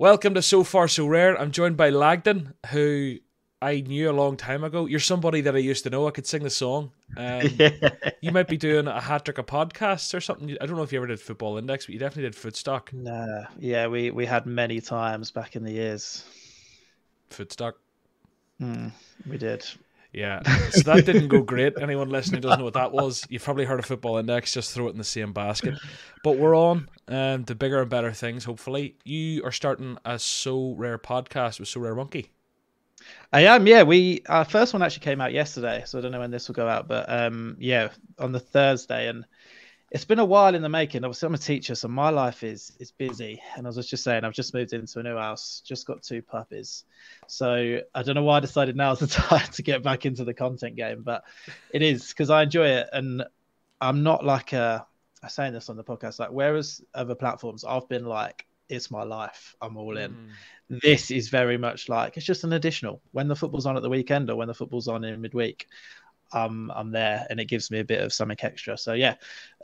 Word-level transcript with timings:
Welcome 0.00 0.34
to 0.34 0.42
So 0.42 0.62
Far 0.62 0.86
So 0.86 1.08
Rare. 1.08 1.36
I'm 1.36 1.50
joined 1.50 1.76
by 1.76 1.90
Lagdon, 1.90 2.52
who 2.70 3.16
I 3.60 3.80
knew 3.80 4.08
a 4.08 4.12
long 4.12 4.36
time 4.36 4.62
ago. 4.62 4.86
You're 4.86 5.00
somebody 5.00 5.40
that 5.40 5.56
I 5.56 5.58
used 5.58 5.82
to 5.82 5.90
know. 5.90 6.06
I 6.06 6.12
could 6.12 6.24
sing 6.24 6.44
the 6.44 6.50
song. 6.50 6.92
Um, 7.16 7.48
you 8.20 8.30
might 8.30 8.46
be 8.46 8.56
doing 8.56 8.86
a 8.86 9.00
hat 9.00 9.24
trick 9.24 9.38
of 9.38 9.46
podcasts 9.46 10.14
or 10.14 10.20
something. 10.20 10.56
I 10.60 10.66
don't 10.66 10.76
know 10.76 10.84
if 10.84 10.92
you 10.92 11.00
ever 11.00 11.08
did 11.08 11.18
Football 11.18 11.58
Index, 11.58 11.86
but 11.86 11.94
you 11.94 11.98
definitely 11.98 12.30
did 12.30 12.34
Footstock. 12.34 12.92
Nah, 12.92 13.46
yeah, 13.58 13.88
we 13.88 14.12
we 14.12 14.24
had 14.24 14.46
many 14.46 14.80
times 14.80 15.32
back 15.32 15.56
in 15.56 15.64
the 15.64 15.72
years. 15.72 16.22
Footstock. 17.30 17.72
Mm, 18.62 18.92
we 19.28 19.36
did. 19.36 19.66
Yeah, 20.12 20.42
so 20.70 20.80
that 20.82 21.04
didn't 21.04 21.28
go 21.28 21.42
great. 21.42 21.74
Anyone 21.80 22.08
listening 22.08 22.40
doesn't 22.40 22.58
know 22.58 22.64
what 22.64 22.74
that 22.74 22.92
was. 22.92 23.26
You've 23.28 23.44
probably 23.44 23.66
heard 23.66 23.78
of 23.78 23.84
Football 23.84 24.16
Index. 24.16 24.52
Just 24.52 24.72
throw 24.72 24.86
it 24.88 24.92
in 24.92 24.98
the 24.98 25.04
same 25.04 25.32
basket. 25.34 25.74
But 26.24 26.38
we're 26.38 26.56
on 26.56 26.88
um, 27.08 27.44
to 27.44 27.54
bigger 27.54 27.82
and 27.82 27.90
better 27.90 28.12
things. 28.12 28.44
Hopefully, 28.44 28.96
you 29.04 29.44
are 29.44 29.52
starting 29.52 29.98
a 30.06 30.14
Sorare 30.14 30.98
podcast 30.98 31.60
with 31.60 31.68
Sorare 31.68 31.94
Monkey. 31.94 32.30
I 33.32 33.42
am, 33.42 33.66
yeah. 33.66 33.82
We 33.82 34.22
our 34.28 34.44
first 34.44 34.72
one 34.72 34.82
actually 34.82 35.04
came 35.04 35.20
out 35.20 35.32
yesterday, 35.32 35.82
so 35.86 35.98
I 35.98 36.02
don't 36.02 36.12
know 36.12 36.20
when 36.20 36.30
this 36.30 36.48
will 36.48 36.54
go 36.54 36.68
out, 36.68 36.88
but 36.88 37.04
um, 37.08 37.56
yeah, 37.58 37.90
on 38.18 38.32
the 38.32 38.40
Thursday, 38.40 39.08
and 39.08 39.24
it's 39.90 40.04
been 40.04 40.18
a 40.18 40.24
while 40.24 40.54
in 40.54 40.62
the 40.62 40.68
making. 40.68 41.04
Obviously, 41.04 41.26
I'm 41.26 41.34
a 41.34 41.38
teacher, 41.38 41.74
so 41.74 41.88
my 41.88 42.10
life 42.10 42.42
is 42.42 42.72
is 42.78 42.90
busy. 42.90 43.40
And 43.56 43.66
I 43.66 43.70
was 43.70 43.86
just 43.86 44.04
saying, 44.04 44.24
I've 44.24 44.34
just 44.34 44.52
moved 44.52 44.72
into 44.72 44.98
a 44.98 45.02
new 45.02 45.16
house, 45.16 45.62
just 45.64 45.86
got 45.86 46.02
two 46.02 46.20
puppies, 46.20 46.84
so 47.26 47.80
I 47.94 48.02
don't 48.02 48.14
know 48.14 48.22
why 48.22 48.36
I 48.36 48.40
decided 48.40 48.76
now's 48.76 49.00
the 49.00 49.06
time 49.06 49.46
to 49.52 49.62
get 49.62 49.82
back 49.82 50.04
into 50.04 50.24
the 50.24 50.34
content 50.34 50.76
game, 50.76 51.02
but 51.02 51.24
it 51.72 51.82
is 51.82 52.08
because 52.08 52.28
I 52.30 52.42
enjoy 52.42 52.68
it, 52.68 52.88
and 52.92 53.24
I'm 53.80 54.02
not 54.02 54.24
like 54.24 54.52
a. 54.52 54.86
I'm 55.22 55.28
saying 55.30 55.52
this 55.52 55.68
on 55.68 55.76
the 55.76 55.84
podcast, 55.84 56.20
like 56.20 56.30
whereas 56.30 56.80
other 56.94 57.14
platforms, 57.14 57.64
I've 57.64 57.88
been 57.88 58.04
like, 58.04 58.46
it's 58.68 58.90
my 58.90 59.02
life, 59.02 59.56
I'm 59.60 59.76
all 59.76 59.96
in. 59.96 60.12
Mm. 60.12 60.80
This 60.82 61.10
is 61.10 61.28
very 61.28 61.56
much 61.56 61.88
like 61.88 62.16
it's 62.16 62.26
just 62.26 62.44
an 62.44 62.52
additional. 62.52 63.00
When 63.12 63.26
the 63.26 63.34
football's 63.34 63.66
on 63.66 63.76
at 63.76 63.82
the 63.82 63.88
weekend 63.88 64.28
or 64.28 64.36
when 64.36 64.48
the 64.48 64.54
football's 64.54 64.86
on 64.86 65.02
in 65.02 65.20
midweek, 65.20 65.66
um, 66.32 66.72
I'm 66.74 66.90
there 66.90 67.26
and 67.30 67.40
it 67.40 67.46
gives 67.46 67.70
me 67.70 67.80
a 67.80 67.84
bit 67.84 68.02
of 68.02 68.12
something 68.12 68.36
extra. 68.42 68.76
So 68.76 68.92
yeah, 68.92 69.14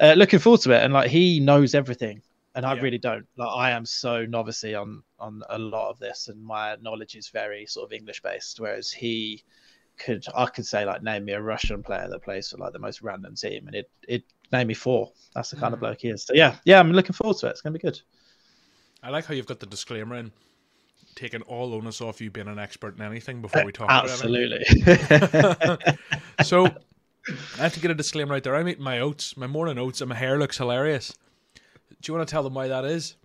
uh, 0.01 0.15
looking 0.17 0.39
forward 0.39 0.61
to 0.63 0.73
it. 0.73 0.83
And 0.83 0.93
like 0.93 1.11
he 1.11 1.41
knows 1.41 1.75
everything, 1.75 2.23
and 2.55 2.65
I 2.65 2.75
yeah. 2.75 2.81
really 2.83 2.99
don't. 2.99 3.27
Like 3.37 3.51
I 3.55 3.71
am 3.71 3.85
so 3.85 4.25
novice 4.25 4.65
on 4.65 5.03
on 5.19 5.43
a 5.51 5.59
lot 5.59 5.91
of 5.91 5.99
this, 5.99 6.29
and 6.29 6.43
my 6.43 6.77
knowledge 6.81 7.17
is 7.17 7.29
very 7.29 7.67
sort 7.67 7.87
of 7.87 7.93
English 7.93 8.23
based, 8.23 8.61
whereas 8.61 8.91
he 8.91 9.43
could 9.97 10.25
I 10.35 10.47
could 10.47 10.67
say 10.67 10.85
like 10.85 11.03
name 11.03 11.25
me 11.25 11.33
a 11.33 11.43
Russian 11.43 11.83
player 11.83 12.09
that 12.09 12.23
plays 12.23 12.49
for 12.49 12.59
like 12.59 12.73
the 12.73 12.79
most 12.79 13.03
random 13.03 13.35
team, 13.35 13.67
and 13.67 13.77
it 13.77 13.91
it 14.09 14.25
name 14.53 14.69
me 14.69 14.75
four. 14.75 15.13
That's 15.35 15.51
the 15.51 15.57
kind 15.57 15.73
mm. 15.73 15.75
of 15.75 15.81
bloke 15.81 16.01
he 16.01 16.09
is. 16.09 16.25
So 16.25 16.35
yeah, 16.35 16.57
yeah, 16.65 16.81
I'm 16.81 16.93
looking 16.93 17.13
forward 17.13 17.39
to 17.39 17.49
it. 17.49 17.51
It's 17.51 17.61
gonna 17.61 17.73
be 17.73 17.79
good. 17.79 18.01
I 19.03 19.11
like 19.11 19.27
how 19.27 19.35
you've 19.35 19.47
got 19.47 19.61
the 19.61 19.67
disclaimer 19.67 20.17
in 20.17 20.33
taking 21.15 21.43
all 21.43 21.75
onus 21.75 22.01
off 22.01 22.21
you 22.21 22.31
being 22.31 22.49
an 22.49 22.59
expert 22.59 22.97
in 22.97 23.03
anything 23.03 23.41
before 23.41 23.65
we 23.65 23.73
talk 23.73 23.87
about 23.87 24.07
it. 24.07 24.11
Absolutely. 24.11 24.65
so 26.43 26.67
I 27.59 27.63
have 27.63 27.75
to 27.75 27.81
get 27.81 27.91
a 27.91 27.95
disclaimer 27.95 28.33
right 28.33 28.43
there. 28.43 28.55
I'm 28.57 28.69
eating 28.69 28.85
my 28.85 29.01
oats, 29.01 29.37
my 29.37 29.47
morning 29.47 29.79
oats, 29.79 30.01
and 30.01 30.09
my 30.09 30.17
hair 30.17 30.39
looks 30.39 30.59
hilarious. 30.59 31.17
Do 32.01 32.13
you 32.13 32.17
want 32.17 32.29
to 32.29 32.33
tell 32.33 32.43
them 32.43 32.55
why 32.55 32.69
that 32.69 32.85
is? 32.85 33.17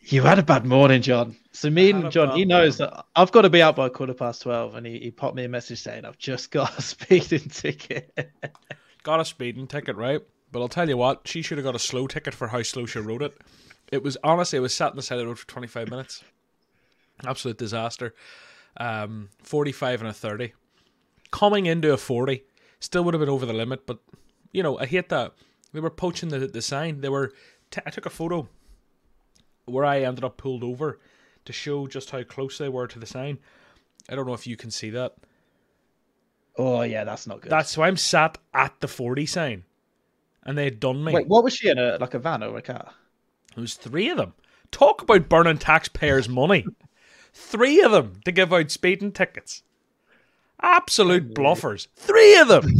You 0.00 0.22
had 0.22 0.38
a 0.38 0.42
bad 0.42 0.64
morning, 0.64 1.02
John. 1.02 1.36
So 1.52 1.70
me 1.70 1.90
and 1.90 2.12
John, 2.12 2.36
he 2.36 2.44
knows 2.44 2.78
morning. 2.78 2.94
that 2.94 3.06
I've 3.16 3.32
got 3.32 3.42
to 3.42 3.50
be 3.50 3.62
out 3.62 3.74
by 3.74 3.88
quarter 3.88 4.14
past 4.14 4.42
twelve, 4.42 4.74
and 4.74 4.86
he, 4.86 4.98
he 4.98 5.10
popped 5.10 5.34
me 5.34 5.44
a 5.44 5.48
message 5.48 5.80
saying 5.80 6.04
I've 6.04 6.18
just 6.18 6.50
got 6.50 6.78
a 6.78 6.82
speeding 6.82 7.48
ticket. 7.48 8.14
got 9.02 9.20
a 9.20 9.24
speeding 9.24 9.66
ticket, 9.66 9.96
right? 9.96 10.20
But 10.52 10.60
I'll 10.60 10.68
tell 10.68 10.88
you 10.88 10.96
what, 10.96 11.26
she 11.26 11.42
should 11.42 11.58
have 11.58 11.64
got 11.64 11.74
a 11.74 11.80
slow 11.80 12.06
ticket 12.06 12.34
for 12.34 12.48
how 12.48 12.62
slow 12.62 12.86
she 12.86 13.00
wrote 13.00 13.22
it. 13.22 13.36
It 13.90 14.02
was 14.02 14.16
honestly, 14.22 14.58
it 14.58 14.60
was 14.60 14.74
sat 14.74 14.90
on 14.90 14.96
the 14.96 15.02
side 15.02 15.18
of 15.18 15.22
the 15.22 15.26
road 15.26 15.38
for 15.38 15.48
twenty 15.48 15.66
five 15.66 15.90
minutes. 15.90 16.22
Absolute 17.24 17.58
disaster. 17.58 18.14
Um, 18.76 19.30
45 19.42 20.00
and 20.00 20.10
a 20.10 20.12
30. 20.12 20.52
Coming 21.30 21.66
into 21.66 21.92
a 21.92 21.96
40, 21.96 22.44
still 22.80 23.04
would 23.04 23.14
have 23.14 23.20
been 23.20 23.28
over 23.28 23.46
the 23.46 23.52
limit, 23.52 23.86
but, 23.86 23.98
you 24.52 24.62
know, 24.62 24.78
I 24.78 24.86
hate 24.86 25.08
that. 25.08 25.32
They 25.72 25.80
were 25.80 25.90
poaching 25.90 26.28
the, 26.28 26.46
the 26.46 26.62
sign. 26.62 27.00
They 27.00 27.08
were. 27.08 27.32
T- 27.70 27.82
I 27.84 27.90
took 27.90 28.06
a 28.06 28.10
photo 28.10 28.48
where 29.66 29.84
I 29.84 30.00
ended 30.00 30.24
up 30.24 30.36
pulled 30.36 30.64
over 30.64 31.00
to 31.44 31.52
show 31.52 31.86
just 31.86 32.10
how 32.10 32.22
close 32.22 32.58
they 32.58 32.68
were 32.68 32.86
to 32.86 32.98
the 32.98 33.06
sign. 33.06 33.38
I 34.08 34.14
don't 34.14 34.26
know 34.26 34.34
if 34.34 34.46
you 34.46 34.56
can 34.56 34.70
see 34.70 34.90
that. 34.90 35.14
Oh 36.56 36.82
yeah, 36.82 37.04
that's 37.04 37.26
not 37.26 37.40
good. 37.40 37.50
That's 37.50 37.70
so 37.70 37.82
I'm 37.82 37.96
sat 37.96 38.38
at 38.54 38.80
the 38.80 38.88
forty 38.88 39.26
sign, 39.26 39.64
and 40.44 40.56
they 40.56 40.64
had 40.64 40.80
done 40.80 41.04
me. 41.04 41.12
Wait, 41.12 41.26
what 41.26 41.44
was 41.44 41.54
she 41.54 41.68
in 41.68 41.78
a 41.78 41.98
like 42.00 42.14
a 42.14 42.18
van 42.18 42.42
or 42.42 42.56
a 42.56 42.62
car? 42.62 42.92
It 43.56 43.60
was 43.60 43.74
three 43.74 44.08
of 44.08 44.16
them. 44.16 44.34
Talk 44.70 45.02
about 45.02 45.28
burning 45.28 45.58
taxpayers' 45.58 46.28
money. 46.28 46.64
Three 47.38 47.82
of 47.82 47.92
them 47.92 48.20
to 48.24 48.32
give 48.32 48.52
out 48.52 48.70
speeding 48.70 49.12
tickets. 49.12 49.62
Absolute 50.62 51.34
bluffers. 51.34 51.86
Three 51.94 52.38
of 52.38 52.48
them. 52.48 52.72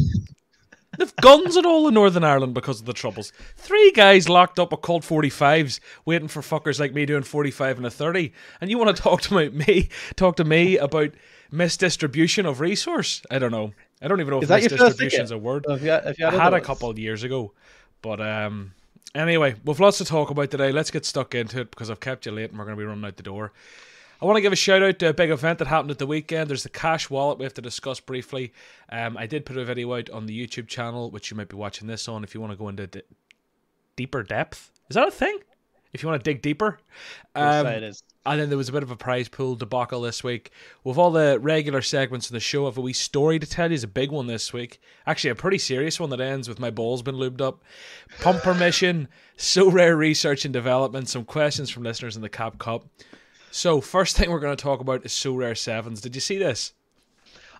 They've 0.99 1.15
guns 1.17 1.59
at 1.59 1.67
all 1.67 1.87
in 1.89 1.95
Northern 1.95 2.25
Ireland 2.25 2.55
because 2.55 2.81
of 2.81 2.87
the 2.87 2.95
troubles. 2.95 3.35
Three 3.57 3.93
guys 3.93 4.31
locked 4.31 4.59
up 4.59 4.73
with 4.73 4.81
Colt 4.81 5.05
45s 5.05 5.79
waiting 6.07 6.29
for 6.29 6.41
fuckers 6.41 6.81
like 6.81 6.95
me 6.95 7.05
doing 7.05 7.23
45 7.23 7.77
and 7.77 7.87
a 7.87 7.91
30. 7.91 8.33
And 8.63 8.71
you 8.71 8.79
want 8.79 8.97
to 8.97 9.03
talk 9.03 9.21
to 9.23 9.51
me, 9.51 9.91
talk 10.17 10.37
to 10.37 10.45
me 10.45 10.79
about 10.79 11.11
misdistribution 11.53 12.49
of 12.49 12.61
resource? 12.61 13.21
I 13.31 13.39
don't 13.39 13.53
know. 13.53 13.75
I 14.01 14.09
don't 14.09 14.21
even 14.21 14.31
know 14.31 14.41
if 14.41 14.49
misdistribution 14.49 15.23
is 15.23 15.31
a 15.33 15.39
word. 15.39 15.67
Have 15.69 15.83
you, 15.83 15.91
have 15.91 16.19
you 16.19 16.25
had 16.25 16.35
I 16.35 16.45
had 16.45 16.55
a 16.55 16.63
couple 16.63 16.89
of 16.89 16.99
years 16.99 17.25
ago. 17.25 17.53
But 18.01 18.23
um, 18.23 18.73
anyway, 19.15 19.57
we've 19.67 19.81
lots 19.81 19.99
to 19.99 20.07
talk 20.07 20.31
about 20.31 20.51
today. 20.51 20.73
Let's 20.73 20.91
get 20.91 21.05
stuck 21.05 21.35
into 21.35 21.61
it 21.61 21.71
because 21.71 21.91
I've 21.91 22.01
kept 22.01 22.25
you 22.25 22.33
late 22.33 22.51
and 22.51 22.59
we're 22.59 22.65
going 22.65 22.77
to 22.77 22.81
be 22.81 22.87
running 22.87 23.05
out 23.05 23.19
the 23.19 23.23
door. 23.23 23.53
I 24.21 24.25
want 24.25 24.37
to 24.37 24.41
give 24.41 24.53
a 24.53 24.57
shout 24.57 24.83
out 24.83 24.99
to 25.01 25.11
a 25.11 25.15
big 25.15 25.31
event 25.31 25.59
that 25.59 25.69
happened 25.69 25.91
at 25.91 25.99
the 25.99 26.07
weekend. 26.07 26.49
There's 26.49 26.63
the 26.63 26.69
Cash 26.71 27.11
Wallet 27.11 27.39
we 27.39 27.45
have 27.45 27.55
to 27.55 27.63
discuss 27.63 28.01
briefly. 28.01 28.53
Um, 28.89 29.17
I 29.17 29.27
did 29.27 29.45
put 29.45 29.59
a 29.59 29.65
video 29.65 29.95
out 29.95 30.09
on 30.11 30.27
the 30.27 30.47
YouTube 30.47 30.69
channel, 30.69 31.11
which 31.11 31.31
you 31.31 31.37
might 31.37 31.49
be 31.49 31.57
watching 31.57 31.87
this 31.87 32.09
on 32.09 32.25
if 32.25 32.35
you 32.35 32.41
want 32.41 32.53
to 32.53 32.57
go 32.57 32.69
into 32.69 32.87
d- 32.87 33.03
deeper 33.95 34.23
depth. 34.23 34.71
Is 34.89 34.95
that 34.95 35.09
a 35.09 35.11
thing? 35.13 35.39
If 35.93 36.03
you 36.03 36.09
want 36.09 36.23
to 36.23 36.31
dig 36.31 36.43
deeper. 36.43 36.79
Um, 37.35 37.67
it 37.67 37.83
is. 37.83 38.03
And 38.27 38.41
then 38.41 38.49
there 38.49 38.59
was 38.59 38.69
a 38.69 38.73
bit 38.73 38.83
of 38.83 38.91
a 38.91 38.97
prize 38.97 39.29
pool 39.29 39.55
debacle 39.55 40.01
this 40.01 40.25
week. 40.25 40.51
With 40.83 40.99
all 40.99 41.11
the 41.11 41.39
regular 41.41 41.81
segments 41.81 42.27
of 42.27 42.33
the 42.33 42.41
show, 42.41 42.65
I 42.65 42.69
have 42.69 42.79
a 42.79 42.81
wee 42.81 42.93
story 42.93 43.39
to 43.39 43.47
tell 43.47 43.71
you. 43.71 43.75
It's 43.75 43.85
a 43.85 43.89
big 43.89 44.11
one 44.11 44.27
this 44.27 44.53
week. 44.53 44.81
Actually, 45.07 45.31
a 45.31 45.37
pretty 45.37 45.59
serious 45.59 46.01
one 46.01 46.11
that 46.11 46.21
ends 46.21 46.49
with 46.49 46.59
my 46.59 46.71
balls 46.71 47.03
been 47.03 47.15
lubed 47.15 47.41
up. 47.41 47.63
Pump 48.21 48.43
permission, 48.43 49.09
Sorare 49.39 49.97
research 49.97 50.45
and 50.45 50.53
development, 50.53 51.09
some 51.09 51.25
questions 51.25 51.71
from 51.71 51.85
listeners 51.85 52.17
in 52.17 52.23
the 52.23 52.29
Cap 52.29 52.59
Cup. 52.59 52.85
So, 53.51 53.81
first 53.81 54.17
thing 54.17 54.31
we're 54.31 54.41
going 54.41 54.57
to 54.57 54.63
talk 54.63 54.81
about 54.81 55.05
is 55.05 55.13
Sorare 55.13 55.57
Sevens. 55.57 56.01
Did 56.01 56.15
you 56.15 56.21
see 56.21 56.39
this? 56.39 56.73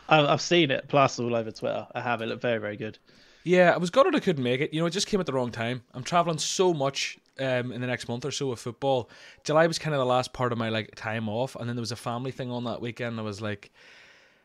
I've 0.09 0.41
seen 0.41 0.71
it 0.71 0.89
plastered 0.89 1.25
all 1.25 1.35
over 1.35 1.51
Twitter. 1.51 1.87
I 1.95 2.01
have. 2.01 2.23
It 2.23 2.27
looked 2.27 2.43
very, 2.43 2.59
very 2.59 2.77
good. 2.77 2.99
Yeah, 3.45 3.73
I 3.73 3.79
was 3.79 3.91
gutted 3.91 4.15
I 4.15 4.21
couldn't 4.21 4.43
make 4.43 4.61
it. 4.61 4.75
You 4.75 4.81
know, 4.81 4.87
it 4.87 4.91
just 4.91 5.07
came 5.07 5.21
at 5.21 5.27
the 5.27 5.33
wrong 5.33 5.51
time. 5.51 5.83
I'm 5.95 6.03
traveling 6.03 6.39
so 6.39 6.75
much 6.75 7.19
um, 7.39 7.73
in 7.73 7.81
the 7.81 7.87
next 7.87 8.09
month 8.09 8.25
or 8.25 8.31
so 8.31 8.49
with 8.49 8.59
football. 8.59 9.09
July 9.45 9.67
was 9.67 9.79
kind 9.79 9.95
of 9.95 10.01
the 10.01 10.07
last 10.07 10.33
part 10.33 10.53
of 10.53 10.59
my 10.59 10.69
like 10.69 10.95
time 10.97 11.29
off, 11.29 11.55
and 11.57 11.69
then 11.69 11.77
there 11.77 11.83
was 11.83 11.93
a 11.93 11.97
family 11.97 12.33
thing 12.33 12.51
on 12.51 12.65
that 12.65 12.81
weekend. 12.81 13.19
I 13.19 13.23
was 13.23 13.41
like, 13.41 13.71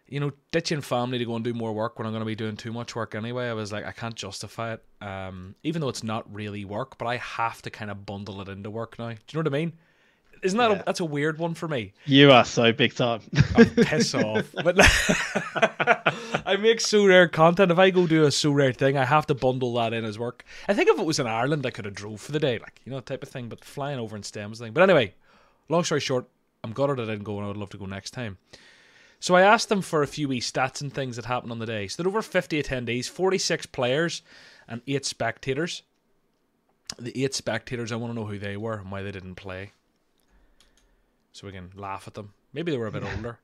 you 0.07 0.19
know, 0.19 0.31
ditching 0.51 0.81
family 0.81 1.18
to 1.18 1.25
go 1.25 1.35
and 1.35 1.44
do 1.44 1.53
more 1.53 1.74
work 1.74 1.97
when 1.97 2.06
I'm 2.06 2.13
going 2.13 2.22
to 2.22 2.25
be 2.25 2.35
doing 2.35 2.57
too 2.57 2.72
much 2.72 2.96
work 2.96 3.16
anyway. 3.16 3.50
I 3.50 3.53
was 3.53 3.72
like, 3.72 3.85
I 3.85 3.91
can't 3.91 4.13
justify 4.16 4.74
it, 4.74 4.84
um, 5.01 5.56
even 5.63 5.81
though 5.81 5.90
it's 5.90 6.03
not 6.03 6.31
really 6.31 6.66
work, 6.66 6.97
but 6.97 7.07
I 7.07 7.18
have 7.18 7.62
to 7.63 7.69
kind 7.69 7.90
of 7.90 8.06
bundle 8.06 8.41
it 8.41 8.50
into 8.50 8.69
work 8.69 9.00
now. 9.00 9.09
Do 9.09 9.13
you 9.13 9.41
know 9.41 9.50
what 9.50 9.56
I 9.56 9.57
mean? 9.57 9.74
Isn't 10.41 10.57
that 10.57 10.72
yeah. 10.72 10.79
a, 10.79 10.84
that's 10.84 11.00
a 11.00 11.06
weird 11.06 11.38
one 11.38 11.53
for 11.53 11.68
me? 11.68 11.94
You 12.06 12.31
are 12.31 12.44
so 12.44 12.72
big 12.72 12.96
time. 12.96 13.22
oh, 13.56 13.66
piss 13.75 14.16
off. 14.16 14.53
But 14.63 14.75
I 16.46 16.57
make 16.57 16.79
Sorare 16.79 17.31
content. 17.31 17.72
If 17.72 17.78
I 17.78 17.91
go 17.91 18.07
do 18.07 18.24
a 18.24 18.29
Sorare 18.29 18.75
thing, 18.75 18.97
I 18.97 19.06
have 19.06 19.28
to 19.28 19.35
bundle 19.35 19.74
that 19.75 19.94
in 19.94 20.03
as 20.03 20.18
work. 20.18 20.44
I 20.68 20.74
think 20.74 20.90
if 20.90 21.00
it 21.00 21.06
was 21.06 21.19
in 21.19 21.28
Ireland, 21.28 21.66
I 21.66 21.69
could 21.69 21.85
have 21.85 21.94
drove 21.94 22.22
for 22.22 22.31
the 22.31 22.40
day, 22.40 22.57
like 22.57 22.81
you 22.85 22.91
know, 22.91 23.00
type 23.01 23.22
of 23.22 23.30
thing. 23.30 23.50
But 23.50 23.63
flying 23.63 24.00
over 24.00 24.16
in 24.16 24.24
stems 24.24 24.59
thing. 24.59 24.74
But 24.74 24.84
anyway, 24.84 25.13
long 25.69 25.84
story 25.84 26.01
short, 26.01 26.25
I'm 26.63 26.74
gutted 26.74 27.00
I 27.00 27.06
didn't 27.06 27.24
go, 27.24 27.38
and 27.38 27.45
I 27.45 27.48
would 27.48 27.57
love 27.57 27.69
to 27.71 27.77
go 27.77 27.86
next 27.86 28.12
time. 28.12 28.38
So 29.19 29.36
I 29.36 29.42
asked 29.42 29.69
them 29.69 29.83
for 29.83 30.01
a 30.01 30.07
few 30.07 30.27
wee 30.27 30.42
stats 30.42 30.81
and 30.81 30.92
things 30.92 31.15
that 31.15 31.25
happened 31.25 31.51
on 31.51 31.60
the 31.60 31.68
day. 31.68 31.88
So 31.88 32.01
there 32.01 32.10
were 32.10 32.18
over 32.18 32.24
50 32.24 32.62
attendees, 32.62 33.07
46 33.07 33.68
players, 33.68 34.24
and 34.68 34.81
eight 34.88 35.06
spectators. 35.06 35.83
The 36.98 37.24
eight 37.24 37.36
spectators, 37.36 37.92
I 37.92 37.98
want 37.98 38.12
to 38.13 38.19
know 38.19 38.25
who 38.25 38.39
they 38.39 38.57
were 38.57 38.80
and 38.80 38.92
why 38.92 39.04
they 39.04 39.12
didn't 39.12 39.36
play 39.36 39.74
so 41.31 41.48
we 41.48 41.54
can 41.54 41.72
laugh 41.75 42.07
at 42.07 42.13
them. 42.13 42.33
Maybe 42.54 42.72
they 42.72 42.78
were 42.78 42.88
a 42.88 42.92
bit 42.92 43.04
older. 43.04 43.39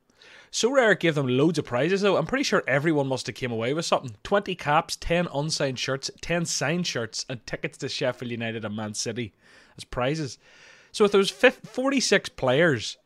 Sorare 0.50 0.98
gave 0.98 1.14
them 1.14 1.28
loads 1.28 1.58
of 1.58 1.64
prizes 1.64 2.00
though. 2.00 2.16
I'm 2.16 2.26
pretty 2.26 2.44
sure 2.44 2.64
everyone 2.66 3.06
must 3.06 3.26
have 3.26 3.36
came 3.36 3.52
away 3.52 3.74
with 3.74 3.84
something. 3.84 4.16
20 4.22 4.54
caps, 4.54 4.96
10 4.96 5.28
unsigned 5.32 5.78
shirts, 5.78 6.10
10 6.20 6.44
signed 6.44 6.86
shirts, 6.86 7.24
and 7.28 7.44
tickets 7.46 7.78
to 7.78 7.88
Sheffield 7.88 8.30
United 8.30 8.64
and 8.64 8.74
Man 8.74 8.94
City 8.94 9.32
as 9.76 9.84
prizes. 9.84 10.38
So 10.92 11.04
if 11.04 11.12
there 11.12 11.18
was 11.18 11.30
46 11.30 12.30
players, 12.30 12.96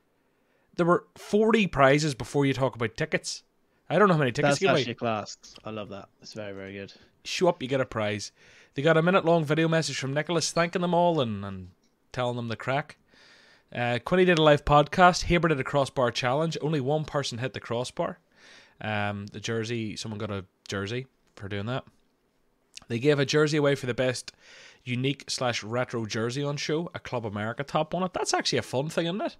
there 0.77 0.87
were 0.87 1.07
40 1.17 1.67
prizes 1.67 2.15
before 2.15 2.47
you 2.47 2.55
talk 2.55 2.75
about 2.77 2.97
tickets. 2.97 3.43
I 3.91 3.99
don't 3.99 4.09
know 4.09 4.15
how 4.15 4.21
many 4.21 4.33
tickets 4.33 4.61
That's 4.61 4.71
actually 4.71 4.93
away. 4.93 4.95
class. 4.95 5.37
I 5.65 5.71
love 5.71 5.91
that. 5.91 6.09
It's 6.23 6.33
very, 6.33 6.53
very 6.53 6.73
good. 6.73 6.93
Show 7.25 7.49
up, 7.49 7.63
you 7.63 7.69
get 7.69 7.81
a 7.81 7.85
prize. 7.85 8.33
They 8.75 8.83
got 8.83 8.97
a 8.97 9.03
minute 9.03 9.25
long 9.25 9.45
video 9.45 9.69
message 9.69 9.99
from 9.99 10.15
Nicolas 10.15 10.51
thanking 10.51 10.81
them 10.81 10.95
all 10.95 11.21
and, 11.21 11.45
and 11.45 11.69
telling 12.11 12.37
them 12.37 12.49
the 12.49 12.57
crack. 12.57 12.97
Uh, 13.75 13.99
Quinny 14.05 14.25
did 14.25 14.39
a 14.39 14.43
live 14.43 14.65
podcast. 14.65 15.25
Haber 15.25 15.49
did 15.49 15.61
a 15.61 15.65
crossbar 15.65 16.11
challenge. 16.11 16.59
Only 16.61 16.81
one 16.81 17.05
person 17.05 17.39
hit 17.39 17.55
the 17.55 17.61
crossbar. 17.61 18.19
Um, 18.81 19.27
the 19.27 19.41
jersey, 19.41 19.97
someone 19.97 20.19
got 20.19 20.31
a 20.31 20.45
jersey 20.69 21.07
for 21.37 21.49
doing 21.49 21.67
that. 21.67 21.85
They 22.89 22.99
gave 22.99 23.19
a 23.19 23.25
jersey 23.25 23.57
away 23.57 23.75
for 23.75 23.87
the 23.87 23.95
best 23.95 24.33
unique 24.85 25.25
slash 25.29 25.63
retro 25.63 26.05
jersey 26.05 26.43
on 26.43 26.57
show. 26.57 26.91
A 26.95 26.99
Club 26.99 27.25
America 27.25 27.65
top 27.65 27.95
on 27.95 28.03
it. 28.03 28.13
That's 28.13 28.35
actually 28.35 28.59
a 28.59 28.63
fun 28.63 28.89
thing, 28.89 29.07
isn't 29.07 29.21
it? 29.21 29.37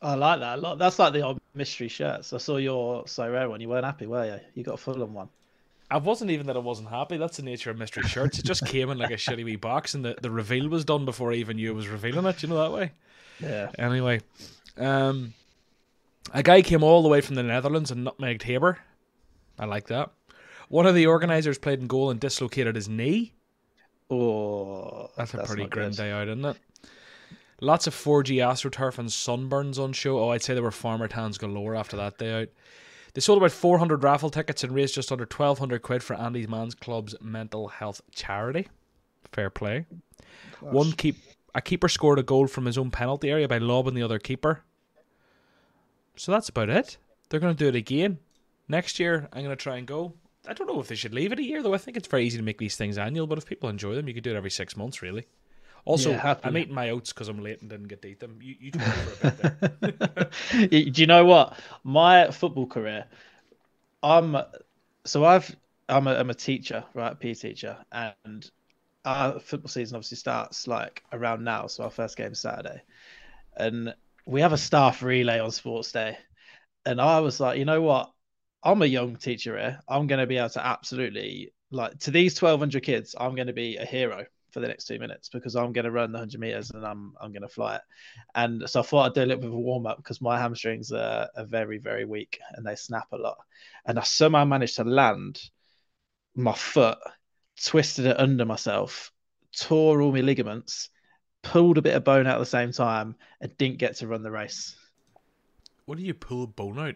I 0.00 0.14
like 0.14 0.40
that 0.40 0.58
a 0.58 0.60
lot. 0.60 0.78
That's 0.78 0.98
like 0.98 1.12
the 1.12 1.22
old 1.22 1.40
mystery 1.54 1.88
shirts. 1.88 2.32
I 2.32 2.38
saw 2.38 2.56
your 2.56 3.04
Sorare 3.04 3.48
one. 3.48 3.60
You 3.60 3.68
weren't 3.68 3.84
happy, 3.84 4.06
were 4.06 4.24
you? 4.24 4.40
You 4.54 4.62
got 4.62 4.74
a 4.74 4.78
Fulham 4.78 5.14
one. 5.14 5.28
I 5.90 5.98
wasn't 5.98 6.30
even 6.30 6.46
that 6.46 6.56
I 6.56 6.60
wasn't 6.60 6.88
happy. 6.88 7.16
That's 7.16 7.36
the 7.36 7.42
nature 7.42 7.70
of 7.70 7.78
mystery 7.78 8.04
shirts. 8.04 8.38
It 8.38 8.44
just 8.44 8.66
came 8.66 8.90
in 8.90 8.98
like 8.98 9.10
a 9.10 9.14
shitty 9.14 9.44
wee 9.44 9.56
box, 9.56 9.94
and 9.94 10.04
the, 10.04 10.16
the 10.20 10.30
reveal 10.30 10.68
was 10.68 10.84
done 10.84 11.04
before 11.04 11.32
I 11.32 11.36
even 11.36 11.56
knew 11.56 11.70
it 11.70 11.74
was 11.74 11.88
revealing 11.88 12.26
it. 12.26 12.42
You 12.42 12.48
know 12.48 12.62
that 12.62 12.72
way. 12.72 12.92
Yeah. 13.40 13.70
Anyway, 13.78 14.20
um, 14.78 15.34
a 16.32 16.42
guy 16.42 16.62
came 16.62 16.82
all 16.82 17.02
the 17.02 17.08
way 17.08 17.20
from 17.20 17.34
the 17.34 17.42
Netherlands 17.42 17.90
and 17.90 18.06
nutmegged 18.06 18.42
Haber. 18.42 18.78
I 19.58 19.66
like 19.66 19.88
that. 19.88 20.10
One 20.68 20.86
of 20.86 20.94
the 20.94 21.06
organisers 21.06 21.58
played 21.58 21.80
in 21.80 21.86
goal 21.86 22.10
and 22.10 22.18
dislocated 22.18 22.74
his 22.74 22.88
knee. 22.88 23.34
Oh, 24.10 25.10
That's 25.16 25.32
a 25.34 25.38
that's 25.38 25.48
pretty 25.48 25.62
not 25.64 25.70
grim 25.70 25.90
good. 25.90 25.96
day 25.96 26.10
out, 26.12 26.28
isn't 26.28 26.44
it? 26.44 26.56
Lots 27.60 27.86
of 27.86 27.94
4G 27.94 28.36
AstroTurf 28.36 28.98
and 28.98 29.08
sunburns 29.08 29.78
on 29.78 29.92
show. 29.92 30.18
Oh, 30.18 30.30
I'd 30.30 30.42
say 30.42 30.54
there 30.54 30.62
were 30.62 30.70
farmer 30.70 31.08
towns 31.08 31.38
galore 31.38 31.74
after 31.74 31.96
that 31.96 32.18
day 32.18 32.42
out. 32.42 32.48
They 33.14 33.20
sold 33.20 33.38
about 33.38 33.52
400 33.52 34.02
raffle 34.02 34.28
tickets 34.30 34.64
and 34.64 34.74
raised 34.74 34.94
just 34.94 35.12
under 35.12 35.22
1200 35.24 35.80
quid 35.82 36.02
for 36.02 36.14
Andy's 36.14 36.48
Man's 36.48 36.74
Club's 36.74 37.14
mental 37.20 37.68
health 37.68 38.00
charity. 38.12 38.66
Fair 39.32 39.50
play. 39.50 39.86
One 40.60 40.92
keep 40.92 41.16
a 41.54 41.60
keeper 41.60 41.88
scored 41.88 42.18
a 42.18 42.22
goal 42.22 42.46
from 42.46 42.66
his 42.66 42.78
own 42.78 42.90
penalty 42.90 43.30
area 43.30 43.48
by 43.48 43.58
lobbing 43.58 43.94
the 43.94 44.02
other 44.02 44.18
keeper. 44.18 44.62
So 46.16 46.32
that's 46.32 46.48
about 46.48 46.68
it. 46.70 46.96
They're 47.28 47.40
going 47.40 47.54
to 47.54 47.58
do 47.58 47.68
it 47.68 47.74
again 47.76 48.18
next 48.68 48.98
year. 48.98 49.28
I'm 49.32 49.42
going 49.44 49.56
to 49.56 49.62
try 49.62 49.76
and 49.76 49.86
go. 49.86 50.14
I 50.46 50.52
don't 50.52 50.66
know 50.66 50.80
if 50.80 50.88
they 50.88 50.94
should 50.94 51.14
leave 51.14 51.32
it 51.32 51.38
a 51.38 51.42
year 51.42 51.62
though. 51.62 51.74
I 51.74 51.78
think 51.78 51.96
it's 51.96 52.08
very 52.08 52.24
easy 52.26 52.36
to 52.36 52.44
make 52.44 52.58
these 52.58 52.76
things 52.76 52.98
annual, 52.98 53.26
but 53.26 53.38
if 53.38 53.46
people 53.46 53.68
enjoy 53.68 53.94
them, 53.94 54.08
you 54.08 54.14
could 54.14 54.24
do 54.24 54.30
it 54.30 54.36
every 54.36 54.50
six 54.50 54.76
months, 54.76 55.00
really. 55.00 55.26
Also, 55.86 56.10
Yeah. 56.10 56.36
I'm 56.42 56.56
eating 56.56 56.74
my 56.74 56.90
oats 56.90 57.12
because 57.12 57.28
I'm 57.28 57.40
late 57.42 57.60
and 57.60 57.70
didn't 57.70 57.88
get 57.88 58.02
to 58.02 58.08
eat 58.08 58.20
them. 58.20 58.38
You, 58.42 58.54
you 58.58 58.70
talk 58.72 58.94
for 58.94 59.28
a 59.28 59.30
bit 59.30 59.98
there. 59.98 60.30
Do 60.68 61.00
you 61.00 61.06
know 61.06 61.24
what? 61.24 61.58
My 61.82 62.30
football 62.30 62.66
career, 62.66 63.06
I'm 64.02 64.36
so 65.04 65.24
I've 65.24 65.54
I'm 65.88 66.06
a, 66.06 66.14
I'm 66.14 66.30
a 66.30 66.34
teacher, 66.34 66.84
right, 66.94 67.18
PE 67.18 67.34
teacher, 67.34 67.76
and 67.92 68.50
our 69.04 69.38
football 69.38 69.68
season 69.68 69.96
obviously 69.96 70.16
starts 70.16 70.66
like 70.66 71.02
around 71.12 71.44
now. 71.44 71.66
So 71.66 71.84
our 71.84 71.90
first 71.90 72.16
game 72.16 72.32
is 72.32 72.40
Saturday, 72.40 72.82
and 73.56 73.94
we 74.26 74.40
have 74.40 74.52
a 74.52 74.58
staff 74.58 75.02
relay 75.02 75.38
on 75.38 75.50
Sports 75.50 75.92
Day, 75.92 76.16
and 76.86 77.00
I 77.00 77.20
was 77.20 77.40
like, 77.40 77.58
you 77.58 77.64
know 77.64 77.82
what? 77.82 78.10
I'm 78.62 78.82
a 78.82 78.86
young 78.86 79.16
teacher 79.16 79.58
here. 79.58 79.80
I'm 79.88 80.06
going 80.06 80.20
to 80.20 80.26
be 80.26 80.38
able 80.38 80.48
to 80.50 80.66
absolutely 80.66 81.52
like 81.70 81.98
to 82.00 82.10
these 82.10 82.40
1,200 82.40 82.82
kids. 82.82 83.14
I'm 83.18 83.34
going 83.34 83.48
to 83.48 83.52
be 83.52 83.76
a 83.76 83.84
hero 83.84 84.24
for 84.54 84.60
the 84.60 84.68
next 84.68 84.86
two 84.86 84.98
minutes 84.98 85.28
because 85.28 85.56
I'm 85.56 85.72
going 85.72 85.84
to 85.84 85.90
run 85.90 86.12
the 86.12 86.18
100 86.18 86.40
meters 86.40 86.70
and 86.70 86.86
I'm 86.86 87.12
I'm 87.20 87.32
going 87.32 87.42
to 87.42 87.48
fly 87.48 87.76
it. 87.76 87.82
And 88.34 88.68
so 88.70 88.80
I 88.80 88.82
thought 88.84 89.06
I'd 89.06 89.14
do 89.14 89.22
a 89.22 89.26
little 89.26 89.40
bit 89.40 89.50
of 89.50 89.54
a 89.54 89.58
warm 89.58 89.86
up 89.86 89.98
because 89.98 90.22
my 90.22 90.40
hamstrings 90.40 90.92
are, 90.92 91.28
are 91.36 91.44
very, 91.44 91.78
very 91.78 92.04
weak 92.04 92.38
and 92.52 92.64
they 92.64 92.76
snap 92.76 93.08
a 93.12 93.18
lot. 93.18 93.36
And 93.84 93.98
I 93.98 94.02
somehow 94.02 94.44
managed 94.44 94.76
to 94.76 94.84
land 94.84 95.42
my 96.36 96.54
foot, 96.54 96.98
twisted 97.62 98.06
it 98.06 98.18
under 98.18 98.44
myself, 98.44 99.12
tore 99.56 100.00
all 100.00 100.12
my 100.12 100.20
ligaments, 100.20 100.90
pulled 101.42 101.78
a 101.78 101.82
bit 101.82 101.94
of 101.94 102.04
bone 102.04 102.26
out 102.26 102.36
at 102.36 102.40
the 102.40 102.46
same 102.46 102.72
time, 102.72 103.14
and 103.40 103.56
didn't 103.58 103.78
get 103.78 103.96
to 103.96 104.06
run 104.06 104.22
the 104.22 104.30
race. 104.30 104.76
what 105.84 105.98
do 105.98 106.04
you 106.04 106.14
pull 106.14 106.44
a 106.44 106.46
bone 106.46 106.78
out? 106.78 106.94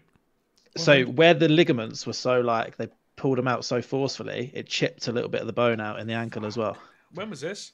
So 0.76 1.04
where 1.04 1.34
the 1.34 1.48
ligaments 1.48 2.06
were 2.06 2.12
so 2.12 2.40
like 2.40 2.76
they 2.76 2.88
pulled 3.16 3.38
them 3.38 3.48
out 3.48 3.64
so 3.64 3.82
forcefully, 3.82 4.50
it 4.54 4.66
chipped 4.66 5.08
a 5.08 5.12
little 5.12 5.28
bit 5.28 5.40
of 5.40 5.46
the 5.46 5.52
bone 5.52 5.80
out 5.80 5.98
in 5.98 6.06
the 6.06 6.14
ankle 6.14 6.46
as 6.46 6.56
well. 6.56 6.76
When 7.12 7.30
was 7.30 7.40
this? 7.40 7.72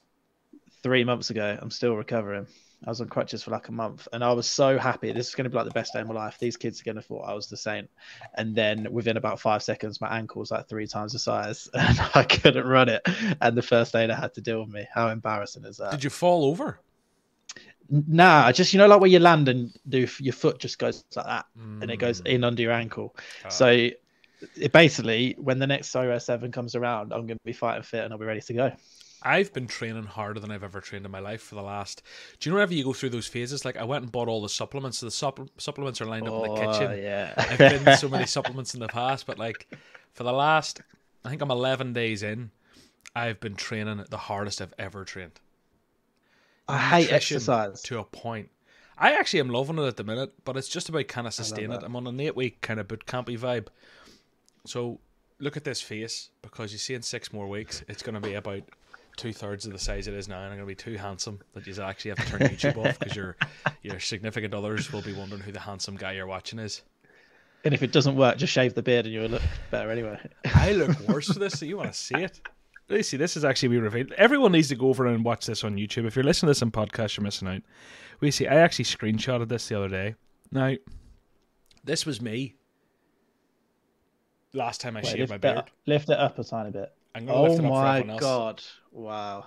Three 0.83 1.05
months 1.05 1.31
ago, 1.31 1.59
I'm 1.61 1.71
still 1.71 1.95
recovering. 1.97 2.47
I 2.87 2.91
was 2.91 3.01
on 3.01 3.09
crutches 3.09 3.43
for 3.43 3.51
like 3.51 3.69
a 3.69 3.73
month, 3.73 4.07
and 4.13 4.23
I 4.23 4.33
was 4.33 4.47
so 4.47 4.79
happy. 4.79 5.11
This 5.13 5.29
is 5.29 5.35
going 5.35 5.45
to 5.45 5.51
be 5.51 5.57
like 5.57 5.65
the 5.67 5.73
best 5.73 5.93
day 5.95 6.01
of 6.01 6.07
my 6.07 6.15
life. 6.15 6.37
These 6.39 6.57
kids 6.57 6.81
are 6.81 6.85
going 6.85 6.97
to 6.97 7.03
thought 7.03 7.23
I 7.23 7.33
was 7.35 7.49
the 7.49 7.57
saint. 7.57 7.89
And 8.35 8.55
then 8.55 8.89
within 8.93 9.17
about 9.17 9.41
five 9.41 9.63
seconds, 9.63 10.01
my 10.01 10.17
ankle 10.19 10.41
was 10.41 10.51
like 10.51 10.69
three 10.69 10.87
times 10.87 11.13
the 11.13 11.19
size, 11.19 11.69
and 11.75 11.99
I 12.15 12.25
couldn't 12.25 12.67
run 12.67 12.89
it. 12.89 13.03
And 13.41 13.57
the 13.57 13.63
first 13.63 13.95
aid 13.97 14.11
had 14.11 14.35
to 14.35 14.41
deal 14.41 14.61
with 14.61 14.69
me. 14.73 14.87
How 14.93 15.09
embarrassing 15.09 15.65
is 15.65 15.79
that? 15.79 15.93
Did 15.93 16.05
you 16.05 16.11
fall 16.11 16.45
over? 16.45 16.81
Nah, 17.91 18.47
I 18.47 18.53
just 18.53 18.73
you 18.73 18.79
know 18.79 18.87
like 18.87 19.01
where 19.01 19.11
you 19.11 19.19
land 19.19 19.49
and 19.49 19.71
do 19.89 20.07
your 20.19 20.33
foot 20.33 20.59
just 20.59 20.79
goes 20.79 21.05
like 21.15 21.27
that, 21.27 21.45
and 21.55 21.91
it 21.91 21.99
goes 21.99 22.23
Mm. 22.23 22.27
in 22.27 22.45
under 22.45 22.63
your 22.63 22.73
ankle. 22.73 23.15
Ah. 23.45 23.49
So 23.51 23.67
it 24.57 24.73
basically, 24.73 25.35
when 25.39 25.59
the 25.59 25.67
next 25.67 25.93
Sorare 25.93 26.21
Seven 26.21 26.51
comes 26.53 26.75
around, 26.75 27.13
I'm 27.13 27.27
going 27.27 27.39
to 27.39 27.45
be 27.45 27.53
fighting 27.53 27.83
fit 27.83 28.05
and 28.05 28.13
I'll 28.13 28.19
be 28.19 28.27
ready 28.27 28.41
to 28.43 28.53
go. 28.55 28.73
I've 29.25 29.53
been 29.53 29.67
training 29.67 30.05
harder 30.05 30.38
than 30.38 30.50
I've 30.50 30.62
ever 30.62 30.81
trained 30.81 31.05
in 31.05 31.11
my 31.11 31.21
life 31.21 31.43
for 31.43 31.55
the 31.55 31.62
last. 31.62 32.03
Do 32.38 32.49
you 32.49 32.53
know 32.53 32.56
whenever 32.56 32.75
you 32.75 32.85
go 32.85 32.93
through 32.93 33.11
those 33.11 33.26
phases? 33.26 33.65
Like 33.65 33.76
I 33.76 33.85
went 33.85 34.03
and 34.03 34.12
bought 34.12 34.29
all 34.29 34.43
the 34.43 34.49
supplements. 34.49 34.99
So 34.99 35.06
the 35.06 35.12
supple- 35.12 35.49
supplements 35.56 36.00
are 36.00 36.06
lined 36.06 36.29
up 36.29 36.44
in 36.44 36.55
the 36.55 36.61
kitchen. 36.61 36.91
Oh, 36.91 36.94
yeah. 36.94 37.32
I've 37.37 37.85
been 37.85 37.97
so 37.97 38.09
many 38.09 38.26
supplements 38.26 38.75
in 38.75 38.81
the 38.81 38.88
past, 38.88 39.26
but 39.26 39.38
like 39.38 39.67
for 40.12 40.25
the 40.25 40.32
last, 40.32 40.81
I 41.25 41.31
think 41.31 41.41
I'm 41.41 41.50
11 41.50 41.93
days 41.93 42.23
in. 42.23 42.50
I've 43.17 43.41
been 43.41 43.55
training 43.55 44.05
the 44.11 44.17
hardest 44.17 44.61
I've 44.61 44.75
ever 44.79 45.05
trained. 45.05 45.41
I 46.69 46.79
hate 46.79 47.12
exercise. 47.12 47.82
to 47.82 47.99
a 47.99 48.05
point. 48.05 48.50
I 48.97 49.12
actually 49.12 49.41
am 49.41 49.49
loving 49.49 49.79
it 49.79 49.87
at 49.87 49.97
the 49.97 50.05
minute, 50.05 50.32
but 50.44 50.56
it's 50.56 50.69
just 50.69 50.88
about 50.88 51.09
kind 51.09 51.27
of 51.27 51.35
sustain 51.35 51.73
it. 51.73 51.82
I'm 51.82 51.97
on 51.97 52.06
an 52.06 52.20
eight 52.20 52.37
week 52.37 52.61
kind 52.61 52.79
of 52.79 52.88
boot 52.88 53.06
campy 53.06 53.38
vibe. 53.38 53.67
So 54.65 55.00
look 55.41 55.56
at 55.56 55.65
this 55.65 55.81
face 55.81 56.31
because 56.43 56.73
you 56.73 56.79
see 56.79 56.94
in 56.94 57.03
six 57.03 57.32
more 57.32 57.49
weeks 57.49 57.82
it's 57.88 58.03
going 58.03 58.15
to 58.15 58.20
be 58.20 58.35
about 58.35 58.62
two 59.17 59.33
thirds 59.33 59.67
of 59.67 59.73
the 59.73 59.79
size 59.79 60.09
it 60.09 60.15
is 60.15 60.29
now, 60.29 60.37
and 60.37 60.47
I'm 60.47 60.59
going 60.59 60.61
to 60.61 60.67
be 60.67 60.75
too 60.75 60.97
handsome 60.97 61.41
that 61.53 61.67
you 61.67 61.83
actually 61.83 62.11
have 62.11 62.19
to 62.19 62.27
turn 62.27 62.41
YouTube 62.41 62.77
off 62.85 62.99
because 62.99 63.17
your 63.17 63.37
your 63.83 64.01
significant 64.01 64.55
others 64.55 64.93
will 64.93 65.03
be 65.03 65.13
wondering 65.13 65.41
who 65.43 65.53
the 65.53 65.61
handsome 65.61 65.97
guy 65.97 66.13
you're 66.13 66.27
watching 66.27 66.59
is. 66.59 66.83
And 67.65 67.73
if 67.73 67.83
it 67.83 67.93
doesn't 67.93 68.17
work, 68.17 68.37
just 68.37 68.53
shave 68.53 68.75
the 68.75 68.83
beard 68.83 69.07
and 69.07 69.15
you'll 69.15 69.29
look 69.29 69.43
better 69.71 69.91
anyway. 69.91 70.19
I 70.55 70.73
look 70.73 70.99
worse 71.09 71.33
for 71.33 71.39
this, 71.39 71.59
so 71.59 71.65
you 71.65 71.77
want 71.79 71.93
to 71.93 71.99
see 71.99 72.17
it. 72.17 72.41
See. 73.03 73.17
This 73.17 73.37
is 73.37 73.45
actually 73.47 73.71
we 73.71 73.79
revealed. 73.79 74.13
Everyone 74.13 74.53
needs 74.53 74.69
to 74.69 74.75
go 74.75 74.89
over 74.89 75.07
and 75.07 75.25
watch 75.25 75.47
this 75.47 75.65
on 75.65 75.77
YouTube. 75.77 76.07
If 76.07 76.17
you're 76.17 76.25
listening 76.25 76.49
to 76.49 76.51
this 76.51 76.63
on 76.63 76.71
podcast, 76.71 77.17
you're 77.17 77.25
missing 77.25 77.49
out. 77.49 77.63
We 78.21 78.31
see. 78.31 78.47
I 78.47 78.57
actually 78.57 78.85
screenshotted 78.85 79.49
this 79.49 79.67
the 79.69 79.79
other 79.79 79.89
day. 79.89 80.15
Now, 80.53 80.75
this 81.83 82.05
was 82.05 82.21
me. 82.21 82.56
Last 84.53 84.83
time 84.83 84.99
I 84.99 85.01
Wait, 85.01 85.06
shaved 85.06 85.31
my 85.31 85.39
beard. 85.39 85.56
up, 85.56 85.71
lift 85.87 86.11
it 86.11 86.19
up 86.19 86.39
a 86.39 86.44
tiny 86.44 86.71
bit. 86.71 86.93
I'm 87.15 87.27
gonna 87.27 87.43
lift 87.43 87.53
Oh 87.53 87.55
it 87.55 87.59
up 87.59 87.63
for 87.67 87.71
my 87.83 87.99
everyone 87.99 88.11
else. 88.11 88.21
god! 88.21 88.63
Wow, 88.93 89.44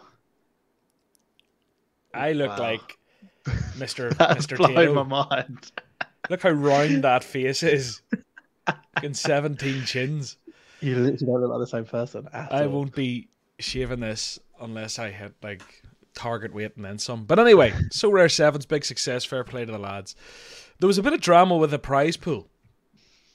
I 2.13 2.31
look 2.33 2.49
Wow. 2.49 2.59
like 2.59 2.97
Mr. 3.77 4.15
that's 4.17 4.45
Mr. 4.47 4.57
Tato. 4.57 4.93
my 5.03 5.03
mind. 5.03 5.71
Look 6.29 6.43
how 6.43 6.49
round 6.49 7.03
that 7.03 7.23
face 7.23 7.63
is. 7.63 8.01
Fucking 8.95 9.13
17 9.13 9.85
chins. 9.85 10.37
You 10.81 10.95
literally 10.97 11.17
don't 11.25 11.41
look 11.41 11.51
like 11.51 11.59
the 11.59 11.67
same 11.67 11.85
person. 11.85 12.27
At 12.33 12.51
I 12.53 12.63
all. 12.63 12.69
won't 12.69 12.93
be 12.95 13.29
shaving 13.59 13.99
this 14.01 14.39
unless 14.59 14.99
I 14.99 15.11
hit 15.11 15.33
like 15.41 15.61
target 16.13 16.53
weight 16.53 16.75
and 16.75 16.83
then 16.83 16.97
some. 16.99 17.25
But 17.25 17.39
anyway, 17.39 17.71
Sorare 17.93 18.29
sevens, 18.31 18.65
big 18.65 18.83
success, 18.83 19.23
fair 19.23 19.43
play 19.43 19.65
to 19.65 19.71
the 19.71 19.77
lads. 19.77 20.15
There 20.79 20.87
was 20.87 20.97
a 20.97 21.03
bit 21.03 21.13
of 21.13 21.21
drama 21.21 21.55
with 21.55 21.71
the 21.71 21.79
prize 21.79 22.17
pool. 22.17 22.49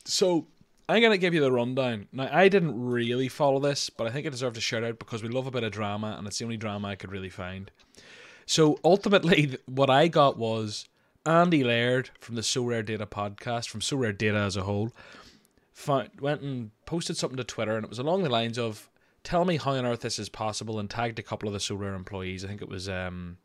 So 0.04 0.48
I'm 0.88 1.02
gonna 1.02 1.18
give 1.18 1.34
you 1.34 1.40
the 1.40 1.52
rundown. 1.52 2.08
Now 2.12 2.28
I 2.32 2.48
didn't 2.48 2.80
really 2.80 3.28
follow 3.28 3.60
this, 3.60 3.90
but 3.90 4.06
I 4.06 4.10
think 4.10 4.26
it 4.26 4.30
deserved 4.30 4.56
a 4.56 4.60
shout 4.60 4.84
out 4.84 4.98
because 4.98 5.22
we 5.22 5.28
love 5.28 5.46
a 5.46 5.50
bit 5.50 5.64
of 5.64 5.72
drama 5.72 6.16
and 6.18 6.26
it's 6.26 6.38
the 6.38 6.44
only 6.44 6.56
drama 6.56 6.88
I 6.88 6.96
could 6.96 7.12
really 7.12 7.30
find. 7.30 7.70
So 8.46 8.78
ultimately 8.84 9.58
what 9.66 9.90
I 9.90 10.08
got 10.08 10.36
was 10.36 10.88
Andy 11.24 11.62
Laird 11.62 12.10
from 12.18 12.34
the 12.34 12.40
SorareData 12.42 13.06
podcast, 13.06 13.68
from 13.68 13.80
SorareData 13.80 14.46
as 14.46 14.56
a 14.56 14.62
whole, 14.62 14.90
found, 15.72 16.10
went 16.20 16.42
and 16.42 16.72
posted 16.84 17.16
something 17.16 17.36
to 17.36 17.44
Twitter, 17.44 17.76
and 17.76 17.84
it 17.84 17.90
was 17.90 18.00
along 18.00 18.24
the 18.24 18.28
lines 18.28 18.58
of, 18.58 18.88
"Tell 19.22 19.44
me 19.44 19.56
how 19.56 19.72
on 19.72 19.86
earth 19.86 20.00
this 20.00 20.18
is 20.18 20.28
possible," 20.28 20.80
and 20.80 20.90
tagged 20.90 21.20
a 21.20 21.22
couple 21.22 21.48
of 21.48 21.52
the 21.52 21.60
Sorare 21.60 21.94
employees. 21.94 22.44
I 22.44 22.48
think 22.48 22.60
it 22.60 22.68
was 22.68 22.88
um, 22.88 23.38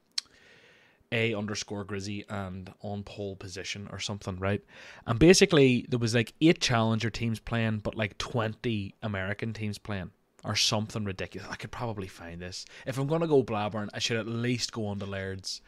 a 1.11 1.33
underscore 1.33 1.83
Grizzy 1.83 2.25
and 2.29 2.73
on 2.81 3.03
pole 3.03 3.35
position 3.35 3.87
or 3.91 3.99
something, 3.99 4.37
right? 4.37 4.63
And 5.05 5.17
basically, 5.19 5.85
there 5.89 5.99
was 5.99 6.15
like 6.15 6.33
eight 6.41 6.61
challenger 6.61 7.09
teams 7.09 7.39
playing, 7.39 7.79
but 7.79 7.95
like 7.95 8.17
twenty 8.17 8.95
American 9.01 9.53
teams 9.53 9.77
playing. 9.77 10.11
Or 10.43 10.55
something 10.55 11.03
ridiculous. 11.03 11.49
I 11.51 11.55
could 11.55 11.71
probably 11.71 12.07
find 12.07 12.39
this. 12.39 12.63
If 12.85 12.97
I'm 12.97 13.07
gonna 13.07 13.27
go 13.27 13.43
blabbering, 13.43 13.89
I 13.93 13.99
should 13.99 14.17
at 14.17 14.27
least 14.27 14.71
go 14.71 14.85
on 14.85 14.99
to 14.99 15.05
Laird's 15.05 15.61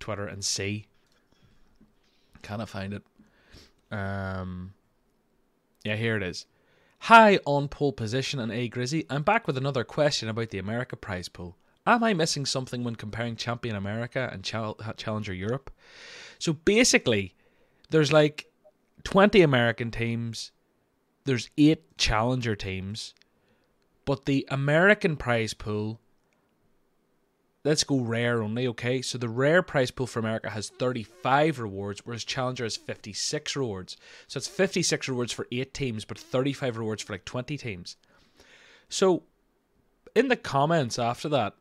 Twitter 0.00 0.26
and 0.26 0.44
see. 0.44 0.86
Can 2.42 2.60
I 2.60 2.64
find 2.64 2.94
it? 2.94 3.02
Um, 3.92 4.72
yeah, 5.84 5.94
here 5.94 6.16
it 6.16 6.22
is. 6.22 6.46
Hi, 7.00 7.38
on 7.44 7.68
pole 7.68 7.92
position 7.92 8.40
and 8.40 8.50
A 8.50 8.66
Grizzy. 8.66 9.06
I'm 9.08 9.22
back 9.22 9.46
with 9.46 9.56
another 9.58 9.84
question 9.84 10.28
about 10.28 10.50
the 10.50 10.58
America 10.58 10.96
prize 10.96 11.28
pool. 11.28 11.56
Am 11.86 12.04
I 12.04 12.14
missing 12.14 12.46
something 12.46 12.84
when 12.84 12.96
comparing 12.96 13.36
Champion 13.36 13.76
America 13.76 14.28
and 14.32 14.42
Chal- 14.42 14.78
Challenger 14.96 15.32
Europe? 15.32 15.70
So 16.38 16.52
basically, 16.52 17.34
there's 17.90 18.12
like 18.12 18.46
20 19.04 19.40
American 19.42 19.90
teams, 19.90 20.52
there's 21.24 21.50
eight 21.56 21.96
Challenger 21.96 22.56
teams, 22.56 23.14
but 24.04 24.26
the 24.26 24.46
American 24.50 25.16
prize 25.16 25.54
pool 25.54 26.00
let's 27.66 27.82
go 27.82 27.98
rare 27.98 28.44
only, 28.44 28.68
okay? 28.68 29.02
So 29.02 29.18
the 29.18 29.28
rare 29.28 29.60
prize 29.60 29.90
pool 29.90 30.06
for 30.06 30.20
America 30.20 30.50
has 30.50 30.68
35 30.68 31.58
rewards, 31.58 32.00
whereas 32.04 32.24
Challenger 32.24 32.62
has 32.62 32.76
56 32.76 33.56
rewards. 33.56 33.96
So 34.28 34.38
it's 34.38 34.46
56 34.46 35.08
rewards 35.08 35.32
for 35.32 35.48
8 35.50 35.74
teams, 35.74 36.04
but 36.04 36.16
35 36.16 36.78
rewards 36.78 37.02
for 37.02 37.12
like 37.12 37.24
20 37.24 37.58
teams. 37.58 37.96
So 38.88 39.24
in 40.14 40.28
the 40.28 40.36
comments 40.36 40.96
after 40.96 41.28
that, 41.30 41.54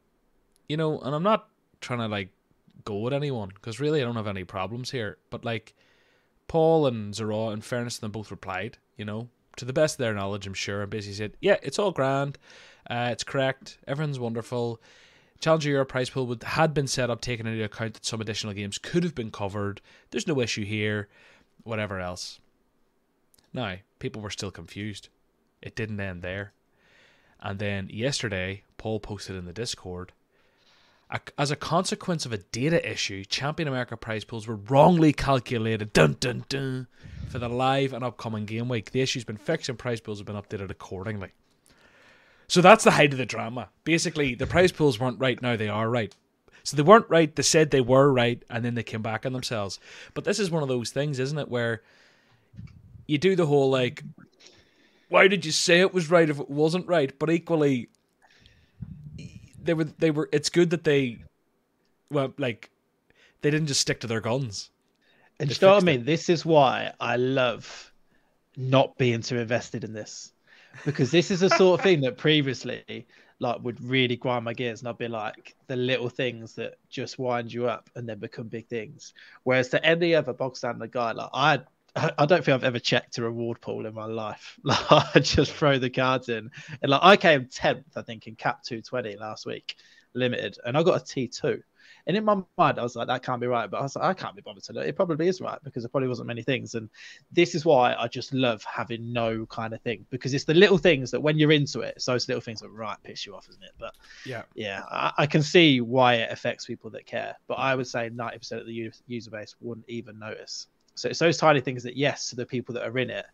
you 0.68 0.78
know, 0.78 1.00
and 1.00 1.16
I'm 1.16 1.24
not 1.24 1.50
trying 1.82 2.00
to 2.00 2.08
like 2.08 2.30
go 2.84 3.06
at 3.08 3.14
anyone, 3.14 3.50
because 3.54 3.80
really 3.80 4.02
I 4.02 4.06
don't 4.06 4.16
have 4.16 4.28
any 4.28 4.44
problems 4.44 4.92
here, 4.92 5.18
but 5.30 5.46
like 5.46 5.74
Paul 6.48 6.88
and 6.88 7.14
Zara, 7.16 7.50
in 7.50 7.62
fairness 7.62 7.98
them, 7.98 8.12
both 8.12 8.32
replied, 8.32 8.78
you 8.98 9.06
know, 9.06 9.30
to 9.58 9.66
the 9.66 9.74
best 9.74 9.96
of 9.96 10.00
their 10.00 10.14
knowledge, 10.14 10.46
I'm 10.46 10.54
sure, 10.54 10.82
and 10.82 10.90
basically 10.90 11.16
said, 11.16 11.38
yeah, 11.42 11.58
it's 11.64 11.80
all 11.80 11.92
grand. 11.92 12.38
Uh, 12.90 13.10
it's 13.12 13.24
correct. 13.24 13.78
Everyone's 13.88 14.20
wonderful. 14.20 14.80
Challenger 15.40 15.70
Europe 15.70 15.90
prize 15.90 16.10
pool 16.10 16.28
would, 16.28 16.44
had 16.44 16.74
been 16.74 16.88
set 16.88 17.10
up 17.10 17.22
taking 17.22 17.48
into 17.48 17.64
account 17.64 17.96
that 17.96 18.06
some 18.06 18.22
additional 18.22 18.54
games 18.54 18.78
could 18.78 19.04
have 19.04 19.16
been 19.16 19.32
covered. 19.32 19.82
There's 20.12 20.28
no 20.28 20.40
issue 20.40 20.66
here, 20.66 21.08
whatever 21.64 22.00
else. 22.00 22.40
Now, 23.54 23.78
people 24.00 24.22
were 24.22 24.30
still 24.30 24.52
confused. 24.52 25.10
It 25.62 25.76
didn't 25.76 26.00
end 26.00 26.22
there. 26.22 26.54
And 27.42 27.60
then 27.60 27.90
yesterday, 27.92 28.64
Paul 28.78 29.00
posted 29.00 29.36
in 29.36 29.46
the 29.46 29.54
Discord 29.54 30.14
as 31.38 31.52
a 31.52 31.56
consequence 31.56 32.26
of 32.26 32.34
a 32.34 32.38
data 32.38 32.90
issue, 32.90 33.24
Champion 33.26 33.68
America 33.68 33.96
prize 33.96 34.24
pools 34.24 34.48
were 34.48 34.56
wrongly 34.56 35.14
calculated 35.14 35.94
dun, 35.94 36.18
dun, 36.20 36.46
dun, 36.50 36.88
for 37.30 37.40
the 37.40 37.48
live 37.48 37.94
and 37.94 38.04
upcoming 38.04 38.46
game 38.46 38.70
week. 38.70 38.92
The 38.92 39.02
issue's 39.02 39.24
been 39.24 39.38
fixed 39.38 39.70
and 39.70 39.78
prize 39.78 40.02
pools 40.02 40.20
have 40.20 40.26
been 40.26 40.36
updated 40.36 40.72
accordingly. 40.72 41.32
So 42.48 42.62
that's 42.62 42.84
the 42.84 42.92
height 42.92 43.12
of 43.12 43.18
the 43.18 43.26
drama. 43.26 43.70
Basically, 43.84 44.36
the 44.36 44.48
prize 44.48 44.72
pools 44.72 45.00
weren't 45.00 45.20
right, 45.20 45.42
now 45.42 45.56
they 45.56 45.70
are 45.70 45.90
right. 45.90 46.14
So 46.64 46.76
they 46.76 46.84
weren't 46.84 47.10
right, 47.10 47.36
they 47.36 47.44
said 47.44 47.70
they 47.70 47.82
were 47.82 48.12
right, 48.12 48.44
and 48.50 48.66
then 48.66 48.74
they 48.74 48.84
came 48.84 49.04
back 49.04 49.26
on 49.26 49.34
themselves. 49.34 49.80
But 50.16 50.24
this 50.24 50.40
is 50.40 50.50
one 50.50 50.64
of 50.64 50.70
those 50.70 50.90
things, 50.90 51.20
isn't 51.20 51.38
it, 51.38 51.50
where 51.50 51.84
you 53.06 53.20
do 53.20 53.36
the 53.36 53.46
whole 53.46 53.70
like, 53.70 54.04
why 55.10 55.28
did 55.28 55.46
you 55.46 55.52
say 55.52 55.82
it 55.82 55.94
was 55.94 56.10
right 56.10 56.30
if 56.30 56.40
it 56.40 56.50
wasn't 56.50 56.88
right? 56.88 57.18
But 57.18 57.30
equally, 57.30 57.90
they 59.66 59.74
were 59.74 59.84
they 59.84 60.12
were. 60.12 60.30
It's 60.32 60.50
good 60.50 60.70
that 60.72 60.84
they, 60.84 61.20
well, 62.10 62.34
like, 62.38 62.70
they 63.42 63.52
didn't 63.52 63.68
just 63.68 63.82
stick 63.82 64.00
to 64.02 64.08
their 64.08 64.22
guns. 64.22 64.70
And 65.40 65.50
you 65.50 65.58
know 65.62 65.74
what 65.74 65.84
I 65.84 65.86
mean? 65.86 66.02
It. 66.02 66.06
This 66.06 66.30
is 66.30 66.46
why 66.46 66.94
I 67.00 67.18
love 67.18 67.92
not 68.58 68.98
being 68.98 69.22
too 69.22 69.38
invested 69.38 69.84
in 69.84 69.94
this 69.94 70.32
because 70.86 71.12
this 71.12 71.32
is 71.32 71.42
the 71.42 71.50
sort 71.50 71.80
of 71.80 71.84
thing 71.84 72.02
that 72.02 72.18
previously 72.18 73.06
like 73.40 73.62
would 73.64 73.82
really 73.84 74.16
grind 74.16 74.46
my 74.46 74.54
gears 74.54 74.80
and 74.80 74.88
I'd 74.88 74.98
be 74.98 75.08
like 75.08 75.56
the 75.68 75.76
little 75.76 76.10
things 76.10 76.54
that 76.56 76.76
just 76.90 77.20
wind 77.20 77.52
you 77.52 77.68
up 77.68 77.90
and 77.96 78.08
then 78.08 78.20
become 78.20 78.48
big 78.48 78.68
things. 78.68 79.14
Whereas 79.44 79.70
to 79.70 79.86
any 79.86 80.16
other 80.16 80.34
bog 80.34 80.56
standard 80.56 80.92
guy, 80.92 81.12
like 81.12 81.30
I 81.34 81.60
I 81.96 82.26
don't 82.26 82.44
think 82.44 82.56
I've 82.56 82.64
ever 82.64 82.80
checked 82.80 83.18
a 83.18 83.24
reward 83.24 83.62
pool 83.62 83.86
in 83.86 83.94
my 83.94 84.06
life. 84.06 84.60
Like 84.64 84.92
I 84.92 85.20
just 85.20 85.54
throw 85.54 85.80
the 85.80 85.90
cards 85.90 86.30
in. 86.30 86.50
And 86.82 86.92
like 86.92 87.02
I 87.04 87.18
came 87.18 87.48
tenth, 87.48 87.96
I 87.96 88.02
think, 88.02 88.28
in 88.28 88.36
cap 88.36 88.64
two 88.64 88.82
twenty 88.82 89.16
last 89.16 89.46
week, 89.46 89.76
limited, 90.14 90.58
and 90.66 90.78
I 90.78 90.84
got 90.84 91.02
a 91.02 91.06
T 91.06 91.28
two. 91.28 91.62
And 92.08 92.16
in 92.16 92.24
my 92.24 92.42
mind, 92.58 92.80
I 92.80 92.84
was 92.84 92.96
like, 92.96 93.08
that 93.08 93.24
can't 93.24 93.42
be 93.42 93.48
right. 93.48 93.70
But 93.70 93.80
I 93.80 93.84
was 93.84 93.96
like, 93.96 94.06
I 94.06 94.14
can't 94.14 94.36
be 94.36 94.42
bothered 94.42 94.64
to 94.66 94.74
look. 94.74 94.86
It 94.86 94.96
probably 94.96 95.28
is 95.28 95.42
right 95.42 95.58
because 95.64 95.84
there 95.84 95.90
probably 95.90 96.10
wasn't 96.10 96.28
many 96.28 96.44
things. 96.44 96.76
And 96.76 96.90
this 97.32 97.56
is 97.56 97.66
why 97.66 97.96
I 97.96 98.08
just 98.08 98.34
love 98.34 98.64
having 98.64 99.12
no 99.12 99.46
kind 99.48 99.74
of 99.74 99.82
thing 99.82 100.06
because 100.12 100.34
it's 100.34 100.44
the 100.44 100.54
little 100.54 100.78
things 100.78 101.10
that 101.12 101.22
when 101.22 101.40
you're 101.40 101.52
into 101.52 101.82
it, 101.82 101.94
it's 101.96 102.06
those 102.06 102.28
little 102.28 102.42
things 102.42 102.60
that 102.62 102.70
right 102.70 102.98
piss 103.04 103.26
you 103.26 103.36
off, 103.36 103.48
isn't 103.50 103.64
it? 103.64 103.72
But 103.80 103.94
yeah, 104.26 104.44
yeah, 104.54 104.84
I, 104.92 105.14
I 105.20 105.26
can 105.26 105.42
see 105.42 105.82
why 105.82 106.16
it 106.16 106.32
affects 106.32 106.66
people 106.66 106.92
that 106.92 107.06
care. 107.08 107.36
But 107.48 107.56
I 107.56 107.76
would 107.76 107.88
say 107.88 108.10
90% 108.10 108.52
of 108.52 108.68
the 108.68 108.92
user 109.08 109.32
base 109.32 109.56
wouldn't 109.60 109.90
even 109.90 110.20
notice. 110.20 110.68
So 110.96 111.10
it's 111.10 111.20
those 111.20 111.38
tiny 111.38 111.62
things 111.62 111.84
that, 111.84 111.96
yes, 111.96 112.30
to 112.30 112.36
the 112.36 112.46
people 112.46 112.74
that 112.76 112.88
are 112.88 112.98
in 112.98 113.10
it, 113.10 113.26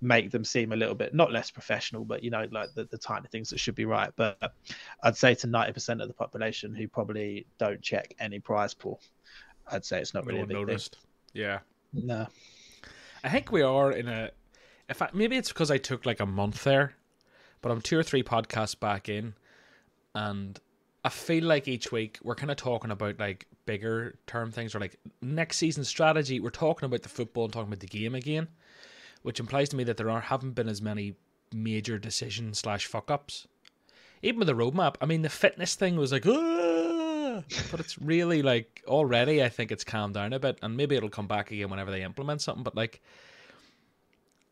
make 0.00 0.30
them 0.30 0.44
seem 0.44 0.72
a 0.72 0.76
little 0.76 0.94
bit 0.94 1.14
not 1.14 1.32
less 1.32 1.50
professional, 1.50 2.04
but 2.04 2.22
you 2.22 2.30
know, 2.30 2.46
like 2.52 2.68
the, 2.74 2.84
the 2.84 2.98
tiny 2.98 3.26
things 3.28 3.48
that 3.48 3.58
should 3.58 3.74
be 3.74 3.86
right. 3.86 4.10
But 4.16 4.52
I'd 5.02 5.16
say 5.16 5.34
to 5.36 5.46
ninety 5.46 5.72
percent 5.72 6.02
of 6.02 6.08
the 6.08 6.14
population 6.14 6.74
who 6.74 6.86
probably 6.86 7.46
don't 7.58 7.80
check 7.80 8.14
any 8.18 8.38
prize 8.38 8.74
pool, 8.74 9.00
I'd 9.66 9.84
say 9.84 10.00
it's 10.00 10.12
not 10.12 10.26
really 10.26 10.40
no 10.40 10.44
a 10.44 10.48
big 10.48 10.56
noticed. 10.56 10.96
Thing. 11.32 11.42
Yeah. 11.42 11.58
No. 11.94 12.26
I 13.22 13.30
think 13.30 13.50
we 13.50 13.62
are 13.62 13.92
in 13.92 14.08
a. 14.08 14.30
In 14.90 14.94
fact, 14.94 15.14
maybe 15.14 15.38
it's 15.38 15.48
because 15.48 15.70
I 15.70 15.78
took 15.78 16.04
like 16.04 16.20
a 16.20 16.26
month 16.26 16.64
there, 16.64 16.92
but 17.62 17.72
I'm 17.72 17.80
two 17.80 17.98
or 17.98 18.02
three 18.02 18.22
podcasts 18.22 18.78
back 18.78 19.08
in, 19.08 19.32
and 20.14 20.60
I 21.04 21.10
feel 21.10 21.44
like 21.44 21.68
each 21.68 21.92
week 21.92 22.18
we're 22.22 22.34
kind 22.34 22.50
of 22.50 22.56
talking 22.56 22.90
about 22.90 23.18
like 23.18 23.46
bigger 23.66 24.16
term 24.26 24.50
things 24.50 24.74
or 24.74 24.80
like 24.80 24.98
next 25.20 25.58
season 25.58 25.84
strategy. 25.84 26.40
We're 26.40 26.50
talking 26.50 26.86
about 26.86 27.02
the 27.02 27.08
football 27.08 27.44
and 27.44 27.52
talking 27.52 27.68
about 27.68 27.80
the 27.80 27.86
game 27.86 28.14
again 28.14 28.48
which 29.24 29.40
implies 29.40 29.70
to 29.70 29.76
me 29.76 29.84
that 29.84 29.96
there 29.96 30.10
are 30.10 30.20
haven't 30.20 30.52
been 30.52 30.68
as 30.68 30.82
many 30.82 31.14
major 31.50 31.98
decision 31.98 32.52
slash 32.52 32.84
fuck 32.84 33.10
ups. 33.10 33.48
Even 34.22 34.38
with 34.38 34.48
the 34.48 34.54
roadmap, 34.54 34.96
I 35.00 35.06
mean, 35.06 35.22
the 35.22 35.30
fitness 35.30 35.74
thing 35.74 35.96
was 35.96 36.12
like, 36.12 36.24
but 36.24 37.80
it's 37.80 37.98
really 37.98 38.42
like 38.42 38.82
already. 38.86 39.42
I 39.42 39.48
think 39.48 39.72
it's 39.72 39.82
calmed 39.82 40.12
down 40.12 40.34
a 40.34 40.38
bit, 40.38 40.58
and 40.60 40.76
maybe 40.76 40.94
it'll 40.94 41.08
come 41.08 41.26
back 41.26 41.50
again 41.50 41.70
whenever 41.70 41.90
they 41.90 42.02
implement 42.02 42.42
something. 42.42 42.62
But 42.62 42.76
like, 42.76 43.02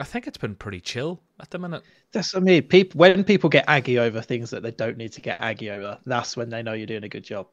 I 0.02 0.04
think 0.04 0.26
it's 0.26 0.36
been 0.36 0.56
pretty 0.56 0.80
chill 0.80 1.20
at 1.38 1.50
the 1.50 1.60
minute. 1.60 1.84
That's 2.10 2.34
I 2.34 2.40
mean. 2.40 2.64
People 2.64 2.98
when 2.98 3.22
people 3.22 3.48
get 3.48 3.66
aggy 3.68 4.00
over 4.00 4.20
things 4.20 4.50
that 4.50 4.64
they 4.64 4.72
don't 4.72 4.96
need 4.96 5.12
to 5.12 5.20
get 5.20 5.40
aggy 5.40 5.70
over, 5.70 5.96
that's 6.04 6.36
when 6.36 6.50
they 6.50 6.60
know 6.60 6.72
you're 6.72 6.88
doing 6.88 7.04
a 7.04 7.08
good 7.08 7.22
job. 7.22 7.46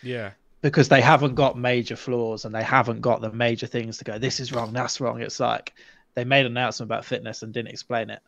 Yeah. 0.00 0.30
Because 0.62 0.88
they 0.88 1.00
haven't 1.00 1.34
got 1.34 1.58
major 1.58 1.96
flaws 1.96 2.44
and 2.44 2.54
they 2.54 2.62
haven't 2.62 3.00
got 3.00 3.20
the 3.20 3.32
major 3.32 3.66
things 3.66 3.98
to 3.98 4.04
go, 4.04 4.16
this 4.16 4.38
is 4.38 4.52
wrong, 4.52 4.72
that's 4.72 5.00
wrong. 5.00 5.20
It's 5.20 5.40
like 5.40 5.74
they 6.14 6.22
made 6.22 6.46
an 6.46 6.52
announcement 6.52 6.86
about 6.86 7.04
fitness 7.04 7.42
and 7.42 7.52
didn't 7.52 7.72
explain 7.72 8.10
it. 8.10 8.20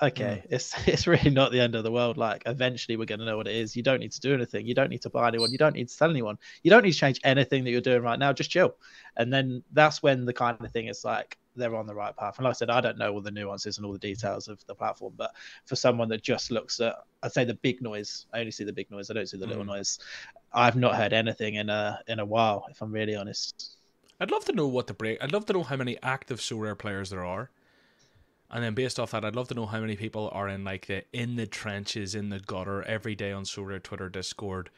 Okay, 0.00 0.44
mm. 0.44 0.46
it's 0.48 0.72
it's 0.86 1.08
really 1.08 1.30
not 1.30 1.50
the 1.50 1.60
end 1.60 1.74
of 1.74 1.82
the 1.82 1.90
world. 1.90 2.16
Like 2.16 2.44
eventually 2.46 2.96
we're 2.96 3.06
going 3.06 3.18
to 3.18 3.26
know 3.26 3.36
what 3.36 3.48
it 3.48 3.56
is. 3.56 3.74
You 3.74 3.82
don't 3.82 3.98
need 3.98 4.12
to 4.12 4.20
do 4.20 4.34
anything. 4.34 4.68
You 4.68 4.74
don't 4.74 4.90
need 4.90 5.02
to 5.02 5.10
buy 5.10 5.26
anyone. 5.26 5.50
You 5.50 5.58
don't 5.58 5.74
need 5.74 5.88
to 5.88 5.98
tell 5.98 6.10
anyone. 6.10 6.38
You 6.62 6.70
don't 6.70 6.84
need 6.84 6.92
to 6.92 6.98
change 6.98 7.18
anything 7.24 7.64
that 7.64 7.72
you're 7.72 7.80
doing 7.80 8.02
right 8.02 8.20
now. 8.20 8.32
Just 8.32 8.50
chill. 8.50 8.76
And 9.16 9.32
then 9.32 9.64
that's 9.72 10.00
when 10.00 10.26
the 10.26 10.32
kind 10.32 10.58
of 10.60 10.70
thing 10.70 10.86
is 10.86 11.04
like 11.04 11.36
they're 11.56 11.74
on 11.74 11.86
the 11.86 11.94
right 11.94 12.16
path. 12.16 12.38
And 12.38 12.44
like 12.44 12.52
I 12.52 12.54
said, 12.54 12.70
I 12.70 12.80
don't 12.80 12.98
know 12.98 13.12
all 13.12 13.20
the 13.20 13.30
nuances 13.30 13.76
and 13.76 13.86
all 13.86 13.92
the 13.92 13.98
details 13.98 14.48
of 14.48 14.64
the 14.66 14.74
platform, 14.74 15.14
but 15.16 15.32
for 15.64 15.76
someone 15.76 16.08
that 16.10 16.22
just 16.22 16.50
looks 16.50 16.78
at, 16.80 16.96
I'd 17.22 17.32
say 17.32 17.44
the 17.44 17.54
big 17.54 17.82
noise. 17.82 18.26
I 18.32 18.40
only 18.40 18.52
see 18.52 18.64
the 18.64 18.72
big 18.72 18.90
noise. 18.90 19.10
I 19.10 19.14
don't 19.14 19.28
see 19.28 19.38
the 19.38 19.46
little 19.46 19.64
mm. 19.64 19.68
noise. 19.68 19.98
I've 20.52 20.76
not 20.76 20.94
heard 20.94 21.12
anything 21.12 21.56
in 21.56 21.68
a 21.70 22.00
in 22.06 22.20
a 22.20 22.24
while, 22.24 22.66
if 22.70 22.80
I'm 22.82 22.92
really 22.92 23.16
honest. 23.16 23.76
I'd 24.20 24.30
love 24.30 24.44
to 24.46 24.52
know 24.52 24.66
what 24.66 24.86
the 24.86 24.94
break. 24.94 25.22
I'd 25.22 25.32
love 25.32 25.46
to 25.46 25.52
know 25.52 25.62
how 25.62 25.76
many 25.76 25.98
active 26.02 26.40
Sorare 26.40 26.78
players 26.78 27.10
there 27.10 27.24
are, 27.24 27.50
and 28.50 28.64
then 28.64 28.74
based 28.74 28.98
off 28.98 29.10
that, 29.10 29.24
I'd 29.24 29.36
love 29.36 29.48
to 29.48 29.54
know 29.54 29.66
how 29.66 29.80
many 29.80 29.96
people 29.96 30.30
are 30.32 30.48
in 30.48 30.64
like 30.64 30.86
the 30.86 31.04
in 31.12 31.36
the 31.36 31.46
trenches, 31.46 32.14
in 32.14 32.30
the 32.30 32.40
gutter, 32.40 32.82
every 32.84 33.14
day 33.14 33.32
on 33.32 33.44
Sorare, 33.44 33.82
Twitter, 33.82 34.08
Discord. 34.08 34.70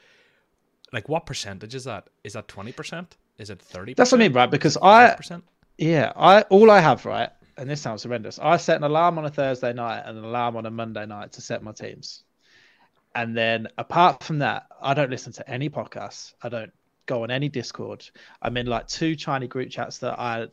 Like, 0.93 1.09
what 1.09 1.27
percentage 1.27 1.75
is 1.75 1.85
that? 1.85 2.09
Is 2.25 2.33
that 2.33 2.49
twenty 2.49 2.73
percent? 2.73 3.17
Is 3.39 3.51
it 3.51 3.61
thirty? 3.61 3.95
That's 3.95 4.11
what 4.11 4.21
I 4.21 4.25
mean, 4.25 4.33
right? 4.33 4.51
Because 4.51 4.77
I, 4.79 5.17
yeah, 5.79 6.13
I 6.17 6.43
all 6.43 6.71
I 6.71 6.81
have 6.81 7.07
right, 7.07 7.31
and 7.57 7.71
this 7.71 7.81
sounds 7.81 8.03
horrendous. 8.03 8.39
I 8.39 8.57
set 8.57 8.77
an 8.77 8.85
alarm 8.85 9.19
on 9.19 9.25
a 9.25 9.31
Thursday 9.31 9.73
night 9.73 10.03
and 10.05 10.19
an 10.19 10.25
alarm 10.25 10.57
on 10.57 10.67
a 10.67 10.71
Monday 10.71 11.07
night 11.07 11.33
to 11.33 11.41
set 11.41 11.63
my 11.63 11.73
teams. 11.73 12.25
And 13.15 13.37
then 13.37 13.69
apart 13.79 14.23
from 14.23 14.41
that, 14.41 14.67
I 14.81 14.95
don't 14.95 15.11
listen 15.11 15.33
to 15.35 15.51
any 15.51 15.71
podcasts. 15.71 16.35
I 16.43 16.49
don't 16.49 16.73
go 17.07 17.25
on 17.25 17.31
any 17.31 17.49
Discord. 17.49 18.05
I'm 18.41 18.57
in 18.57 18.67
like 18.67 18.87
two 18.87 19.17
Chinese 19.17 19.49
group 19.49 19.71
chats 19.71 19.99
that 19.99 20.21
I, 20.21 20.47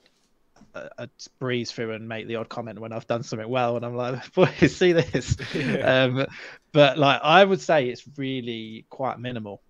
I, 0.73 0.89
I 0.97 1.07
breeze 1.37 1.71
through 1.71 1.91
and 1.91 2.07
make 2.07 2.27
the 2.27 2.37
odd 2.37 2.49
comment 2.49 2.79
when 2.79 2.91
I've 2.91 3.05
done 3.07 3.23
something 3.23 3.49
well, 3.49 3.75
and 3.75 3.85
I'm 3.85 3.95
like, 3.95 4.33
boys, 4.33 4.75
see 4.75 4.93
this. 4.93 5.37
Yeah. 5.53 6.03
Um, 6.03 6.25
but 6.71 6.97
like, 6.97 7.21
I 7.23 7.43
would 7.43 7.61
say 7.61 7.89
it's 7.89 8.03
really 8.17 8.85
quite 8.89 9.19
minimal. 9.19 9.61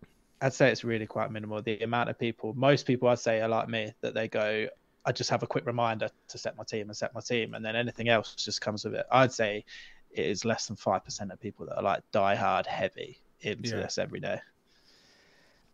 I'd 0.41 0.53
say 0.53 0.71
it's 0.71 0.83
really 0.83 1.07
quite 1.07 1.31
minimal. 1.31 1.61
The 1.61 1.79
amount 1.81 2.09
of 2.09 2.19
people, 2.19 2.53
most 2.53 2.85
people, 2.85 3.07
I'd 3.09 3.19
say, 3.19 3.41
are 3.41 3.49
like 3.49 3.67
me, 3.67 3.93
that 4.01 4.13
they 4.13 4.27
go, 4.27 4.67
I 5.05 5.11
just 5.11 5.29
have 5.29 5.43
a 5.43 5.47
quick 5.47 5.65
reminder 5.65 6.09
to 6.29 6.37
set 6.37 6.57
my 6.57 6.63
team 6.63 6.89
and 6.89 6.97
set 6.97 7.13
my 7.13 7.21
team, 7.21 7.53
and 7.53 7.63
then 7.63 7.75
anything 7.75 8.09
else 8.09 8.35
just 8.35 8.61
comes 8.61 8.83
with 8.85 8.95
it. 8.95 9.05
I'd 9.11 9.31
say 9.31 9.63
it 10.11 10.25
is 10.25 10.45
less 10.45 10.67
than 10.67 10.75
five 10.75 11.03
percent 11.03 11.31
of 11.31 11.39
people 11.39 11.65
that 11.67 11.77
are 11.77 11.83
like 11.83 12.03
die 12.11 12.35
hard 12.35 12.65
heavy 12.65 13.19
into 13.41 13.75
yeah. 13.75 13.83
this 13.83 13.97
every 13.97 14.19
day. 14.19 14.39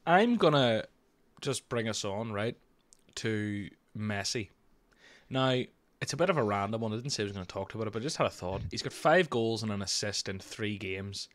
I'm 0.06 0.36
gonna 0.36 0.84
just 1.42 1.70
bring 1.70 1.88
us 1.88 2.04
on, 2.06 2.32
right, 2.32 2.56
to 3.16 3.70
Messi. 3.98 4.50
Now, 5.30 5.62
it's 6.02 6.14
a 6.14 6.18
bit 6.18 6.30
of 6.30 6.38
a 6.38 6.44
random 6.44 6.82
one. 6.82 6.92
I 6.94 6.96
didn't 6.96 7.12
say 7.12 7.24
I 7.24 7.26
was 7.26 7.34
going 7.34 7.46
to 7.46 7.52
talk 7.54 7.74
about 7.74 7.88
it, 7.88 7.94
but 7.94 8.02
I 8.02 8.04
just 8.04 8.18
had 8.18 8.28
a 8.28 8.32
thought. 8.32 8.62
He's 8.72 8.82
got 8.82 8.92
five 8.92 9.30
goals 9.30 9.64
and 9.64 9.72
an 9.72 9.82
assist 9.82 10.28
in 10.28 10.40
three 10.40 10.78
games. 10.78 11.30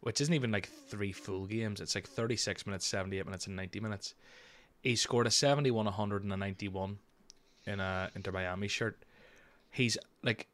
which 0.00 0.20
isn't 0.20 0.34
even 0.34 0.50
like 0.50 0.68
three 0.88 1.12
full 1.12 1.46
games. 1.46 1.80
It's 1.80 1.94
like 1.94 2.08
36 2.08 2.66
minutes, 2.66 2.86
78 2.86 3.24
minutes, 3.26 3.46
and 3.46 3.56
90 3.56 3.80
minutes. 3.80 4.14
He 4.82 4.96
scored 4.96 5.26
a 5.26 5.30
71, 5.30 5.84
100, 5.84 6.24
and 6.24 6.32
a 6.32 6.36
91 6.36 6.98
in 7.70 7.80
a 7.80 8.10
Inter 8.14 8.32
Miami 8.32 8.68
shirt. 8.68 9.02
He's 9.70 9.96
like, 10.22 10.46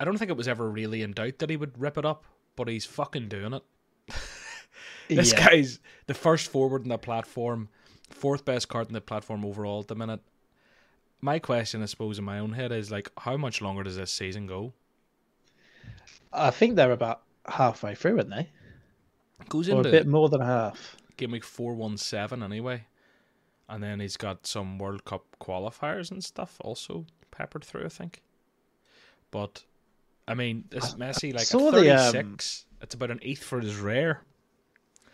I 0.00 0.04
don't 0.04 0.16
think 0.18 0.30
it 0.30 0.36
was 0.36 0.48
ever 0.48 0.68
really 0.70 1.02
in 1.02 1.12
doubt 1.12 1.38
that 1.38 1.50
he 1.50 1.56
would 1.56 1.78
rip 1.80 1.98
it 1.98 2.04
up, 2.04 2.24
but 2.56 2.68
he's 2.68 2.84
fucking 2.86 3.28
doing 3.28 3.52
it. 3.54 3.62
this 5.08 5.32
Yeah. 5.32 5.46
guy's 5.48 5.80
the 6.06 6.14
first 6.14 6.50
forward 6.50 6.82
in 6.82 6.88
the 6.88 6.98
platform, 6.98 7.68
fourth 8.10 8.44
best 8.44 8.68
card 8.68 8.86
in 8.88 8.94
the 8.94 9.00
platform 9.00 9.44
overall 9.44 9.80
at 9.80 9.88
the 9.88 9.94
minute. 9.94 10.20
My 11.20 11.38
question, 11.38 11.82
I 11.82 11.86
suppose, 11.86 12.18
in 12.18 12.24
my 12.24 12.38
own 12.38 12.52
head 12.52 12.72
is 12.72 12.90
like, 12.90 13.10
how 13.18 13.36
much 13.36 13.60
longer 13.60 13.82
does 13.84 13.96
this 13.96 14.12
season 14.12 14.46
go? 14.46 14.72
I 16.32 16.50
think 16.50 16.76
they're 16.76 16.90
about 16.92 17.22
halfway 17.46 17.94
through, 17.94 18.16
aren't 18.18 18.30
they? 18.30 18.48
Goes 19.48 19.68
Or 19.68 19.80
a 19.80 19.84
bit 19.84 20.06
more 20.06 20.28
than 20.28 20.40
half. 20.40 20.96
game 21.16 21.32
week 21.32 21.44
four 21.44 21.74
one 21.74 21.96
seven 21.96 22.42
anyway, 22.42 22.86
and 23.72 23.82
then 23.82 24.00
he's 24.00 24.16
got 24.16 24.46
some 24.46 24.78
World 24.78 25.04
Cup 25.04 25.24
qualifiers 25.40 26.10
and 26.10 26.22
stuff 26.22 26.56
also 26.60 27.06
peppered 27.30 27.64
through. 27.64 27.86
I 27.86 27.88
think, 27.88 28.22
but 29.30 29.64
I 30.28 30.34
mean, 30.34 30.64
this 30.70 30.94
Messi 30.94 31.34
like 31.34 31.44
saw 31.44 31.68
at 31.68 31.74
the, 31.74 31.90
um. 31.90 32.36
It's 32.82 32.94
about 32.94 33.10
an 33.10 33.20
ETH 33.22 33.42
for 33.42 33.60
his 33.60 33.76
rare. 33.76 34.22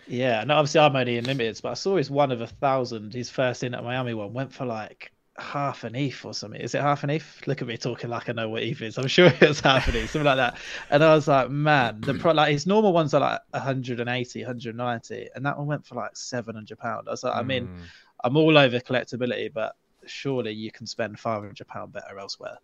Yeah, 0.06 0.42
no, 0.44 0.56
obviously 0.56 0.80
I'm 0.80 0.96
only 0.96 1.18
in 1.18 1.24
limiteds, 1.26 1.60
but 1.60 1.70
I 1.70 1.74
saw 1.74 1.96
his 1.96 2.10
one 2.10 2.32
of 2.32 2.40
a 2.40 2.46
thousand. 2.46 3.12
His 3.12 3.28
first 3.30 3.62
Inter 3.62 3.82
Miami 3.82 4.14
one 4.14 4.32
went 4.32 4.52
for 4.52 4.64
like 4.64 5.12
half 5.36 5.84
an 5.84 5.94
ETH 5.94 6.24
or 6.24 6.32
something. 6.34 6.60
Is 6.60 6.74
it 6.74 6.80
half 6.80 7.04
an 7.04 7.10
ETH? 7.10 7.42
Look 7.46 7.60
at 7.60 7.68
me 7.68 7.76
talking 7.76 8.08
like 8.10 8.28
I 8.28 8.32
know 8.32 8.48
what 8.48 8.62
ETH 8.62 8.80
is. 8.80 8.96
I'm 8.98 9.06
sure 9.06 9.30
it's 9.40 9.60
half 9.60 9.86
an 9.86 9.96
ETH, 9.96 10.10
something 10.10 10.24
like 10.24 10.38
that. 10.38 10.56
And 10.90 11.04
I 11.04 11.14
was 11.14 11.28
like, 11.28 11.50
man, 11.50 12.00
the 12.00 12.14
pro- 12.14 12.32
like 12.32 12.52
his 12.52 12.66
normal 12.66 12.92
ones 12.94 13.12
are 13.12 13.20
like 13.20 13.40
180, 13.50 14.40
190, 14.42 15.28
and 15.34 15.46
that 15.46 15.58
one 15.58 15.66
went 15.66 15.86
for 15.86 15.94
like 15.94 16.16
700 16.16 16.78
pound. 16.78 17.06
I 17.06 17.10
was 17.10 17.22
like, 17.22 17.36
I 17.36 17.42
mean, 17.42 17.66
Mm. 17.68 17.76
I'm 18.24 18.36
all 18.36 18.56
over 18.58 18.80
collectability, 18.80 19.52
but 19.52 19.76
surely 20.06 20.52
you 20.52 20.70
can 20.70 20.86
spend 20.86 21.18
500 21.18 21.66
pound 21.68 21.92
better 21.92 22.18
elsewhere. 22.18 22.58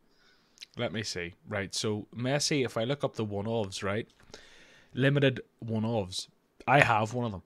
Let 0.77 0.93
me 0.93 1.03
see. 1.03 1.35
Right, 1.49 1.75
so 1.75 2.07
Messi. 2.17 2.65
If 2.65 2.77
I 2.77 2.85
look 2.85 3.05
up 3.05 3.15
the 3.17 3.25
one 3.25 3.47
offs, 3.47 3.83
right, 3.83 4.09
limited 4.95 5.41
one 5.61 5.85
offs. 5.85 6.29
I 6.67 6.81
have 6.81 7.13
one 7.15 7.27
of 7.27 7.33
them. 7.33 7.43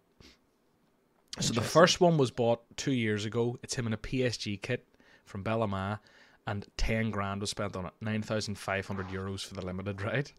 So 1.41 1.53
the 1.53 1.61
first 1.61 2.01
one 2.01 2.17
was 2.17 2.31
bought 2.31 2.63
two 2.77 2.93
years 2.93 3.25
ago. 3.25 3.59
It's 3.63 3.75
him 3.75 3.87
in 3.87 3.93
a 3.93 3.99
PSG 3.99 4.61
kit 4.61 4.85
from 5.25 5.45
Bellama, 5.45 6.01
and 6.47 6.67
ten 6.77 7.11
grand 7.11 7.41
was 7.41 7.51
spent 7.51 7.77
on 7.77 7.87
it. 7.87 7.93
Nine 8.01 8.23
thousand 8.23 8.57
five 8.59 8.87
hundred 8.87 9.09
euros 9.09 9.45
for 9.45 9.55
the 9.55 9.65
limited, 9.65 10.01
right? 10.03 10.33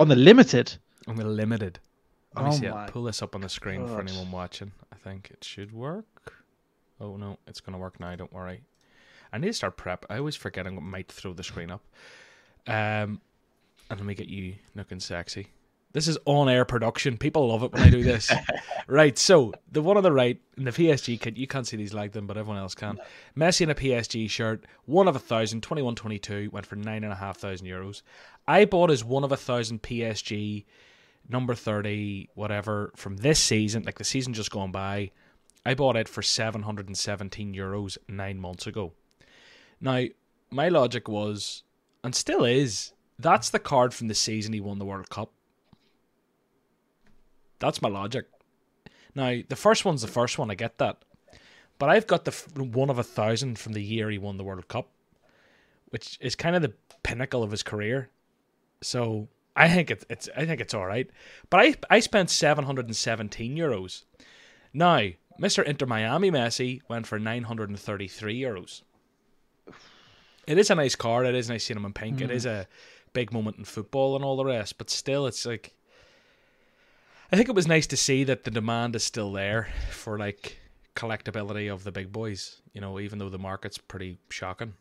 On 0.00 0.08
the 0.08 0.16
limited, 0.16 0.74
On 1.06 1.16
the 1.16 1.24
limited. 1.24 1.78
Let 2.34 2.44
me 2.44 2.50
Oh 2.50 2.54
see. 2.54 2.68
my 2.68 2.84
I'll 2.84 2.88
pull 2.90 3.04
this 3.04 3.22
up 3.22 3.34
on 3.34 3.42
the 3.42 3.48
screen 3.48 3.86
for 3.86 4.00
anyone 4.00 4.30
watching. 4.30 4.72
I 4.92 4.96
think 4.96 5.30
it 5.30 5.44
should 5.44 5.72
work. 5.72 6.41
Oh 7.00 7.16
no, 7.16 7.38
it's 7.46 7.60
gonna 7.60 7.78
work 7.78 7.98
now. 8.00 8.14
Don't 8.16 8.32
worry. 8.32 8.62
I 9.32 9.38
need 9.38 9.48
to 9.48 9.52
start 9.52 9.76
prep. 9.76 10.04
I 10.10 10.18
always 10.18 10.36
forget 10.36 10.66
I 10.66 10.70
might 10.70 11.10
throw 11.10 11.32
the 11.32 11.42
screen 11.42 11.70
up. 11.70 11.82
Um, 12.66 13.20
and 13.90 13.98
let 13.98 14.04
me 14.04 14.14
get 14.14 14.28
you 14.28 14.54
looking 14.74 15.00
sexy. 15.00 15.48
This 15.92 16.08
is 16.08 16.16
on-air 16.24 16.64
production. 16.64 17.18
People 17.18 17.48
love 17.48 17.62
it 17.62 17.72
when 17.72 17.82
I 17.82 17.90
do 17.90 18.02
this. 18.02 18.32
right, 18.86 19.16
so 19.18 19.52
the 19.70 19.82
one 19.82 19.98
on 19.98 20.02
the 20.02 20.12
right 20.12 20.40
in 20.56 20.64
the 20.64 20.70
PSG 20.70 21.20
kit, 21.20 21.36
you 21.36 21.46
can't 21.46 21.66
see 21.66 21.76
these 21.76 21.92
like 21.92 22.12
them, 22.12 22.26
but 22.26 22.38
everyone 22.38 22.58
else 22.58 22.74
can. 22.74 22.98
Messi 23.36 23.62
in 23.62 23.70
a 23.70 23.74
PSG 23.74 24.28
shirt, 24.30 24.64
one 24.86 25.06
of 25.06 25.16
a 25.16 25.18
thousand, 25.18 25.62
21 25.62 25.94
22, 25.94 26.48
went 26.50 26.64
for 26.64 26.76
nine 26.76 27.04
and 27.04 27.12
a 27.12 27.16
half 27.16 27.36
thousand 27.36 27.66
euros. 27.66 28.00
I 28.48 28.64
bought 28.64 28.88
his 28.88 29.04
one 29.04 29.22
of 29.22 29.32
a 29.32 29.36
thousand 29.36 29.82
PSG 29.82 30.64
number 31.28 31.54
30, 31.54 32.30
whatever, 32.34 32.92
from 32.96 33.18
this 33.18 33.38
season, 33.38 33.82
like 33.84 33.98
the 33.98 34.04
season 34.04 34.32
just 34.32 34.50
gone 34.50 34.72
by. 34.72 35.10
I 35.64 35.74
bought 35.74 35.96
it 35.96 36.08
for 36.08 36.22
717 36.22 37.54
euros 37.54 37.98
nine 38.08 38.38
months 38.38 38.66
ago. 38.66 38.92
Now, 39.80 40.04
my 40.50 40.68
logic 40.68 41.08
was, 41.08 41.62
and 42.02 42.14
still 42.14 42.44
is, 42.44 42.92
that's 43.18 43.50
the 43.50 43.58
card 43.58 43.94
from 43.94 44.08
the 44.08 44.14
season 44.14 44.52
he 44.52 44.60
won 44.60 44.78
the 44.78 44.84
World 44.84 45.08
Cup. 45.08 45.30
That's 47.58 47.80
my 47.80 47.88
logic. 47.88 48.26
Now, 49.14 49.38
the 49.48 49.56
first 49.56 49.84
one's 49.84 50.02
the 50.02 50.08
first 50.08 50.38
one, 50.38 50.50
I 50.50 50.54
get 50.54 50.78
that. 50.78 51.04
But 51.78 51.90
I've 51.90 52.06
got 52.06 52.24
the 52.24 52.32
one 52.56 52.90
of 52.90 52.98
a 52.98 53.04
thousand 53.04 53.58
from 53.58 53.72
the 53.72 53.82
year 53.82 54.10
he 54.10 54.18
won 54.18 54.36
the 54.36 54.44
World 54.44 54.68
Cup, 54.68 54.88
which 55.90 56.18
is 56.20 56.34
kind 56.34 56.54
of 56.54 56.62
the 56.62 56.74
pinnacle 57.02 57.42
of 57.42 57.50
his 57.50 57.62
career. 57.62 58.08
So 58.82 59.28
I 59.56 59.68
think 59.68 59.90
it's, 59.90 60.04
it's 60.08 60.28
I 60.36 60.46
think 60.46 60.60
it's 60.60 60.74
all 60.74 60.86
right. 60.86 61.10
But 61.50 61.60
I 61.60 61.74
I 61.90 62.00
spent 62.00 62.30
seven 62.30 62.64
hundred 62.64 62.86
and 62.86 62.96
seventeen 62.96 63.56
euros. 63.56 64.04
Now, 64.72 65.08
Mister 65.38 65.62
Inter 65.62 65.86
Miami 65.86 66.30
Messi 66.30 66.80
went 66.88 67.06
for 67.06 67.18
nine 67.18 67.44
hundred 67.44 67.70
and 67.70 67.78
thirty 67.78 68.08
three 68.08 68.40
euros. 68.40 68.82
It 70.46 70.58
is 70.58 70.70
a 70.70 70.74
nice 70.74 70.96
card. 70.96 71.26
It 71.26 71.34
is 71.34 71.48
nice 71.48 71.64
seeing 71.64 71.78
him 71.78 71.84
in 71.84 71.92
pink. 71.92 72.20
It 72.20 72.26
hmm. 72.26 72.36
is 72.36 72.46
a 72.46 72.66
big 73.12 73.32
moment 73.32 73.58
in 73.58 73.64
football 73.64 74.16
and 74.16 74.24
all 74.24 74.36
the 74.36 74.44
rest. 74.44 74.78
But 74.78 74.90
still, 74.90 75.26
it's 75.26 75.46
like 75.46 75.74
I 77.30 77.36
think 77.36 77.48
it 77.48 77.54
was 77.54 77.66
nice 77.66 77.86
to 77.88 77.96
see 77.96 78.24
that 78.24 78.44
the 78.44 78.50
demand 78.50 78.96
is 78.96 79.04
still 79.04 79.32
there 79.32 79.68
for 79.90 80.18
like 80.18 80.58
collectability 80.94 81.72
of 81.72 81.84
the 81.84 81.92
big 81.92 82.12
boys. 82.12 82.60
You 82.72 82.80
know, 82.80 82.98
even 83.00 83.18
though 83.18 83.30
the 83.30 83.38
market's 83.38 83.78
pretty 83.78 84.18
shocking. 84.28 84.74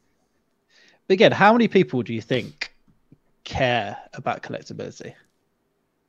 But 1.08 1.14
again, 1.14 1.32
how 1.32 1.52
many 1.54 1.68
people 1.68 2.04
do 2.04 2.14
you 2.14 2.22
think 2.22 2.74
care 3.44 3.98
about 4.14 4.44
collectability? 4.44 5.14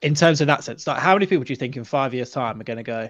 In 0.01 0.15
terms 0.15 0.41
of 0.41 0.49
that 0.49 0.65
sense, 0.65 0.87
like 0.87 0.99
how 0.99 1.15
many 1.15 1.27
people 1.27 1.45
do 1.45 1.53
you 1.53 1.57
think 1.57 1.77
in 1.77 1.85
five 1.85 2.13
years' 2.13 2.31
time 2.31 2.61
are 2.61 2.65
going 2.65 2.77
to 2.77 2.83
go, 2.83 3.09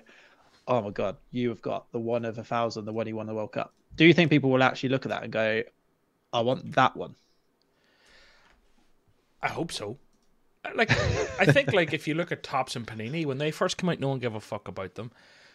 "Oh 0.67 0.81
my 0.81 0.91
god, 0.91 1.17
you 1.31 1.49
have 1.49 1.63
got 1.63 1.91
the 1.93 1.99
one 1.99 2.25
of 2.25 2.39
a 2.39 2.45
thousand, 2.45 2.85
the 2.85 2.93
one 2.93 3.07
he 3.07 3.13
won 3.13 3.27
the 3.27 3.35
World 3.35 3.53
Cup"? 3.53 3.73
Do 3.97 4.05
you 4.05 4.15
think 4.15 4.31
people 4.31 4.51
will 4.51 4.63
actually 4.63 4.89
look 4.91 5.05
at 5.05 5.11
that 5.11 5.23
and 5.25 5.33
go, 5.33 5.63
"I 6.33 6.41
want 6.41 6.73
that 6.75 6.97
one"? 6.97 7.15
I 9.43 9.49
hope 9.49 9.73
so. 9.73 9.99
Uh, 10.65 10.71
like, 10.75 10.91
I 11.41 11.47
think 11.47 11.73
like 11.73 11.93
if 11.93 12.07
you 12.07 12.15
look 12.15 12.31
at 12.31 12.43
Topps 12.43 12.77
and 12.77 12.87
Panini 12.87 13.27
when 13.27 13.39
they 13.39 13.51
first 13.51 13.77
come 13.77 13.89
out, 13.89 13.99
no 13.99 14.09
one 14.09 14.21
gave 14.21 14.35
a 14.35 14.41
fuck 14.41 14.69
about 14.69 14.95
them. 14.95 15.11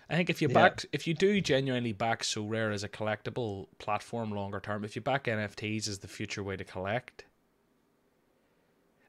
I 0.10 0.15
think 0.15 0.30
if 0.30 0.41
you 0.41 0.48
Yeah. 0.48 0.54
back, 0.54 0.86
if 0.91 1.08
you 1.08 1.13
do 1.13 1.41
genuinely 1.41 1.93
back 1.93 2.24
Sorare 2.24 2.74
as 2.74 2.84
a 2.84 2.89
collectible 2.89 3.67
platform 3.78 4.32
longer 4.32 4.60
term, 4.60 4.84
if 4.84 4.96
you 4.96 5.02
back 5.02 5.26
NFTs 5.26 5.88
as 5.88 6.00
the 6.00 6.08
future 6.08 6.43
way 6.43 6.58
to 6.58 6.63
collect, 6.63 7.26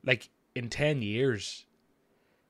like 0.05 0.29
in 0.55 0.71
ten 0.71 1.03
years, 1.03 1.67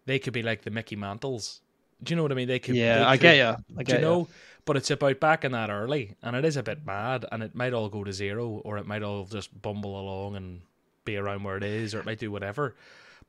they 0.07 0.19
could 0.19 0.33
be 0.33 0.43
like 0.43 0.63
the 0.63 0.71
Mickey 0.71 0.97
Mantles. 0.97 1.61
Do 2.03 2.13
you 2.13 2.17
know 2.17 2.23
what 2.23 2.33
I 2.33 2.37
mean? 2.37 2.49
They 2.49 2.59
could. 2.59 2.75
Yeah, 2.77 2.99
they 2.99 3.05
I 3.05 3.17
could- 3.17 3.23
get 3.23 3.37
you. 3.37 3.45
I 3.45 3.57
do 3.79 3.85
get 3.85 3.97
you 3.97 4.01
know? 4.07 4.29
But 4.65 4.77
it's 4.77 4.91
about 4.91 5.19
backing 5.19 5.53
that 5.53 5.71
early, 5.71 6.15
and 6.23 6.37
it 6.37 6.45
is 6.45 6.57
a 6.59 6.63
bit 6.63 6.85
mad, 6.85 7.25
and 7.33 7.43
it 7.43 7.55
might 7.55 7.73
all 7.73 7.89
go 7.89 8.05
to 8.05 8.13
zero, 8.13 8.49
or 8.65 8.77
it 8.77 8.87
might 8.87 9.03
all 9.03 9.25
just 9.25 9.63
bumble 9.63 9.99
along 9.99 10.37
and 10.37 10.61
be 11.07 11.17
around 11.17 11.43
where 11.43 11.57
it 11.57 11.65
is, 11.65 11.95
or 11.95 12.01
it 12.01 12.05
might 12.07 12.19
do 12.19 12.31
whatever. 12.31 12.77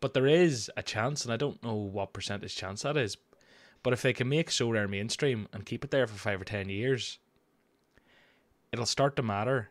But 0.01 0.13
there 0.13 0.27
is 0.27 0.69
a 0.75 0.83
chance, 0.83 1.23
and 1.23 1.33
I 1.33 1.37
don't 1.37 1.63
know 1.63 1.75
what 1.75 2.11
percentage 2.11 2.55
chance 2.57 2.81
that 2.81 2.97
is. 2.97 3.15
But 3.83 3.93
if 3.93 4.01
they 4.01 4.11
can 4.11 4.27
make 4.27 4.49
Sorare 4.49 4.89
mainstream 4.89 5.47
and 5.53 5.65
keep 5.65 5.85
it 5.85 5.91
there 5.91 6.07
for 6.07 6.15
five 6.17 6.41
or 6.41 6.45
ten 6.45 6.67
years, 6.67 7.19
it'll 8.73 8.85
start 8.85 9.15
to 9.15 9.23
matter. 9.23 9.69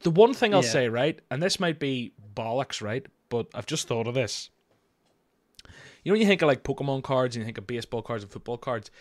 The 0.00 0.10
one 0.10 0.34
thing 0.34 0.52
I'll 0.52 0.62
Yeah. 0.64 0.70
say, 0.70 0.88
right, 0.90 1.18
and 1.30 1.42
this 1.42 1.58
might 1.58 1.78
be 1.78 2.12
bollocks, 2.34 2.82
right, 2.82 3.06
but 3.30 3.46
I've 3.54 3.66
just 3.66 3.88
thought 3.88 4.06
of 4.06 4.14
this. 4.14 4.50
You 6.06 6.12
know, 6.12 6.14
when 6.14 6.20
you 6.20 6.28
think 6.28 6.40
of 6.40 6.46
like 6.46 6.62
Pokemon 6.62 7.02
cards 7.02 7.34
and 7.34 7.42
you 7.42 7.44
think 7.44 7.58
of 7.58 7.66
baseball 7.66 8.00
cards 8.00 8.22
and 8.22 8.30
football 8.30 8.58
cards, 8.58 8.92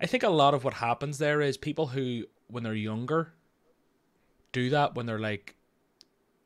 I 0.00 0.06
think 0.06 0.24
a 0.24 0.28
lot 0.28 0.54
of 0.54 0.64
what 0.64 0.74
happens 0.74 1.18
there 1.18 1.40
is 1.40 1.56
people 1.56 1.86
who, 1.86 2.24
when 2.48 2.64
they're 2.64 2.74
younger, 2.74 3.32
do 4.50 4.68
that 4.70 4.96
when 4.96 5.06
they're 5.06 5.20
like 5.20 5.54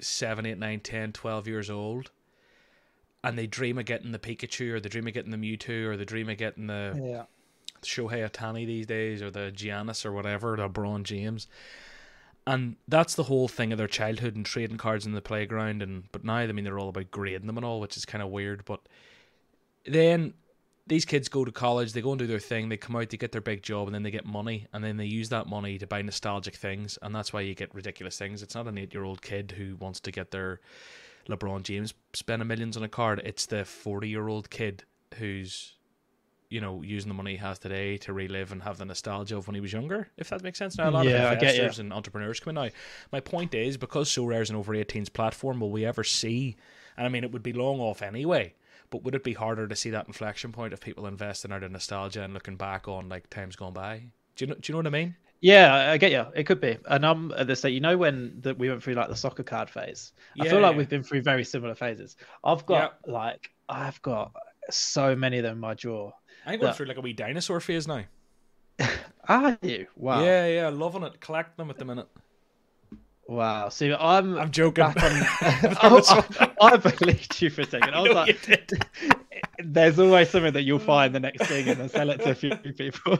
7, 0.02 0.44
8, 0.44 0.58
9, 0.58 0.80
10, 0.80 1.12
12 1.12 1.48
years 1.48 1.70
old. 1.70 2.10
And 3.24 3.38
they 3.38 3.46
dream 3.46 3.78
of 3.78 3.86
getting 3.86 4.12
the 4.12 4.18
Pikachu 4.18 4.74
or 4.74 4.80
they 4.80 4.90
dream 4.90 5.06
of 5.06 5.14
getting 5.14 5.30
the 5.30 5.38
Mewtwo 5.38 5.86
or 5.86 5.96
they 5.96 6.04
dream 6.04 6.28
of 6.28 6.36
getting 6.36 6.66
the 6.66 7.00
Yeah. 7.02 7.24
Shohei 7.80 8.28
Ohtani 8.30 8.66
these 8.66 8.84
days 8.84 9.22
or 9.22 9.30
the 9.30 9.50
Giannis 9.50 10.04
or 10.04 10.12
whatever, 10.12 10.56
the 10.56 10.68
LeBron 10.68 11.04
James. 11.04 11.46
And 12.46 12.76
that's 12.86 13.14
the 13.14 13.22
whole 13.22 13.48
thing 13.48 13.72
of 13.72 13.78
their 13.78 13.88
childhood 13.88 14.36
and 14.36 14.44
trading 14.44 14.76
cards 14.76 15.06
in 15.06 15.12
the 15.12 15.22
playground 15.22 15.80
and 15.80 16.12
but 16.12 16.22
now 16.22 16.34
I 16.34 16.52
mean 16.52 16.66
they're 16.66 16.78
all 16.78 16.90
about 16.90 17.10
grading 17.10 17.46
them 17.46 17.56
and 17.56 17.64
all, 17.64 17.80
which 17.80 17.96
is 17.96 18.04
kind 18.04 18.20
of 18.20 18.28
weird. 18.28 18.66
But 18.66 18.80
then 19.84 20.34
these 20.86 21.04
kids 21.04 21.28
go 21.28 21.44
to 21.44 21.52
college, 21.52 21.92
they 21.92 22.00
go 22.02 22.10
and 22.12 22.18
do 22.18 22.26
their 22.26 22.38
thing, 22.38 22.68
they 22.68 22.76
come 22.76 22.96
out, 22.96 23.10
they 23.10 23.16
get 23.16 23.32
their 23.32 23.40
big 23.40 23.62
job, 23.62 23.86
and 23.88 23.94
then 23.94 24.02
they 24.02 24.10
get 24.10 24.26
money, 24.26 24.66
and 24.72 24.82
then 24.82 24.96
they 24.96 25.06
use 25.06 25.28
that 25.28 25.46
money 25.46 25.78
to 25.78 25.86
buy 25.86 26.02
nostalgic 26.02 26.54
things, 26.56 26.98
and 27.02 27.14
that's 27.14 27.32
why 27.32 27.40
you 27.40 27.54
get 27.54 27.74
ridiculous 27.74 28.18
things. 28.18 28.42
It's 28.42 28.54
not 28.54 28.66
an 28.68 28.78
eight 28.78 28.92
year 28.94 29.04
old 29.04 29.22
kid 29.22 29.54
who 29.56 29.76
wants 29.76 30.00
to 30.00 30.10
get 30.10 30.30
their 30.30 30.60
LeBron 31.28 31.62
James 31.62 31.94
spending 32.14 32.48
millions 32.48 32.76
on 32.76 32.82
a 32.82 32.88
card. 32.88 33.20
It's 33.24 33.46
the 33.46 33.64
forty 33.64 34.08
year 34.08 34.28
old 34.28 34.50
kid 34.50 34.84
who's 35.18 35.74
you 36.50 36.60
know 36.60 36.82
using 36.82 37.08
the 37.08 37.14
money 37.14 37.32
he 37.32 37.36
has 37.38 37.58
today 37.58 37.96
to 37.96 38.12
relive 38.12 38.52
and 38.52 38.62
have 38.62 38.78
the 38.78 38.84
nostalgia 38.84 39.36
of 39.36 39.46
when 39.46 39.54
he 39.54 39.60
was 39.60 39.72
younger. 39.72 40.10
If 40.16 40.30
that 40.30 40.42
makes 40.42 40.58
sense. 40.58 40.76
Now 40.78 40.90
a 40.90 40.92
lot 40.92 41.06
Yeah, 41.06 41.30
of 41.30 41.32
investors 41.32 41.78
and 41.78 41.92
entrepreneurs 41.92 42.40
come 42.40 42.50
in 42.56 42.62
now. 42.64 42.70
My 43.10 43.20
point 43.20 43.54
is 43.54 43.76
because 43.76 44.10
Sorare 44.10 44.42
is 44.42 44.50
an 44.50 44.56
over 44.56 44.74
18s 44.74 45.08
platform, 45.08 45.60
will 45.60 45.70
we 45.70 45.84
ever 45.86 46.04
see? 46.04 46.56
And 46.96 47.06
I 47.06 47.08
mean, 47.08 47.24
it 47.24 47.32
would 47.32 47.42
be 47.42 47.52
long 47.52 47.80
off 47.80 48.02
anyway. 48.02 48.54
But 48.92 49.04
would 49.04 49.14
it 49.14 49.24
be 49.24 49.32
harder 49.32 49.66
to 49.66 49.74
see 49.74 49.88
that 49.90 50.06
inflection 50.06 50.52
point 50.52 50.74
if 50.74 50.80
people 50.80 51.06
investing 51.06 51.50
out 51.50 51.62
of 51.62 51.72
nostalgia 51.72 52.22
and 52.22 52.34
looking 52.34 52.56
back 52.56 52.86
on 52.86 53.08
like 53.08 53.30
times 53.30 53.56
gone 53.56 53.72
by? 53.72 54.04
Do 54.36 54.44
you 54.44 54.50
know? 54.50 54.54
Do 54.54 54.60
you 54.70 54.74
know 54.74 54.80
what 54.80 54.86
I 54.86 54.90
mean? 54.90 55.16
Yeah, 55.40 55.90
I 55.90 55.96
get 55.96 56.12
you. 56.12 56.26
It 56.36 56.44
could 56.44 56.60
be. 56.60 56.76
And 56.86 57.04
I'm 57.06 57.32
at 57.32 57.46
the 57.46 57.56
state. 57.56 57.70
You 57.70 57.80
know 57.80 57.96
when 57.96 58.36
that 58.42 58.58
we 58.58 58.68
went 58.68 58.82
through 58.82 58.92
like 58.92 59.08
the 59.08 59.16
soccer 59.16 59.42
card 59.42 59.70
phase. 59.70 60.12
I 60.38 60.46
feel 60.46 60.60
like 60.60 60.76
we've 60.76 60.90
been 60.90 61.02
through 61.02 61.22
very 61.22 61.42
similar 61.42 61.74
phases. 61.74 62.18
I've 62.44 62.66
got 62.66 62.98
like 63.06 63.50
I've 63.66 64.00
got 64.02 64.32
so 64.70 65.16
many 65.16 65.38
of 65.38 65.44
them 65.44 65.54
in 65.54 65.60
my 65.60 65.72
drawer. 65.72 66.12
I'm 66.44 66.60
going 66.60 66.66
that... 66.66 66.76
through 66.76 66.86
like 66.86 66.98
a 66.98 67.00
wee 67.00 67.14
dinosaur 67.14 67.60
phase 67.60 67.88
now. 67.88 68.04
Are 69.28 69.58
you? 69.62 69.86
Wow. 69.96 70.22
Yeah, 70.22 70.46
yeah, 70.48 70.68
loving 70.68 71.02
it. 71.02 71.18
Collect 71.18 71.56
them 71.56 71.70
at 71.70 71.78
the 71.78 71.86
minute. 71.86 72.08
Wow. 73.32 73.70
See, 73.70 73.90
I'm. 73.90 74.38
I'm 74.38 74.50
joking. 74.50 74.84
On... 74.84 74.92
I, 75.00 76.52
I, 76.60 76.76
believed 76.76 77.40
you 77.40 77.48
for 77.48 77.62
a 77.62 77.66
second. 77.66 77.94
I, 77.94 77.98
I 77.98 78.00
was 78.02 78.12
like, 78.12 78.70
there's 79.64 79.98
always 79.98 80.28
something 80.28 80.52
that 80.52 80.64
you'll 80.64 80.78
find 80.78 81.14
the 81.14 81.20
next 81.20 81.46
thing 81.46 81.66
and 81.66 81.80
then 81.80 81.88
sell 81.88 82.10
it 82.10 82.18
to 82.18 82.32
a 82.32 82.34
few 82.34 82.54
people. 82.56 83.16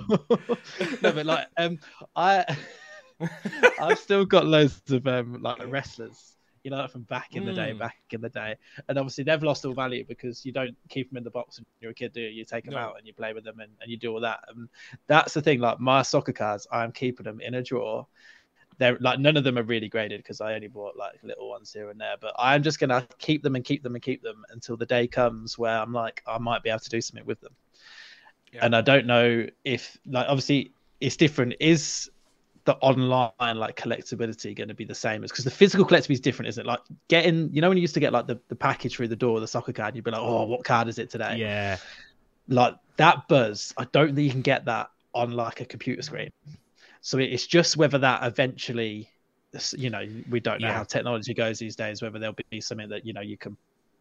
no, 1.01 1.12
but 1.12 1.25
like, 1.25 1.46
um, 1.57 1.79
I, 2.14 2.44
I've 3.81 3.98
still 3.98 4.27
got 4.27 4.44
loads 4.44 4.83
of 4.90 5.07
um, 5.07 5.40
like 5.40 5.66
wrestlers 5.66 6.37
you 6.62 6.70
know, 6.70 6.87
from 6.87 7.03
back 7.03 7.35
in 7.35 7.44
the 7.44 7.53
day, 7.53 7.72
mm. 7.72 7.79
back 7.79 7.96
in 8.11 8.20
the 8.20 8.29
day. 8.29 8.55
And 8.88 8.96
obviously, 8.96 9.25
they've 9.25 9.42
lost 9.42 9.64
all 9.64 9.75
value 9.75 10.05
because 10.07 10.46
you 10.46 10.53
don't 10.53 10.77
keep 10.88 11.11
them 11.11 11.16
in 11.16 11.25
the 11.25 11.31
box 11.31 11.59
when 11.59 11.66
you're 11.81 11.90
a 11.90 11.94
kid, 11.94 12.12
do 12.12 12.20
you? 12.20 12.29
You 12.29 12.44
take 12.44 12.64
them 12.64 12.75
no. 12.75 12.81
out 12.81 12.98
and 12.98 13.07
you 13.07 13.12
play 13.12 13.33
with 13.33 13.42
them 13.42 13.59
and, 13.59 13.72
and 13.81 13.90
you 13.90 13.96
do 13.96 14.12
all 14.12 14.20
that. 14.20 14.44
And 14.48 14.68
that's 15.09 15.35
the 15.35 15.42
thing. 15.42 15.59
Like 15.59 15.81
my 15.81 16.03
soccer 16.03 16.33
cards, 16.33 16.68
I'm 16.70 16.92
keeping 16.92 17.25
them 17.25 17.40
in 17.40 17.55
a 17.55 17.62
drawer. 17.62 18.07
They're 18.83 18.99
like 19.01 19.21
none 19.21 19.37
of 19.37 19.45
them 19.45 19.59
are 19.59 19.62
really 19.62 19.88
graded 19.88 20.18
because 20.18 20.40
I 20.40 20.55
only 20.55 20.66
bought 20.66 20.97
like 20.97 21.23
little 21.23 21.49
ones 21.49 21.73
here 21.73 21.88
and 21.90 22.01
there. 22.01 22.16
But 22.21 22.35
I'm 22.37 22.64
just 22.64 22.81
gonna 22.81 23.07
keep 23.18 23.45
them 23.45 23.55
and 23.55 23.64
keep 23.64 23.85
them 23.85 23.95
and 23.95 24.03
keep 24.03 24.23
them 24.23 24.45
until 24.51 24.77
the 24.77 24.87
day 24.87 25.07
comes 25.07 25.57
where 25.57 25.79
I'm 25.79 25.92
like 25.92 26.21
I 26.27 26.38
might 26.38 26.64
be 26.64 26.71
able 26.71 26.81
to 26.81 26.90
do 26.90 27.01
something 27.01 27.25
with 27.25 27.40
them. 27.40 27.55
Yeah. 28.53 28.66
And 28.66 28.75
I 28.75 28.81
don't 28.81 29.07
know 29.07 29.47
if 29.64 29.97
like 30.05 30.27
obviously 30.29 30.73
it's 31.01 31.16
different. 31.16 31.55
Is 31.61 32.11
the 32.64 32.75
online 32.79 33.57
like 33.57 33.77
collectability 33.77 34.57
going 34.57 34.68
to 34.68 34.75
be 34.75 34.85
the 34.85 34.95
same 34.95 35.23
as 35.23 35.31
because 35.31 35.45
the 35.45 35.51
physical 35.51 35.87
collectibility 35.87 36.12
is 36.12 36.21
different 36.21 36.49
isn't 36.49 36.64
it 36.64 36.68
like 36.68 36.81
getting 37.09 37.51
you 37.53 37.61
know 37.61 37.68
when 37.68 37.77
you 37.77 37.81
used 37.81 37.95
to 37.95 38.01
get 38.01 38.12
like 38.12 38.29
the, 38.29 38.38
the 38.49 38.55
package 38.55 38.95
through 38.95 39.09
the 39.09 39.16
door 39.16 39.40
the 39.40 39.49
soccer 39.49 39.73
card 39.73 39.97
you'd 39.97 40.05
be 40.05 40.12
like 40.12 40.21
oh 40.21 40.45
what 40.45 40.64
card 40.64 40.87
is 40.87 41.01
it 41.01 41.11
today 41.11 41.37
yeah 41.38 41.77
like 42.47 42.77
that 42.99 43.27
buzz 43.27 43.75
i 43.79 43.85
don't 43.90 44.14
think 44.14 44.27
you 44.27 44.31
can 44.31 44.42
get 44.42 44.64
that 44.64 44.90
on 45.12 45.33
like 45.33 45.61
a 45.61 45.64
computer 45.64 46.03
screen 46.03 46.31
so 47.03 47.19
it's 47.19 47.47
just 47.47 47.77
whether 47.77 47.99
that 47.99 48.25
eventually 48.25 49.11
you 49.73 49.91
know 49.91 50.07
we 50.31 50.41
don't 50.41 50.61
know 50.61 50.69
yeah. 50.69 50.75
how 50.75 50.85
technology 50.85 51.35
goes 51.35 51.59
these 51.59 51.77
days 51.77 52.01
whether 52.01 52.19
there'll 52.19 52.35
be 52.51 52.61
something 52.61 52.88
that 52.88 53.05
you 53.05 53.12
know 53.12 53.21
you 53.21 53.37
can 53.37 53.55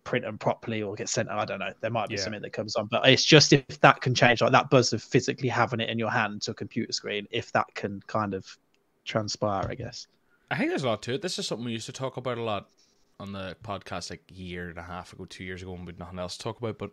print 0.04 0.24
them 0.24 0.38
properly 0.38 0.82
or 0.82 0.96
get 0.96 1.10
sent 1.10 1.28
i 1.30 1.44
don't 1.44 1.60
know 1.60 1.72
there 1.82 1.92
might 1.92 2.08
be 2.08 2.16
yeah. 2.16 2.22
something 2.22 2.42
that 2.42 2.54
comes 2.54 2.76
on 2.76 2.88
but 2.88 3.06
it's 3.08 3.26
just 3.26 3.52
if 3.52 3.80
that 3.82 4.00
can 4.02 4.16
change 4.16 4.42
like 4.42 4.52
that 4.52 4.70
buzz 4.70 4.94
of 4.94 5.04
physically 5.04 5.50
having 5.50 5.80
it 5.80 5.90
in 5.90 6.00
your 6.00 6.10
hand 6.10 6.42
to 6.42 6.52
a 6.52 6.54
computer 6.54 6.94
screen 6.94 7.28
if 7.32 7.52
that 7.52 7.68
can 7.76 8.02
kind 8.08 8.34
of 8.34 8.58
transpire 9.04 9.68
i 9.70 9.76
guess 9.76 10.08
i 10.50 10.58
think 10.58 10.70
there's 10.70 10.84
a 10.84 10.88
lot 10.88 11.02
to 11.02 11.14
it 11.14 11.22
this 11.22 11.38
is 11.38 11.46
something 11.46 11.66
we 11.66 11.72
used 11.72 11.86
to 11.86 11.92
talk 11.92 12.18
about 12.18 12.38
a 12.38 12.44
lot 12.44 12.70
on 13.20 13.34
the 13.34 13.56
podcast 13.64 14.10
like 14.10 14.24
a 14.30 14.34
year 14.34 14.70
and 14.70 14.78
a 14.78 14.84
half 14.84 15.12
ago 15.14 15.26
two 15.26 15.44
years 15.44 15.62
ago 15.62 15.74
and 15.74 15.82
we 15.82 15.88
had 15.88 16.00
nothing 16.00 16.18
else 16.18 16.38
to 16.38 16.44
talk 16.44 16.58
about 16.60 16.78
but 16.78 16.92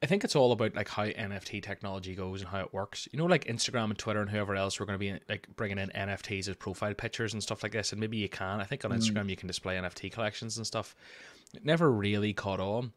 I 0.00 0.06
think 0.06 0.22
it's 0.22 0.36
all 0.36 0.52
about 0.52 0.76
like 0.76 0.88
how 0.88 1.04
NFT 1.06 1.62
technology 1.62 2.14
goes 2.14 2.40
and 2.40 2.50
how 2.50 2.60
it 2.60 2.72
works. 2.72 3.08
You 3.12 3.18
know, 3.18 3.26
like 3.26 3.46
Instagram 3.46 3.86
and 3.86 3.98
Twitter 3.98 4.20
and 4.20 4.30
whoever 4.30 4.54
else 4.54 4.78
we're 4.78 4.86
going 4.86 4.98
to 4.98 4.98
be 4.98 5.18
like 5.28 5.48
bringing 5.56 5.78
in 5.78 5.88
NFTs 5.88 6.48
as 6.48 6.54
profile 6.56 6.94
pictures 6.94 7.32
and 7.32 7.42
stuff 7.42 7.64
like 7.64 7.72
this. 7.72 7.90
And 7.90 8.00
maybe 8.00 8.16
you 8.16 8.28
can. 8.28 8.60
I 8.60 8.64
think 8.64 8.84
on 8.84 8.92
mm. 8.92 8.98
Instagram 8.98 9.28
you 9.28 9.36
can 9.36 9.48
display 9.48 9.76
NFT 9.76 10.12
collections 10.12 10.56
and 10.56 10.66
stuff. 10.66 10.94
It 11.52 11.64
never 11.64 11.90
really 11.90 12.32
caught 12.32 12.60
on. 12.60 12.92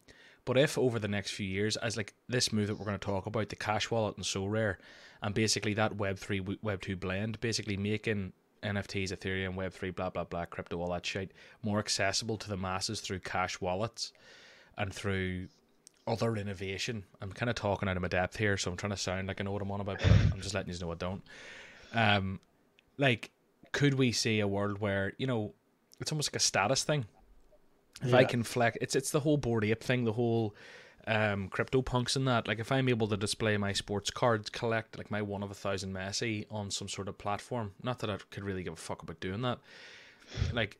But 0.46 0.58
if 0.58 0.78
over 0.78 1.00
the 1.00 1.08
next 1.08 1.32
few 1.32 1.48
years, 1.48 1.76
as 1.78 1.98
like 1.98 2.14
this 2.28 2.54
move 2.54 2.68
that 2.68 2.78
we're 2.78 2.86
going 2.86 3.00
to 3.00 3.06
talk 3.06 3.26
about, 3.26 3.50
the 3.50 3.56
Cash 3.56 3.90
Wallet 3.90 4.18
and 4.18 4.26
Sorare, 4.26 4.78
and 5.24 5.34
basically 5.34 5.74
that 5.76 5.98
Web 5.98 6.18
three 6.18 6.40
Web 6.62 6.82
two 6.82 6.96
blend, 6.96 7.40
basically 7.42 7.78
making 7.78 8.34
NFTs, 8.62 9.12
Ethereum, 9.12 9.56
Web 9.56 9.74
three, 9.74 9.90
blah 9.90 10.12
blah 10.12 10.24
blah, 10.24 10.46
crypto, 10.46 10.80
all 10.80 10.92
that 10.92 11.06
shit, 11.06 11.32
more 11.64 11.80
accessible 11.80 12.38
to 12.38 12.50
the 12.50 12.58
masses 12.58 13.02
through 13.02 13.20
cash 13.20 13.60
wallets 13.60 14.14
and 14.78 14.94
through 14.94 15.48
other 16.08 16.36
innovation. 16.36 17.04
I'm 17.22 17.32
kind 17.32 17.50
of 17.50 17.56
talking 17.56 17.88
out 17.88 17.96
of 17.96 18.02
my 18.02 18.08
depth 18.08 18.38
here, 18.38 18.58
so 18.58 18.72
I'm 18.72 18.78
trying 18.78 18.92
to 18.92 18.98
sound 18.98 19.28
like 19.28 19.40
I 19.40 19.44
know 19.44 19.52
what 19.52 19.62
I'm 19.62 19.72
on 19.72 19.82
about, 19.82 20.00
but 20.00 20.12
I'm 20.34 20.42
just 20.42 20.54
letting 20.54 20.74
you 20.74 20.80
know 20.80 20.92
I 20.92 20.96
don't. 20.96 21.24
Um, 21.94 22.40
like, 22.98 23.32
could 23.72 23.96
we 23.96 24.12
see 24.12 24.40
a 24.40 24.48
world 24.48 24.80
where 24.80 25.14
you 25.18 25.28
know 25.28 25.54
it's 26.00 26.12
almost 26.12 26.30
like 26.30 26.38
a 26.38 26.44
status 26.44 26.84
thing? 26.84 27.06
If 28.02 28.10
yeah. 28.10 28.18
I 28.18 28.24
can 28.24 28.44
flex, 28.44 28.78
it's 28.82 28.96
it's 28.96 29.12
the 29.12 29.20
whole 29.20 29.38
Bored 29.38 29.64
Ape 29.66 29.84
thing, 29.84 30.06
the 30.06 30.14
whole 30.14 30.56
um 31.08 31.50
crypto 31.50 31.82
punks 31.82 32.16
and 32.16 32.28
that. 32.28 32.48
Like, 32.48 32.60
if 32.60 32.72
I'm 32.72 32.90
able 32.90 33.08
to 33.08 33.18
display 33.18 33.58
my 33.58 33.74
sports 33.74 34.10
cards, 34.10 34.50
collect 34.50 34.98
like 34.98 35.12
my 35.12 35.22
one 35.22 35.44
of 35.44 35.52
a 35.52 35.56
thousand 35.56 35.94
Messi 35.94 36.46
on 36.50 36.72
some 36.72 36.88
sort 36.88 37.08
of 37.08 37.18
platform, 37.18 37.74
not 37.84 38.00
that 38.00 38.10
I 38.10 38.18
could 38.32 38.44
really 38.44 38.64
give 38.64 38.74
a 38.74 38.78
fuck 38.78 39.02
about 39.04 39.20
doing 39.20 39.42
that. 39.42 39.60
Like, 40.54 40.78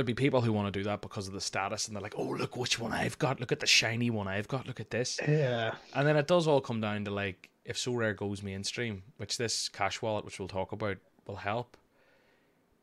there'd 0.00 0.06
be 0.06 0.14
people 0.14 0.40
who 0.40 0.50
want 0.50 0.66
to 0.66 0.78
do 0.78 0.82
that 0.82 1.02
because 1.02 1.28
of 1.28 1.34
the 1.34 1.40
status 1.42 1.86
and 1.86 1.94
they're 1.94 2.02
like, 2.02 2.14
oh, 2.16 2.30
look 2.30 2.56
which 2.56 2.78
one 2.78 2.90
I've 2.90 3.18
got. 3.18 3.38
Look 3.38 3.52
at 3.52 3.60
the 3.60 3.66
shiny 3.66 4.08
one 4.08 4.28
I've 4.28 4.48
got. 4.48 4.66
Look 4.66 4.80
at 4.80 4.88
this. 4.88 5.20
Yeah. 5.28 5.74
And 5.92 6.08
then 6.08 6.16
it 6.16 6.26
does 6.26 6.48
all 6.48 6.62
come 6.62 6.80
down 6.80 7.04
to 7.04 7.10
like, 7.10 7.50
if 7.66 7.76
Sorare 7.76 8.16
goes 8.16 8.42
mainstream, 8.42 9.02
which 9.18 9.36
this 9.36 9.68
cash 9.68 10.00
wallet, 10.00 10.24
which 10.24 10.38
we'll 10.38 10.48
talk 10.48 10.72
about, 10.72 10.96
will 11.26 11.36
help. 11.36 11.76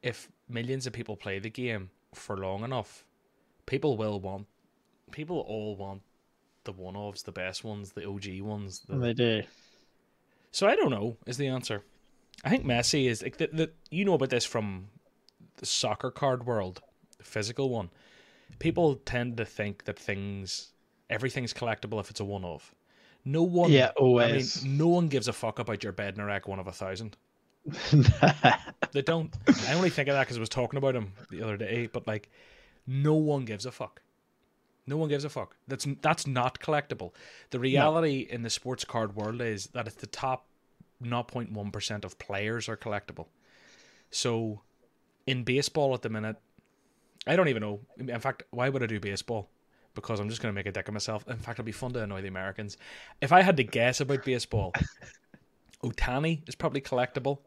If 0.04 0.30
millions 0.48 0.86
of 0.86 0.94
people 0.94 1.16
play 1.16 1.40
the 1.40 1.50
game 1.50 1.90
for 2.14 2.38
long 2.38 2.64
enough, 2.64 3.04
people 3.66 3.98
will 3.98 4.20
want, 4.20 4.46
people 5.10 5.40
all 5.40 5.76
want 5.76 6.04
the 6.66 6.72
one 6.72 6.94
ofs, 6.94 7.24
the 7.24 7.32
best 7.32 7.64
ones, 7.64 7.94
the 7.94 8.08
OG 8.08 8.42
ones. 8.42 8.82
The... 8.88 8.96
They 8.96 9.14
do. 9.14 9.42
So 10.52 10.68
I 10.68 10.76
don't 10.76 10.92
know 10.92 11.18
is 11.26 11.38
the 11.38 11.48
answer. 11.48 11.82
I 12.44 12.52
think 12.52 12.64
Messi 12.64 13.10
is 13.10 13.24
like 13.24 13.38
the, 13.38 13.50
the 13.52 13.72
you 13.90 14.06
know 14.06 14.14
about 14.14 14.30
this 14.30 14.46
from 14.46 14.90
the 15.56 15.66
soccer 15.66 16.12
card 16.12 16.46
world 16.46 16.84
physical 17.22 17.70
one, 17.70 17.90
people 18.60 18.96
tend 18.96 19.38
to 19.38 19.46
think 19.46 19.86
that 19.86 19.98
things, 19.98 20.70
everything's 21.10 21.54
collectible 21.54 22.00
if 22.00 22.10
it's 22.10 22.20
a 22.20 22.26
one 22.26 22.46
of. 22.46 22.74
No 23.26 23.44
one, 23.44 23.72
yeah, 23.72 23.92
always. 23.98 24.64
I 24.64 24.68
mean, 24.68 24.78
no 24.78 24.88
one 24.88 25.08
gives 25.10 25.28
a 25.28 25.34
fuck 25.34 25.60
about 25.60 25.84
your 25.84 25.92
Bednarek 25.92 26.48
one 26.48 26.60
of 26.60 26.68
a 26.68 26.72
thousand. 26.72 27.18
they 28.94 29.02
don't. 29.02 29.36
I 29.68 29.74
only 29.74 29.90
think 29.90 30.08
of 30.08 30.16
that 30.16 30.22
because 30.22 30.38
I 30.38 30.40
was 30.40 30.50
talking 30.50 30.78
about 30.78 30.96
him 30.96 31.12
the 31.30 31.42
other 31.42 31.58
day. 31.58 31.90
But 31.92 32.08
like, 32.08 32.30
no 32.86 33.16
one 33.16 33.44
gives 33.44 33.66
a 33.66 33.72
fuck. 33.72 34.02
No 34.86 34.96
one 34.96 35.10
gives 35.10 35.26
a 35.26 35.30
fuck. 35.30 35.58
That's 35.68 35.86
that's 36.02 36.26
not 36.26 36.60
collectible. 36.60 37.12
The 37.50 37.60
reality 37.60 38.28
no. 38.30 38.36
in 38.36 38.42
the 38.44 38.50
sports 38.50 38.86
card 38.86 39.16
world 39.16 39.42
is 39.42 39.68
that 39.68 39.88
it's 39.88 39.98
the 39.98 40.08
top 40.08 40.46
0.1 41.04 41.74
percent 41.74 42.06
of 42.06 42.18
players 42.18 42.70
are 42.70 42.78
collectible. 42.78 43.28
So, 44.10 44.62
in 45.26 45.44
baseball 45.44 45.94
at 45.94 46.02
the 46.02 46.10
minute, 46.10 46.38
I 47.28 47.36
don't 47.36 47.48
even 47.48 47.62
know. 47.62 47.80
In 47.98 48.20
fact, 48.20 48.44
why 48.52 48.70
would 48.70 48.84
I 48.84 48.88
do 48.88 49.00
baseball? 49.00 49.50
Because 49.96 50.20
I'm 50.20 50.30
just 50.30 50.42
going 50.42 50.54
to 50.54 50.56
make 50.56 50.66
a 50.66 50.72
dick 50.72 50.88
of 50.88 50.94
myself. 50.94 51.28
In 51.28 51.38
fact, 51.38 51.56
it'd 51.56 51.66
be 51.66 51.72
fun 51.72 51.92
to 51.94 52.04
annoy 52.04 52.22
the 52.22 52.28
Americans. 52.28 52.78
If 53.22 53.32
I 53.32 53.42
had 53.42 53.58
to 53.58 53.64
guess 53.64 54.00
about 54.00 54.24
baseball, 54.24 54.74
Ohtani 55.84 56.48
is 56.48 56.56
probably 56.56 56.82
collectible. 56.82 57.40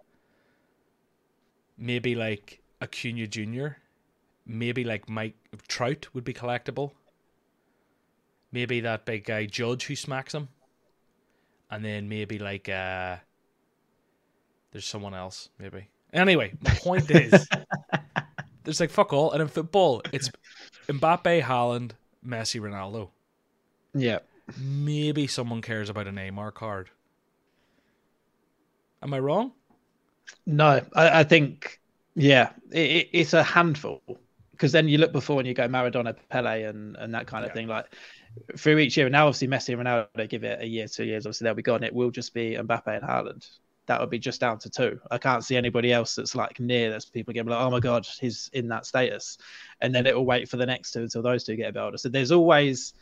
Maybe 1.78 2.14
like 2.14 2.60
Acuna 2.82 3.26
Jr. 3.26 3.68
Maybe 4.46 4.84
like 4.84 5.08
Mike 5.08 5.36
Trout 5.68 6.08
would 6.12 6.24
be 6.24 6.34
collectible. 6.34 6.92
Maybe 8.52 8.80
that 8.80 9.04
big 9.04 9.24
guy 9.24 9.46
Judge 9.46 9.84
who 9.84 9.96
smacks 9.96 10.34
him. 10.34 10.48
And 11.70 11.84
then 11.84 12.08
maybe 12.08 12.38
like 12.38 12.68
uh 12.68 13.16
there's 14.72 14.86
someone 14.86 15.14
else, 15.14 15.48
maybe. 15.58 15.88
Anyway, 16.12 16.52
my 16.60 16.74
point 16.74 17.10
is 17.10 17.46
there's 18.64 18.80
like 18.80 18.90
fuck 18.90 19.12
all, 19.12 19.32
and 19.32 19.42
in 19.42 19.48
football, 19.48 20.02
it's 20.12 20.30
Mbappe, 20.88 21.42
Haaland, 21.42 21.92
Messi, 22.26 22.60
Ronaldo. 22.60 23.08
Yeah. 23.94 24.20
Maybe 24.58 25.26
someone 25.26 25.62
cares 25.62 25.88
about 25.88 26.08
a 26.08 26.10
Neymar 26.10 26.54
card. 26.54 26.90
Am 29.02 29.14
I 29.14 29.18
wrong? 29.18 29.52
No, 30.46 30.80
I, 30.94 31.20
I 31.20 31.24
think 31.24 31.80
yeah, 32.14 32.50
it, 32.70 33.08
it's 33.12 33.32
a 33.32 33.42
handful 33.42 34.02
because 34.52 34.72
then 34.72 34.88
you 34.88 34.98
look 34.98 35.12
before 35.12 35.38
and 35.38 35.48
you 35.48 35.54
go 35.54 35.68
Maradona, 35.68 36.14
Pele, 36.28 36.64
and 36.64 36.96
and 36.96 37.14
that 37.14 37.26
kind 37.26 37.44
of 37.44 37.50
yeah. 37.50 37.54
thing. 37.54 37.68
Like 37.68 37.86
through 38.56 38.78
each 38.78 38.96
year, 38.96 39.06
and 39.06 39.12
now 39.12 39.26
obviously 39.26 39.48
Messi 39.48 39.72
and 39.72 39.86
Ronaldo 39.86 40.28
give 40.28 40.44
it 40.44 40.60
a 40.60 40.66
year, 40.66 40.86
two 40.86 41.04
years. 41.04 41.26
Obviously 41.26 41.44
they'll 41.44 41.54
be 41.54 41.62
gone. 41.62 41.82
It 41.82 41.94
will 41.94 42.10
just 42.10 42.34
be 42.34 42.56
Mbappe 42.60 42.86
and 42.86 43.02
Haaland 43.02 43.48
that 43.90 44.00
would 44.00 44.08
be 44.08 44.20
just 44.20 44.40
down 44.40 44.56
to 44.56 44.70
two. 44.70 45.00
I 45.10 45.18
can't 45.18 45.42
see 45.42 45.56
anybody 45.56 45.92
else 45.92 46.14
that's 46.14 46.36
like 46.36 46.60
near. 46.60 46.90
There's 46.90 47.06
people 47.06 47.34
getting 47.34 47.50
like, 47.50 47.60
oh 47.60 47.70
my 47.72 47.80
god, 47.80 48.06
he's 48.20 48.48
in 48.52 48.68
that 48.68 48.86
status, 48.86 49.36
and 49.80 49.92
then 49.92 50.06
it 50.06 50.14
will 50.14 50.24
wait 50.24 50.48
for 50.48 50.58
the 50.58 50.64
next 50.64 50.92
two 50.92 51.02
until 51.02 51.22
those 51.22 51.42
two 51.42 51.56
get 51.56 51.70
a 51.70 51.72
bit 51.72 51.80
older. 51.80 51.98
So 51.98 52.08
there's 52.08 52.30
always 52.30 52.94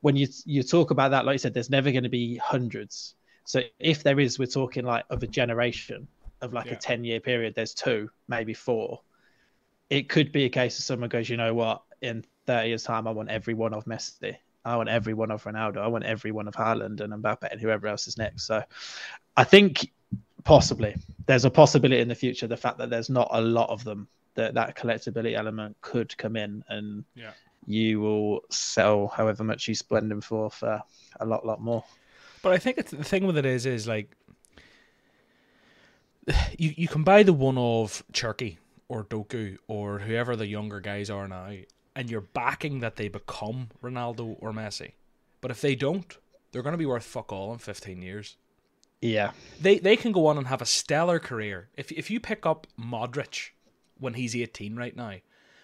when 0.00 0.14
you 0.14 0.28
you 0.44 0.62
talk 0.62 0.92
about 0.92 1.10
that, 1.10 1.26
like 1.26 1.34
you 1.34 1.38
said, 1.38 1.54
there's 1.54 1.70
never 1.70 1.90
going 1.90 2.04
to 2.04 2.08
be 2.08 2.36
hundreds. 2.36 3.16
So 3.46 3.62
if 3.80 4.04
there 4.04 4.20
is, 4.20 4.38
we're 4.38 4.46
talking 4.46 4.84
like 4.84 5.06
of 5.10 5.24
a 5.24 5.26
generation 5.26 6.06
of 6.40 6.52
like 6.52 6.66
yeah. 6.66 6.74
a 6.74 6.76
ten 6.76 7.02
year 7.02 7.18
period. 7.18 7.56
There's 7.56 7.74
two, 7.74 8.08
maybe 8.28 8.54
four. 8.54 9.00
It 9.90 10.08
could 10.08 10.30
be 10.30 10.44
a 10.44 10.50
case 10.50 10.78
of 10.78 10.84
someone 10.84 11.08
goes, 11.08 11.28
you 11.28 11.36
know 11.36 11.52
what, 11.52 11.82
in 12.00 12.24
30 12.46 12.68
years 12.68 12.84
time, 12.84 13.08
I 13.08 13.10
want 13.10 13.28
every 13.28 13.54
one 13.54 13.74
of 13.74 13.86
Messi, 13.86 14.36
I 14.64 14.76
want 14.76 14.88
every 14.88 15.14
one 15.14 15.30
of 15.30 15.42
Ronaldo. 15.44 15.78
I 15.78 15.88
want 15.88 16.04
every 16.04 16.30
one 16.30 16.46
of 16.46 16.54
Haaland 16.54 17.00
and 17.00 17.12
Mbappe 17.12 17.48
and 17.50 17.60
whoever 17.60 17.88
else 17.88 18.06
is 18.06 18.18
next. 18.18 18.44
So 18.44 18.62
I 19.36 19.44
think 19.44 19.90
possibly 20.44 20.94
there's 21.26 21.44
a 21.44 21.50
possibility 21.50 22.00
in 22.00 22.08
the 22.08 22.14
future 22.14 22.46
the 22.46 22.56
fact 22.56 22.78
that 22.78 22.90
there's 22.90 23.10
not 23.10 23.28
a 23.32 23.40
lot 23.40 23.68
of 23.70 23.84
them 23.84 24.08
that 24.38 24.54
that 24.54 24.76
collectability 24.76 25.34
element 25.34 25.76
could 25.80 26.16
come 26.16 26.36
in 26.36 26.62
and 26.68 27.04
yeah. 27.16 27.32
you 27.66 28.00
will 28.00 28.40
sell 28.50 29.08
however 29.08 29.42
much 29.42 29.66
you 29.66 29.74
spend 29.74 30.08
them 30.10 30.20
for 30.20 30.48
for 30.48 30.80
a 31.20 31.26
lot 31.26 31.44
lot 31.44 31.60
more. 31.60 31.84
But 32.40 32.52
I 32.52 32.58
think 32.58 32.78
it's, 32.78 32.92
the 32.92 33.02
thing 33.02 33.26
with 33.26 33.36
it 33.36 33.44
is 33.44 33.66
is 33.66 33.88
like 33.88 34.16
you 36.56 36.72
you 36.76 36.86
can 36.86 37.02
buy 37.02 37.24
the 37.24 37.32
one 37.32 37.58
of 37.58 38.04
Cherki 38.12 38.58
or 38.88 39.04
Doku 39.04 39.58
or 39.66 39.98
whoever 39.98 40.36
the 40.36 40.46
younger 40.46 40.78
guys 40.78 41.10
are 41.10 41.26
now, 41.26 41.52
and 41.96 42.08
you're 42.08 42.20
backing 42.20 42.78
that 42.78 42.94
they 42.94 43.08
become 43.08 43.68
Ronaldo 43.82 44.36
or 44.38 44.52
Messi. 44.52 44.92
But 45.40 45.50
if 45.50 45.60
they 45.60 45.74
don't, 45.74 46.16
they're 46.52 46.62
going 46.62 46.72
to 46.72 46.78
be 46.78 46.86
worth 46.86 47.04
fuck 47.04 47.32
all 47.32 47.52
in 47.52 47.58
15 47.58 48.02
years. 48.02 48.36
Yeah, 49.00 49.30
they 49.60 49.78
they 49.78 49.96
can 49.96 50.12
go 50.12 50.26
on 50.26 50.38
and 50.38 50.46
have 50.48 50.60
a 50.62 50.66
stellar 50.66 51.18
career. 51.18 51.68
If 51.76 51.92
if 51.92 52.10
you 52.10 52.18
pick 52.20 52.44
up 52.44 52.66
Modric 52.80 53.50
when 53.98 54.14
he's 54.14 54.34
18 54.34 54.76
right 54.76 54.94
now, 54.96 55.14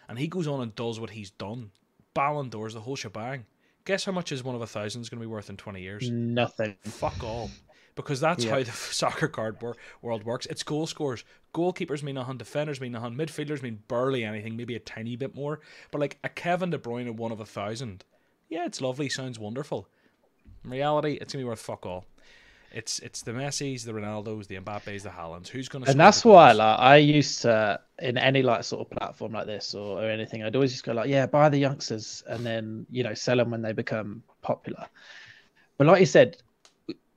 and 0.08 0.18
he 0.18 0.28
goes 0.28 0.46
on 0.46 0.60
and 0.60 0.74
does 0.74 1.00
what 1.00 1.10
he's 1.10 1.30
done, 1.30 1.70
Ballon 2.14 2.48
d'Ors, 2.48 2.74
the 2.74 2.80
whole 2.80 2.96
shebang. 2.96 3.46
Guess 3.84 4.04
how 4.04 4.12
much 4.12 4.32
is 4.32 4.42
one 4.42 4.54
of 4.54 4.62
a 4.62 4.66
thousand 4.66 5.02
is 5.02 5.08
going 5.10 5.20
to 5.20 5.26
be 5.26 5.30
worth 5.30 5.50
in 5.50 5.56
20 5.58 5.82
years? 5.82 6.08
Nothing. 6.10 6.74
Fuck 6.84 7.22
all 7.22 7.50
because 7.96 8.18
that's 8.18 8.44
Yeah. 8.44 8.52
how 8.52 8.62
the 8.62 8.70
soccer 8.72 9.28
card 9.28 9.60
wor- 9.60 9.76
world 10.00 10.24
works. 10.24 10.46
It's 10.46 10.62
goal 10.62 10.86
scores. 10.86 11.22
Goalkeepers 11.52 12.02
mean 12.02 12.14
nothing. 12.14 12.38
Defenders 12.38 12.80
mean 12.80 12.92
nothing. 12.92 13.14
Midfielders 13.14 13.62
mean 13.62 13.82
barely 13.88 14.24
anything. 14.24 14.56
Maybe 14.56 14.74
a 14.74 14.80
tiny 14.80 15.16
bit 15.16 15.34
more. 15.34 15.60
But 15.90 16.00
like 16.00 16.18
a 16.24 16.28
Kevin 16.30 16.70
De 16.70 16.78
Bruyne 16.78 17.14
one 17.16 17.30
of 17.30 17.40
a 17.40 17.44
thousand, 17.46 18.04
yeah, 18.48 18.64
it's 18.64 18.80
lovely. 18.80 19.08
Sounds 19.10 19.38
wonderful. 19.38 19.86
In 20.64 20.70
reality, 20.70 21.18
it's 21.20 21.34
gonna 21.34 21.44
be 21.44 21.48
worth 21.48 21.60
fuck 21.60 21.84
all. 21.84 22.06
It's 22.74 22.98
it's 22.98 23.22
the 23.22 23.30
Messi's, 23.30 23.84
the 23.84 23.92
Ronaldos, 23.92 24.48
the 24.48 24.56
Mbappes, 24.56 25.02
the 25.02 25.08
Haalands. 25.10 25.46
Who's 25.48 25.68
gonna? 25.68 25.86
and 25.88 25.98
that's 25.98 26.24
why 26.24 26.50
like 26.52 26.78
i 26.80 26.96
used 26.96 27.42
to 27.42 27.80
in 28.00 28.18
any 28.18 28.42
like 28.42 28.64
sort 28.64 28.80
of 28.82 28.90
platform 28.98 29.32
like 29.32 29.46
this 29.46 29.74
or, 29.74 30.02
or 30.02 30.10
anything 30.10 30.42
i'd 30.42 30.56
always 30.56 30.72
just 30.72 30.84
go 30.84 30.92
like 30.92 31.08
yeah 31.08 31.24
buy 31.26 31.48
the 31.48 31.56
youngsters 31.56 32.24
and 32.26 32.44
then 32.44 32.84
you 32.90 33.04
know 33.04 33.14
sell 33.14 33.36
them 33.36 33.50
when 33.52 33.62
they 33.62 33.72
become 33.72 34.20
popular 34.42 34.84
but 35.78 35.86
like 35.86 36.00
you 36.00 36.06
said 36.06 36.36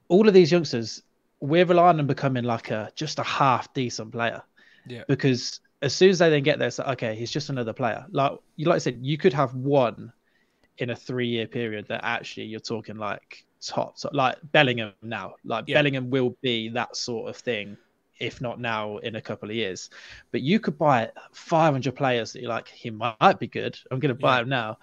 all 0.09 0.27
of 0.27 0.33
these 0.35 0.51
youngsters 0.51 1.01
we're 1.39 1.65
relying 1.65 1.97
on 1.99 2.05
becoming 2.05 2.43
like 2.43 2.69
a 2.69 2.91
just 2.95 3.17
a 3.17 3.23
half 3.23 3.73
decent 3.73 4.11
player 4.11 4.41
Yeah. 4.87 5.03
because 5.07 5.59
as 5.81 5.93
soon 5.93 6.11
as 6.11 6.19
they 6.19 6.29
then 6.29 6.43
get 6.43 6.59
there 6.59 6.67
it's 6.67 6.77
like 6.77 6.89
okay 6.89 7.15
he's 7.15 7.31
just 7.31 7.49
another 7.49 7.73
player 7.73 8.05
like 8.11 8.33
you 8.57 8.67
like 8.67 8.75
I 8.75 8.79
said 8.79 8.99
you 9.01 9.17
could 9.17 9.33
have 9.33 9.55
one 9.55 10.13
in 10.77 10.91
a 10.91 10.95
three 10.95 11.27
year 11.27 11.47
period 11.47 11.87
that 11.87 12.01
actually 12.03 12.45
you're 12.45 12.59
talking 12.59 12.97
like 12.97 13.43
top, 13.61 13.97
top 13.97 14.13
like 14.13 14.37
Bellingham 14.51 14.93
now 15.01 15.35
like 15.43 15.65
Yeah. 15.67 15.75
Bellingham 15.77 16.09
will 16.09 16.37
be 16.41 16.69
that 16.69 16.95
sort 16.95 17.29
of 17.29 17.35
thing 17.37 17.77
if 18.19 18.41
not 18.41 18.59
now 18.59 18.97
in 18.97 19.15
a 19.15 19.21
couple 19.21 19.49
of 19.49 19.55
years 19.55 19.89
but 20.31 20.41
you 20.41 20.59
could 20.59 20.77
buy 20.77 21.11
500 21.33 21.95
players 21.95 22.33
that 22.33 22.41
you're 22.41 22.49
like 22.49 22.67
he 22.67 22.89
might 22.89 23.39
be 23.39 23.47
good 23.47 23.77
I'm 23.91 23.99
going 23.99 24.15
to 24.15 24.19
buy 24.21 24.37
Yeah. 24.37 24.41
him 24.43 24.49
now 24.49 24.77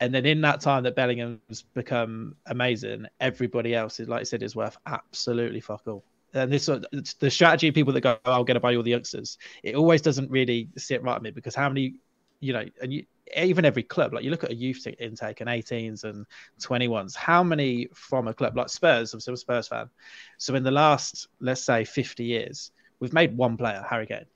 and 0.00 0.14
then 0.14 0.26
in 0.26 0.40
that 0.42 0.60
time 0.60 0.82
that 0.84 0.94
Bellingham's 0.94 1.62
become 1.74 2.36
amazing 2.46 3.06
everybody 3.20 3.74
else 3.74 3.98
is 4.00 4.08
like 4.08 4.20
I 4.20 4.24
said 4.24 4.42
is 4.42 4.54
worth 4.54 4.76
absolutely 4.86 5.60
fuck 5.60 5.82
all 5.86 6.04
and 6.34 6.52
this 6.52 6.66
the 6.66 7.30
strategy 7.30 7.68
of 7.68 7.74
people 7.74 7.92
that 7.94 8.02
go, 8.02 8.18
oh, 8.26 8.32
I'm 8.32 8.44
going 8.44 8.56
to 8.56 8.60
buy 8.60 8.76
all 8.76 8.82
the 8.82 8.90
youngsters. 8.90 9.38
It 9.62 9.74
always 9.74 10.02
doesn't 10.02 10.30
really 10.30 10.68
sit 10.76 11.02
right 11.02 11.14
with 11.14 11.22
me 11.22 11.30
because 11.30 11.54
how 11.54 11.68
many, 11.68 11.94
you 12.40 12.52
know, 12.52 12.64
and 12.80 12.92
you, 12.92 13.04
even 13.36 13.64
every 13.64 13.82
club, 13.82 14.14
like 14.14 14.24
you 14.24 14.30
look 14.30 14.44
at 14.44 14.50
a 14.50 14.54
youth 14.54 14.86
intake 15.00 15.40
and 15.40 15.50
18s 15.50 16.04
and 16.04 16.26
21s, 16.60 17.16
how 17.16 17.42
many 17.42 17.88
from 17.92 18.28
a 18.28 18.34
club 18.34 18.56
like 18.56 18.68
Spurs? 18.68 19.12
I'm 19.12 19.20
still 19.20 19.34
a 19.34 19.38
Spurs 19.38 19.68
fan. 19.68 19.90
So 20.38 20.54
in 20.54 20.62
the 20.62 20.70
last, 20.70 21.28
let's 21.40 21.62
say, 21.62 21.84
50 21.84 22.24
years, 22.24 22.70
we've 23.00 23.12
made 23.12 23.36
one 23.36 23.56
player, 23.56 23.84
Harry 23.88 24.06
Kane. 24.06 24.26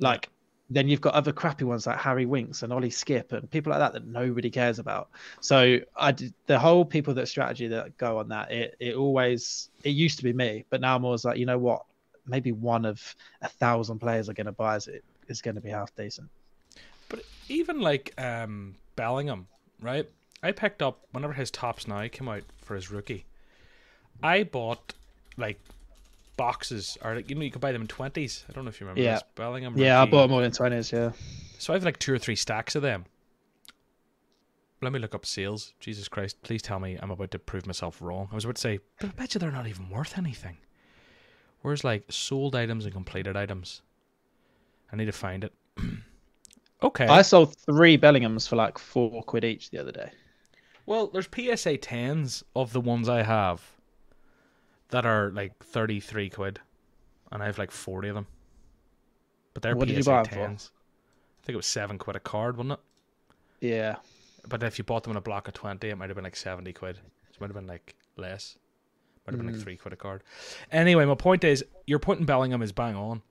Like 0.00 0.28
then 0.68 0.88
you've 0.88 1.00
got 1.00 1.14
other 1.14 1.32
crappy 1.32 1.64
ones 1.64 1.86
like 1.86 1.98
Harry 1.98 2.26
Winks 2.26 2.62
and 2.62 2.72
Ollie 2.72 2.90
Skipp 2.90 3.32
and 3.32 3.48
people 3.50 3.70
like 3.70 3.78
that 3.78 3.92
that 3.92 4.06
nobody 4.06 4.50
cares 4.50 4.78
about. 4.78 5.10
So 5.40 5.78
I 5.96 6.12
did, 6.12 6.34
the 6.46 6.58
whole 6.58 6.84
people 6.84 7.14
that 7.14 7.28
strategy 7.28 7.68
that 7.68 7.96
go 7.96 8.18
on 8.18 8.28
that 8.28 8.50
it 8.50 8.74
it 8.80 8.96
always 8.96 9.70
it 9.84 9.90
used 9.90 10.18
to 10.18 10.24
be 10.24 10.32
me, 10.32 10.64
but 10.68 10.80
now 10.80 10.96
I'm 10.96 11.04
always 11.04 11.24
like 11.24 11.38
you 11.38 11.46
know 11.46 11.58
what 11.58 11.84
maybe 12.26 12.50
one 12.50 12.84
of 12.84 13.14
a 13.42 13.48
thousand 13.48 14.00
players 14.00 14.28
are 14.28 14.34
going 14.34 14.46
to 14.46 14.52
buy 14.52 14.76
is 14.76 14.88
it 14.88 15.04
is 15.28 15.40
going 15.40 15.54
to 15.54 15.60
be 15.60 15.70
half 15.70 15.94
decent. 15.94 16.28
But 17.08 17.20
even 17.48 17.80
like 17.80 18.12
um, 18.20 18.74
Bellingham, 18.96 19.46
right? 19.80 20.08
I 20.42 20.52
picked 20.52 20.82
up 20.82 21.00
whenever 21.12 21.32
his 21.32 21.50
Topps 21.50 21.86
Now 21.88 22.06
came 22.08 22.28
out 22.28 22.42
for 22.62 22.74
his 22.74 22.90
rookie. 22.90 23.24
I 24.22 24.42
bought 24.44 24.94
like 25.36 25.60
boxes, 26.36 26.98
or 27.02 27.14
like 27.16 27.28
you 27.30 27.36
know 27.36 27.42
you 27.42 27.50
could 27.50 27.60
buy 27.60 27.72
them 27.72 27.82
in 27.82 27.88
twenties. 27.88 28.44
I 28.48 28.52
don't 28.52 28.64
know 28.64 28.68
if 28.70 28.80
you 28.80 28.86
remember 28.86 29.02
Yeah. 29.02 29.14
this 29.14 29.24
Bellingham. 29.34 29.76
Yeah, 29.76 30.00
I 30.02 30.06
bought 30.06 30.22
them 30.22 30.32
all 30.32 30.42
in 30.42 30.52
twenties. 30.52 30.92
Yeah, 30.92 31.12
So 31.58 31.72
I 31.72 31.76
have 31.76 31.84
like 31.84 31.98
two 31.98 32.12
or 32.14 32.18
three 32.18 32.36
stacks 32.36 32.74
of 32.74 32.82
them. 32.82 33.04
Let 34.82 34.92
me 34.92 34.98
look 34.98 35.14
up 35.14 35.24
sales. 35.24 35.72
Jesus 35.80 36.06
Christ! 36.08 36.42
Please 36.42 36.60
tell 36.62 36.78
me 36.78 36.98
I'm 37.00 37.10
about 37.10 37.30
to 37.30 37.38
prove 37.38 37.66
myself 37.66 38.00
wrong. 38.02 38.28
I 38.30 38.34
was 38.34 38.44
about 38.44 38.56
to 38.56 38.60
say, 38.60 38.80
but 39.00 39.08
I 39.08 39.12
bet 39.12 39.34
you 39.34 39.38
they're 39.38 39.50
not 39.50 39.66
even 39.66 39.88
worth 39.88 40.18
anything. 40.18 40.58
Where's 41.62 41.82
like 41.82 42.04
sold 42.10 42.54
items 42.54 42.84
and 42.84 42.92
completed 42.92 43.36
items? 43.36 43.80
I 44.92 44.96
need 44.96 45.06
to 45.06 45.12
find 45.12 45.42
it. 45.44 45.52
Okay. 46.82 47.06
I 47.06 47.22
sold 47.22 47.56
three 47.56 47.96
Bellinghams 47.98 48.48
for 48.48 48.56
like 48.56 48.78
four 48.78 49.22
quid 49.22 49.44
each 49.44 49.70
the 49.70 49.78
other 49.78 49.92
day. 49.92 50.10
Well, 50.86 51.08
there's 51.08 51.28
PSA 51.34 51.78
tens 51.78 52.44
of 52.54 52.72
the 52.72 52.80
ones 52.80 53.08
I 53.08 53.22
have 53.22 53.62
that 54.90 55.04
are 55.04 55.30
like 55.32 55.62
thirty 55.64 55.98
three 56.00 56.30
quid, 56.30 56.60
and 57.32 57.42
I 57.42 57.46
have 57.46 57.58
like 57.58 57.70
forty 57.72 58.08
of 58.08 58.14
them. 58.14 58.26
But 59.54 59.62
they're 59.62 59.74
What 59.74 59.88
PSA 59.88 59.94
did 59.94 59.98
you 60.06 60.12
buy 60.12 60.18
'em 60.20 60.24
for? 60.26 60.30
tens. 60.34 60.70
I 61.42 61.46
think 61.46 61.54
it 61.54 61.56
was 61.56 61.66
seven 61.66 61.98
quid 61.98 62.16
a 62.16 62.20
card, 62.20 62.56
wasn't 62.56 62.72
it? 62.72 62.80
Yeah, 63.66 63.96
But 64.48 64.62
if 64.62 64.78
you 64.78 64.84
bought 64.84 65.02
them 65.02 65.12
in 65.12 65.16
a 65.16 65.20
block 65.20 65.48
of 65.48 65.54
twenty, 65.54 65.88
it 65.88 65.96
might 65.96 66.08
have 66.08 66.14
been 66.14 66.24
like 66.24 66.36
seventy 66.36 66.72
quid. 66.72 66.98
It 67.30 67.40
might 67.40 67.48
have 67.48 67.54
been 67.56 67.66
like 67.66 67.96
less. 68.16 68.56
Might 69.26 69.32
have 69.32 69.38
been 69.38 69.46
like 69.46 69.56
Mm. 69.56 69.62
three 69.62 69.76
quid 69.76 69.92
a 69.92 69.96
card. 69.96 70.22
Anyway, 70.70 71.04
my 71.04 71.16
point 71.16 71.42
is, 71.42 71.64
your 71.86 71.98
point 71.98 72.20
in 72.20 72.26
Bellingham 72.26 72.62
is 72.62 72.70
bang 72.70 72.94
on. 72.94 73.22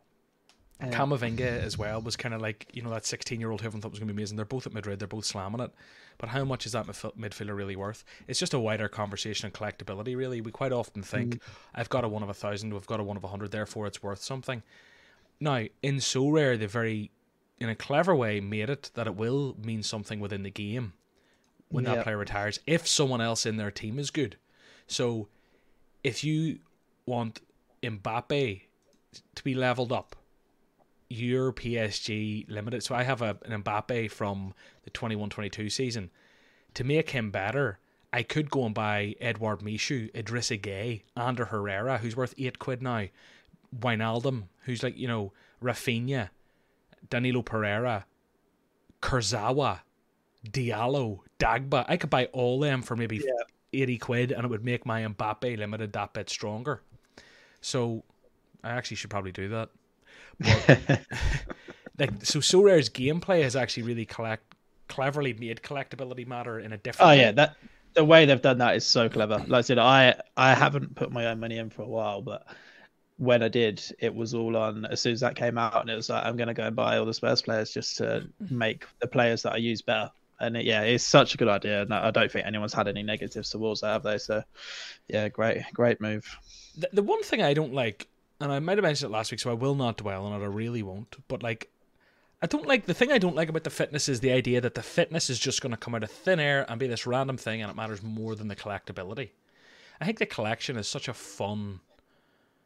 Yeah. 0.81 0.89
Camavinga 0.91 1.39
as 1.39 1.77
well 1.77 2.01
was 2.01 2.17
kind 2.17 2.35
of 2.35 2.41
like 2.41 2.67
you 2.73 2.81
know 2.81 2.89
that 2.89 3.05
sixteen-year-old 3.05 3.61
who 3.61 3.67
everyone 3.67 3.81
thought 3.81 3.91
was 3.91 3.99
going 3.99 4.09
to 4.09 4.13
be 4.13 4.17
amazing. 4.21 4.35
They're 4.35 4.45
both 4.45 4.67
at 4.67 4.73
Madrid. 4.73 4.99
They're 4.99 5.07
both 5.07 5.25
slamming 5.25 5.61
it. 5.61 5.71
But 6.17 6.29
how 6.29 6.45
much 6.45 6.65
is 6.65 6.71
that 6.73 6.87
midf- 6.87 7.17
midfielder 7.17 7.55
really 7.55 7.75
worth? 7.75 8.03
It's 8.27 8.39
just 8.39 8.53
a 8.53 8.59
wider 8.59 8.87
conversation 8.87 9.47
on 9.47 9.51
collectability. 9.51 10.15
Really, 10.15 10.41
we 10.41 10.51
quite 10.51 10.71
often 10.71 11.01
think 11.01 11.35
mm. 11.35 11.39
I've 11.73 11.89
got 11.89 12.03
a 12.03 12.07
one 12.07 12.23
of 12.23 12.29
a 12.29 12.33
thousand, 12.33 12.73
we've 12.73 12.85
got 12.85 12.99
a 12.99 13.03
one 13.03 13.17
of 13.17 13.23
a 13.23 13.27
hundred, 13.27 13.51
therefore 13.51 13.87
it's 13.87 14.01
worth 14.01 14.21
something. 14.21 14.63
Now, 15.39 15.65
in 15.83 15.97
Sorare, 15.97 16.57
they 16.57 16.65
very, 16.65 17.11
in 17.59 17.69
a 17.69 17.75
clever 17.75 18.15
way, 18.15 18.39
made 18.39 18.69
it 18.69 18.91
that 18.93 19.07
it 19.07 19.15
will 19.15 19.55
mean 19.61 19.83
something 19.83 20.19
within 20.19 20.43
the 20.43 20.49
game 20.49 20.93
when 21.69 21.83
that 21.83 22.03
player 22.03 22.17
retires 22.17 22.59
if 22.65 22.87
someone 22.87 23.19
else 23.19 23.45
in 23.45 23.57
their 23.57 23.71
team 23.71 23.99
is 23.99 24.11
good. 24.11 24.37
So, 24.87 25.27
if 26.03 26.23
you 26.23 26.59
want 27.05 27.41
Mbappe 27.83 28.61
to 29.35 29.43
be 29.43 29.53
leveled 29.53 29.91
up, 29.91 30.15
your 31.09 31.53
PSG 31.53 32.49
limited. 32.49 32.83
So 32.83 32.95
I 32.95 33.03
have 33.03 33.21
a, 33.21 33.37
an 33.45 33.63
Mbappe 33.63 34.09
from 34.11 34.53
the 34.83 34.91
21-22 34.91 35.71
season. 35.71 36.09
To 36.75 36.83
make 36.83 37.11
him 37.11 37.31
better, 37.31 37.79
I 38.11 38.23
could 38.23 38.49
go 38.49 38.65
and 38.65 38.73
buy 38.73 39.15
Edward 39.21 39.59
Michut, 39.59 40.11
Idrissa 40.13 40.59
Gueye, 40.59 41.03
Ander 41.15 41.45
Herrera, 41.45 41.97
who's 41.99 42.15
worth 42.15 42.33
eight 42.37 42.59
quid 42.59 42.81
now, 42.81 43.07
Wijnaldum, 43.77 44.43
who's 44.63 44.83
like 44.83 44.97
you 44.97 45.07
know 45.07 45.31
Rafinha, 45.61 46.29
Danilo 47.09 47.41
Pereira, 47.41 48.05
Kurzawa, 49.01 49.81
Diallo, 50.49 51.19
Dagba. 51.39 51.85
I 51.87 51.97
could 51.97 52.09
buy 52.09 52.25
all 52.27 52.59
them 52.59 52.81
for 52.81 52.95
maybe 52.95 53.17
Yeah. 53.17 53.43
80 53.73 53.97
quid 53.97 54.31
and 54.31 54.45
it 54.45 54.49
would 54.49 54.63
make 54.63 54.85
my 54.85 55.01
Mbappe 55.01 55.57
limited 55.57 55.91
that 55.93 56.13
bit 56.13 56.29
stronger. 56.29 56.81
So 57.61 58.03
I 58.63 58.71
actually 58.71 58.97
should 58.97 59.09
probably 59.09 59.33
do 59.33 59.49
that. 59.49 59.69
Like 61.97 62.25
so 62.25 62.39
Sorare's 62.41 62.89
gameplay 62.89 63.41
has 63.43 63.55
actually 63.55 63.83
really 63.83 64.05
collect 64.05 64.55
cleverly 64.87 65.33
made 65.33 65.61
collectability 65.61 66.27
matter 66.27 66.59
in 66.59 66.73
a 66.73 66.77
different 66.77 67.09
Oh 67.09 67.09
way. 67.09 67.19
yeah, 67.21 67.31
that 67.33 67.55
the 67.93 68.03
way 68.03 68.25
they've 68.25 68.41
done 68.41 68.57
that 68.57 68.75
is 68.75 68.85
so 68.85 69.07
clever. 69.07 69.37
Like 69.47 69.59
I 69.59 69.61
said, 69.61 69.79
I 69.79 70.15
I 70.35 70.53
haven't 70.53 70.95
put 70.95 71.11
my 71.11 71.27
own 71.27 71.39
money 71.39 71.57
in 71.57 71.69
for 71.69 71.83
a 71.83 71.87
while, 71.87 72.21
but 72.21 72.45
when 73.17 73.41
I 73.41 73.47
did, 73.47 73.81
it 73.99 74.13
was 74.13 74.33
all 74.33 74.57
on 74.57 74.85
as 74.85 74.99
soon 74.99 75.13
as 75.13 75.21
that 75.21 75.35
came 75.37 75.57
out, 75.57 75.79
and 75.79 75.89
it 75.89 75.95
was 75.95 76.09
like 76.09 76.25
I'm 76.25 76.35
gonna 76.35 76.53
go 76.53 76.63
and 76.63 76.75
buy 76.75 76.97
all 76.97 77.05
the 77.05 77.13
Spurs 77.13 77.41
players 77.41 77.71
just 77.71 77.97
to 77.97 78.27
mm-hmm. 78.43 78.57
make 78.57 78.85
the 78.99 79.07
players 79.07 79.43
that 79.43 79.53
I 79.53 79.57
use 79.57 79.81
better. 79.81 80.11
And 80.41 80.57
it, 80.57 80.65
yeah, 80.65 80.81
it's 80.81 81.05
such 81.05 81.33
a 81.33 81.37
good 81.37 81.47
idea, 81.47 81.83
and 81.83 81.93
I 81.93 82.11
don't 82.11 82.29
think 82.29 82.45
anyone's 82.45 82.73
had 82.73 82.89
any 82.89 83.03
negatives 83.03 83.51
towards 83.51 83.79
that, 83.81 83.87
have 83.93 84.03
they? 84.03 84.17
So, 84.17 84.43
yeah, 85.07 85.29
great, 85.29 85.63
great 85.73 86.01
move. 86.01 86.25
the, 86.77 86.89
the 86.91 87.03
one 87.03 87.23
thing 87.23 87.41
I 87.41 87.53
don't 87.53 87.73
like, 87.73 88.09
and 88.39 88.51
I 88.51 88.59
might 88.59 88.77
have 88.77 88.83
mentioned 88.83 89.11
it 89.11 89.15
last 89.15 89.31
week, 89.31 89.39
so 89.39 89.49
I 89.49 89.53
will 89.53 89.75
not 89.75 89.97
dwell 89.97 90.25
on 90.25 90.39
it. 90.39 90.43
I 90.43 90.47
really 90.47 90.83
won't. 90.83 91.15
But 91.27 91.41
like, 91.41 91.69
I 92.41 92.47
don't 92.47 92.67
like 92.67 92.85
the 92.85 92.93
thing 92.93 93.11
I 93.11 93.17
don't 93.17 93.35
like 93.35 93.49
about 93.49 93.63
the 93.63 93.69
fitness 93.69 94.09
is 94.09 94.19
the 94.19 94.31
idea 94.31 94.59
that 94.61 94.75
the 94.75 94.83
fitness 94.83 95.29
is 95.29 95.39
just 95.39 95.61
going 95.61 95.71
to 95.71 95.77
come 95.77 95.95
out 95.95 96.03
of 96.03 96.11
thin 96.11 96.39
air 96.39 96.65
and 96.69 96.79
be 96.79 96.87
this 96.87 97.07
random 97.07 97.37
thing 97.37 97.61
and 97.61 97.71
it 97.71 97.75
matters 97.75 98.03
more 98.03 98.35
than 98.35 98.49
the 98.49 98.55
collectability. 98.55 99.29
I 100.01 100.05
think 100.05 100.19
the 100.19 100.25
collection 100.25 100.77
is 100.77 100.87
such 100.87 101.07
a 101.07 101.13
fun. 101.13 101.79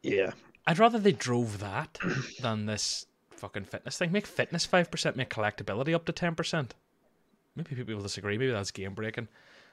Yeah. 0.01 0.31
I'd 0.65 0.79
rather 0.79 0.97
they 0.97 1.11
drove 1.11 1.59
that 1.59 1.99
than 2.41 2.65
this 2.65 3.05
fucking 3.31 3.65
fitness 3.65 3.97
thing. 3.97 4.11
Make 4.11 4.27
fitness 4.27 4.65
5%, 4.65 5.15
make 5.15 5.29
collectability 5.29 5.93
up 5.93 6.05
to 6.05 6.13
10%. 6.13 6.71
Maybe 7.55 7.75
people 7.75 7.95
will 7.95 8.03
disagree. 8.03 8.37
Maybe 8.37 8.51
that's 8.51 8.71
game 8.71 8.93
breaking. 8.93 9.27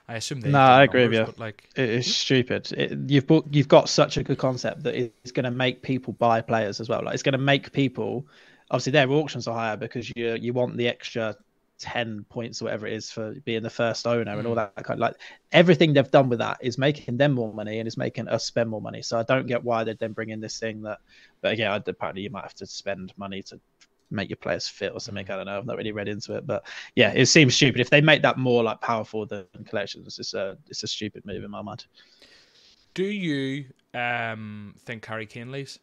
I 0.09 0.17
assume 0.17 0.41
they. 0.41 0.51
No, 0.51 0.61
I 0.61 0.85
agree 0.85 1.09
with 1.09 1.29
you. 1.29 1.35
Like, 1.37 1.69
It 1.75 1.89
is 1.89 2.07
hmm? 2.07 2.11
stupid. 2.11 2.73
It, 2.73 2.99
you've 3.09 3.27
bought, 3.27 3.47
you've 3.51 3.69
got 3.69 3.89
such 3.89 4.17
a 4.17 4.23
good 4.23 4.39
concept 4.39 4.85
that 4.85 4.95
it's 4.95 5.33
going 5.33 5.45
to 5.45 5.51
make 5.51 5.83
people 5.83 6.13
buy 6.15 6.41
players 6.41 6.81
as 6.81 6.89
well. 6.89 7.03
Like 7.05 7.15
it's 7.15 7.23
going 7.23 7.33
to 7.33 7.39
make 7.39 7.73
people. 7.73 8.27
Obviously, 8.71 8.93
their 8.93 9.11
auctions 9.11 9.47
are 9.49 9.55
higher 9.55 9.77
because 9.77 10.11
you 10.15 10.35
you 10.35 10.53
want 10.53 10.77
the 10.77 10.89
extra 10.89 11.37
ten 11.79 12.25
points 12.31 12.63
or 12.63 12.67
whatever 12.67 12.87
it 12.87 12.95
is 12.95 13.11
for 13.11 13.35
being 13.45 13.63
the 13.63 13.69
first 13.69 14.07
owner 14.07 14.39
and 14.39 14.47
all 14.47 14.55
hmm. 14.55 14.61
that 14.61 14.75
kind 14.77 14.99
of 14.99 15.01
like 15.01 15.17
everything 15.53 15.93
they've 15.93 16.11
done 16.11 16.29
with 16.29 16.39
that 16.39 16.57
is 16.63 16.79
making 16.79 17.17
them 17.19 17.33
more 17.33 17.53
money 17.53 17.79
and 17.79 17.87
is 17.87 17.97
making 17.97 18.29
us 18.29 18.45
spend 18.45 18.71
more 18.71 18.81
money. 18.81 19.03
So 19.03 19.19
I 19.19 19.25
don't 19.25 19.47
get 19.47 19.63
why 19.63 19.85
they'd 19.85 19.99
then 19.99 20.13
bring 20.13 20.31
in 20.31 20.41
this 20.41 20.59
thing 20.59 20.83
that. 20.83 21.01
But 21.43 21.59
yeah 21.59 21.79
apparently 21.85 22.23
you 22.23 22.31
might 22.31 22.43
have 22.43 22.55
to 22.55 22.67
spend 22.67 23.13
money 23.17 23.43
to 23.43 23.61
make 24.11 24.29
your 24.29 24.37
players 24.37 24.69
fit 24.69 24.93
or 24.93 25.01
something. 25.01 25.29
I 25.31 25.37
don't 25.37 25.47
know. 25.47 25.59
I've 25.59 25.67
not 25.67 25.77
really 25.77 25.93
read 25.93 26.09
into 26.09 26.35
it, 26.37 26.47
but 26.47 26.67
yeah, 26.95 27.13
it 27.15 27.27
seems 27.27 27.55
stupid. 27.55 27.81
If 27.81 27.91
they 27.91 28.01
make 28.01 28.23
that 28.23 28.39
more 28.39 28.63
like 28.63 28.81
powerful 28.81 29.27
than 29.27 29.47
collections, 29.67 30.19
it's 30.19 30.35
a 30.35 30.57
it's 30.69 30.83
a 30.83 30.87
stupid 30.87 31.25
move 31.27 31.45
in 31.45 31.51
my 31.51 31.63
mind. 31.63 31.87
do 32.95 33.05
you 33.05 33.67
um 33.95 34.75
think 34.85 35.05
Harry 35.07 35.27
Kane 35.27 35.51
leaves? 35.53 35.79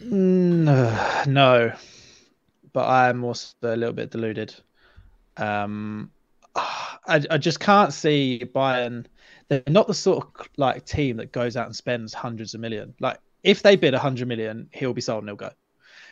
No, 0.00 1.22
no, 1.26 1.72
but 2.72 2.88
I'm 2.88 3.24
also 3.24 3.54
a 3.62 3.76
little 3.76 3.92
bit 3.94 4.10
deluded. 4.10 4.54
Um, 5.36 6.10
I 6.54 7.24
I 7.30 7.38
just 7.38 7.60
can't 7.60 7.92
see 7.92 8.42
Bayern. 8.54 9.06
They're 9.48 9.62
not 9.68 9.86
the 9.86 9.94
sort 9.94 10.26
of 10.26 10.48
like 10.56 10.84
team 10.86 11.16
that 11.18 11.32
goes 11.32 11.56
out 11.56 11.66
and 11.66 11.76
spends 11.76 12.14
hundreds 12.14 12.54
of 12.54 12.60
million. 12.60 12.94
Like 13.00 13.18
if 13.42 13.62
they 13.62 13.76
bid 13.76 13.94
a 13.94 13.98
hundred 13.98 14.28
million, 14.28 14.68
he'll 14.72 14.94
be 14.94 15.00
sold 15.00 15.22
and 15.22 15.28
he'll 15.28 15.36
go. 15.36 15.50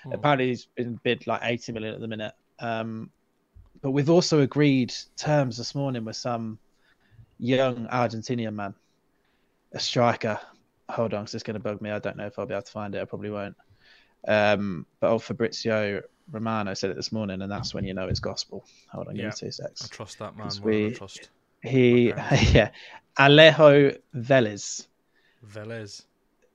Oh. 0.07 0.11
Apparently, 0.13 0.49
he's 0.49 0.67
been 0.77 0.99
bid 1.03 1.27
like 1.27 1.41
80 1.45 1.73
million 1.73 1.95
at 1.95 2.01
the 2.01 2.09
minute. 2.09 2.33
Um, 2.59 3.11
but 3.83 3.91
we've 3.93 4.11
also 4.11 4.41
agreed 4.41 4.93
terms 5.17 5.57
this 5.57 5.75
morning 5.75 6.05
with 6.05 6.17
some 6.17 6.59
young 7.39 7.87
Argentinian 7.89 8.55
man, 8.55 8.75
a 9.73 9.81
striker. 9.81 10.39
Hold 10.91 11.15
on, 11.15 11.25
'cause 11.25 11.35
it's 11.35 11.45
going 11.45 11.55
to 11.55 11.61
bug 11.61 11.81
me. 11.81 11.91
I 11.91 11.99
don't 11.99 12.17
know 12.17 12.27
if 12.27 12.39
I'll 12.39 12.47
be 12.47 12.55
able 12.55 12.63
to 12.63 12.73
find 12.73 12.95
it. 12.95 13.01
I 13.01 13.05
probably 13.05 13.31
won't. 13.31 13.57
Um, 14.27 14.87
but 15.01 15.11
old 15.11 15.23
Fabrizio 15.23 16.03
Romano 16.31 16.75
said 16.75 16.91
it 16.91 16.97
this 16.97 17.13
morning, 17.13 17.41
and 17.43 17.51
that's 17.51 17.73
when 17.75 17.85
you 17.85 17.95
know 17.95 18.09
it's 18.09 18.21
gospel. 18.21 18.65
Hold 18.91 19.09
on, 19.09 19.15
give 19.15 19.23
Yeah. 19.23 19.29
me 19.29 19.35
two 19.37 19.51
secs. 19.51 19.85
I 19.85 19.89
trust 19.89 20.19
that 20.19 20.37
man. 20.37 20.51
we- 20.63 20.93
trust 20.93 21.31
He, 21.63 22.13
Okay. 22.13 22.39
yeah, 22.53 22.71
Alejo 23.19 23.97
Véliz. 24.15 24.87
Véliz. 25.47 26.05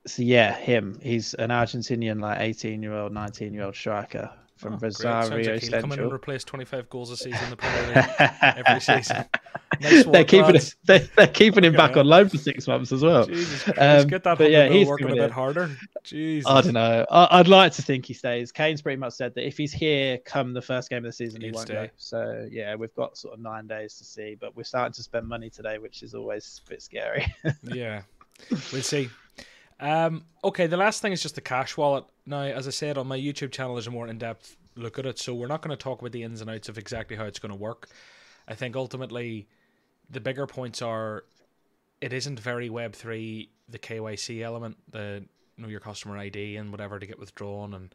So 0.06 0.22
yeah, 0.22 0.54
him. 0.54 0.98
He's 1.02 1.34
an 1.34 1.50
Argentinian, 1.50 2.20
like 2.20 2.40
18 2.40 2.82
year 2.82 2.94
old, 2.94 3.12
19 3.12 3.52
year 3.52 3.64
old 3.64 3.74
striker 3.76 4.30
from 4.56 4.74
Oh, 4.74 4.78
Rosario 4.80 5.52
like 5.52 5.60
he'll 5.62 5.70
come 5.70 5.78
in 5.78 5.84
and 5.84 5.92
Central. 5.92 6.12
replace 6.14 6.42
25 6.44 6.88
goals 6.88 7.10
a 7.10 7.16
season 7.16 7.44
in 7.44 7.50
the 7.50 7.56
Premier 7.56 7.86
League. 7.88 8.30
every 8.66 8.80
season. 9.02 9.24
Nice 9.82 10.04
they're 10.06 10.24
keeping 10.24 10.54
it, 10.54 10.74
they're, 10.84 11.00
they're 11.16 11.26
keeping 11.26 11.62
him 11.62 11.74
back 11.74 11.98
on 11.98 12.06
loan 12.06 12.30
for 12.30 12.38
six 12.38 12.66
months 12.66 12.90
as 12.92 13.02
well. 13.02 13.26
Jesus 13.26 13.68
Um, 13.76 14.06
get 14.06 14.22
that 14.24 14.38
but 14.38 14.50
yeah, 14.50 14.68
he's 14.68 14.88
working 14.88 15.10
a 15.10 15.14
bit 15.14 15.30
harder. 15.30 15.70
Jesus. 16.04 16.48
I 16.50 16.62
don't 16.62 16.72
know. 16.72 17.04
I, 17.10 17.38
I'd 17.40 17.48
like 17.48 17.72
to 17.72 17.82
think 17.82 18.06
he 18.06 18.14
stays. 18.14 18.50
Kane's 18.52 18.80
pretty 18.80 18.96
much 18.98 19.12
said 19.12 19.34
that 19.34 19.46
if 19.46 19.58
he's 19.58 19.72
here 19.72 20.16
come 20.24 20.54
the 20.54 20.62
first 20.62 20.88
game 20.88 20.98
of 20.98 21.04
the 21.04 21.12
season, 21.12 21.42
he 21.42 21.48
He'd 21.48 21.54
won't 21.54 21.66
stay. 21.66 21.74
go. 21.74 21.90
So 21.98 22.48
yeah, 22.50 22.74
we've 22.76 22.94
got 22.94 23.18
sort 23.18 23.34
of 23.34 23.40
nine 23.40 23.66
days 23.66 23.98
to 23.98 24.04
see, 24.04 24.36
but 24.40 24.56
we're 24.56 24.62
starting 24.64 24.94
to 24.94 25.02
spend 25.02 25.26
money 25.28 25.50
today, 25.50 25.76
which 25.76 26.02
is 26.02 26.14
always 26.14 26.62
a 26.66 26.70
bit 26.70 26.80
scary. 26.80 27.26
Yeah, 27.64 28.02
we'll 28.72 28.80
see. 28.82 29.10
Um, 29.78 30.24
okay, 30.42 30.66
the 30.66 30.76
last 30.76 31.02
thing 31.02 31.12
is 31.12 31.22
just 31.22 31.34
the 31.34 31.40
cash 31.40 31.76
wallet. 31.76 32.04
Now, 32.24 32.42
as 32.42 32.66
I 32.66 32.70
said 32.70 32.96
on 32.96 33.06
my 33.06 33.18
YouTube 33.18 33.52
channel, 33.52 33.74
there's 33.74 33.86
a 33.86 33.90
more 33.90 34.08
in-depth 34.08 34.56
look 34.74 34.98
at 34.98 35.06
it, 35.06 35.18
so 35.18 35.34
we're 35.34 35.46
not 35.46 35.62
going 35.62 35.76
to 35.76 35.82
talk 35.82 36.00
about 36.00 36.12
the 36.12 36.22
ins 36.22 36.40
and 36.40 36.50
outs 36.50 36.68
of 36.68 36.78
exactly 36.78 37.16
how 37.16 37.24
it's 37.24 37.38
going 37.38 37.50
to 37.52 37.58
work. 37.58 37.88
I 38.48 38.54
think 38.54 38.76
ultimately, 38.76 39.48
the 40.08 40.20
bigger 40.20 40.46
points 40.46 40.80
are, 40.82 41.24
it 42.00 42.12
isn't 42.12 42.40
very 42.40 42.70
Web 42.70 42.94
three. 42.94 43.50
The 43.68 43.78
KYC 43.78 44.42
element, 44.42 44.76
the 44.90 45.24
you 45.56 45.62
know 45.62 45.68
your 45.68 45.80
customer 45.80 46.16
ID 46.16 46.56
and 46.56 46.70
whatever 46.70 46.98
to 46.98 47.06
get 47.06 47.18
withdrawn 47.18 47.74
and 47.74 47.94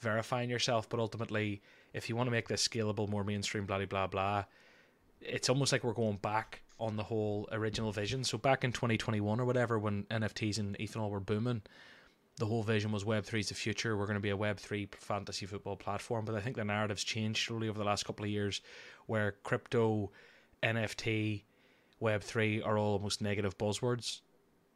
verifying 0.00 0.50
yourself. 0.50 0.88
But 0.88 0.98
ultimately, 0.98 1.62
if 1.92 2.08
you 2.08 2.16
want 2.16 2.26
to 2.26 2.32
make 2.32 2.48
this 2.48 2.66
scalable, 2.66 3.08
more 3.08 3.22
mainstream, 3.22 3.64
blah 3.64 3.76
blah 3.78 3.86
blah 3.86 4.06
blah, 4.08 4.44
it's 5.20 5.48
almost 5.48 5.70
like 5.70 5.84
we're 5.84 5.92
going 5.92 6.16
back 6.16 6.62
on 6.82 6.96
the 6.96 7.04
whole 7.04 7.48
original 7.52 7.92
vision. 7.92 8.24
So 8.24 8.36
back 8.36 8.64
in 8.64 8.72
2021 8.72 9.38
or 9.38 9.44
whatever, 9.44 9.78
when 9.78 10.02
NFTs 10.04 10.58
and 10.58 10.76
ethanol 10.78 11.10
were 11.10 11.20
booming, 11.20 11.62
the 12.38 12.46
whole 12.46 12.64
vision 12.64 12.90
was 12.90 13.04
Web 13.04 13.24
3 13.24 13.38
is 13.38 13.48
the 13.50 13.54
future. 13.54 13.96
We're 13.96 14.06
going 14.06 14.16
to 14.16 14.20
be 14.20 14.30
a 14.30 14.36
Web 14.36 14.58
3 14.58 14.88
fantasy 14.98 15.46
football 15.46 15.76
platform. 15.76 16.24
But 16.24 16.34
I 16.34 16.40
think 16.40 16.56
the 16.56 16.64
narrative's 16.64 17.04
changed 17.04 17.46
slowly 17.46 17.68
over 17.68 17.78
the 17.78 17.84
last 17.84 18.04
couple 18.04 18.24
of 18.24 18.30
years 18.30 18.60
where 19.06 19.36
crypto, 19.44 20.10
NFT, 20.62 21.44
Web 22.00 22.22
3 22.22 22.62
are 22.62 22.76
all 22.76 22.94
almost 22.94 23.22
negative 23.22 23.56
buzzwords 23.56 24.20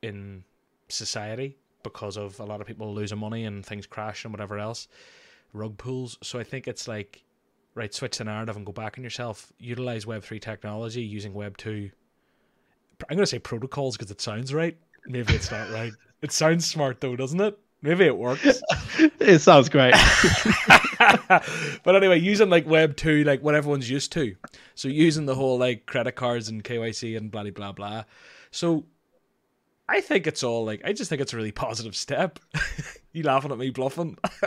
in 0.00 0.44
society 0.88 1.56
because 1.82 2.16
of 2.16 2.38
a 2.38 2.44
lot 2.44 2.60
of 2.60 2.68
people 2.68 2.94
losing 2.94 3.18
money 3.18 3.44
and 3.44 3.66
things 3.66 3.86
crash 3.86 4.24
and 4.24 4.32
whatever 4.32 4.58
else. 4.58 4.86
Rug 5.52 5.76
pulls. 5.76 6.18
So 6.22 6.38
I 6.38 6.44
think 6.44 6.68
it's 6.68 6.86
like 6.86 7.24
right, 7.76 7.94
switch 7.94 8.18
the 8.18 8.24
narrative 8.24 8.56
and 8.56 8.66
go 8.66 8.72
back 8.72 8.98
on 8.98 9.04
yourself. 9.04 9.52
Utilize 9.58 10.06
Web3 10.06 10.40
technology 10.40 11.02
using 11.02 11.34
Web2. 11.34 11.92
I'm 13.08 13.16
going 13.16 13.22
to 13.22 13.26
say 13.26 13.38
protocols 13.38 13.96
because 13.96 14.10
it 14.10 14.20
sounds 14.20 14.52
right. 14.52 14.76
Maybe 15.06 15.34
it's 15.34 15.52
not 15.52 15.70
right. 15.70 15.92
It 16.22 16.32
sounds 16.32 16.66
smart 16.66 17.02
though, 17.02 17.14
doesn't 17.14 17.40
it? 17.40 17.58
Maybe 17.82 18.06
it 18.06 18.16
works. 18.16 18.42
it 19.20 19.38
sounds 19.40 19.68
great. 19.68 19.92
but 21.84 21.94
anyway, 21.94 22.18
using 22.18 22.48
like 22.48 22.64
Web2, 22.64 23.26
like 23.26 23.42
what 23.42 23.54
everyone's 23.54 23.88
used 23.88 24.12
to. 24.12 24.34
So 24.74 24.88
using 24.88 25.26
the 25.26 25.34
whole 25.34 25.58
like 25.58 25.84
credit 25.84 26.12
cards 26.12 26.48
and 26.48 26.64
KYC 26.64 27.18
and 27.18 27.30
blah 27.30 27.42
blah 27.42 27.50
blah 27.52 27.72
blah. 27.72 28.04
So 28.50 28.86
I 29.90 30.00
think 30.00 30.26
it's 30.26 30.42
all 30.42 30.64
like 30.64 30.80
I 30.86 30.94
just 30.94 31.10
think 31.10 31.20
it's 31.20 31.34
a 31.34 31.36
really 31.36 31.52
positive 31.52 31.94
step. 31.94 32.40
You 33.16 33.22
laughing 33.22 33.50
at 33.50 33.58
me 33.58 33.70
bluffing? 33.70 34.18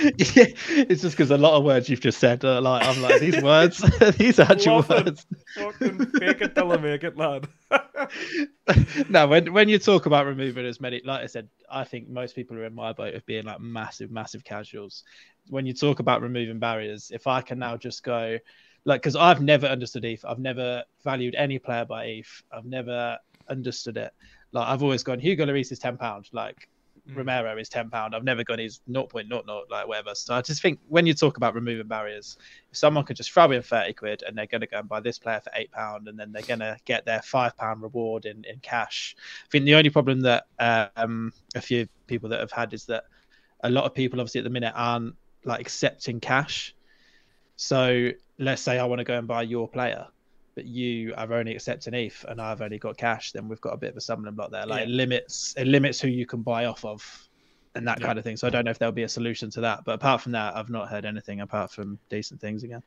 yeah, 0.00 0.46
it's 0.68 1.02
just 1.02 1.16
because 1.16 1.30
a 1.30 1.36
lot 1.36 1.56
of 1.56 1.64
words 1.64 1.88
you've 1.88 2.00
just 2.00 2.18
said 2.18 2.44
are 2.44 2.60
like 2.60 2.84
I'm 2.84 3.02
like 3.02 3.20
these 3.20 3.40
words, 3.42 3.78
these 4.18 4.40
actual 4.40 4.80
it. 4.80 4.88
words. 4.88 5.26
Fucking 5.54 6.06
fake 6.06 6.40
it 6.40 6.54
till 6.54 6.72
I 6.72 6.76
make 6.78 7.04
it, 7.04 7.16
lad. 7.16 7.48
no, 9.10 9.26
when 9.26 9.52
when 9.52 9.68
you 9.68 9.78
talk 9.78 10.06
about 10.06 10.26
removing 10.26 10.64
as 10.64 10.80
many, 10.80 11.02
like 11.04 11.22
I 11.22 11.26
said, 11.26 11.48
I 11.70 11.84
think 11.84 12.08
most 12.08 12.34
people 12.34 12.56
are 12.56 12.64
in 12.64 12.74
my 12.74 12.92
boat 12.92 13.14
of 13.14 13.24
being 13.26 13.44
like 13.44 13.60
massive, 13.60 14.10
massive 14.10 14.42
casuals. 14.42 15.04
When 15.48 15.66
you 15.66 15.74
talk 15.74 16.00
about 16.00 16.22
removing 16.22 16.58
barriers, 16.58 17.10
if 17.12 17.26
I 17.26 17.42
can 17.42 17.58
now 17.58 17.76
just 17.76 18.02
go, 18.02 18.38
like, 18.86 19.02
because 19.02 19.16
I've 19.16 19.42
never 19.42 19.66
understood 19.66 20.04
ETH, 20.06 20.24
I've 20.24 20.38
never 20.38 20.82
valued 21.02 21.34
any 21.34 21.58
player 21.58 21.84
by 21.84 22.06
ETH, 22.06 22.42
I've 22.50 22.64
never 22.64 23.18
understood 23.50 23.98
it. 23.98 24.12
Like, 24.52 24.68
I've 24.68 24.82
always 24.82 25.02
gone, 25.02 25.18
Hugo 25.18 25.44
Lloris 25.44 25.72
is 25.72 25.78
ten 25.78 25.98
pound, 25.98 26.30
like. 26.32 26.68
Mm. 27.08 27.16
Romero 27.16 27.58
is 27.58 27.68
ten 27.68 27.90
pound. 27.90 28.14
I've 28.14 28.24
never 28.24 28.44
gone 28.44 28.58
he's 28.58 28.80
0.00 28.88 29.70
like 29.70 29.86
whatever. 29.86 30.14
So 30.14 30.34
I 30.34 30.40
just 30.40 30.62
think 30.62 30.78
when 30.88 31.06
you 31.06 31.12
talk 31.12 31.36
about 31.36 31.54
removing 31.54 31.86
barriers, 31.86 32.38
if 32.70 32.76
someone 32.76 33.04
could 33.04 33.16
just 33.16 33.30
throw 33.30 33.50
in 33.50 33.62
30 33.62 33.92
quid 33.92 34.22
and 34.26 34.36
they're 34.36 34.46
going 34.46 34.62
to 34.62 34.66
go 34.66 34.78
and 34.78 34.88
buy 34.88 35.00
this 35.00 35.18
player 35.18 35.40
for 35.40 35.50
eight 35.54 35.70
pound 35.70 36.08
and 36.08 36.18
then 36.18 36.32
they're 36.32 36.42
going 36.42 36.60
to 36.60 36.78
get 36.86 37.04
their 37.04 37.20
five 37.20 37.56
pound 37.56 37.82
reward 37.82 38.24
in, 38.24 38.44
in 38.44 38.58
cash. 38.60 39.16
I 39.44 39.48
think 39.50 39.66
the 39.66 39.74
only 39.74 39.90
problem 39.90 40.22
that 40.22 40.46
um, 40.58 41.32
a 41.54 41.60
few 41.60 41.88
people 42.06 42.30
that 42.30 42.40
have 42.40 42.52
had 42.52 42.72
is 42.72 42.86
that 42.86 43.04
a 43.62 43.70
lot 43.70 43.84
of 43.84 43.94
people 43.94 44.20
obviously 44.20 44.38
at 44.38 44.44
the 44.44 44.50
minute 44.50 44.72
aren't 44.74 45.14
like 45.44 45.60
accepting 45.60 46.20
cash. 46.20 46.74
So 47.56 48.10
let's 48.38 48.62
say 48.62 48.78
I 48.78 48.84
want 48.84 49.00
to 49.00 49.04
go 49.04 49.16
and 49.16 49.28
buy 49.28 49.42
your 49.42 49.68
player, 49.68 50.06
but 50.54 50.66
you 50.66 51.14
are 51.16 51.32
only 51.32 51.54
accepting 51.54 51.94
ETH 51.94 52.24
and 52.28 52.40
I've 52.40 52.62
only 52.62 52.78
got 52.78 52.96
cash, 52.96 53.32
then 53.32 53.48
we've 53.48 53.60
got 53.60 53.74
a 53.74 53.76
bit 53.76 53.90
of 53.90 53.96
a 53.96 54.00
stumbling 54.00 54.34
block 54.34 54.50
there. 54.50 54.66
Like 54.66 54.84
it 54.84 54.88
limits 54.88 55.54
it 55.56 55.66
limits 55.66 56.00
who 56.00 56.08
you 56.08 56.26
can 56.26 56.42
buy 56.42 56.66
off 56.66 56.84
of 56.84 57.28
and 57.74 57.86
that 57.88 58.00
Yeah. 58.00 58.06
kind 58.06 58.18
of 58.18 58.24
thing. 58.24 58.36
So 58.36 58.46
I 58.46 58.50
don't 58.50 58.64
know 58.64 58.70
if 58.70 58.78
there'll 58.78 58.92
be 58.92 59.02
a 59.02 59.08
solution 59.08 59.50
to 59.50 59.60
that. 59.62 59.84
But 59.84 59.94
apart 59.94 60.20
from 60.20 60.32
that, 60.32 60.56
I've 60.56 60.70
not 60.70 60.88
heard 60.88 61.04
anything 61.04 61.40
apart 61.40 61.72
from 61.72 61.98
decent 62.08 62.40
things 62.40 62.62
again. 62.62 62.82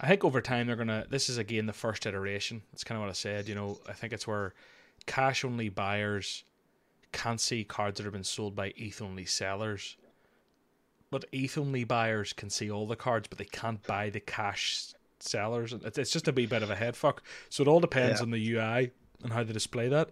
I 0.00 0.08
think 0.08 0.24
over 0.24 0.40
time 0.40 0.66
they're 0.66 0.76
gonna. 0.76 1.06
This 1.08 1.28
is 1.28 1.38
again 1.38 1.66
the 1.66 1.72
first 1.72 2.06
iteration. 2.06 2.62
That's 2.72 2.84
kind 2.84 2.96
of 2.96 3.02
what 3.02 3.10
I 3.10 3.14
said. 3.14 3.48
You 3.48 3.54
know, 3.54 3.78
I 3.88 3.92
think 3.92 4.12
it's 4.12 4.26
where 4.26 4.54
cash 5.06 5.44
only 5.44 5.68
buyers 5.68 6.44
can't 7.12 7.40
see 7.40 7.64
cards 7.64 7.96
that 7.96 8.04
have 8.04 8.12
been 8.12 8.24
sold 8.24 8.54
by 8.54 8.74
ETH 8.76 9.00
only 9.00 9.24
sellers, 9.24 9.96
but 11.10 11.24
ETH 11.32 11.56
only 11.56 11.84
buyers 11.84 12.32
can 12.32 12.50
see 12.50 12.70
all 12.70 12.86
the 12.86 12.96
cards, 12.96 13.28
but 13.28 13.38
they 13.38 13.44
can't 13.46 13.82
buy 13.86 14.10
the 14.10 14.20
cash 14.20 14.88
sellers. 15.20 15.72
It's 15.72 15.98
it's 15.98 16.10
just 16.10 16.28
a 16.28 16.32
wee 16.32 16.46
bit 16.46 16.62
of 16.62 16.70
a 16.70 16.76
head 16.76 16.96
fuck. 16.96 17.22
So 17.48 17.62
it 17.62 17.68
all 17.68 17.80
depends 17.80 18.20
Yeah. 18.20 18.24
on 18.24 18.30
the 18.30 18.50
UI 18.52 18.90
and 19.22 19.32
how 19.32 19.42
they 19.44 19.52
display 19.52 19.88
that. 19.88 20.10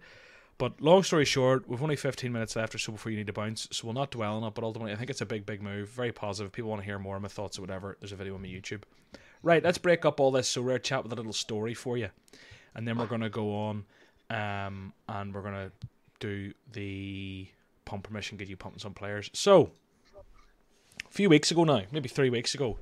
But 0.57 0.79
long 0.79 1.03
story 1.03 1.25
short, 1.25 1.67
we've 1.67 1.83
only 1.83 1.97
15 1.97 2.31
minutes 2.31 2.55
left 2.55 2.73
or 2.73 2.77
so 2.77 2.93
before 2.93 3.11
you 3.11 3.17
need 3.17 3.27
to 3.27 3.33
bounce, 3.33 3.67
so 3.71 3.85
we'll 3.87 3.93
not 3.93 4.11
dwell 4.11 4.37
on 4.37 4.43
it. 4.45 4.53
But 4.53 4.63
ultimately, 4.63 4.93
I 4.93 4.95
think 4.95 5.09
it's 5.09 5.19
a 5.19 5.25
big, 5.25 5.45
big 5.45 5.61
move. 5.61 5.89
Very 5.89 6.13
positive. 6.13 6.53
People 6.53 6.69
want 6.69 6.81
to 6.81 6.85
hear 6.85 6.97
more 6.97 7.17
of 7.17 7.21
my 7.21 7.27
thoughts 7.27 7.57
or 7.59 7.61
whatever. 7.61 7.97
There's 7.99 8.13
a 8.13 8.15
video 8.15 8.35
on 8.35 8.41
my 8.41 8.47
YouTube. 8.47 8.83
Right, 9.43 9.61
let's 9.61 9.77
break 9.77 10.05
up 10.05 10.19
all 10.19 10.31
this. 10.31 10.49
So 10.49 10.61
we're 10.61 10.79
chat 10.79 11.03
with 11.03 11.11
a 11.11 11.15
little 11.15 11.33
story 11.33 11.73
for 11.73 11.97
you, 11.97 12.09
and 12.73 12.87
then 12.87 12.97
we're 12.97 13.05
gonna 13.05 13.29
go 13.29 13.53
on, 13.53 13.85
um, 14.29 14.93
and 15.09 15.33
we're 15.35 15.41
gonna 15.41 15.71
do 16.21 16.53
the 16.71 17.49
pump 17.83 18.05
permission, 18.05 18.37
get 18.37 18.47
you 18.47 18.55
pumping 18.57 18.79
some 18.79 18.93
players. 18.93 19.29
So, 19.33 19.71
a 21.05 21.11
few 21.11 21.29
weeks 21.29 21.51
ago 21.51 21.65
now, 21.65 21.83
maybe 21.91 22.07
three 22.09 22.29
weeks 22.29 22.55
ago, 22.55 22.79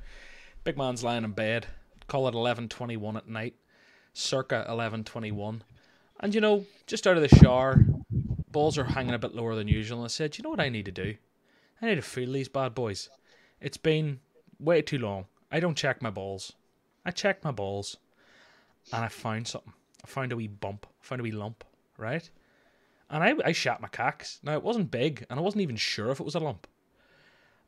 big 0.64 0.78
man's 0.78 1.04
lying 1.04 1.24
in 1.24 1.32
bed. 1.32 1.66
Call 2.08 2.28
it 2.28 2.34
11:21 2.34 3.18
at 3.18 3.28
night, 3.28 3.56
circa 4.14 4.66
11:21 4.70 5.62
and 6.24 6.34
you 6.34 6.39
know, 6.39 6.66
just 6.88 7.06
out 7.06 7.18
of 7.18 7.22
the 7.22 7.36
shower, 7.36 7.84
balls 8.49 8.78
are 8.78 8.86
hanging 8.86 9.14
a 9.14 9.20
bit 9.20 9.36
lower 9.36 9.56
than 9.56 9.68
usual. 9.68 9.99
And 9.99 10.06
I 10.06 10.08
said, 10.08 10.38
you 10.38 10.43
know 10.43 10.49
what 10.49 10.62
I 10.62 10.70
need 10.70 10.86
to 10.86 10.91
do? 10.91 11.16
I 11.82 11.88
need 11.88 11.95
to 11.95 12.01
feel 12.01 12.32
these 12.32 12.47
bad 12.47 12.74
boys. 12.74 13.10
It's 13.60 13.78
been 13.78 14.22
way 14.58 14.82
too 14.82 14.99
long. 14.99 15.26
I 15.51 15.60
don't 15.60 15.76
check 15.76 16.01
my 16.01 16.10
balls. 16.10 16.54
I 17.06 17.12
check 17.12 17.43
my 17.43 17.51
balls, 17.51 17.97
and 18.93 19.04
I 19.04 19.10
found 19.10 19.49
something. 19.49 19.74
I 20.01 20.08
found 20.08 20.32
a 20.32 20.38
wee 20.38 20.47
bump. 20.47 20.88
I 21.01 21.06
found 21.06 21.20
a 21.20 21.24
wee 21.24 21.32
lump, 21.32 21.66
right? 21.97 22.30
And 23.10 23.22
I, 23.22 23.34
I 23.45 23.51
shat 23.51 23.82
my 23.82 23.89
cacks. 23.89 24.39
Now, 24.43 24.54
it 24.54 24.64
wasn't 24.64 24.91
big, 24.91 25.26
and 25.30 25.38
I 25.38 25.43
wasn't 25.43 25.62
even 25.62 25.76
sure 25.76 26.10
if 26.10 26.22
it 26.22 26.26
was 26.26 26.36
a 26.36 26.39
lump. 26.39 26.68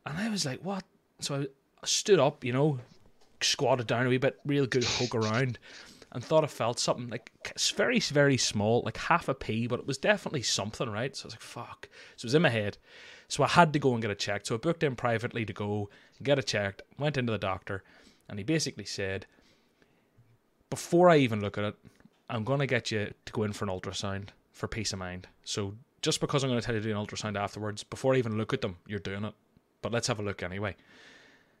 And 0.06 0.16
I 0.16 0.30
was 0.30 0.46
like, 0.46 0.60
what? 0.64 0.84
So 1.20 1.42
I 1.42 1.86
stood 1.86 2.18
up, 2.18 2.42
you 2.42 2.54
know, 2.54 2.80
squatted 3.42 3.86
down 3.86 4.06
a 4.06 4.08
wee 4.08 4.18
bit, 4.18 4.38
real 4.44 4.66
good 4.66 4.84
poke 4.84 5.14
around 5.14 5.58
and 6.12 6.24
thought 6.24 6.44
I 6.44 6.46
felt 6.46 6.78
something 6.78 7.10
like 7.10 7.30
it's 7.44 7.70
very, 7.70 8.00
very 8.00 8.36
small, 8.38 8.82
like 8.84 8.96
half 8.96 9.28
a 9.28 9.34
pea, 9.34 9.66
but 9.66 9.80
it 9.80 9.86
was 9.86 9.98
definitely 9.98 10.42
something, 10.42 10.88
right? 10.88 11.14
So 11.14 11.24
I 11.24 11.26
was 11.26 11.34
like, 11.34 11.42
fuck. 11.42 11.88
So 12.16 12.24
it 12.24 12.28
was 12.28 12.34
in 12.34 12.42
my 12.42 12.48
head. 12.48 12.78
So 13.28 13.42
I 13.42 13.48
had 13.48 13.72
to 13.72 13.78
go 13.78 13.92
and 13.92 14.00
get 14.00 14.10
it 14.10 14.18
checked. 14.18 14.46
So 14.46 14.54
I 14.54 14.58
booked 14.58 14.82
in 14.82 14.96
privately 14.96 15.44
to 15.44 15.52
go 15.52 15.90
get 16.22 16.38
it 16.38 16.46
checked, 16.46 16.82
went 16.98 17.16
into 17.16 17.32
the 17.32 17.38
doctor, 17.38 17.82
and 18.28 18.38
he 18.38 18.44
basically 18.44 18.84
said, 18.84 19.26
before 20.70 21.10
I 21.10 21.18
even 21.18 21.40
look 21.40 21.58
at 21.58 21.64
it, 21.64 21.74
I'm 22.30 22.44
going 22.44 22.60
to 22.60 22.66
get 22.66 22.90
you 22.90 23.12
to 23.24 23.32
go 23.32 23.42
in 23.42 23.52
for 23.52 23.64
an 23.64 23.70
ultrasound 23.70 24.28
for 24.52 24.68
peace 24.68 24.92
of 24.92 24.98
mind. 24.98 25.28
So 25.44 25.74
just 26.02 26.20
because 26.20 26.42
I'm 26.42 26.50
going 26.50 26.60
to 26.60 26.64
tell 26.64 26.74
you 26.74 26.80
to 26.80 26.88
do 26.88 26.96
an 26.96 27.04
ultrasound 27.04 27.36
afterwards, 27.36 27.84
before 27.84 28.14
I 28.14 28.18
even 28.18 28.38
look 28.38 28.52
at 28.52 28.62
them, 28.62 28.78
you're 28.86 29.00
doing 29.00 29.24
it. 29.24 29.34
But 29.82 29.92
let's 29.92 30.06
have 30.06 30.18
a 30.18 30.22
look 30.22 30.42
anyway. 30.42 30.76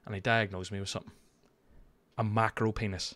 And 0.06 0.14
he 0.14 0.20
diagnosed 0.20 0.72
me 0.72 0.80
with 0.80 0.88
something 0.88 1.12
a 2.18 2.24
macro 2.24 2.72
penis. 2.72 3.14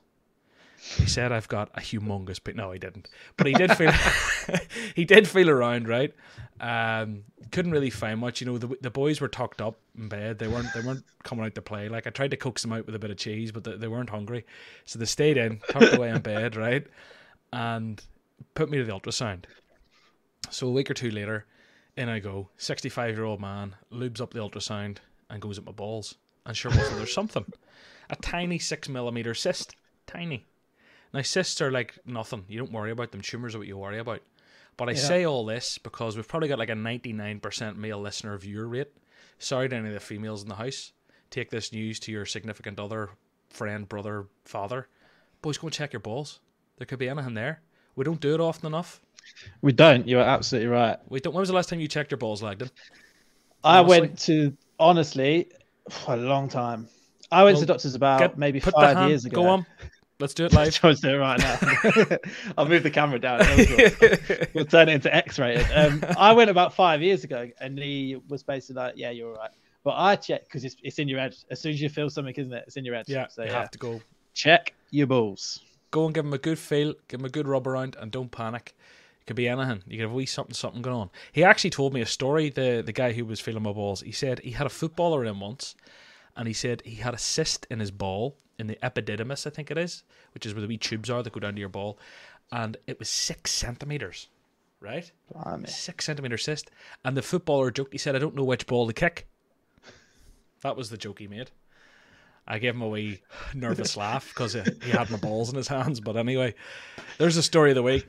He 0.96 1.06
said 1.06 1.30
I've 1.30 1.48
got 1.48 1.70
a 1.74 1.80
humongous 1.80 2.40
but 2.42 2.56
no, 2.56 2.72
he 2.72 2.78
didn't. 2.78 3.08
But 3.36 3.46
he 3.46 3.52
did 3.52 3.76
feel 3.76 3.92
he 4.94 5.04
did 5.04 5.28
feel 5.28 5.50
around, 5.50 5.88
right? 5.88 6.14
Um, 6.58 7.24
couldn't 7.52 7.72
really 7.72 7.90
find 7.90 8.18
much. 8.18 8.40
You 8.40 8.46
know, 8.46 8.58
the 8.58 8.74
the 8.80 8.90
boys 8.90 9.20
were 9.20 9.28
tucked 9.28 9.60
up 9.60 9.78
in 9.96 10.08
bed. 10.08 10.38
They 10.38 10.48
weren't 10.48 10.68
they 10.74 10.80
weren't 10.80 11.04
coming 11.22 11.44
out 11.44 11.54
to 11.56 11.62
play. 11.62 11.88
Like 11.88 12.06
I 12.06 12.10
tried 12.10 12.30
to 12.30 12.36
coax 12.38 12.62
them 12.62 12.72
out 12.72 12.86
with 12.86 12.94
a 12.94 12.98
bit 12.98 13.10
of 13.10 13.18
cheese, 13.18 13.52
but 13.52 13.64
they, 13.64 13.76
they 13.76 13.88
weren't 13.88 14.10
hungry, 14.10 14.46
so 14.86 14.98
they 14.98 15.04
stayed 15.04 15.36
in, 15.36 15.60
tucked 15.70 15.94
away 15.94 16.10
in 16.10 16.20
bed, 16.20 16.56
right? 16.56 16.86
And 17.52 18.02
put 18.54 18.70
me 18.70 18.78
to 18.78 18.84
the 18.84 18.92
ultrasound. 18.92 19.44
So 20.48 20.66
a 20.66 20.72
week 20.72 20.90
or 20.90 20.94
two 20.94 21.10
later, 21.10 21.44
in 21.96 22.08
I 22.08 22.20
go. 22.20 22.48
Sixty 22.56 22.88
five 22.88 23.16
year 23.16 23.24
old 23.24 23.40
man 23.40 23.76
lubes 23.92 24.20
up 24.20 24.32
the 24.32 24.40
ultrasound 24.40 24.98
and 25.28 25.42
goes 25.42 25.58
at 25.58 25.66
my 25.66 25.72
balls. 25.72 26.14
And 26.46 26.56
sure 26.56 26.70
wasn't 26.70 26.96
there 26.96 27.06
something? 27.06 27.44
A 28.10 28.16
tiny 28.16 28.58
six 28.58 28.88
millimeter 28.88 29.34
cyst, 29.34 29.76
tiny. 30.06 30.46
Now, 31.14 31.22
cysts 31.22 31.60
are 31.60 31.70
like 31.70 31.98
nothing. 32.04 32.44
You 32.48 32.58
don't 32.58 32.72
worry 32.72 32.90
about 32.90 33.12
them. 33.12 33.20
Tumors 33.20 33.54
are 33.54 33.58
what 33.58 33.66
you 33.66 33.78
worry 33.78 33.98
about. 33.98 34.20
But 34.76 34.88
I 34.88 34.92
yeah. 34.92 34.98
say 34.98 35.24
all 35.24 35.44
this 35.44 35.78
because 35.78 36.16
we've 36.16 36.28
probably 36.28 36.48
got 36.48 36.58
like 36.58 36.70
a 36.70 36.74
99% 36.74 37.76
male 37.76 38.00
listener 38.00 38.36
viewer 38.38 38.66
rate. 38.66 38.90
Sorry 39.38 39.68
to 39.68 39.76
any 39.76 39.88
of 39.88 39.94
the 39.94 40.00
females 40.00 40.42
in 40.42 40.48
the 40.48 40.54
house. 40.56 40.92
Take 41.30 41.50
this 41.50 41.72
news 41.72 42.00
to 42.00 42.12
your 42.12 42.26
significant 42.26 42.80
other, 42.80 43.10
friend, 43.50 43.88
brother, 43.88 44.26
father. 44.44 44.88
Boys, 45.42 45.58
go 45.58 45.68
and 45.68 45.74
check 45.74 45.92
your 45.92 46.00
balls. 46.00 46.40
There 46.78 46.86
could 46.86 46.98
be 46.98 47.08
anything 47.08 47.34
there. 47.34 47.62
We 47.94 48.04
don't 48.04 48.20
do 48.20 48.34
it 48.34 48.40
often 48.40 48.66
enough. 48.66 49.00
We 49.62 49.72
don't. 49.72 50.08
You're 50.08 50.22
absolutely 50.22 50.68
right. 50.68 50.98
We 51.08 51.20
don't. 51.20 51.34
When 51.34 51.40
was 51.40 51.48
the 51.48 51.54
last 51.54 51.68
time 51.68 51.80
you 51.80 51.88
checked 51.88 52.10
your 52.10 52.18
balls, 52.18 52.42
Lagdon? 52.42 52.70
I 53.62 53.82
went 53.82 54.18
to 54.20 54.56
honestly 54.78 55.48
for 55.90 56.14
a 56.14 56.16
long 56.16 56.48
time. 56.48 56.88
I 57.32 57.44
went 57.44 57.54
well, 57.54 57.60
to 57.60 57.66
the 57.66 57.72
doctors 57.72 57.94
about 57.94 58.18
get, 58.18 58.38
maybe 58.38 58.60
five 58.60 58.96
hand, 58.96 59.08
years 59.10 59.24
ago. 59.24 59.42
Go 59.42 59.48
on, 59.48 59.66
Let's 60.20 60.34
do 60.34 60.44
it 60.44 60.52
live. 60.52 60.78
Let's 60.82 61.00
do 61.00 61.08
it 61.08 61.16
right 61.16 61.38
now. 61.38 62.18
I'll 62.58 62.66
move 62.66 62.82
the 62.82 62.90
camera 62.90 63.18
down. 63.18 63.38
we'll 64.54 64.66
turn 64.66 64.90
it 64.90 64.94
into 64.94 65.14
X-rated. 65.14 65.66
Um, 65.74 66.04
I 66.18 66.32
went 66.32 66.50
about 66.50 66.74
five 66.74 67.00
years 67.00 67.24
ago, 67.24 67.50
and 67.58 67.78
he 67.78 68.20
was 68.28 68.42
basically 68.42 68.82
like, 68.82 68.94
"Yeah, 68.96 69.10
you're 69.10 69.30
all 69.30 69.36
right." 69.36 69.50
But 69.82 69.94
I 69.96 70.16
checked 70.16 70.44
because 70.44 70.66
it's, 70.66 70.76
it's 70.82 70.98
in 70.98 71.08
your 71.08 71.18
head. 71.18 71.34
As 71.50 71.58
soon 71.60 71.72
as 71.72 71.80
you 71.80 71.88
feel 71.88 72.10
something, 72.10 72.34
isn't 72.34 72.52
it? 72.52 72.64
It's 72.66 72.76
in 72.76 72.84
your 72.84 72.94
head. 72.94 73.06
Yeah, 73.08 73.28
so 73.28 73.42
you 73.42 73.48
yeah. 73.48 73.60
have 73.60 73.70
to 73.70 73.78
go 73.78 74.02
check 74.34 74.74
your 74.90 75.06
balls. 75.06 75.60
Go 75.90 76.04
and 76.04 76.14
give 76.14 76.26
him 76.26 76.34
a 76.34 76.38
good 76.38 76.58
feel, 76.58 76.94
give 77.08 77.20
him 77.20 77.26
a 77.26 77.30
good 77.30 77.48
rub 77.48 77.66
around, 77.66 77.96
and 77.98 78.12
don't 78.12 78.30
panic. 78.30 78.74
It 79.22 79.26
could 79.26 79.36
be 79.36 79.48
anything. 79.48 79.82
You 79.86 79.96
could 79.96 80.02
have 80.02 80.12
a 80.12 80.14
wee 80.14 80.26
something, 80.26 80.54
something 80.54 80.82
going 80.82 80.96
on. 80.96 81.10
He 81.32 81.44
actually 81.44 81.70
told 81.70 81.94
me 81.94 82.02
a 82.02 82.06
story. 82.06 82.50
The 82.50 82.82
the 82.84 82.92
guy 82.92 83.12
who 83.12 83.24
was 83.24 83.40
feeling 83.40 83.62
my 83.62 83.72
balls. 83.72 84.02
He 84.02 84.12
said 84.12 84.40
he 84.40 84.50
had 84.50 84.66
a 84.66 84.70
footballer 84.70 85.24
in 85.24 85.40
once, 85.40 85.74
and 86.36 86.46
he 86.48 86.54
said 86.54 86.82
he 86.84 86.96
had 86.96 87.14
a 87.14 87.18
cyst 87.18 87.66
in 87.70 87.80
his 87.80 87.90
ball 87.90 88.36
in 88.58 88.66
the 88.66 88.76
epididymis, 88.82 89.46
I 89.46 89.50
think 89.50 89.70
it 89.70 89.78
is, 89.78 90.04
which 90.34 90.44
is 90.44 90.54
where 90.54 90.60
the 90.60 90.68
wee 90.68 90.76
tubes 90.76 91.08
are 91.10 91.22
that 91.22 91.32
go 91.32 91.40
down 91.40 91.54
to 91.54 91.60
your 91.60 91.68
ball, 91.68 91.98
and 92.52 92.76
it 92.86 92.98
was 92.98 93.08
six 93.08 93.50
centimeters, 93.50 94.28
right? 94.80 95.10
Blimey. 95.32 95.68
Six 95.68 96.04
centimeter 96.04 96.38
cyst, 96.38 96.70
and 97.04 97.16
the 97.16 97.22
footballer 97.22 97.70
joked. 97.70 97.92
He 97.92 97.98
said, 97.98 98.14
"I 98.14 98.18
don't 98.18 98.34
know 98.34 98.44
which 98.44 98.66
ball 98.66 98.86
to 98.86 98.92
kick." 98.92 99.26
That 100.62 100.76
was 100.76 100.90
the 100.90 100.98
joke 100.98 101.18
he 101.18 101.26
made. 101.26 101.50
I 102.46 102.58
gave 102.58 102.74
him 102.74 102.82
a 102.82 102.88
wee 102.88 103.22
nervous 103.54 103.96
laugh 103.96 104.28
because 104.28 104.54
he 104.54 104.90
had 104.90 105.10
my 105.10 105.16
balls 105.16 105.50
in 105.50 105.56
his 105.56 105.68
hands. 105.68 106.00
But 106.00 106.16
anyway, 106.16 106.54
there's 107.18 107.36
the 107.36 107.42
story 107.42 107.70
of 107.70 107.76
the 107.76 107.82
week. 107.82 108.08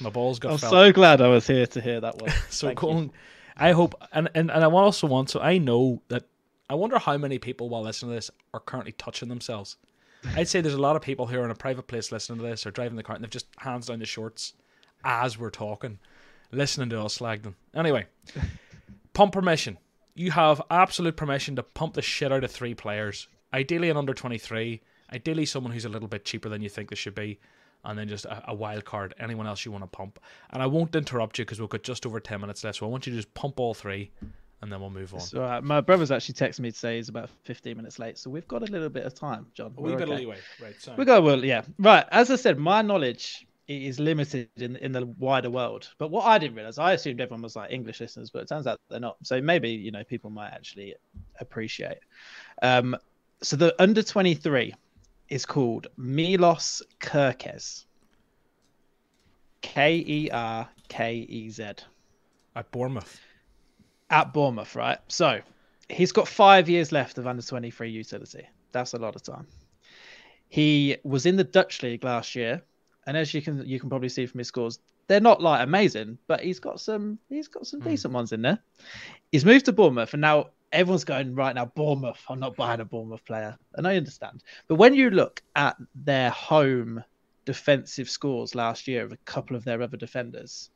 My 0.00 0.10
balls 0.10 0.38
got. 0.38 0.52
I'm 0.52 0.58
felt. 0.58 0.72
so 0.72 0.92
glad 0.92 1.20
I 1.20 1.28
was 1.28 1.46
here 1.46 1.66
to 1.66 1.80
hear 1.80 2.00
that 2.00 2.20
one. 2.20 2.32
so 2.48 2.72
going, 2.74 3.12
I 3.56 3.72
hope, 3.72 3.94
and, 4.12 4.30
and 4.34 4.50
and 4.50 4.64
I 4.64 4.70
also 4.70 5.06
want 5.06 5.30
so 5.30 5.40
I 5.40 5.58
know 5.58 6.00
that 6.08 6.24
I 6.72 6.74
wonder 6.74 6.98
how 6.98 7.18
many 7.18 7.38
people 7.38 7.68
while 7.68 7.82
listening 7.82 8.12
to 8.12 8.14
this 8.14 8.30
are 8.54 8.60
currently 8.60 8.92
touching 8.92 9.28
themselves. 9.28 9.76
I'd 10.36 10.48
say 10.48 10.62
there's 10.62 10.72
a 10.72 10.80
lot 10.80 10.96
of 10.96 11.02
people 11.02 11.26
who 11.26 11.38
are 11.38 11.44
in 11.44 11.50
a 11.50 11.54
private 11.54 11.86
place 11.86 12.10
listening 12.10 12.38
to 12.38 12.46
this 12.46 12.64
or 12.66 12.70
driving 12.70 12.96
the 12.96 13.02
car 13.02 13.14
and 13.14 13.22
they've 13.22 13.30
just 13.30 13.48
hands 13.58 13.88
down 13.88 13.98
the 13.98 14.06
shorts 14.06 14.54
as 15.04 15.38
we're 15.38 15.50
talking, 15.50 15.98
listening 16.50 16.88
to 16.88 17.02
us 17.02 17.12
slag 17.12 17.42
them. 17.42 17.56
Anyway, 17.74 18.06
pump 19.12 19.34
permission. 19.34 19.76
You 20.14 20.30
have 20.30 20.62
absolute 20.70 21.14
permission 21.14 21.56
to 21.56 21.62
pump 21.62 21.92
the 21.92 22.00
shit 22.00 22.32
out 22.32 22.42
of 22.42 22.50
three 22.50 22.74
players. 22.74 23.28
Ideally 23.52 23.90
an 23.90 23.98
under 23.98 24.14
23. 24.14 24.80
Ideally 25.12 25.44
someone 25.44 25.74
who's 25.74 25.84
a 25.84 25.90
little 25.90 26.08
bit 26.08 26.24
cheaper 26.24 26.48
than 26.48 26.62
you 26.62 26.70
think 26.70 26.88
they 26.88 26.96
should 26.96 27.14
be. 27.14 27.38
And 27.84 27.98
then 27.98 28.08
just 28.08 28.24
a, 28.24 28.50
a 28.50 28.54
wild 28.54 28.86
card, 28.86 29.12
anyone 29.20 29.46
else 29.46 29.66
you 29.66 29.72
want 29.72 29.84
to 29.84 29.88
pump. 29.88 30.18
And 30.48 30.62
I 30.62 30.66
won't 30.66 30.96
interrupt 30.96 31.38
you 31.38 31.44
because 31.44 31.60
we've 31.60 31.68
got 31.68 31.82
just 31.82 32.06
over 32.06 32.18
10 32.18 32.40
minutes 32.40 32.64
left. 32.64 32.78
So 32.78 32.86
I 32.86 32.88
want 32.88 33.06
you 33.06 33.12
to 33.12 33.18
just 33.18 33.34
pump 33.34 33.60
all 33.60 33.74
three 33.74 34.10
and 34.62 34.72
then 34.72 34.80
we'll 34.80 34.90
move 34.90 35.12
on. 35.12 35.20
So, 35.20 35.44
uh, 35.44 35.60
my 35.62 35.80
brother's 35.80 36.12
actually 36.12 36.34
texted 36.34 36.60
me 36.60 36.70
to 36.70 36.78
say 36.78 36.96
he's 36.96 37.08
about 37.08 37.28
15 37.42 37.76
minutes 37.76 37.98
late, 37.98 38.16
so 38.16 38.30
we've 38.30 38.46
got 38.46 38.62
a 38.62 38.70
little 38.70 38.88
bit 38.88 39.04
of 39.04 39.12
time, 39.12 39.46
John. 39.54 39.74
A 39.76 39.80
wee 39.80 39.90
bit 39.90 40.02
okay. 40.02 40.12
of 40.12 40.18
leeway, 40.20 40.38
right? 40.62 40.80
Sorry. 40.80 40.96
We 40.96 41.04
got 41.04 41.22
well, 41.24 41.44
yeah, 41.44 41.62
right. 41.78 42.06
As 42.10 42.30
I 42.30 42.36
said, 42.36 42.58
my 42.58 42.80
knowledge 42.80 43.46
is 43.66 43.98
limited 43.98 44.48
in 44.56 44.76
in 44.76 44.92
the 44.92 45.06
wider 45.18 45.50
world. 45.50 45.92
But 45.98 46.10
what 46.10 46.26
I 46.26 46.38
didn't 46.38 46.54
realize, 46.54 46.78
I 46.78 46.92
assumed 46.92 47.20
everyone 47.20 47.42
was 47.42 47.56
like 47.56 47.72
English 47.72 48.00
listeners, 48.00 48.30
but 48.30 48.42
it 48.42 48.48
turns 48.48 48.66
out 48.68 48.80
they're 48.88 49.00
not. 49.00 49.16
So 49.24 49.40
maybe 49.40 49.70
you 49.70 49.90
know 49.90 50.04
people 50.04 50.30
might 50.30 50.50
actually 50.50 50.94
appreciate. 51.40 51.98
Um, 52.62 52.96
so 53.42 53.56
the 53.56 53.74
under 53.82 54.04
23 54.04 54.72
is 55.28 55.44
called 55.44 55.88
Milos 55.96 56.82
Kerkez. 57.00 57.84
K 59.60 60.04
E 60.06 60.30
R 60.32 60.68
K 60.88 61.16
E 61.16 61.50
Z. 61.50 61.64
At 62.54 62.70
Bournemouth 62.70 63.20
at 64.12 64.32
Bournemouth, 64.32 64.76
right? 64.76 64.98
So 65.08 65.40
he's 65.88 66.12
got 66.12 66.28
five 66.28 66.68
years 66.68 66.92
left 66.92 67.18
of 67.18 67.26
under 67.26 67.42
23 67.42 67.90
utility. 67.90 68.46
That's 68.70 68.92
a 68.92 68.98
lot 68.98 69.16
of 69.16 69.22
time. 69.22 69.46
He 70.48 70.98
was 71.02 71.26
in 71.26 71.36
the 71.36 71.44
Dutch 71.44 71.82
league 71.82 72.04
last 72.04 72.34
year, 72.34 72.62
and 73.06 73.16
as 73.16 73.32
you 73.34 73.42
can 73.42 73.66
you 73.66 73.80
can 73.80 73.88
probably 73.88 74.10
see 74.10 74.26
from 74.26 74.38
his 74.38 74.48
scores, 74.48 74.78
they're 75.08 75.20
not 75.20 75.40
like 75.40 75.64
amazing, 75.64 76.18
but 76.26 76.40
he's 76.40 76.60
got 76.60 76.78
some 76.78 77.18
he's 77.30 77.48
got 77.48 77.66
some 77.66 77.80
mm. 77.80 77.84
decent 77.84 78.12
ones 78.12 78.32
in 78.32 78.42
there. 78.42 78.58
He's 79.32 79.46
moved 79.46 79.64
to 79.64 79.72
Bournemouth, 79.72 80.12
and 80.12 80.20
now 80.20 80.50
everyone's 80.70 81.04
going 81.04 81.34
right 81.34 81.54
now. 81.54 81.64
Bournemouth, 81.64 82.22
I'm 82.28 82.38
not 82.38 82.54
buying 82.54 82.80
a 82.80 82.84
Bournemouth 82.84 83.24
player, 83.24 83.56
and 83.74 83.88
I 83.88 83.96
understand. 83.96 84.44
But 84.68 84.74
when 84.74 84.94
you 84.94 85.08
look 85.08 85.42
at 85.56 85.76
their 85.94 86.30
home 86.30 87.02
defensive 87.46 88.10
scores 88.10 88.54
last 88.54 88.86
year 88.86 89.04
of 89.04 89.12
a 89.12 89.16
couple 89.24 89.56
of 89.56 89.64
their 89.64 89.80
other 89.80 89.96
defenders, 89.96 90.68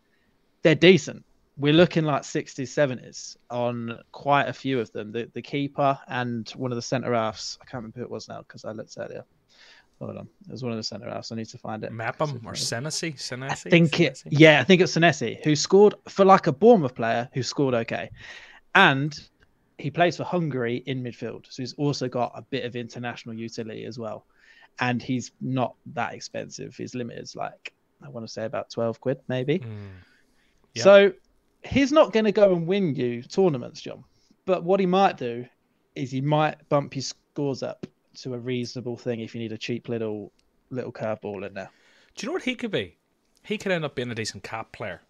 they're 0.62 0.74
decent 0.74 1.22
we're 1.58 1.72
looking 1.72 2.04
like 2.04 2.22
60s, 2.22 2.68
70s 2.68 3.36
on 3.50 3.98
quite 4.12 4.48
a 4.48 4.52
few 4.52 4.78
of 4.78 4.92
them. 4.92 5.12
The 5.12 5.30
the 5.32 5.42
keeper 5.42 5.98
and 6.08 6.48
one 6.50 6.70
of 6.70 6.76
the 6.76 6.82
centre 6.82 7.14
halves. 7.14 7.58
I 7.60 7.64
can't 7.64 7.82
remember 7.82 8.00
who 8.00 8.04
it 8.04 8.10
was 8.10 8.28
now 8.28 8.40
because 8.40 8.64
I 8.64 8.72
looked 8.72 8.96
earlier. 8.98 9.24
Hold 9.98 10.18
on, 10.18 10.28
there's 10.46 10.62
one 10.62 10.72
of 10.72 10.76
the 10.76 10.82
centre 10.82 11.08
halves. 11.08 11.32
I 11.32 11.36
need 11.36 11.46
to 11.46 11.58
find 11.58 11.82
it. 11.82 11.90
Mepham 11.92 12.42
or 12.44 12.52
Senesi? 12.52 13.14
Senesi? 13.14 13.50
I 13.50 13.54
think 13.54 13.98
it. 14.00 14.22
Yeah, 14.26 14.60
I 14.60 14.64
think 14.64 14.82
it's 14.82 14.94
Senesi 14.94 15.42
who 15.42 15.56
scored 15.56 15.94
for 16.08 16.24
like 16.26 16.46
a 16.46 16.52
Bournemouth 16.52 16.94
player 16.94 17.30
who 17.32 17.42
scored 17.42 17.74
okay, 17.74 18.10
and 18.74 19.18
he 19.78 19.90
plays 19.90 20.18
for 20.18 20.24
Hungary 20.24 20.82
in 20.86 21.02
midfield, 21.02 21.46
so 21.48 21.62
he's 21.62 21.72
also 21.74 22.08
got 22.08 22.32
a 22.34 22.42
bit 22.42 22.64
of 22.64 22.76
international 22.76 23.34
utility 23.34 23.86
as 23.86 23.98
well, 23.98 24.26
and 24.80 25.02
he's 25.02 25.32
not 25.40 25.74
that 25.94 26.12
expensive. 26.12 26.76
His 26.76 26.94
limit 26.94 27.16
is 27.16 27.34
like 27.34 27.72
I 28.04 28.10
want 28.10 28.26
to 28.26 28.32
say 28.32 28.44
about 28.44 28.68
twelve 28.68 29.00
quid, 29.00 29.20
maybe. 29.28 29.60
Mm. 29.60 29.88
Yep. 30.74 30.84
So 30.84 31.12
he's 31.66 31.92
not 31.92 32.12
going 32.12 32.24
to 32.24 32.32
go 32.32 32.54
and 32.54 32.66
win 32.66 32.94
you 32.94 33.22
tournaments, 33.22 33.80
John. 33.80 34.04
But 34.44 34.64
what 34.64 34.80
he 34.80 34.86
might 34.86 35.16
do 35.16 35.46
is 35.94 36.10
he 36.10 36.20
might 36.20 36.68
bump 36.68 36.94
his 36.94 37.08
scores 37.08 37.62
up 37.62 37.86
to 38.16 38.34
a 38.34 38.38
reasonable 38.38 38.96
thing 38.96 39.20
if 39.20 39.34
you 39.34 39.40
need 39.40 39.52
a 39.52 39.58
cheap 39.58 39.88
little 39.88 40.32
little 40.70 40.92
curveball 40.92 41.46
in 41.46 41.54
there. 41.54 41.70
Do 42.14 42.24
you 42.24 42.28
know 42.28 42.32
what 42.32 42.42
he 42.42 42.54
could 42.54 42.70
be? 42.70 42.96
He 43.42 43.58
could 43.58 43.72
end 43.72 43.84
up 43.84 43.94
being 43.94 44.10
a 44.10 44.14
decent 44.14 44.42
cap 44.42 44.72
player. 44.72 45.00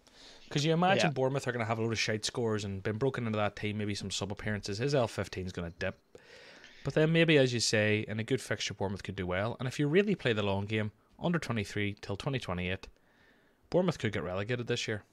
Because 0.47 0.63
you 0.63 0.71
imagine 0.73 1.07
Yeah. 1.07 1.13
Bournemouth 1.13 1.47
are 1.47 1.51
going 1.51 1.63
to 1.63 1.67
have 1.67 1.79
a 1.79 1.81
load 1.81 1.91
of 1.91 1.99
shite 1.99 2.25
scores 2.25 2.63
and 2.63 2.83
been 2.83 2.97
broken 2.97 3.25
into 3.25 3.37
that 3.37 3.55
team, 3.55 3.77
maybe 3.77 3.95
some 3.95 4.11
sub 4.11 4.31
appearances. 4.31 4.77
His 4.77 4.93
L15 4.93 5.45
is 5.45 5.51
going 5.51 5.71
to 5.71 5.77
dip. 5.77 5.99
But 6.83 6.93
then 6.93 7.11
maybe, 7.11 7.37
as 7.37 7.53
you 7.53 7.59
say, 7.59 8.05
in 8.07 8.19
a 8.19 8.23
good 8.23 8.41
fixture, 8.41 8.73
Bournemouth 8.73 9.03
could 9.03 9.15
do 9.15 9.27
well. 9.27 9.57
And 9.59 9.67
if 9.67 9.79
you 9.79 9.87
really 9.87 10.15
play 10.15 10.33
the 10.33 10.43
long 10.43 10.65
game, 10.65 10.91
under 11.19 11.39
23 11.39 11.97
till 11.99 12.15
2028, 12.15 12.87
Bournemouth 13.69 13.99
could 13.99 14.13
get 14.13 14.23
relegated 14.23 14.67
this 14.67 14.87
year. 14.87 15.03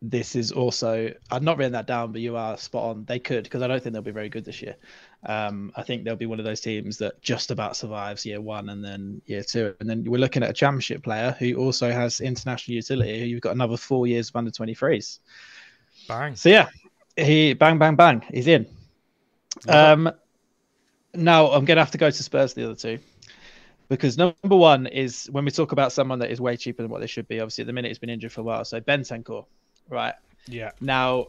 This 0.00 0.36
is 0.36 0.52
also 0.52 1.12
I've 1.30 1.42
not 1.42 1.58
written 1.58 1.72
that 1.72 1.86
down, 1.86 2.12
but 2.12 2.20
you 2.20 2.36
are 2.36 2.56
spot 2.56 2.84
on. 2.84 3.04
They 3.04 3.18
could 3.18 3.44
because 3.44 3.62
I 3.62 3.66
don't 3.66 3.82
think 3.82 3.94
they'll 3.94 4.02
be 4.02 4.12
very 4.12 4.28
good 4.28 4.44
this 4.44 4.62
year. 4.62 4.76
Um, 5.26 5.72
I 5.74 5.82
think 5.82 6.04
they'll 6.04 6.14
be 6.14 6.26
one 6.26 6.38
of 6.38 6.44
those 6.44 6.60
teams 6.60 6.98
that 6.98 7.20
just 7.20 7.50
about 7.50 7.76
survives 7.76 8.24
year 8.24 8.40
one 8.40 8.68
and 8.68 8.84
then 8.84 9.20
year 9.26 9.42
two, 9.42 9.74
and 9.80 9.90
then 9.90 10.04
we're 10.04 10.20
looking 10.20 10.44
at 10.44 10.50
a 10.50 10.52
championship 10.52 11.02
player 11.02 11.34
who 11.38 11.56
also 11.56 11.90
has 11.90 12.20
international 12.20 12.76
utility. 12.76 13.18
Who 13.18 13.26
you've 13.26 13.40
got 13.40 13.54
another 13.54 13.76
four 13.76 14.06
years 14.06 14.28
of 14.28 14.36
under 14.36 14.52
23s. 14.52 15.18
Bang. 16.06 16.36
So 16.36 16.48
yeah, 16.48 16.68
he 17.16 17.54
bang 17.54 17.78
bang 17.78 17.96
bang, 17.96 18.22
he's 18.32 18.46
in. 18.46 18.66
Um, 19.68 20.12
now 21.14 21.50
I'm 21.50 21.64
gonna 21.64 21.80
have 21.80 21.90
to 21.90 21.98
go 21.98 22.10
to 22.10 22.22
Spurs 22.22 22.54
the 22.54 22.64
other 22.64 22.76
two 22.76 23.00
because 23.88 24.18
number 24.18 24.34
one 24.44 24.86
is 24.86 25.26
when 25.32 25.44
we 25.44 25.50
talk 25.50 25.72
about 25.72 25.92
someone 25.92 26.18
that 26.18 26.30
is 26.30 26.40
way 26.40 26.56
cheaper 26.56 26.82
than 26.82 26.90
what 26.90 27.00
they 27.00 27.06
should 27.06 27.26
be. 27.26 27.40
Obviously, 27.40 27.62
at 27.62 27.66
the 27.66 27.72
minute 27.72 27.88
he's 27.88 27.98
been 27.98 28.10
injured 28.10 28.32
for 28.32 28.42
a 28.42 28.44
while. 28.44 28.64
So 28.64 28.80
Ben 28.80 29.00
Bentancur, 29.00 29.46
right 29.88 30.14
Yeah. 30.46 30.70
now, 30.80 31.28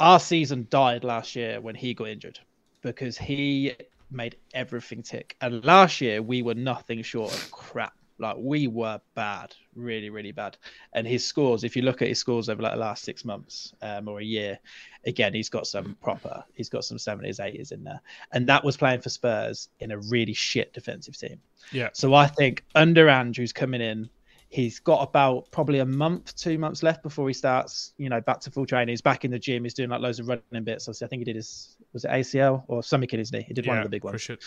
our 0.00 0.18
season 0.20 0.66
died 0.70 1.04
last 1.04 1.36
year 1.36 1.60
when 1.60 1.74
he 1.74 1.94
got 1.94 2.08
injured 2.08 2.38
because 2.82 3.16
he 3.16 3.74
made 4.10 4.36
everything 4.54 5.02
tick. 5.02 5.36
And 5.40 5.64
last 5.64 6.00
year 6.00 6.20
we 6.22 6.42
were 6.42 6.54
nothing 6.54 7.02
short 7.02 7.32
of 7.32 7.50
crap. 7.50 7.94
Like 8.18 8.36
we 8.38 8.68
were 8.68 9.00
bad, 9.14 9.54
really, 9.74 10.10
really 10.10 10.32
bad. 10.32 10.56
And 10.92 11.06
his 11.06 11.24
scores, 11.26 11.64
if 11.64 11.74
you 11.74 11.82
look 11.82 12.02
at 12.02 12.08
his 12.08 12.18
scores 12.18 12.48
over 12.48 12.62
like 12.62 12.72
the 12.72 12.78
last 12.78 13.04
six 13.04 13.24
months 13.24 13.74
um, 13.82 14.06
or 14.06 14.20
a 14.20 14.24
year, 14.24 14.58
again, 15.06 15.34
he's 15.34 15.48
got 15.48 15.66
some 15.66 15.96
proper, 16.00 16.44
he's 16.54 16.68
got 16.68 16.84
some 16.84 16.98
70s, 16.98 17.40
80s 17.40 17.72
in 17.72 17.82
there. 17.82 18.00
And 18.32 18.46
that 18.48 18.62
was 18.64 18.76
playing 18.76 19.00
for 19.00 19.08
Spurs 19.08 19.70
in 19.80 19.90
a 19.92 19.98
really 19.98 20.34
shit 20.34 20.72
defensive 20.72 21.16
team. 21.16 21.40
Yeah. 21.72 21.88
So 21.94 22.14
I 22.14 22.26
think 22.26 22.64
under 22.74 23.08
Andrews 23.08 23.52
coming 23.52 23.80
in, 23.80 24.08
he's 24.52 24.78
got 24.80 25.02
about 25.08 25.50
probably 25.50 25.78
a 25.78 25.84
month, 25.84 26.36
two 26.36 26.58
months 26.58 26.82
left 26.82 27.02
before 27.02 27.26
he 27.26 27.32
starts, 27.32 27.94
you 27.96 28.10
know, 28.10 28.20
back 28.20 28.38
to 28.38 28.50
full 28.50 28.66
training. 28.66 28.92
He's 28.92 29.00
back 29.00 29.24
in 29.24 29.30
the 29.30 29.38
gym. 29.38 29.64
He's 29.64 29.72
doing 29.72 29.88
like 29.88 30.02
loads 30.02 30.20
of 30.20 30.28
running 30.28 30.64
bits. 30.64 30.86
Obviously, 30.86 31.06
I 31.06 31.08
think 31.08 31.20
he 31.20 31.24
did 31.24 31.36
his 31.36 31.76
was 31.94 32.04
it 32.04 32.10
ACL 32.10 32.62
or 32.68 32.82
something 32.82 33.08
in 33.10 33.18
his 33.18 33.32
knee. 33.32 33.42
He 33.48 33.54
did 33.54 33.66
one 33.66 33.78
of 33.78 33.84
the 33.84 33.88
big 33.88 34.04
ones. 34.04 34.28
it. 34.28 34.44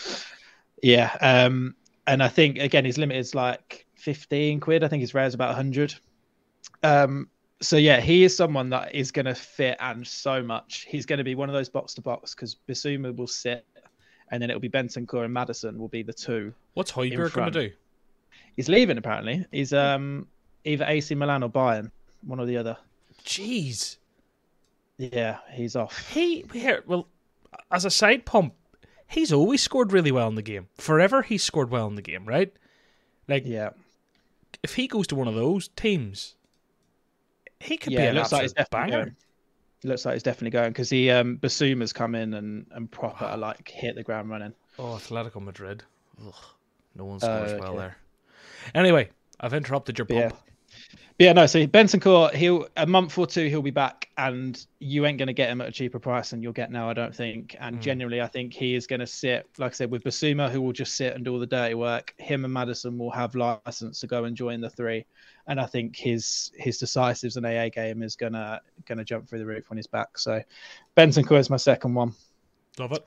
Yeah. 0.80 1.16
Um, 1.20 1.74
and 2.06 2.22
I 2.22 2.28
think 2.28 2.58
again 2.58 2.84
his 2.84 2.98
limit 2.98 3.16
is 3.16 3.34
like 3.34 3.84
fifteen 3.96 4.60
quid. 4.60 4.84
I 4.84 4.88
think 4.88 5.00
his 5.00 5.12
rare 5.12 5.26
is 5.26 5.34
about 5.34 5.56
hundred. 5.56 5.92
Um, 6.84 7.28
so 7.60 7.76
yeah, 7.76 8.00
he 8.00 8.22
is 8.22 8.36
someone 8.36 8.70
that 8.70 8.94
is 8.94 9.10
going 9.10 9.26
to 9.26 9.34
fit 9.34 9.76
and 9.80 10.06
so 10.06 10.40
much. 10.40 10.86
He's 10.88 11.04
going 11.04 11.18
to 11.18 11.24
be 11.24 11.34
one 11.34 11.48
of 11.48 11.54
those 11.54 11.68
box 11.68 11.94
to 11.94 12.00
box 12.00 12.32
because 12.32 12.56
Bissouma 12.68 13.16
will 13.16 13.26
sit, 13.26 13.66
and 14.30 14.40
then 14.40 14.50
it'll 14.50 14.60
be 14.60 14.68
Bentancur 14.68 15.24
and 15.24 15.34
Maddison 15.34 15.78
will 15.78 15.88
be 15.88 16.04
the 16.04 16.12
two. 16.12 16.54
What's 16.74 16.92
Højbjerg 16.92 17.32
going 17.32 17.52
to 17.52 17.68
do? 17.68 17.74
He's 18.56 18.68
leaving 18.68 18.98
apparently. 18.98 19.46
He's 19.52 19.72
um 19.72 20.26
either 20.64 20.84
AC 20.86 21.14
Milan 21.14 21.42
or 21.42 21.50
Bayern, 21.50 21.90
one 22.26 22.40
or 22.40 22.46
the 22.46 22.56
other. 22.56 22.76
Jeez. 23.24 23.98
Yeah, 24.98 25.38
he's 25.52 25.76
off. 25.76 26.10
He 26.10 26.44
here 26.52 26.82
well, 26.86 27.06
as 27.70 27.84
a 27.84 27.90
side 27.90 28.24
pump, 28.24 28.54
he's 29.06 29.32
always 29.32 29.60
scored 29.62 29.92
really 29.92 30.10
well 30.12 30.28
in 30.28 30.34
the 30.36 30.42
game. 30.42 30.68
Forever, 30.76 31.22
he's 31.22 31.44
scored 31.44 31.70
well 31.70 31.86
in 31.86 31.94
the 31.96 32.02
game, 32.02 32.24
right? 32.24 32.52
Like 33.28 33.44
Yeah, 33.44 33.70
if 34.62 34.74
he 34.74 34.86
goes 34.88 35.06
to 35.08 35.14
one 35.16 35.28
of 35.28 35.34
those 35.34 35.68
teams, 35.68 36.34
he 37.60 37.76
could 37.76 37.92
yeah. 37.92 38.00
be 38.00 38.06
an 38.06 38.14
looks 38.14 38.32
like 38.32 38.42
he's 38.42 38.54
absolute 38.56 38.70
definitely 38.70 38.90
banger. 38.92 39.04
going. 39.04 39.16
Looks 39.84 40.04
like 40.04 40.14
he's 40.14 40.22
definitely 40.22 40.50
going 40.50 40.70
because 40.70 40.88
he 40.90 41.10
um 41.10 41.36
Bissouma's 41.38 41.92
come 41.92 42.14
in 42.14 42.32
and 42.34 42.66
and 42.70 42.90
proper 42.90 43.36
like 43.36 43.68
hit 43.68 43.96
the 43.96 44.02
ground 44.02 44.30
running. 44.30 44.54
Oh, 44.78 44.94
Atletico 45.00 45.42
Madrid. 45.42 45.82
Ugh, 46.26 46.34
no 46.94 47.04
one 47.04 47.16
Oh, 47.16 47.18
scores 47.18 47.60
well 47.60 47.70
okay. 47.72 47.78
there. 47.78 47.96
Anyway, 48.74 49.10
I've 49.40 49.54
interrupted 49.54 49.98
your 49.98 50.06
But 50.06 50.16
yeah. 50.16 50.30
But 51.18 51.24
yeah, 51.24 51.32
no. 51.32 51.46
So 51.46 51.66
Bentancur, 51.66 52.34
he'll 52.34 52.68
a 52.76 52.86
month 52.86 53.16
or 53.16 53.26
two, 53.26 53.48
he'll 53.48 53.62
be 53.62 53.70
back, 53.70 54.10
and 54.18 54.62
you 54.80 55.06
ain't 55.06 55.16
going 55.16 55.28
to 55.28 55.32
get 55.32 55.48
him 55.48 55.62
at 55.62 55.68
a 55.68 55.72
cheaper 55.72 55.98
price 55.98 56.30
than 56.30 56.42
you'll 56.42 56.52
get 56.52 56.70
now, 56.70 56.90
I 56.90 56.92
don't 56.92 57.14
think. 57.14 57.56
And 57.58 57.78
Mm. 57.78 57.80
genuinely, 57.80 58.20
I 58.20 58.26
think 58.26 58.52
he 58.52 58.74
is 58.74 58.86
going 58.86 59.00
to 59.00 59.06
sit, 59.06 59.48
like 59.56 59.72
I 59.72 59.74
said, 59.74 59.90
with 59.90 60.04
Bissouma, 60.04 60.50
who 60.50 60.60
will 60.60 60.74
just 60.74 60.94
sit 60.94 61.14
and 61.14 61.24
do 61.24 61.32
all 61.32 61.38
the 61.38 61.46
dirty 61.46 61.74
work. 61.74 62.14
Him 62.18 62.44
and 62.44 62.52
Maddison 62.52 62.98
will 62.98 63.10
have 63.12 63.34
license 63.34 64.00
to 64.00 64.06
go 64.06 64.24
and 64.24 64.36
join 64.36 64.60
the 64.60 64.68
three, 64.68 65.06
and 65.46 65.58
I 65.58 65.64
think 65.64 65.96
his 65.96 66.52
his 66.54 66.76
decisives 66.76 67.38
and 67.38 67.46
AA 67.46 67.70
game 67.70 68.02
is 68.02 68.14
gonna 68.16 68.60
gonna 68.84 69.04
jump 69.04 69.26
through 69.26 69.38
the 69.38 69.46
roof 69.46 69.70
when 69.70 69.78
he's 69.78 69.86
back. 69.86 70.18
So 70.18 70.42
Bentancur 70.98 71.38
is 71.38 71.48
my 71.48 71.56
second 71.56 71.94
one. 71.94 72.12
Love 72.78 72.92
it. 72.92 73.04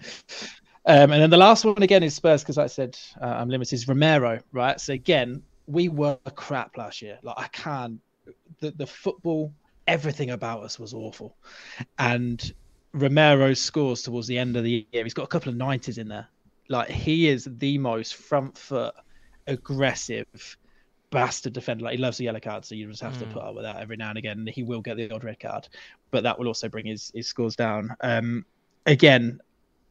Um, 0.85 1.11
and 1.11 1.21
then 1.21 1.29
the 1.29 1.37
last 1.37 1.65
one 1.65 1.83
again 1.83 2.01
is 2.01 2.15
Spurs 2.15 2.41
because 2.41 2.57
like 2.57 2.63
I 2.63 2.67
said 2.67 2.97
uh, 3.21 3.25
I'm 3.25 3.49
limited. 3.49 3.75
Is 3.75 3.87
Romero, 3.87 4.39
right? 4.51 4.79
So 4.79 4.93
again, 4.93 5.43
we 5.69 5.89
were 5.89 6.17
crap 6.35 6.77
last 6.77 7.01
year. 7.01 7.19
Like 7.23 7.37
I 7.37 7.47
can't. 7.49 7.99
The 8.61 8.71
the 8.71 8.87
football, 8.87 9.53
everything 9.87 10.31
about 10.31 10.63
us 10.63 10.79
was 10.79 10.93
awful, 10.93 11.37
and 11.97 12.41
Romero's 12.93 13.61
scores 13.61 14.03
towards 14.03 14.27
the 14.27 14.37
end 14.37 14.57
of 14.57 14.63
the 14.63 14.87
year. 14.91 15.03
He's 15.03 15.13
got 15.13 15.23
a 15.23 15.27
couple 15.27 15.49
of 15.49 15.57
nineties 15.57 15.97
in 15.97 16.07
there. 16.07 16.27
Like 16.69 16.89
he 16.89 17.27
is 17.29 17.47
the 17.57 17.77
most 17.77 18.15
front 18.15 18.57
foot, 18.57 18.93
aggressive 19.47 20.25
bastard 21.11 21.53
defender. 21.53 21.85
Like 21.85 21.93
he 21.95 21.97
loves 22.01 22.17
the 22.17 22.25
yellow 22.25 22.39
card, 22.39 22.65
so 22.65 22.75
you 22.75 22.87
just 22.89 23.01
have 23.01 23.17
to 23.17 23.27
Mm. 23.27 23.31
put 23.31 23.43
up 23.43 23.55
with 23.55 23.63
that 23.65 23.77
every 23.77 23.97
now 23.97 24.09
and 24.09 24.17
again. 24.17 24.47
He 24.47 24.63
will 24.63 24.81
get 24.81 24.97
the 24.97 25.11
odd 25.11 25.23
red 25.23 25.39
card, 25.39 25.67
but 26.11 26.23
that 26.23 26.39
will 26.39 26.47
also 26.47 26.69
bring 26.69 26.85
his 26.85 27.11
his 27.13 27.27
scores 27.27 27.55
down. 27.55 27.95
Um, 28.01 28.45
again, 28.85 29.39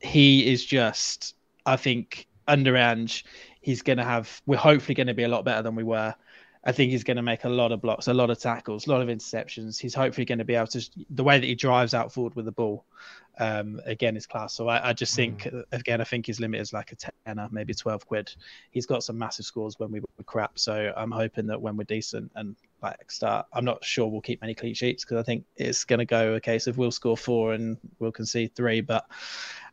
he 0.00 0.50
is 0.52 0.64
just 0.64 1.34
I 1.66 1.76
think 1.76 2.26
under 2.46 2.76
Ange, 2.76 3.24
he's 3.68 3.82
gonna 3.82 4.02
have 4.04 4.40
we're 4.46 4.56
hopefully 4.56 4.94
gonna 4.94 5.12
be 5.12 5.24
a 5.24 5.28
lot 5.28 5.44
better 5.44 5.60
than 5.60 5.74
we 5.74 5.84
were. 5.84 6.14
I 6.64 6.72
think 6.72 6.90
he's 6.90 7.04
going 7.04 7.16
to 7.16 7.22
make 7.22 7.44
a 7.44 7.48
lot 7.48 7.72
of 7.72 7.80
blocks, 7.80 8.08
a 8.08 8.14
lot 8.14 8.30
of 8.30 8.38
tackles, 8.38 8.86
a 8.86 8.90
lot 8.90 9.00
of 9.00 9.08
interceptions. 9.08 9.78
He's 9.78 9.94
hopefully 9.94 10.24
going 10.24 10.38
to 10.38 10.44
be 10.44 10.54
able 10.54 10.66
to 10.68 10.90
the 11.10 11.24
way 11.24 11.38
that 11.38 11.46
he 11.46 11.54
drives 11.54 11.94
out 11.94 12.12
forward 12.12 12.34
with 12.34 12.44
the 12.44 12.52
ball. 12.52 12.84
Um, 13.40 13.80
again, 13.86 14.16
is 14.16 14.26
class. 14.26 14.52
So 14.52 14.66
I, 14.66 14.88
I 14.88 14.92
just 14.92 15.14
think 15.14 15.48
again, 15.70 16.00
I 16.00 16.04
think 16.04 16.26
his 16.26 16.40
limit 16.40 16.60
is 16.60 16.72
like 16.72 16.90
a 16.90 16.96
tenner, 16.96 17.48
maybe 17.52 17.72
twelve 17.72 18.04
quid. 18.04 18.32
He's 18.72 18.84
got 18.84 19.04
some 19.04 19.16
massive 19.16 19.44
scores 19.44 19.78
when 19.78 19.92
we 19.92 20.00
were 20.00 20.24
crap. 20.24 20.58
So 20.58 20.92
I'm 20.96 21.12
hoping 21.12 21.46
that 21.46 21.62
when 21.62 21.76
we're 21.76 21.84
decent 21.84 22.32
and 22.34 22.56
like 22.82 23.10
start, 23.12 23.46
I'm 23.52 23.64
not 23.64 23.84
sure 23.84 24.08
we'll 24.08 24.22
keep 24.22 24.40
many 24.40 24.54
clean 24.54 24.74
sheets 24.74 25.04
because 25.04 25.18
I 25.18 25.22
think 25.22 25.44
it's 25.56 25.84
going 25.84 26.00
to 26.00 26.04
go 26.04 26.34
a 26.34 26.40
case 26.40 26.66
of 26.66 26.78
we'll 26.78 26.90
score 26.90 27.16
four 27.16 27.52
and 27.52 27.76
we'll 28.00 28.10
concede 28.10 28.56
three. 28.56 28.80
But 28.80 29.06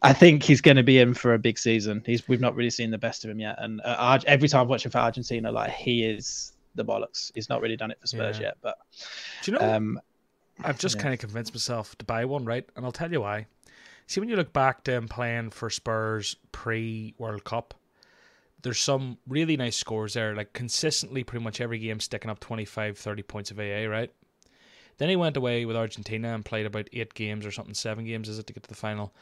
I 0.04 0.14
think 0.14 0.44
he's 0.44 0.62
going 0.62 0.78
to 0.78 0.84
be 0.84 1.00
in 1.00 1.16
for 1.16 1.34
a 1.34 1.40
big 1.40 1.58
season. 1.58 2.04
He's 2.06 2.28
we've 2.28 2.42
not 2.42 2.56
really 2.56 2.70
seen 2.70 2.92
the 2.92 3.00
best 3.00 3.26
of 3.26 3.32
him 3.32 3.40
yet, 3.40 3.56
and 3.58 3.82
uh, 3.84 4.20
every 4.28 4.48
time 4.48 4.62
I 4.62 4.64
watch 4.64 4.86
him 4.86 4.92
for 4.92 5.00
Argentina, 5.00 5.52
like 5.52 5.72
he 5.72 6.06
is 6.06 6.54
the 6.76 6.86
bollocks. 6.86 7.32
He's 7.36 7.50
not 7.50 7.62
really 7.62 7.78
done 7.78 7.92
it 7.92 8.00
for 8.00 8.08
Spurs 8.08 8.38
Yeah. 8.38 8.48
yet, 8.48 8.58
but 8.62 8.78
Do 9.44 9.52
you 9.52 9.58
know? 9.58 9.74
um, 9.74 10.00
I've 10.64 10.80
just 10.80 10.96
yeah. 10.98 11.02
kind 11.02 11.14
of 11.14 11.20
convinced 11.20 11.54
myself 11.54 11.98
to 11.98 12.06
buy 12.06 12.26
one, 12.26 12.46
right? 12.46 12.68
And 12.76 12.86
I'll 12.86 12.92
tell 12.92 13.12
you 13.12 13.22
why. 13.22 13.48
See, 14.08 14.20
when 14.20 14.30
you 14.30 14.36
look 14.36 14.54
back 14.54 14.84
to 14.84 14.94
him 14.94 15.08
playing 15.08 15.50
for 15.50 15.70
Spurs 15.70 16.36
pre 16.52 17.14
World 17.18 17.44
Cup, 17.44 17.74
there's 18.62 18.80
some 18.80 19.18
really 19.28 19.58
nice 19.58 19.76
scores 19.76 20.14
there, 20.14 20.36
like 20.36 20.54
consistently 20.54 21.24
pretty 21.24 21.44
much 21.44 21.60
every 21.62 21.80
game 21.80 22.00
sticking 22.00 22.32
up 22.32 22.40
25, 22.40 22.98
30 22.98 23.24
points 23.24 23.52
of 23.52 23.60
AA, 23.60 23.86
right? 23.88 24.12
Then 24.98 25.10
he 25.10 25.16
went 25.16 25.38
away 25.38 25.66
with 25.66 25.76
Argentina 25.76 26.34
and 26.34 26.46
played 26.46 26.66
about 26.66 26.88
eight 26.94 27.14
games 27.14 27.46
or 27.46 27.52
something, 27.52 27.74
seven 27.74 28.06
games, 28.06 28.30
is 28.30 28.40
it, 28.40 28.48
to 28.48 28.54
get 28.54 28.64
to 28.64 28.70
the 28.70 28.76
final. 28.76 29.14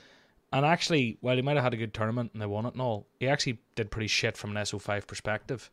And 0.51 0.66
actually, 0.66 1.18
while 1.22 1.36
he 1.36 1.41
might 1.41 1.56
have 1.56 1.64
had 1.64 1.74
a 1.74 1.78
good 1.78 1.95
tournament 1.95 2.30
and 2.34 2.41
they 2.41 2.45
won 2.45 2.66
it 2.68 2.74
and 2.74 2.82
all, 2.82 3.08
he 3.20 3.28
actually 3.28 3.58
did 3.76 3.89
pretty 3.89 4.08
shit 4.08 4.38
from 4.38 4.56
an 4.56 4.64
SO5 4.64 5.08
perspective. 5.08 5.72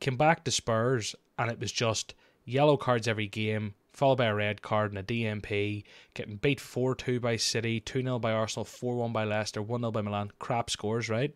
Came 0.00 0.16
back 0.16 0.44
to 0.44 0.50
Spurs 0.50 1.14
and 1.38 1.50
it 1.50 1.60
was 1.60 1.72
just 1.72 2.14
yellow 2.44 2.76
cards 2.76 3.06
every 3.06 3.26
game, 3.28 3.74
followed 3.92 4.18
by 4.18 4.26
a 4.26 4.34
red 4.34 4.62
card 4.62 4.92
and 4.92 4.98
a 4.98 5.02
DMP, 5.02 5.84
getting 6.14 6.36
beat 6.36 6.60
4 6.60 6.94
2 6.94 7.20
by 7.20 7.36
City, 7.36 7.80
2 7.80 8.02
0 8.02 8.18
by 8.18 8.32
Arsenal, 8.32 8.64
4 8.64 8.96
1 8.96 9.12
by 9.12 9.24
Leicester, 9.24 9.62
1 9.62 9.80
0 9.80 9.90
by 9.90 10.00
Milan. 10.00 10.30
Crap 10.38 10.70
scores, 10.70 11.08
right? 11.08 11.34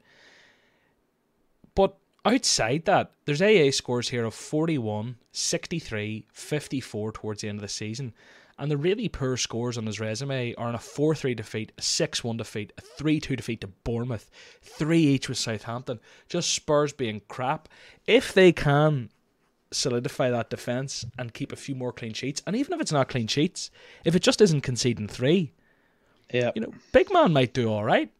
But 1.74 1.96
outside 2.24 2.84
that, 2.86 3.12
there's 3.24 3.42
AA 3.42 3.70
scores 3.70 4.08
here 4.08 4.24
of 4.24 4.34
41, 4.34 5.16
63, 5.32 6.26
54 6.32 7.12
towards 7.12 7.42
the 7.42 7.48
end 7.48 7.58
of 7.58 7.62
the 7.62 7.68
season. 7.68 8.12
And 8.62 8.70
the 8.70 8.76
really 8.76 9.08
poor 9.08 9.36
scores 9.36 9.76
on 9.76 9.86
his 9.86 9.98
resume 9.98 10.54
are 10.54 10.68
on 10.68 10.76
a 10.76 10.78
4 10.78 11.16
3 11.16 11.34
defeat, 11.34 11.72
a 11.76 11.82
6 11.82 12.22
1 12.22 12.36
defeat, 12.36 12.72
a 12.78 12.80
3 12.80 13.18
2 13.18 13.34
defeat 13.34 13.60
to 13.62 13.66
Bournemouth, 13.66 14.30
3 14.62 15.00
each 15.00 15.28
with 15.28 15.36
Southampton. 15.36 15.98
Just 16.28 16.54
Spurs 16.54 16.92
being 16.92 17.22
crap. 17.26 17.68
If 18.06 18.32
they 18.32 18.52
can 18.52 19.10
solidify 19.72 20.30
that 20.30 20.48
defence 20.48 21.04
and 21.18 21.34
keep 21.34 21.50
a 21.50 21.56
few 21.56 21.74
more 21.74 21.92
clean 21.92 22.12
sheets, 22.12 22.40
and 22.46 22.54
even 22.54 22.72
if 22.72 22.80
it's 22.80 22.92
not 22.92 23.08
clean 23.08 23.26
sheets, 23.26 23.72
if 24.04 24.14
it 24.14 24.22
just 24.22 24.40
isn't 24.40 24.60
conceding 24.60 25.08
three, 25.08 25.52
yeah, 26.32 26.52
you 26.54 26.60
know, 26.60 26.72
big 26.92 27.12
man 27.12 27.32
might 27.32 27.54
do 27.54 27.68
all 27.68 27.82
right. 27.82 28.12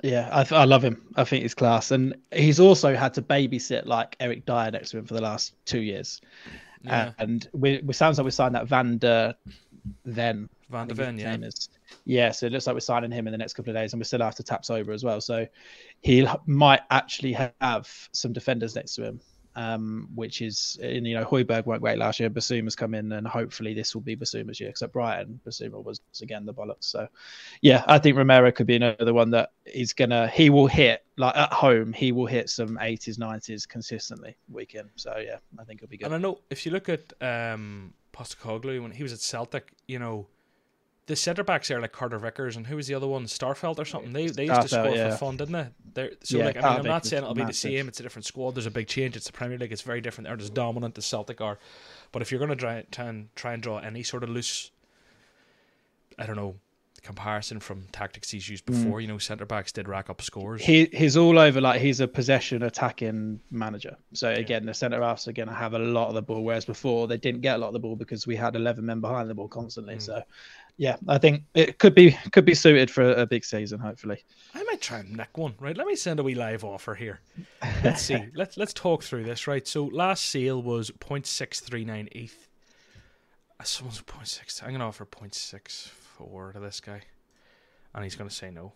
Yeah, 0.00 0.28
I, 0.30 0.44
th- 0.44 0.52
I 0.52 0.64
love 0.64 0.84
him. 0.84 1.02
I 1.16 1.24
think 1.24 1.42
he's 1.42 1.54
class, 1.54 1.90
and 1.90 2.14
he's 2.30 2.60
also 2.60 2.94
had 2.94 3.14
to 3.14 3.22
babysit 3.22 3.86
like 3.86 4.14
Eric 4.20 4.46
Dier 4.46 4.70
next 4.70 4.90
to 4.90 4.98
him 4.98 5.06
for 5.06 5.14
the 5.14 5.22
last 5.22 5.54
two 5.64 5.80
years. 5.80 6.20
Uh, 6.86 6.90
yeah. 6.90 7.12
and 7.18 7.48
we, 7.52 7.80
we 7.84 7.92
sounds 7.92 8.18
like 8.18 8.24
we 8.24 8.30
signed 8.30 8.54
that 8.54 8.66
Van 8.66 8.98
der 8.98 9.34
Ven. 10.04 10.48
Van 10.70 10.86
der 10.88 10.94
Ven, 10.94 11.18
yeah. 11.18 11.36
Is. 11.36 11.68
Yeah, 12.04 12.30
so 12.30 12.46
it 12.46 12.52
looks 12.52 12.66
like 12.66 12.74
we're 12.74 12.80
signing 12.80 13.10
him 13.10 13.26
in 13.26 13.32
the 13.32 13.38
next 13.38 13.54
couple 13.54 13.70
of 13.70 13.76
days, 13.76 13.92
and 13.92 14.00
we 14.00 14.04
still 14.04 14.20
have 14.20 14.36
to 14.36 14.42
tap 14.42 14.64
sober 14.64 14.92
as 14.92 15.04
well. 15.04 15.20
So 15.20 15.46
he 16.00 16.26
might 16.46 16.80
actually 16.90 17.32
have 17.60 18.08
some 18.12 18.32
defenders 18.32 18.74
next 18.74 18.94
to 18.94 19.04
him 19.04 19.20
um, 19.56 20.08
which 20.14 20.42
is 20.42 20.78
you 20.82 21.00
know 21.00 21.24
Højbjerg 21.24 21.66
weren't 21.66 21.82
great 21.82 21.98
last 21.98 22.20
year. 22.20 22.30
Bissouma's 22.30 22.76
come 22.76 22.94
in, 22.94 23.12
and 23.12 23.26
hopefully 23.26 23.74
this 23.74 23.94
will 23.94 24.02
be 24.02 24.16
Bissouma's 24.16 24.60
year. 24.60 24.70
Except 24.70 24.92
Brighton, 24.92 25.40
Bissouma 25.46 25.82
was 25.82 26.00
again 26.22 26.46
the 26.46 26.54
bollocks. 26.54 26.84
So 26.84 27.08
yeah, 27.60 27.84
I 27.86 27.98
think 27.98 28.16
Romero 28.16 28.52
could 28.52 28.66
be 28.66 28.76
another 28.76 29.14
one 29.14 29.30
that 29.30 29.52
he's 29.64 29.92
gonna 29.92 30.28
he 30.28 30.50
will 30.50 30.66
hit 30.66 31.04
like 31.16 31.36
at 31.36 31.52
home 31.52 31.92
he 31.92 32.12
will 32.12 32.26
hit 32.26 32.48
some 32.48 32.78
80s 32.78 33.18
90s 33.18 33.68
consistently 33.68 34.36
weekend. 34.48 34.90
So 34.96 35.16
yeah, 35.18 35.38
I 35.58 35.64
think 35.64 35.82
it'll 35.82 35.90
be 35.90 35.98
good. 35.98 36.06
And 36.06 36.14
I 36.14 36.18
know 36.18 36.40
if 36.50 36.64
you 36.64 36.72
look 36.72 36.88
at 36.88 37.12
um, 37.20 37.94
Postecoglou 38.12 38.82
when 38.82 38.92
he 38.92 39.02
was 39.02 39.12
at 39.12 39.20
Celtic, 39.20 39.72
you 39.86 39.98
know 39.98 40.26
the 41.10 41.16
centre 41.16 41.42
backs 41.42 41.66
there 41.66 41.80
like 41.80 41.90
Carter 41.90 42.20
Vickers 42.20 42.56
and 42.56 42.68
who 42.68 42.76
was 42.76 42.86
the 42.86 42.94
other 42.94 43.08
one 43.08 43.24
Starfelt 43.24 43.80
or 43.80 43.84
something 43.84 44.12
they 44.12 44.28
they 44.28 44.46
used 44.46 44.62
to 44.62 44.68
score 44.68 44.90
yeah. 44.90 45.10
for 45.10 45.16
fun 45.16 45.36
didn't 45.36 45.52
they 45.52 45.68
They're, 45.92 46.12
so 46.22 46.38
yeah, 46.38 46.44
like 46.44 46.56
I 46.56 46.70
mean 46.70 46.78
I'm 46.78 46.86
not 46.86 47.04
saying 47.04 47.24
it'll 47.24 47.34
be 47.34 47.44
the 47.44 47.52
same 47.52 47.88
it's 47.88 47.98
a 47.98 48.04
different 48.04 48.26
squad 48.26 48.54
there's 48.54 48.66
a 48.66 48.70
big 48.70 48.86
change 48.86 49.16
it's 49.16 49.26
the 49.26 49.32
Premier 49.32 49.58
League 49.58 49.72
it's 49.72 49.82
very 49.82 50.00
different 50.00 50.28
they're 50.28 50.38
as 50.38 50.50
dominant 50.50 50.96
as 50.96 51.06
Celtic 51.06 51.40
are 51.40 51.58
but 52.12 52.22
if 52.22 52.30
you're 52.30 52.38
going 52.38 52.50
to 52.50 52.56
try, 52.56 52.84
try 52.92 53.06
and 53.06 53.34
try 53.34 53.54
and 53.54 53.62
draw 53.62 53.78
any 53.78 54.04
sort 54.04 54.22
of 54.22 54.30
loose 54.30 54.70
I 56.16 56.26
don't 56.26 56.36
know 56.36 56.54
comparison 57.02 57.60
from 57.60 57.86
tactics 57.92 58.30
he's 58.30 58.48
used 58.48 58.64
before. 58.66 58.98
Mm. 58.98 59.02
You 59.02 59.08
know, 59.08 59.18
centre 59.18 59.46
backs 59.46 59.72
did 59.72 59.88
rack 59.88 60.10
up 60.10 60.22
scores. 60.22 60.62
He 60.62 60.86
he's 60.92 61.16
all 61.16 61.38
over 61.38 61.60
like 61.60 61.80
he's 61.80 62.00
a 62.00 62.08
possession 62.08 62.62
attacking 62.62 63.40
manager. 63.50 63.96
So 64.12 64.30
again, 64.30 64.66
the 64.66 64.74
centre 64.74 65.02
halves 65.02 65.26
are 65.28 65.32
going 65.32 65.48
to 65.48 65.54
have 65.54 65.74
a 65.74 65.78
lot 65.78 66.08
of 66.08 66.14
the 66.14 66.22
ball, 66.22 66.42
whereas 66.42 66.64
before 66.64 67.08
they 67.08 67.16
didn't 67.16 67.40
get 67.40 67.56
a 67.56 67.58
lot 67.58 67.68
of 67.68 67.72
the 67.72 67.78
ball 67.78 67.96
because 67.96 68.26
we 68.26 68.36
had 68.36 68.56
eleven 68.56 68.86
men 68.86 69.00
behind 69.00 69.28
the 69.28 69.34
ball 69.34 69.48
constantly. 69.48 69.96
Mm. 69.96 70.02
So 70.02 70.22
yeah, 70.80 70.96
I 71.08 71.18
think 71.18 71.42
it 71.52 71.78
could 71.78 71.94
be 71.94 72.12
could 72.32 72.46
be 72.46 72.54
suited 72.54 72.90
for 72.90 73.12
a, 73.12 73.26
big 73.26 73.44
season. 73.44 73.78
Hopefully, 73.80 74.24
I 74.54 74.62
might 74.62 74.80
try 74.80 75.00
and 75.00 75.14
nick 75.14 75.36
one. 75.36 75.54
Right, 75.60 75.76
let 75.76 75.86
me 75.86 75.94
send 75.94 76.18
a 76.20 76.22
wee 76.22 76.34
live 76.34 76.64
offer 76.64 76.94
here. 76.94 77.20
Let's 77.84 78.00
see. 78.00 78.24
let's 78.34 78.56
let's 78.56 78.72
talk 78.72 79.02
through 79.02 79.24
this. 79.24 79.46
Right, 79.46 79.68
so 79.68 79.84
last 79.84 80.30
sale 80.30 80.62
was 80.62 80.90
0.639 80.92 82.08
ETH. 82.12 82.48
Uh, 83.60 83.62
someone's 83.64 84.00
0.6. 84.00 84.62
I'm 84.62 84.72
gonna 84.72 84.88
offer 84.88 85.04
0.6 85.04 85.88
forward 85.88 86.54
to 86.54 86.60
this 86.60 86.80
guy, 86.80 87.02
and 87.94 88.02
he's 88.02 88.16
going 88.16 88.30
to 88.30 88.34
say 88.34 88.50
no. 88.50 88.72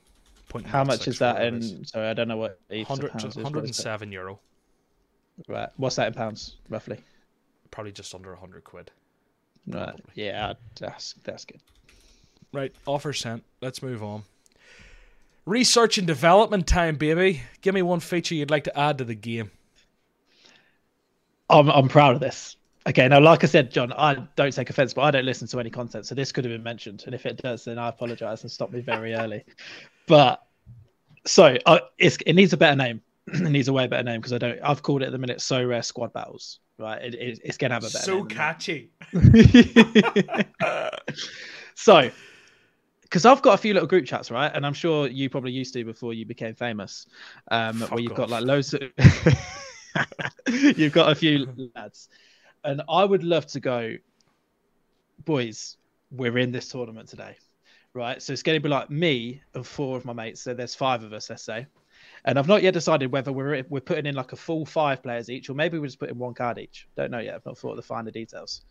Point 0.50 0.66
How 0.66 0.84
much 0.84 1.09
is 1.09 1.18
that 1.20 1.42
in? 1.42 1.86
Sorry, 1.86 2.07
I 2.07 2.12
don't 2.12 2.28
know 2.28 2.36
what. 2.36 2.61
100, 2.68 3.14
107 3.14 4.12
euro. 4.12 4.40
Right. 5.48 5.70
What's 5.78 5.96
that 5.96 6.09
in 6.09 6.12
pounds, 6.12 6.57
roughly? 6.68 6.98
Probably 7.70 7.92
just 7.92 8.14
under 8.14 8.32
100 8.32 8.62
quid. 8.62 8.90
Right. 9.66 9.84
Probably. 9.86 10.05
Yeah, 10.16 10.52
that's 10.78 11.14
that's 11.24 11.46
good. 11.46 11.62
Right. 12.55 12.72
Offer 12.86 13.12
sent. 13.12 13.44
Let's 13.61 13.82
move 13.82 14.02
on. 14.02 14.22
Research 15.44 15.98
and 15.98 16.07
development 16.07 16.66
time, 16.66 16.96
baby. 16.96 17.42
Give 17.61 17.74
me 17.74 17.82
one 17.82 18.00
feature 18.00 18.34
you'd 18.34 18.50
like 18.50 18.64
to 18.64 18.78
add 18.78 18.98
to 18.98 19.05
the 19.05 19.14
game. 19.14 19.50
I'm 21.50 21.68
I'm 21.68 21.88
proud 21.88 22.14
of 22.14 22.20
this. 22.20 22.57
Okay, 22.86 23.09
now, 23.09 23.18
like 23.18 23.42
I 23.42 23.46
said, 23.46 23.70
John, 23.70 23.92
I 23.92 24.14
don't 24.36 24.52
take 24.52 24.70
offense, 24.70 24.94
but 24.94 25.02
I 25.02 25.11
don't 25.11 25.24
listen 25.24 25.48
to 25.48 25.59
any 25.59 25.70
content, 25.70 26.07
so 26.07 26.14
this 26.14 26.32
could 26.32 26.44
have 26.44 26.52
been 26.52 26.62
mentioned. 26.62 27.02
And 27.07 27.14
if 27.14 27.26
it 27.26 27.38
does, 27.38 27.64
then 27.64 27.78
I 27.78 27.88
apologize 27.88 28.42
and 28.42 28.50
stop 28.50 28.70
me 28.70 28.80
very 28.80 29.14
early. 29.14 29.44
But 30.07 30.46
so 31.26 31.57
uh, 31.66 31.80
it 31.98 32.34
needs 32.34 32.52
a 32.52 32.57
better 32.57 32.76
name. 32.76 33.02
it 33.26 33.50
needs 33.50 33.68
a 33.68 33.72
way 33.72 33.86
better 33.86 34.05
name 34.05 34.20
because 34.20 34.32
I 34.32 34.38
don't. 34.38 34.59
I've 34.62 34.82
called 34.82 35.02
it 35.02 35.07
at 35.07 35.12
the 35.12 35.18
minute 35.18 35.38
"Sorare 35.38 35.84
Squad 35.84 36.12
Battles. 36.12 36.61
Right, 36.78 37.02
it, 37.02 37.14
it, 37.14 37.40
it's 37.44 37.59
gonna 37.59 37.74
have 37.74 37.84
a 37.84 37.90
better. 37.90 38.05
So 38.05 38.24
catchy. 38.24 38.90
so, 41.74 42.11
because 43.05 43.24
I've 43.24 43.40
got 43.42 43.55
a 43.55 43.59
few 43.59 43.72
little 43.72 43.88
group 43.88 44.05
chats, 44.05 44.30
right, 44.30 44.50
and 44.52 44.66
I'm 44.66 44.74
sure 44.74 45.07
you 45.07 45.30
probably 45.30 45.52
used 45.52 45.72
to 45.74 45.84
before 45.84 46.12
you 46.12 46.26
became 46.26 46.55
famous, 46.55 47.07
um, 47.50 47.80
where 47.80 48.00
you've 48.00 48.12
off. 48.12 48.18
got 48.18 48.30
like 48.30 48.44
loads 48.44 48.74
of. 48.74 48.82
you've 50.48 50.92
got 50.92 51.12
a 51.12 51.14
few 51.14 51.70
lads 51.76 52.09
and 52.64 52.82
I 52.88 53.05
would 53.05 53.22
love 53.22 53.46
to 53.48 53.61
go, 53.61 53.96
boys. 55.24 55.76
We're 56.11 56.38
in 56.38 56.52
this 56.52 56.68
tournament 56.68 57.09
today, 57.09 57.36
right? 57.92 58.22
So 58.22 58.32
it's 58.32 58.42
going 58.42 58.57
to 58.57 58.62
be 58.62 58.68
like 58.68 58.88
me 58.88 59.42
and 59.55 59.66
four 59.66 59.96
of 59.96 60.05
my 60.05 60.12
mates. 60.12 60.40
So 60.40 60.55
there's 60.55 60.74
five 60.74 61.02
of 61.02 61.12
us, 61.12 61.28
let's 61.28 61.42
say. 61.42 61.66
And 62.24 62.38
I've 62.38 62.46
not 62.46 62.62
yet 62.62 62.72
decided 62.72 63.11
whether 63.11 63.32
we're 63.32 63.64
we're 63.68 63.80
putting 63.80 64.07
in 64.07 64.14
like 64.14 64.32
a 64.32 64.36
full 64.36 64.64
five 64.64 65.02
players 65.02 65.28
each, 65.28 65.50
or 65.50 65.55
maybe 65.55 65.78
we're 65.78 65.86
just 65.86 65.98
putting 65.98 66.18
one 66.18 66.34
card 66.34 66.59
each. 66.59 66.88
Don't 66.96 67.11
know 67.11 67.18
yet. 67.18 67.34
I've 67.34 67.46
not 67.46 67.59
thought 67.59 67.70
of 67.70 67.76
the 67.76 67.82
finer 67.82 68.11
details, 68.11 68.62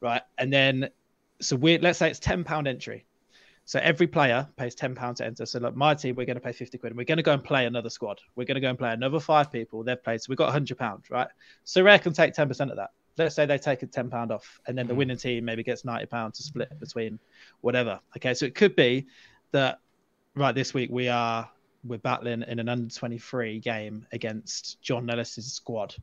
right? 0.00 0.22
And 0.38 0.52
then, 0.52 0.90
so 1.40 1.56
we 1.56 1.78
let's 1.78 1.98
say 1.98 2.10
it's 2.10 2.20
ten 2.20 2.44
pound 2.44 2.68
entry. 2.68 3.06
So 3.64 3.78
every 3.80 4.06
player 4.06 4.48
pays 4.56 4.74
ten 4.74 4.94
pounds 4.94 5.18
to 5.18 5.26
enter. 5.26 5.46
So 5.46 5.60
like 5.60 5.76
my 5.76 5.94
team, 5.94 6.16
we're 6.16 6.26
going 6.26 6.36
to 6.36 6.42
pay 6.42 6.52
fifty 6.52 6.78
quid. 6.78 6.92
And 6.92 6.98
we're 6.98 7.04
going 7.04 7.18
to 7.18 7.22
go 7.22 7.32
and 7.32 7.42
play 7.42 7.66
another 7.66 7.90
squad. 7.90 8.20
We're 8.34 8.44
going 8.44 8.56
to 8.56 8.60
go 8.60 8.68
and 8.68 8.78
play 8.78 8.92
another 8.92 9.20
five 9.20 9.52
people. 9.52 9.84
They've 9.84 10.02
played, 10.02 10.20
so 10.20 10.26
we've 10.28 10.38
got 10.38 10.50
hundred 10.52 10.78
pounds, 10.78 11.10
right? 11.10 11.28
Sorare 11.64 12.02
can 12.02 12.12
take 12.12 12.34
ten 12.34 12.48
percent 12.48 12.70
of 12.70 12.76
that 12.78 12.90
let's 13.18 13.34
say 13.34 13.46
they 13.46 13.58
take 13.58 13.82
a 13.82 13.86
ten 13.86 14.10
pound 14.10 14.32
off, 14.32 14.60
and 14.66 14.76
then 14.76 14.86
the 14.86 14.94
mm. 14.94 14.98
winning 14.98 15.16
team 15.16 15.44
maybe 15.44 15.62
gets 15.62 15.84
ninety 15.84 16.06
pounds 16.06 16.38
to 16.38 16.42
split 16.42 16.78
between 16.80 17.18
whatever. 17.60 18.00
Okay, 18.16 18.34
so 18.34 18.46
it 18.46 18.54
could 18.54 18.74
be 18.76 19.06
that 19.52 19.78
right 20.34 20.54
this 20.54 20.74
week 20.74 20.90
we 20.90 21.08
are 21.08 21.48
we're 21.84 21.98
battling 21.98 22.42
in 22.42 22.58
an 22.58 22.68
under 22.68 22.92
twenty 22.92 23.18
three 23.18 23.60
game 23.60 24.06
against 24.12 24.80
John 24.82 25.06
Nellis's 25.06 25.52
squad. 25.52 25.94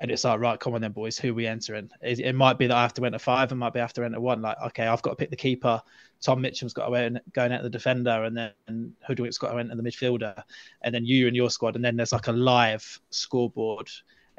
And 0.00 0.10
it's 0.10 0.24
like, 0.24 0.40
right, 0.40 0.58
come 0.58 0.74
on 0.74 0.80
then, 0.80 0.92
boys. 0.92 1.18
Who 1.18 1.34
we 1.34 1.46
entering? 1.46 1.90
It, 2.00 2.20
it 2.20 2.34
might 2.34 2.58
be 2.58 2.66
that 2.66 2.76
I 2.76 2.82
have 2.82 2.94
to 2.94 3.04
enter 3.04 3.18
five, 3.18 3.52
and 3.52 3.60
might 3.60 3.74
be 3.74 3.80
after 3.80 4.02
enter 4.02 4.20
one. 4.20 4.40
Like, 4.40 4.56
okay, 4.66 4.86
I've 4.86 5.02
got 5.02 5.10
to 5.10 5.16
pick 5.16 5.30
the 5.30 5.36
keeper. 5.36 5.82
Tom 6.22 6.40
Mitchell's 6.40 6.72
got 6.72 6.88
to 6.88 6.94
enter, 6.94 7.20
go 7.32 7.44
and 7.44 7.52
enter 7.52 7.64
the 7.64 7.70
defender, 7.70 8.24
and 8.24 8.36
then 8.36 8.94
Hoodwink's 9.06 9.38
got 9.38 9.52
to 9.52 9.58
enter 9.58 9.74
the 9.74 9.82
midfielder, 9.82 10.42
and 10.82 10.94
then 10.94 11.04
you 11.04 11.26
and 11.26 11.36
your 11.36 11.50
squad, 11.50 11.76
and 11.76 11.84
then 11.84 11.96
there's 11.96 12.12
like 12.12 12.28
a 12.28 12.32
live 12.32 13.00
scoreboard 13.10 13.90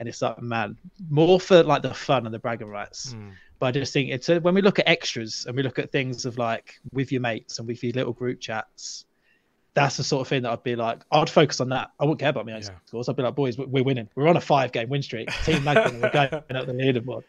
and 0.01 0.09
it's 0.09 0.21
like 0.21 0.41
man 0.41 0.75
more 1.09 1.39
for 1.39 1.61
like 1.61 1.83
the 1.83 1.93
fun 1.93 2.25
and 2.25 2.33
the 2.33 2.39
bragging 2.39 2.67
rights 2.67 3.13
mm. 3.13 3.31
but 3.59 3.67
i 3.67 3.71
just 3.71 3.93
think 3.93 4.09
it's 4.09 4.29
a, 4.29 4.39
when 4.39 4.55
we 4.55 4.61
look 4.61 4.79
at 4.79 4.87
extras 4.87 5.45
and 5.45 5.55
we 5.55 5.61
look 5.61 5.77
at 5.77 5.91
things 5.91 6.25
of 6.25 6.39
like 6.39 6.79
with 6.91 7.11
your 7.11 7.21
mates 7.21 7.59
and 7.59 7.67
with 7.67 7.83
your 7.83 7.93
little 7.93 8.11
group 8.11 8.39
chats 8.39 9.05
that's 9.73 9.97
the 9.97 10.03
sort 10.03 10.21
of 10.21 10.27
thing 10.27 10.43
that 10.43 10.51
I'd 10.51 10.63
be 10.63 10.75
like, 10.75 11.01
I'd 11.11 11.29
focus 11.29 11.61
on 11.61 11.69
that. 11.69 11.91
I 11.99 12.03
wouldn't 12.03 12.19
care 12.19 12.29
about 12.29 12.45
my 12.45 12.53
own 12.53 12.61
yeah. 12.61 12.69
scores. 12.85 13.07
I'd 13.07 13.15
be 13.15 13.23
like, 13.23 13.35
boys, 13.35 13.57
we're 13.57 13.83
winning. 13.83 14.09
We're 14.15 14.27
on 14.27 14.37
a 14.37 14.41
five 14.41 14.71
game 14.71 14.89
win 14.89 15.01
streak. 15.01 15.29
Team 15.45 15.63
Magdalene, 15.63 16.01
we're 16.01 16.11
going 16.11 16.33
up 16.33 16.47
the 16.47 16.73
leaderboard. 16.73 17.23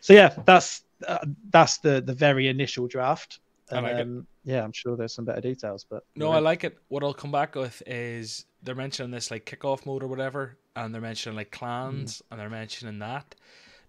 So 0.00 0.12
yeah, 0.14 0.34
that's 0.46 0.82
uh, 1.06 1.18
that's 1.50 1.78
the 1.78 2.00
the 2.00 2.14
very 2.14 2.48
initial 2.48 2.86
draft. 2.86 3.40
And, 3.70 3.86
like 3.86 3.96
um, 3.96 4.26
yeah, 4.44 4.64
I'm 4.64 4.72
sure 4.72 4.96
there's 4.96 5.14
some 5.14 5.24
better 5.24 5.40
details, 5.40 5.86
but 5.88 6.04
no, 6.16 6.30
I 6.30 6.40
like 6.40 6.64
it. 6.64 6.78
What 6.88 7.02
I'll 7.02 7.14
come 7.14 7.32
back 7.32 7.54
with 7.54 7.82
is 7.86 8.44
they're 8.62 8.74
mentioning 8.74 9.10
this 9.10 9.30
like 9.30 9.46
kickoff 9.46 9.86
mode 9.86 10.02
or 10.02 10.08
whatever, 10.08 10.58
and 10.76 10.94
they're 10.94 11.00
mentioning 11.00 11.36
like 11.36 11.50
clans, 11.50 12.18
mm. 12.18 12.22
and 12.30 12.40
they're 12.40 12.50
mentioning 12.50 12.98
that. 13.00 13.34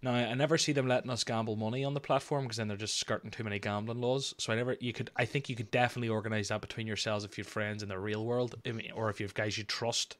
Now, 0.03 0.15
I 0.15 0.33
never 0.33 0.57
see 0.57 0.73
them 0.73 0.85
letting 0.85 1.09
us 1.09 1.23
gamble 1.23 1.55
money 1.55 1.85
on 1.85 1.93
the 1.93 2.01
platform 2.01 2.43
because 2.43 2.57
then 2.57 2.67
they're 2.67 2.75
just 2.75 2.99
skirting 2.99 3.31
too 3.31 3.45
many 3.45 3.57
gambling 3.57 4.01
laws. 4.01 4.35
So 4.37 4.51
I 4.51 4.57
never, 4.57 4.75
you 4.81 4.91
could, 4.91 5.09
I 5.15 5.23
think 5.23 5.47
you 5.47 5.55
could 5.55 5.71
definitely 5.71 6.09
organize 6.09 6.49
that 6.49 6.59
between 6.59 6.87
yourselves 6.87 7.23
if 7.23 7.37
you're 7.37 7.45
friends 7.45 7.83
in 7.83 7.87
the 7.87 7.97
real 7.97 8.25
world, 8.25 8.55
or 8.93 9.09
if 9.09 9.21
you 9.21 9.25
have 9.25 9.33
guys 9.33 9.57
you 9.57 9.63
trust 9.63 10.17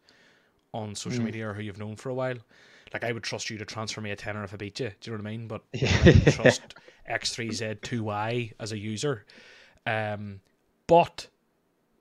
on 0.73 0.95
social 0.95 1.19
mm. 1.19 1.25
media 1.25 1.49
or 1.49 1.53
who 1.53 1.61
you've 1.61 1.77
known 1.77 1.97
for 1.97 2.09
a 2.09 2.13
while. 2.13 2.37
Like 2.93 3.03
I 3.03 3.11
would 3.11 3.23
trust 3.23 3.49
you 3.49 3.57
to 3.57 3.65
transfer 3.65 3.99
me 3.99 4.11
a 4.11 4.15
tenner 4.15 4.43
if 4.45 4.53
I 4.53 4.57
beat 4.57 4.79
you. 4.79 4.91
Do 5.01 5.11
you 5.11 5.17
know 5.17 5.23
what 5.23 5.27
I 5.27 5.31
mean? 5.31 5.47
But 5.49 5.63
I 5.73 6.31
trust 6.31 6.75
X3Z2Y 7.09 8.53
as 8.61 8.71
a 8.71 8.77
user. 8.77 9.25
Um, 9.85 10.39
but 10.87 11.27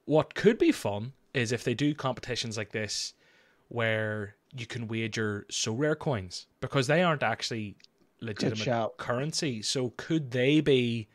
what 0.05 0.35
could 0.35 0.59
be 0.59 0.70
fun 0.70 1.14
is 1.35 1.51
if 1.51 1.64
they 1.64 1.74
do 1.74 1.95
competitions 1.95 2.57
like 2.57 2.70
this 2.70 3.14
where 3.68 4.37
you 4.57 4.66
can 4.66 4.86
wager 4.88 5.46
Sorare 5.50 5.98
coins 5.98 6.46
because 6.61 6.86
they 6.86 7.03
aren't 7.03 7.22
actually 7.22 7.76
legitimate 8.20 8.96
currency. 8.98 9.62
So 9.62 9.92
could 9.96 10.30
they 10.30 10.61
be 10.61 11.09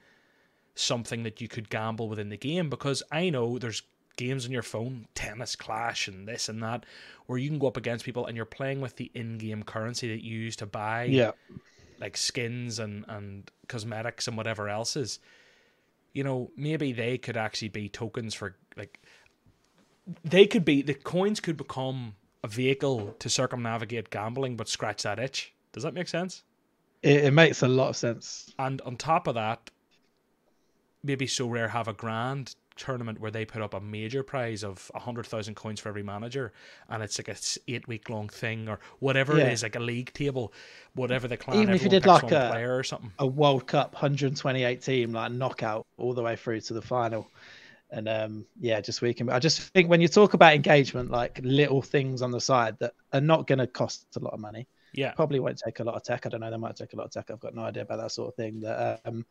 something 0.76 1.24
that 1.24 1.40
you 1.42 1.48
could 1.48 1.70
gamble 1.70 2.10
within 2.10 2.30
the 2.30 2.38
game? 2.38 2.70
Because 2.70 3.04
I 3.12 3.30
know 3.30 3.58
there's 3.60 3.84
games 4.16 4.46
on 4.46 4.52
your 4.52 4.64
phone, 4.64 5.08
tennis, 5.14 5.56
clash, 5.56 6.08
and 6.08 6.28
this 6.28 6.50
and 6.50 6.62
that, 6.64 6.86
where 7.28 7.38
you 7.38 7.50
can 7.50 7.60
go 7.60 7.68
up 7.68 7.78
against 7.78 8.04
people 8.04 8.26
and 8.26 8.36
you're 8.36 8.46
playing 8.46 8.82
with 8.82 8.96
the 8.96 9.12
in-game 9.14 9.64
currency 9.64 10.08
that 10.10 10.24
you 10.24 10.40
use 10.40 10.56
to 10.58 10.66
buy, 10.66 11.04
Yeah. 11.04 11.32
like 12.00 12.18
skins 12.18 12.80
and 12.80 13.06
and 13.08 13.50
cosmetics 13.68 14.28
and 14.28 14.36
whatever 14.36 14.68
else 14.70 14.96
is. 14.96 15.20
You 16.14 16.24
know, 16.24 16.50
maybe 16.58 16.94
they 16.94 17.20
could 17.20 17.38
actually 17.38 17.70
be 17.70 17.90
tokens 17.90 18.34
for 18.34 18.56
like 18.76 19.00
they 20.24 20.48
could 20.48 20.66
be 20.66 20.82
the 20.82 20.94
coins 20.96 21.40
could 21.40 21.58
become 21.58 22.16
a 22.48 22.50
vehicle 22.50 23.16
to 23.20 23.30
circumnavigate 23.30 24.10
gambling, 24.10 24.56
but 24.56 24.70
scratch 24.70 25.04
that 25.04 25.20
itch. 25.20 25.54
Does 25.74 25.84
that 25.84 25.94
make 25.94 26.08
sense? 26.08 26.44
It, 27.04 27.26
it 27.26 27.34
makes 27.34 27.62
a 27.62 27.68
lot 27.68 27.90
of 27.90 27.96
sense. 27.98 28.54
And 28.58 28.82
on 28.82 28.96
top 28.96 29.28
of 29.28 29.36
that, 29.36 29.70
maybe 31.04 31.26
Sorare 31.28 31.70
have 31.70 31.88
a 31.88 31.94
grand 31.94 32.56
tournament 32.76 33.20
where 33.20 33.32
they 33.32 33.44
put 33.44 33.62
up 33.62 33.74
a 33.74 33.80
major 33.80 34.22
prize 34.24 34.64
of 34.64 34.92
a 34.94 35.00
hundred 35.00 35.26
thousand 35.26 35.56
coins 35.56 35.80
for 35.80 35.90
every 35.90 36.04
manager, 36.04 36.54
and 36.90 37.04
it's 37.04 37.18
like 37.20 37.28
a 37.28 37.36
eight 37.68 37.88
week 37.88 38.10
long 38.10 38.30
thing 38.30 38.70
or 38.70 38.80
whatever 39.00 39.36
Yeah. 39.38 39.46
it 39.46 39.54
is, 39.54 39.64
like 39.64 39.76
a 39.76 39.80
league 39.80 40.14
table, 40.14 40.54
whatever 40.94 41.28
the 41.28 41.38
clan. 41.38 41.62
Even 41.62 41.74
if 41.76 41.84
you 41.84 41.90
did 41.90 42.06
like 42.06 42.24
a- 42.24 42.28
player 42.52 42.78
or 42.78 42.84
something. 42.84 43.12
A 43.20 43.28
World 43.28 43.68
Cup 43.68 43.94
128 43.94 44.82
team 44.82 45.12
like 45.12 45.32
knockout 45.32 45.86
all 45.98 46.14
the 46.14 46.24
way 46.24 46.36
through 46.36 46.62
to 46.62 46.74
the 46.74 46.82
final. 46.82 47.30
And 47.90 48.10
um, 48.10 48.46
yeah, 48.60 48.82
just 48.82 49.02
we 49.02 49.14
can. 49.14 49.30
I 49.30 49.40
just 49.40 49.62
think 49.74 49.90
when 49.90 50.02
you 50.02 50.08
talk 50.10 50.34
about 50.34 50.54
engagement, 50.54 51.10
like 51.10 51.40
little 51.44 51.82
things 51.82 52.22
on 52.22 52.32
the 52.32 52.42
side 52.42 52.78
that 52.80 52.94
are 53.14 53.22
not 53.22 53.48
going 53.48 53.60
to 53.60 53.68
cost 53.68 54.06
a 54.18 54.20
lot 54.20 54.34
of 54.34 54.40
money, 54.42 54.68
Yeah, 54.92 55.14
probably 55.16 55.40
won't 55.40 55.62
take 55.66 55.80
a 55.80 55.84
lot 55.86 55.96
of 55.96 56.04
tech. 56.04 56.26
I 56.26 56.30
don't 56.30 56.42
know. 56.42 56.52
They 56.52 56.58
might 56.58 56.76
take 56.76 56.94
a 56.94 56.98
lot 56.98 57.06
of 57.06 57.12
tech. 57.12 57.32
I've 57.32 57.40
got 57.40 57.56
no 57.56 57.62
idea 57.64 57.84
about 57.84 58.00
that 58.00 58.12
sort 58.12 58.28
of 58.30 58.36
thing. 58.36 58.60
That, 58.60 59.00
um, 59.06 59.26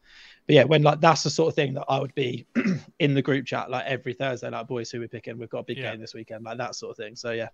but 0.46 0.54
yeah, 0.54 0.64
when 0.64 0.82
like 0.82 1.00
that's 1.00 1.22
the 1.22 1.30
sort 1.30 1.48
of 1.48 1.54
thing 1.54 1.74
that 1.74 1.84
I 1.88 1.98
would 1.98 2.14
be 2.14 2.46
in 2.98 3.14
the 3.14 3.22
group 3.22 3.44
chat 3.46 3.70
like 3.70 3.84
every 3.86 4.14
Thursday, 4.14 4.48
like 4.48 4.66
boys, 4.68 4.90
who 4.90 5.00
we 5.00 5.08
picking? 5.08 5.38
We've 5.38 5.50
got 5.50 5.60
a 5.60 5.64
big 5.64 5.78
Yeah. 5.78 5.90
game 5.92 6.00
this 6.00 6.14
weekend, 6.14 6.44
like 6.44 6.58
that 6.58 6.74
sort 6.74 6.92
of 6.92 6.96
thing. 6.96 7.14
So 7.16 7.32
yeah, 7.32 7.48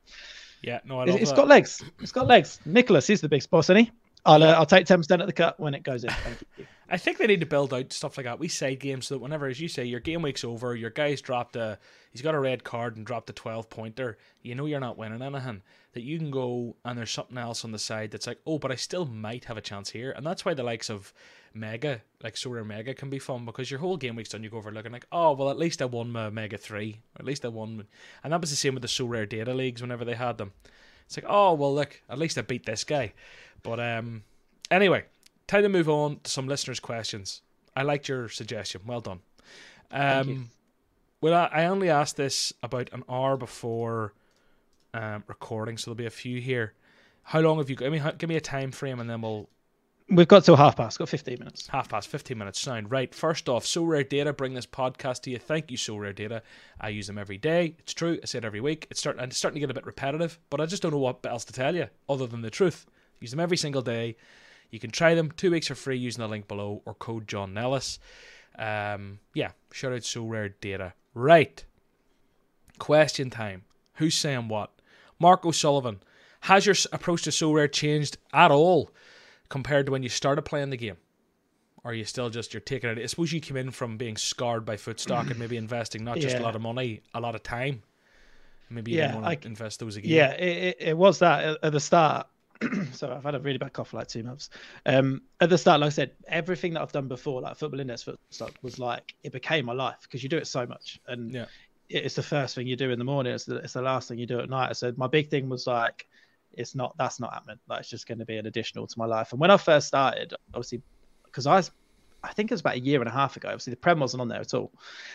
yeah. 0.62 0.80
No, 0.84 1.00
I 1.00 1.04
it's, 1.04 1.12
love 1.12 1.22
it's 1.22 1.32
that. 1.32 1.36
got 1.36 1.48
legs. 1.48 1.84
It's 2.00 2.12
got 2.12 2.26
legs. 2.28 2.60
Nicolas, 2.64 3.06
he's 3.06 3.20
the 3.20 3.28
big 3.28 3.48
boss, 3.50 3.66
isn't 3.70 3.84
he? 3.86 3.90
I'll 4.24 4.42
uh, 4.42 4.52
I'll 4.52 4.66
take 4.66 4.86
ten 4.86 4.98
percent 5.00 5.20
at 5.22 5.26
the 5.26 5.32
cut 5.32 5.58
when 5.58 5.74
it 5.74 5.82
goes 5.82 6.04
in. 6.04 6.16
Thank 6.24 6.40
you. 6.56 6.66
I 6.92 6.98
think 6.98 7.16
they 7.16 7.26
need 7.26 7.40
to 7.40 7.46
build 7.46 7.72
out 7.72 7.90
stuff 7.90 8.18
like 8.18 8.26
that. 8.26 8.38
We 8.38 8.48
side 8.48 8.78
games 8.78 9.06
so 9.06 9.14
that 9.14 9.20
whenever, 9.20 9.46
as 9.46 9.58
you 9.58 9.66
say, 9.66 9.82
your 9.82 9.98
game 9.98 10.20
week's 10.20 10.44
over, 10.44 10.76
your 10.76 10.90
guy's 10.90 11.22
dropped 11.22 11.56
a, 11.56 11.78
he's 12.10 12.20
got 12.20 12.34
a 12.34 12.38
red 12.38 12.64
card 12.64 12.98
and 12.98 13.06
dropped 13.06 13.30
a 13.30 13.32
twelve 13.32 13.70
pointer. 13.70 14.18
You 14.42 14.54
know 14.54 14.66
you're 14.66 14.78
not 14.78 14.98
winning 14.98 15.22
anything. 15.22 15.62
That 15.94 16.02
you 16.02 16.18
can 16.18 16.30
go 16.30 16.76
and 16.84 16.98
there's 16.98 17.10
something 17.10 17.38
else 17.38 17.64
on 17.64 17.72
the 17.72 17.78
side 17.78 18.10
that's 18.10 18.26
like, 18.26 18.40
oh, 18.46 18.58
but 18.58 18.70
I 18.70 18.74
still 18.74 19.06
might 19.06 19.46
have 19.46 19.56
a 19.56 19.62
chance 19.62 19.88
here, 19.88 20.10
and 20.10 20.26
that's 20.26 20.44
why 20.44 20.52
the 20.52 20.62
likes 20.62 20.90
of 20.90 21.14
Mega, 21.54 22.02
like 22.22 22.36
Solar 22.36 22.62
Mega, 22.62 22.92
can 22.92 23.08
be 23.08 23.18
fun 23.18 23.46
because 23.46 23.70
your 23.70 23.80
whole 23.80 23.96
game 23.96 24.14
week's 24.14 24.28
done. 24.28 24.42
You 24.42 24.50
go 24.50 24.58
over 24.58 24.70
looking 24.70 24.92
like, 24.92 25.06
oh, 25.10 25.32
well, 25.32 25.48
at 25.48 25.58
least 25.58 25.80
I 25.80 25.86
won 25.86 26.12
my 26.12 26.28
Mega 26.28 26.58
three, 26.58 27.00
or 27.16 27.20
at 27.20 27.26
least 27.26 27.44
I 27.46 27.48
won, 27.48 27.86
and 28.22 28.32
that 28.34 28.40
was 28.42 28.50
the 28.50 28.56
same 28.56 28.74
with 28.74 28.82
the 28.82 28.88
SorareData 28.88 29.56
leagues 29.56 29.80
whenever 29.80 30.04
they 30.04 30.14
had 30.14 30.36
them. 30.36 30.52
It's 31.06 31.16
like, 31.16 31.26
oh, 31.26 31.54
well, 31.54 31.74
look, 31.74 32.02
at 32.10 32.18
least 32.18 32.36
I 32.36 32.42
beat 32.42 32.66
this 32.66 32.84
guy. 32.84 33.14
But 33.62 33.80
um, 33.80 34.24
anyway, 34.70 35.04
time 35.52 35.62
to 35.62 35.68
move 35.68 35.88
on 35.88 36.18
to 36.22 36.30
some 36.30 36.48
listeners' 36.48 36.80
questions. 36.80 37.42
I 37.76 37.82
liked 37.82 38.08
your 38.08 38.28
suggestion. 38.28 38.80
Well 38.86 39.00
done. 39.00 39.20
Um, 39.90 40.50
well, 41.20 41.34
I, 41.34 41.62
I 41.62 41.64
only 41.66 41.90
asked 41.90 42.16
this 42.16 42.52
about 42.62 42.90
an 42.92 43.04
hour 43.08 43.36
before 43.36 44.14
um, 44.94 45.24
recording, 45.26 45.76
so 45.76 45.90
there'll 45.90 45.96
be 45.96 46.06
a 46.06 46.10
few 46.10 46.40
here. 46.40 46.72
How 47.22 47.40
long 47.40 47.58
have 47.58 47.68
you 47.68 47.76
got? 47.76 47.86
I 47.86 47.90
mean, 47.90 48.02
give 48.18 48.28
me 48.28 48.36
a 48.36 48.40
time 48.40 48.72
frame, 48.72 48.98
and 48.98 49.08
then 49.08 49.20
we'll 49.20 49.48
We've 50.08 50.28
got 50.28 50.44
till 50.44 50.56
half 50.56 50.76
past. 50.76 50.98
Got 50.98 51.08
fifteen 51.08 51.38
minutes. 51.38 51.68
half 51.68 51.88
past 51.88 52.08
15 52.08 52.36
minutes 52.36 52.60
sound 52.60 52.90
right 52.90 53.14
first 53.14 53.48
off 53.48 53.64
SorareData 53.64 54.36
bring 54.36 54.52
this 54.52 54.66
podcast 54.66 55.22
to 55.22 55.30
you 55.30 55.38
thank 55.38 55.70
you 55.70 55.78
SorareData 55.78 56.42
i 56.80 56.88
use 56.88 57.06
them 57.06 57.16
every 57.16 57.38
day 57.38 57.76
it's 57.78 57.94
true 57.94 58.18
i 58.22 58.26
say 58.26 58.38
it 58.38 58.44
every 58.44 58.60
week 58.60 58.86
it's 58.90 59.00
starting 59.00 59.22
it's 59.22 59.38
starting 59.38 59.54
to 59.54 59.60
get 59.60 59.70
a 59.70 59.74
bit 59.74 59.86
repetitive 59.86 60.38
but 60.50 60.60
i 60.60 60.66
just 60.66 60.82
don't 60.82 60.92
know 60.92 60.98
what 60.98 61.24
else 61.24 61.44
to 61.46 61.52
tell 61.52 61.74
you 61.74 61.86
other 62.08 62.26
than 62.26 62.42
the 62.42 62.50
truth 62.50 62.84
use 63.20 63.30
them 63.30 63.40
every 63.40 63.56
single 63.56 63.80
day 63.80 64.16
you 64.72 64.80
can 64.80 64.90
try 64.90 65.14
them 65.14 65.30
two 65.30 65.52
weeks 65.52 65.68
for 65.68 65.76
free 65.76 65.96
using 65.96 66.20
the 66.22 66.28
link 66.28 66.48
below 66.48 66.82
or 66.84 66.94
code 66.94 67.28
john 67.28 67.54
nellis 67.54 68.00
um 68.58 69.20
yeah 69.34 69.52
shout 69.72 69.92
out 69.92 70.00
SorareData 70.00 70.92
right 71.14 71.64
question 72.78 73.30
time 73.30 73.62
who's 73.94 74.14
saying 74.14 74.48
what 74.48 74.70
mark 75.18 75.44
o'sullivan 75.46 76.00
has 76.40 76.66
your 76.66 76.74
approach 76.92 77.22
to 77.22 77.30
Sorare 77.30 77.70
changed 77.70 78.18
at 78.32 78.50
all 78.50 78.90
compared 79.48 79.86
to 79.86 79.92
when 79.92 80.02
you 80.02 80.08
started 80.08 80.42
playing 80.42 80.70
the 80.70 80.76
game? 80.76 80.96
Or 81.84 81.92
are 81.92 81.94
you 81.94 82.04
still 82.04 82.30
just 82.30 82.52
you're 82.52 82.60
taking 82.60 82.90
it? 82.90 82.98
I 82.98 83.06
suppose 83.06 83.32
you 83.32 83.38
came 83.40 83.56
in 83.56 83.70
from 83.70 83.96
being 83.96 84.16
scarred 84.16 84.64
by 84.64 84.74
footstock 84.74 85.30
and 85.30 85.38
maybe 85.38 85.56
investing 85.68 86.02
not 86.02 86.18
just 86.18 86.36
a 86.38 86.42
lot 86.42 86.56
of 86.56 86.62
money, 86.62 87.02
a 87.14 87.20
lot 87.20 87.36
of 87.36 87.44
time. 87.44 87.84
Maybe 88.70 88.90
you 88.90 88.96
Yeah, 88.98 89.02
didn't 89.08 89.22
want 89.22 89.26
I- 89.28 89.34
to 89.36 89.46
invest 89.46 89.78
those 89.78 89.94
again. 89.96 90.10
Yeah, 90.10 90.30
it, 90.32 90.64
it, 90.64 90.76
it 90.88 90.96
was 90.98 91.20
that 91.20 91.44
at, 91.44 91.58
at 91.62 91.70
the 91.72 91.78
start. 91.78 92.26
so 92.92 93.12
I've 93.12 93.24
had 93.24 93.34
a 93.34 93.40
really 93.40 93.58
bad 93.58 93.72
cough 93.72 93.88
for 93.90 93.98
like 93.98 94.08
two 94.08 94.22
months. 94.22 94.50
Um, 94.86 95.22
at 95.40 95.50
the 95.50 95.58
start, 95.58 95.80
like 95.80 95.88
I 95.88 95.90
said, 95.90 96.12
everything 96.28 96.74
that 96.74 96.82
I've 96.82 96.92
done 96.92 97.08
before, 97.08 97.40
like 97.40 97.56
football 97.56 97.80
index 97.80 98.04
footstock, 98.04 98.52
was 98.62 98.78
like 98.78 99.14
it 99.22 99.32
became 99.32 99.64
my 99.66 99.72
life 99.72 99.98
because 100.02 100.22
you 100.22 100.28
do 100.28 100.38
it 100.38 100.46
so 100.46 100.66
much, 100.66 101.00
and 101.06 101.32
Yeah. 101.32 101.46
it's 101.88 102.14
the 102.14 102.22
first 102.22 102.54
thing 102.54 102.66
you 102.66 102.76
do 102.76 102.90
in 102.90 102.98
the 102.98 103.04
morning. 103.04 103.32
It's 103.34 103.44
the, 103.44 103.56
it's 103.56 103.74
the 103.74 103.82
last 103.82 104.08
thing 104.08 104.18
you 104.18 104.26
do 104.26 104.40
at 104.40 104.50
night. 104.50 104.76
So 104.76 104.92
my 104.96 105.06
big 105.06 105.28
thing 105.30 105.48
was 105.48 105.66
like, 105.66 106.06
it's 106.52 106.74
not 106.74 106.94
that's 106.98 107.18
not 107.20 107.32
happening. 107.32 107.58
Like 107.68 107.80
it's 107.80 107.90
just 107.90 108.06
going 108.06 108.18
to 108.18 108.26
be 108.26 108.36
an 108.36 108.46
additional 108.46 108.86
to 108.86 108.98
my 108.98 109.06
life. 109.06 109.32
And 109.32 109.40
when 109.40 109.50
I 109.50 109.56
first 109.56 109.88
started, 109.88 110.34
obviously, 110.54 110.82
because 111.24 111.46
I 111.46 111.62
I 112.24 112.32
think 112.32 112.50
it 112.50 112.54
was 112.54 112.60
about 112.60 112.76
a 112.76 112.80
year 112.80 113.00
and 113.00 113.08
a 113.08 113.12
half 113.12 113.36
ago. 113.36 113.48
Obviously, 113.48 113.72
the 113.72 113.78
prem 113.78 114.00
wasn't 114.00 114.20
on 114.20 114.28
there 114.28 114.40
at 114.40 114.54
all, 114.54 114.72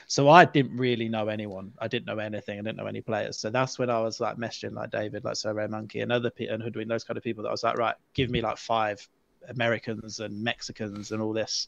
so 0.08 0.30
I 0.30 0.46
didn't 0.46 0.76
really 0.78 1.08
know 1.08 1.30
anyone. 1.30 1.72
I 1.80 1.88
didn't 1.88 2.06
know 2.06 2.20
anything. 2.20 2.60
I 2.60 2.62
didn't 2.62 2.78
know 2.78 2.88
any 2.88 3.02
players. 3.02 3.38
So 3.38 3.50
that's 3.50 3.80
when 3.80 3.90
I 3.90 4.00
was 4.02 4.20
like 4.20 4.38
messaging 4.38 4.74
like 4.74 4.92
David, 4.92 5.24
like 5.24 5.36
Sorare 5.36 5.70
Monkey, 5.70 6.02
and 6.02 6.12
other 6.12 6.30
people, 6.30 6.56
and 6.56 6.64
Hoodwin, 6.64 6.88
those 6.88 7.04
kind 7.04 7.18
of 7.18 7.24
people. 7.24 7.44
That 7.44 7.50
I 7.50 7.54
was 7.54 7.64
like, 7.64 7.78
right, 7.78 7.96
give 8.14 8.30
me 8.30 8.42
like 8.42 8.58
five 8.58 9.08
Americans 9.48 10.20
and 10.20 10.44
Mexicans 10.44 11.12
and 11.12 11.22
all 11.22 11.34
this. 11.34 11.68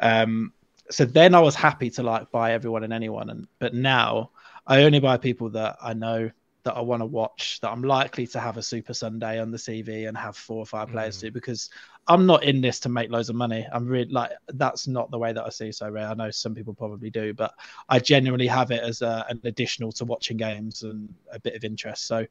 Um, 0.00 0.52
so 0.90 1.04
then 1.04 1.34
I 1.34 1.40
was 1.40 1.54
happy 1.54 1.90
to 1.90 2.02
like 2.02 2.30
buy 2.30 2.52
everyone 2.52 2.82
and 2.84 2.92
anyone, 2.92 3.30
and 3.30 3.46
but 3.58 3.74
now 3.74 4.30
I 4.66 4.82
only 4.82 5.00
buy 5.00 5.16
people 5.16 5.50
that 5.50 5.76
I 5.80 5.94
know 5.94 6.30
that 6.64 6.76
I 6.76 6.80
want 6.80 7.00
to 7.00 7.06
watch, 7.06 7.58
that 7.60 7.70
I'm 7.70 7.82
likely 7.82 8.26
to 8.28 8.40
have 8.40 8.56
a 8.56 8.62
Super 8.62 8.94
Sunday 8.94 9.40
on 9.40 9.50
the 9.50 9.58
CV 9.58 10.06
and 10.08 10.16
have 10.16 10.36
four 10.36 10.58
or 10.58 10.66
five 10.66 10.88
players 10.90 11.16
Mm. 11.18 11.20
to, 11.22 11.30
because 11.32 11.70
I'm 12.06 12.24
not 12.26 12.44
in 12.44 12.60
this 12.60 12.78
to 12.80 12.88
make 12.88 13.10
loads 13.10 13.28
of 13.28 13.36
money. 13.36 13.66
I'm 13.72 13.86
really 13.86 14.10
like 14.10 14.30
that's 14.54 14.86
not 14.86 15.10
the 15.10 15.18
way 15.18 15.32
that 15.32 15.44
I 15.44 15.48
see 15.50 15.68
Sorare. 15.70 16.08
I 16.10 16.14
know 16.14 16.30
some 16.30 16.54
people 16.54 16.74
probably 16.74 17.10
do, 17.10 17.34
but 17.34 17.52
I 17.88 17.98
genuinely 17.98 18.46
have 18.46 18.70
it 18.70 18.82
as 18.82 19.02
a, 19.02 19.24
an 19.28 19.40
additional 19.44 19.92
to 19.92 20.04
watching 20.04 20.36
games 20.36 20.82
and 20.82 21.12
a 21.32 21.40
bit 21.40 21.54
of 21.54 21.64
interest. 21.64 22.06
So 22.06 22.26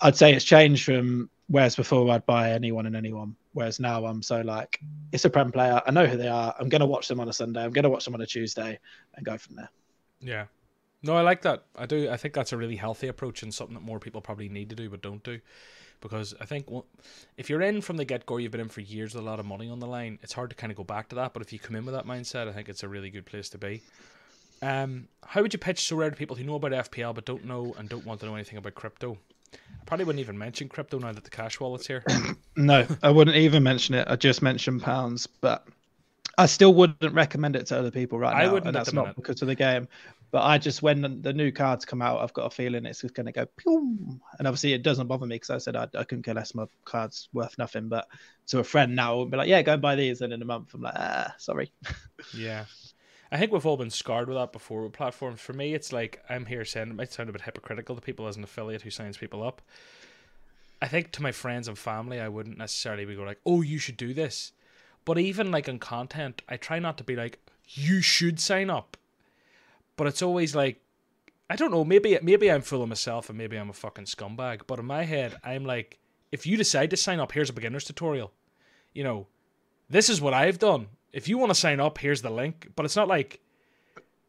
I'd 0.00 0.16
say 0.16 0.34
it's 0.34 0.44
changed 0.44 0.84
from 0.84 1.30
whereas 1.48 1.74
before 1.76 2.08
I'd 2.10 2.24
buy 2.26 2.52
anyone 2.52 2.86
and 2.86 2.94
anyone, 2.96 3.34
whereas 3.52 3.80
now 3.80 4.04
I'm 4.04 4.22
so 4.22 4.40
like 4.40 4.80
it's 5.12 5.24
a 5.24 5.30
prem 5.30 5.50
player. 5.52 5.82
I 5.84 5.90
know 5.90 6.06
who 6.06 6.16
they 6.16 6.28
are. 6.28 6.54
I'm 6.58 6.68
going 6.68 6.80
to 6.80 6.86
watch 6.86 7.08
them 7.08 7.20
on 7.20 7.28
a 7.28 7.32
Sunday. 7.32 7.62
I'm 7.62 7.72
going 7.72 7.82
to 7.84 7.90
watch 7.90 8.04
them 8.04 8.14
on 8.14 8.20
a 8.20 8.26
Tuesday 8.26 8.78
and 9.14 9.26
go 9.26 9.36
from 9.36 9.56
there. 9.56 9.70
Yeah. 10.20 10.44
No, 11.02 11.16
I 11.16 11.22
like 11.22 11.42
that. 11.42 11.64
I 11.76 11.86
do. 11.86 12.10
I 12.10 12.16
think 12.16 12.34
that's 12.34 12.52
a 12.52 12.56
really 12.56 12.76
healthy 12.76 13.08
approach 13.08 13.42
and 13.42 13.52
something 13.54 13.74
that 13.74 13.82
more 13.82 13.98
people 13.98 14.20
probably 14.20 14.48
need 14.48 14.68
to 14.70 14.76
do 14.76 14.90
but 14.90 15.02
don't 15.02 15.22
do. 15.22 15.40
Because 16.00 16.34
I 16.40 16.46
think 16.46 16.70
well, 16.70 16.86
if 17.36 17.50
you're 17.50 17.60
in 17.62 17.80
from 17.82 17.96
the 17.98 18.04
get 18.04 18.24
go, 18.26 18.38
you've 18.38 18.52
been 18.52 18.60
in 18.62 18.68
for 18.68 18.80
years 18.80 19.14
with 19.14 19.22
a 19.22 19.26
lot 19.26 19.38
of 19.38 19.46
money 19.46 19.68
on 19.68 19.80
the 19.80 19.86
line, 19.86 20.18
it's 20.22 20.32
hard 20.32 20.50
to 20.50 20.56
kind 20.56 20.70
of 20.70 20.76
go 20.76 20.84
back 20.84 21.08
to 21.10 21.16
that. 21.16 21.32
But 21.34 21.42
if 21.42 21.52
you 21.52 21.58
come 21.58 21.76
in 21.76 21.84
with 21.84 21.94
that 21.94 22.06
mindset, 22.06 22.48
I 22.48 22.52
think 22.52 22.68
it's 22.68 22.82
a 22.82 22.88
really 22.88 23.10
good 23.10 23.26
place 23.26 23.48
to 23.50 23.58
be. 23.58 23.82
Um, 24.62 25.08
how 25.26 25.42
would 25.42 25.52
you 25.52 25.58
pitch 25.58 25.80
Sorare 25.80 26.10
to 26.10 26.16
people 26.16 26.36
who 26.36 26.44
know 26.44 26.54
about 26.54 26.72
FPL 26.72 27.14
but 27.14 27.24
don't 27.24 27.44
know 27.44 27.74
and 27.78 27.88
don't 27.88 28.04
want 28.04 28.20
to 28.20 28.26
know 28.26 28.34
anything 28.34 28.58
about 28.58 28.74
crypto? 28.74 29.16
I 29.54 29.84
probably 29.86 30.04
wouldn't 30.04 30.20
even 30.20 30.38
mention 30.38 30.68
crypto 30.68 30.98
now 30.98 31.12
that 31.12 31.24
the 31.24 31.30
cash 31.30 31.58
wallet's 31.60 31.86
here. 31.86 32.04
No, 32.56 32.86
I 33.02 33.10
wouldn't 33.10 33.36
even 33.38 33.62
mention 33.62 33.94
it. 33.94 34.06
I 34.10 34.16
just 34.16 34.42
mentioned 34.42 34.82
pounds, 34.82 35.26
but 35.26 35.66
I 36.36 36.44
still 36.46 36.74
wouldn't 36.74 37.14
recommend 37.14 37.56
it 37.56 37.66
to 37.66 37.78
other 37.78 37.90
people 37.90 38.18
right 38.18 38.34
I 38.34 38.44
now. 38.44 38.52
wouldn't 38.52 38.66
and 38.68 38.76
that's 38.76 38.92
not 38.92 39.02
minute. 39.02 39.16
because 39.16 39.40
of 39.40 39.48
the 39.48 39.54
game. 39.54 39.88
But 40.30 40.42
I 40.42 40.58
just 40.58 40.82
when 40.82 41.22
the, 41.22 41.32
new 41.32 41.50
cards 41.50 41.84
come 41.84 42.00
out, 42.00 42.20
I've 42.20 42.32
got 42.32 42.46
a 42.46 42.50
feeling 42.50 42.86
it's 42.86 43.00
just 43.00 43.14
going 43.14 43.26
to 43.26 43.32
go 43.32 43.46
pew. 43.56 44.20
And 44.38 44.46
obviously, 44.46 44.72
it 44.72 44.82
doesn't 44.82 45.08
bother 45.08 45.26
me 45.26 45.36
because 45.36 45.50
I 45.50 45.58
said 45.58 45.74
I, 45.74 45.88
I 45.98 46.04
couldn't 46.04 46.22
care 46.22 46.34
less. 46.34 46.54
My 46.54 46.66
cards 46.84 47.28
worth 47.32 47.58
nothing. 47.58 47.88
But 47.88 48.06
to 48.48 48.60
a 48.60 48.64
friend 48.64 48.94
now, 48.94 49.18
I'll 49.18 49.26
be 49.26 49.36
like, 49.36 49.48
yeah, 49.48 49.62
go 49.62 49.72
and 49.72 49.82
buy 49.82 49.96
these. 49.96 50.20
And 50.20 50.32
in 50.32 50.42
a 50.42 50.44
month, 50.44 50.72
I'm 50.74 50.82
like, 50.82 50.94
ah, 50.96 51.34
sorry. 51.38 51.72
Yeah. 52.36 52.66
I 53.32 53.38
think 53.38 53.52
we've 53.52 53.64
all 53.64 53.76
been 53.76 53.90
scarred 53.90 54.28
with 54.28 54.36
that 54.36 54.52
before 54.52 54.82
with 54.82 54.92
platforms. 54.92 55.40
For 55.40 55.52
me, 55.52 55.72
it's 55.72 55.92
like 55.92 56.22
I'm 56.28 56.46
here 56.46 56.64
saying 56.64 56.90
it 56.90 56.96
might 56.96 57.12
sound 57.12 57.28
a 57.28 57.32
bit 57.32 57.42
hypocritical 57.42 57.94
to 57.94 58.00
people 58.00 58.26
as 58.26 58.36
an 58.36 58.42
affiliate 58.42 58.82
who 58.82 58.90
signs 58.90 59.16
people 59.16 59.42
up. 59.42 59.62
I 60.82 60.88
think 60.88 61.12
to 61.12 61.22
my 61.22 61.30
friends 61.30 61.68
and 61.68 61.78
family, 61.78 62.18
I 62.18 62.28
wouldn't 62.28 62.58
necessarily 62.58 63.04
be 63.04 63.14
go 63.14 63.22
like, 63.22 63.40
"Oh, 63.46 63.62
you 63.62 63.78
should 63.78 63.96
do 63.96 64.12
this," 64.12 64.52
but 65.04 65.18
even 65.18 65.52
like 65.52 65.68
on 65.68 65.78
content, 65.78 66.42
I 66.48 66.56
try 66.56 66.80
not 66.80 66.98
to 66.98 67.04
be 67.04 67.14
like, 67.14 67.38
"You 67.68 68.00
should 68.00 68.40
sign 68.40 68.68
up," 68.68 68.96
but 70.00 70.06
it's 70.06 70.22
always 70.22 70.56
like, 70.56 70.80
I 71.50 71.56
don't 71.56 71.70
know. 71.70 71.84
Maybe 71.84 72.18
maybe 72.22 72.50
I'm 72.50 72.62
full 72.62 72.82
of 72.82 72.88
myself 72.88 73.28
and 73.28 73.36
maybe 73.36 73.58
I'm 73.58 73.68
a 73.68 73.74
fucking 73.74 74.06
scumbag. 74.06 74.62
But 74.66 74.78
in 74.78 74.86
my 74.86 75.04
head, 75.04 75.36
I'm 75.44 75.66
like, 75.66 75.98
if 76.32 76.46
you 76.46 76.56
decide 76.56 76.88
to 76.88 76.96
sign 76.96 77.20
up, 77.20 77.32
here's 77.32 77.50
a 77.50 77.52
beginner's 77.52 77.84
tutorial. 77.84 78.32
You 78.94 79.04
know, 79.04 79.26
this 79.90 80.08
is 80.08 80.18
what 80.18 80.32
I've 80.32 80.58
done. 80.58 80.86
If 81.12 81.28
you 81.28 81.36
want 81.36 81.50
to 81.50 81.54
sign 81.54 81.80
up, 81.80 81.98
here's 81.98 82.22
the 82.22 82.30
link. 82.30 82.70
But 82.76 82.86
it's 82.86 82.96
not 82.96 83.08
like 83.08 83.42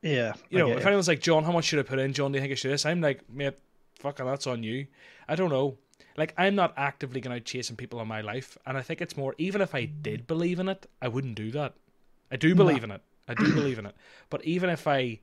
Yeah, 0.01 0.33
you 0.49 0.59
know, 0.59 0.71
if 0.71 0.85
anyone's 0.85 1.07
like, 1.07 1.21
John, 1.21 1.45
how 1.45 1.53
much 1.53 1.63
should 1.63 1.79
I 1.79 1.83
put 1.83 1.99
in? 1.99 2.11
John, 2.11 2.33
do 2.33 2.37
you 2.37 2.41
think 2.41 2.51
I 2.51 2.55
should 2.55 2.71
this? 2.71 2.85
I'm 2.85 2.99
like, 2.99 3.29
mate, 3.29 3.57
fucking 3.99 4.25
that's 4.25 4.47
on 4.47 4.63
you. 4.63 4.87
I 5.29 5.35
don't 5.35 5.51
know. 5.51 5.77
Like, 6.17 6.33
I'm 6.37 6.55
not 6.55 6.73
actively 6.75 7.21
going 7.21 7.33
out 7.33 7.45
chasing 7.45 7.77
people 7.77 8.01
in 8.01 8.09
my 8.09 8.19
life. 8.19 8.57
And 8.65 8.77
I 8.77 8.81
think 8.81 8.99
it's 8.99 9.15
more, 9.15 9.35
even 9.37 9.61
if 9.61 9.73
I 9.73 9.85
did 9.85 10.27
believe 10.27 10.59
in 10.59 10.67
it, 10.67 10.85
I 11.01 11.07
wouldn't 11.07 11.35
do 11.35 11.49
that. 11.51 11.75
I 12.29 12.35
do 12.35 12.55
believe 12.55 12.79
no. 12.79 12.83
in 12.83 12.91
it. 12.91 13.01
I 13.29 13.35
do 13.35 13.53
believe 13.53 13.79
in 13.79 13.85
it. 13.85 13.95
But 14.29 14.43
even 14.43 14.69
if 14.69 14.85
I 14.85 15.21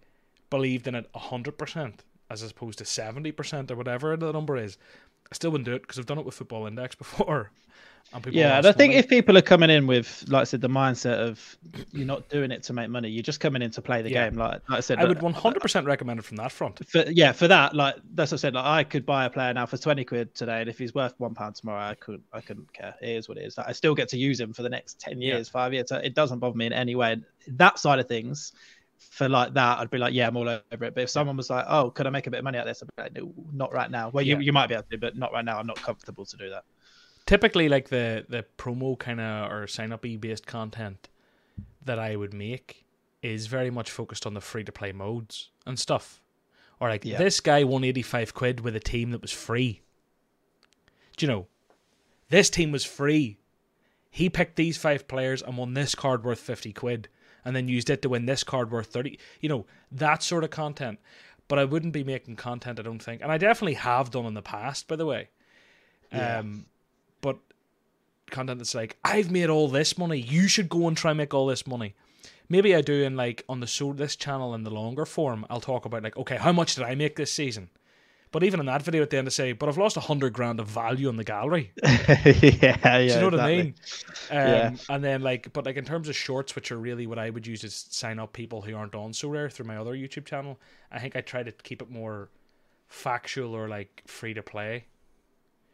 believed 0.51 0.87
in 0.87 0.95
it 0.95 1.11
100%, 1.13 1.93
as 2.31 2.43
opposed 2.43 2.79
to 2.79 2.85
70% 2.85 3.71
or 3.71 3.77
whatever 3.77 4.17
the 4.17 4.33
number 4.33 4.57
is, 4.57 4.79
I 5.31 5.35
still 5.35 5.51
wouldn't 5.51 5.67
do 5.67 5.75
it 5.75 5.83
because 5.83 5.99
I've 5.99 6.07
done 6.07 6.19
it 6.19 6.25
with 6.25 6.35
Football 6.35 6.67
Index 6.67 6.95
before. 6.95 7.51
And 8.11 8.23
people 8.23 8.39
yeah, 8.39 8.57
and 8.57 8.67
I 8.67 8.73
think 8.73 8.93
money. 8.93 9.01
if 9.01 9.09
people 9.09 9.37
are 9.37 9.43
coming 9.43 9.69
in 9.69 9.87
with, 9.87 10.25
like 10.29 10.41
I 10.41 10.45
said, 10.45 10.63
the 10.63 10.69
mindset 10.69 11.19
of 11.19 11.59
you're 11.93 12.07
not 12.07 12.31
doing 12.31 12.51
it 12.51 12.63
to 12.63 12.73
make 12.73 12.89
money, 12.89 13.11
you're 13.11 13.23
just 13.23 13.39
coming 13.39 13.61
in 13.61 13.71
to 13.73 13.83
play 13.83 14.01
the 14.01 14.11
yeah. 14.11 14.31
game. 14.31 14.39
Like, 14.39 14.63
like, 14.71 14.79
I 14.79 14.81
said, 14.81 14.99
I 14.99 15.05
would 15.05 15.19
100% 15.19 15.85
recommend 15.87 16.19
it 16.19 16.25
from 16.25 16.39
that 16.39 16.51
front. 16.51 16.87
For, 16.89 17.05
yeah, 17.11 17.33
for 17.33 17.49
that, 17.49 17.75
like 17.75 17.97
that's 18.15 18.33
what 18.33 18.39
I 18.39 18.41
said. 18.41 18.55
Like 18.55 18.65
I 18.65 18.85
could 18.85 19.05
buy 19.05 19.27
a 19.27 19.31
player 19.31 19.53
now 19.53 19.67
for 19.67 19.77
20 19.77 20.07
quid 20.07 20.35
today, 20.35 20.61
and 20.61 20.71
if 20.71 20.79
he's 20.79 20.95
worth 20.95 21.13
one 21.19 21.35
pound 21.35 21.57
tomorrow, 21.57 21.83
I 21.83 21.97
could 21.97 22.23
I 22.33 22.41
couldn't 22.41 22.73
care. 22.73 22.95
It 23.03 23.11
is 23.11 23.29
what 23.29 23.37
it 23.37 23.45
is. 23.45 23.59
Like, 23.59 23.69
I 23.69 23.73
still 23.73 23.95
get 23.95 24.09
to 24.11 24.17
use 24.17 24.41
him 24.41 24.55
for 24.55 24.63
the 24.63 24.71
next 24.71 24.99
10 25.01 25.21
years, 25.21 25.49
yeah. 25.49 25.53
five 25.53 25.75
years. 25.75 25.91
So 25.91 25.97
it 25.97 26.15
doesn't 26.15 26.39
bother 26.39 26.57
me 26.57 26.65
in 26.65 26.73
any 26.73 26.95
way. 26.95 27.19
That 27.49 27.79
side 27.79 27.99
of 27.99 28.09
things, 28.09 28.53
for 28.99 29.29
like 29.29 29.55
that, 29.55 29.79
I'd 29.79 29.91
be 29.91 29.99
like, 29.99 30.15
yeah, 30.15 30.27
I'm 30.27 30.37
all 30.37 30.49
over 30.49 30.61
it. 30.71 30.95
But 30.95 30.99
if 30.99 31.11
someone 31.11 31.37
was 31.37 31.51
like, 31.51 31.65
oh, 31.69 31.91
could 31.91 32.07
I 32.07 32.11
make 32.11 32.27
a 32.27 32.31
bit 32.31 32.39
of 32.39 32.45
money 32.45 32.59
out 32.59 32.67
of 32.67 32.69
this? 32.69 32.83
I'd 32.83 32.97
be 32.97 33.03
like, 33.03 33.25
no, 33.25 33.33
not 33.53 33.73
right 33.73 33.91
now. 33.91 34.11
Well, 34.11 34.25
yeah. 34.25 34.37
you, 34.37 34.45
you 34.47 34.53
might 34.53 34.69
be 34.69 34.75
able 34.75 34.85
to, 34.91 34.99
but 34.99 35.17
not 35.17 35.33
right 35.33 35.45
now. 35.45 35.59
I'm 35.59 35.67
not 35.67 35.81
comfortable 35.81 36.25
to 36.25 36.37
do 36.37 36.51
that 36.51 36.65
typically 37.29 37.69
like 37.69 37.91
the 37.91 38.25
the 38.31 38.43
promo 38.57 38.99
kind 38.99 39.21
of 39.21 39.53
or 39.53 39.67
sign 39.67 39.93
up 39.93 40.05
e 40.07 40.17
based 40.17 40.47
content 40.47 41.09
that 41.85 41.99
I 41.99 42.17
would 42.17 42.33
make 42.33 42.87
is 43.23 43.47
very 43.47 43.71
much 43.71 43.91
focused 43.91 44.27
on 44.27 44.33
the 44.33 44.41
free 44.41 44.65
to 44.65 44.73
play 44.73 44.93
modes 44.93 45.51
and 45.67 45.79
stuff. 45.79 46.23
Or 46.81 46.89
like 46.89 47.05
yeah. 47.05 47.19
this 47.19 47.41
guy 47.41 47.65
won 47.65 47.85
85 47.85 48.33
quid 48.33 48.61
with 48.61 48.75
a 48.77 48.81
team 48.81 49.11
that 49.11 49.21
was 49.21 49.33
free. 49.33 49.83
Do 51.17 51.27
you 51.27 51.33
know? 51.33 51.47
This 52.31 52.49
team 52.49 52.71
was 52.73 52.85
free. 52.85 53.39
He 54.11 54.31
picked 54.31 54.57
these 54.57 54.79
five 54.79 55.09
players 55.09 55.43
and 55.43 55.57
won 55.57 55.75
this 55.75 55.95
card 55.95 56.25
worth 56.25 56.39
50 56.39 56.73
quid 56.73 57.09
and 57.49 57.57
then 57.57 57.67
used 57.67 57.89
it 57.89 58.03
to 58.03 58.11
win 58.11 58.27
this 58.27 58.45
card 58.45 58.71
worth 58.71 58.89
30. 58.89 59.19
You 59.41 59.49
know, 59.49 59.65
that 59.91 60.23
sort 60.23 60.45
of 60.45 60.51
content. 60.51 60.99
But 61.49 61.59
I 61.59 61.65
wouldn't 61.65 61.95
be 61.95 62.05
making 62.05 62.37
content, 62.37 62.79
I 62.79 62.83
don't 62.83 62.99
think. 62.99 63.23
And 63.23 63.33
I 63.33 63.39
definitely 63.39 63.73
have 63.75 64.11
done 64.11 64.27
in 64.27 64.35
the 64.35 64.43
past, 64.43 64.87
by 64.87 64.97
the 64.97 65.07
way. 65.07 65.31
Yeah. 66.13 66.41
Um, 66.41 66.67
but 67.23 67.39
content 68.31 68.59
that's 68.59 68.75
like, 68.75 68.99
I've 69.03 69.31
made 69.31 69.49
all 69.49 69.69
this 69.69 69.97
money. 69.97 70.19
You 70.21 70.47
should 70.47 70.69
go 70.69 70.89
and 70.89 70.95
try 70.95 71.13
and 71.13 71.17
make 71.17 71.33
all 71.33 71.47
this 71.47 71.67
money. 71.67 71.95
Maybe 72.51 72.75
I 72.75 72.83
do 72.83 73.03
in 73.03 73.17
like 73.17 73.47
on 73.49 73.61
the 73.61 73.67
so 73.67 73.95
this 73.95 74.15
channel 74.15 74.55
in 74.55 74.65
the 74.65 74.71
longer 74.71 75.07
form. 75.07 75.47
I'll 75.49 75.63
talk 75.63 75.87
about 75.87 76.03
like, 76.03 76.19
okay, 76.19 76.37
how 76.37 76.53
much 76.53 76.75
did 76.75 76.85
I 76.85 76.95
make 76.95 77.17
this 77.17 77.33
season? 77.33 77.71
But 78.31 78.45
even 78.45 78.61
in 78.61 78.67
that 78.67 78.83
video 78.83 79.03
at 79.03 79.11
the 79.11 79.17
end, 79.17 79.27
I 79.27 79.31
say, 79.31 79.53
but 79.53 79.69
I've 79.69 79.79
lost 79.79 79.97
a 79.97 80.01
hundred 80.01 80.35
grand 80.35 80.61
of 80.61 80.67
value 80.67 81.09
in 81.09 81.17
the 81.17 81.25
gallery. 81.25 81.73
yeah, 81.83 82.21
yeah. 82.21 82.99
Do 82.99 83.05
you 83.05 83.21
know 83.21 83.29
exactly. 83.29 83.31
what 83.31 83.41
I 83.41 83.57
mean? 83.57 83.75
Um, 84.31 84.37
yeah. 84.37 84.71
And 84.91 85.03
then 85.05 85.23
like, 85.23 85.53
but 85.53 85.65
like 85.65 85.77
in 85.77 85.85
terms 85.85 86.09
of 86.09 86.17
shorts, 86.17 86.55
which 86.55 86.71
are 86.71 86.77
really 86.77 87.07
what 87.07 87.19
I 87.19 87.31
would 87.31 87.47
use 87.47 87.63
to 87.63 87.71
sign 87.71 88.19
up 88.19 88.33
people 88.35 88.61
who 88.61 88.77
aren't 88.77 88.95
on 88.95 89.13
Sorare 89.13 89.51
through 89.51 89.67
my 89.67 89.79
other 89.79 89.93
YouTube 89.93 90.27
channel. 90.27 90.59
I 90.93 90.99
think 90.99 91.17
I 91.17 91.23
try 91.23 91.43
to 91.43 91.53
keep 91.53 91.81
it 91.81 91.91
more 91.91 92.29
factual 92.89 93.55
or 93.55 93.69
like 93.69 94.03
free 94.07 94.35
to 94.35 94.43
play. 94.43 94.85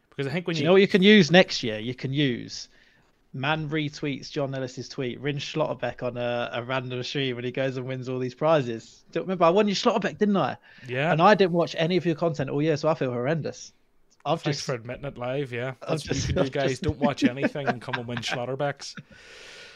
Because 0.09 0.27
I 0.27 0.33
think 0.33 0.47
when 0.47 0.55
you... 0.55 0.61
you 0.61 0.67
know 0.67 0.73
what 0.73 0.81
you 0.81 0.87
can 0.87 1.03
use 1.03 1.31
next 1.31 1.61
year, 1.61 1.79
you 1.79 1.93
can 1.93 2.13
use 2.13 2.69
man 3.35 3.69
retweets 3.69 4.31
John 4.31 4.51
Nellis's 4.51 4.87
tweet, 4.87 5.19
Rin 5.19 5.37
Schlotterbeck 5.37 6.01
on 6.01 6.17
a, 6.17 6.49
a 6.53 6.63
random 6.63 7.03
stream 7.03 7.35
when 7.35 7.45
he 7.45 7.51
goes 7.51 7.75
and 7.77 7.85
wins 7.85 8.07
all 8.07 8.17
these 8.17 8.33
prizes. 8.33 9.03
Don't 9.11 9.23
remember 9.23 9.43
I 9.43 9.49
won 9.49 9.67
you 9.67 9.75
Schlotterbeck, 9.75 10.17
didn't 10.17 10.37
I? 10.37 10.57
Yeah. 10.87 11.11
And 11.11 11.21
I 11.21 11.35
didn't 11.35 11.51
watch 11.51 11.75
any 11.77 11.97
of 11.97 12.05
your 12.05 12.15
content 12.15 12.49
all 12.49 12.61
year, 12.61 12.77
so 12.77 12.87
I 12.87 12.95
feel 12.95 13.11
horrendous. 13.11 13.73
I've 14.25 14.41
Thanks 14.41 14.57
just 14.57 14.65
for 14.65 14.73
admitting 14.73 15.05
it 15.05 15.17
live. 15.17 15.51
Yeah, 15.51 15.73
that's 15.87 16.01
just, 16.01 16.29
you 16.29 16.49
guys. 16.49 16.71
Just... 16.71 16.83
Don't 16.83 16.97
watch 16.97 17.23
anything 17.23 17.67
and 17.67 17.79
come 17.81 17.95
and 17.95 18.07
win 18.07 18.19
Schlotterbecks. 18.19 18.95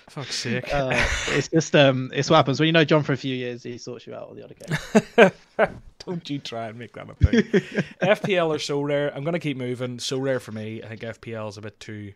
Fuck's 0.10 0.36
sake. 0.36 0.74
Uh, 0.74 0.90
it's 1.28 1.50
just 1.50 1.76
um, 1.76 2.10
it's 2.16 2.32
what 2.32 2.38
happens 2.38 2.60
when 2.60 2.66
you 2.66 2.74
know 2.74 2.84
John 2.84 3.04
for 3.04 3.14
a 3.14 3.18
few 3.18 3.36
years. 3.36 3.62
He 3.62 3.78
sorts 3.78 4.08
you 4.08 4.16
out 4.16 4.24
all 4.24 4.34
the 4.34 4.44
other 4.44 4.56
game. 5.56 5.72
Don't 6.04 6.28
you 6.28 6.40
try 6.40 6.70
and 6.70 6.80
make 6.80 6.94
that 6.94 7.08
a 7.10 7.14
thing. 7.14 7.44
FPL 8.02 8.56
are 8.56 8.58
Sorare. 8.58 9.16
I'm 9.16 9.24
gonna 9.24 9.38
keep 9.38 9.58
moving. 9.58 9.98
Sorare 9.98 10.42
for 10.42 10.52
me. 10.52 10.82
I 10.82 10.88
think 10.88 11.02
FPL 11.02 11.50
is 11.50 11.58
a 11.58 11.62
bit 11.62 11.80
too. 11.80 12.14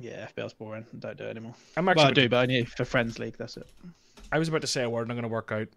Yeah, 0.00 0.26
FPL's 0.26 0.54
boring. 0.54 0.86
Don't 0.98 1.16
do 1.16 1.24
it 1.24 1.30
anymore. 1.30 1.54
I'm 1.76 1.88
actually. 1.88 2.02
Well, 2.02 2.10
I 2.10 2.14
do, 2.14 2.28
but 2.28 2.42
only 2.42 2.64
for 2.64 2.84
friends 2.84 3.18
league. 3.18 3.36
That's 3.36 3.56
it. 3.56 3.68
I 4.30 4.38
was 4.38 4.48
about 4.48 4.62
to 4.62 4.66
say 4.66 4.82
a 4.82 4.90
word. 4.90 5.02
and 5.02 5.12
I'm 5.12 5.16
gonna 5.16 5.28
work 5.28 5.52
out. 5.52 5.68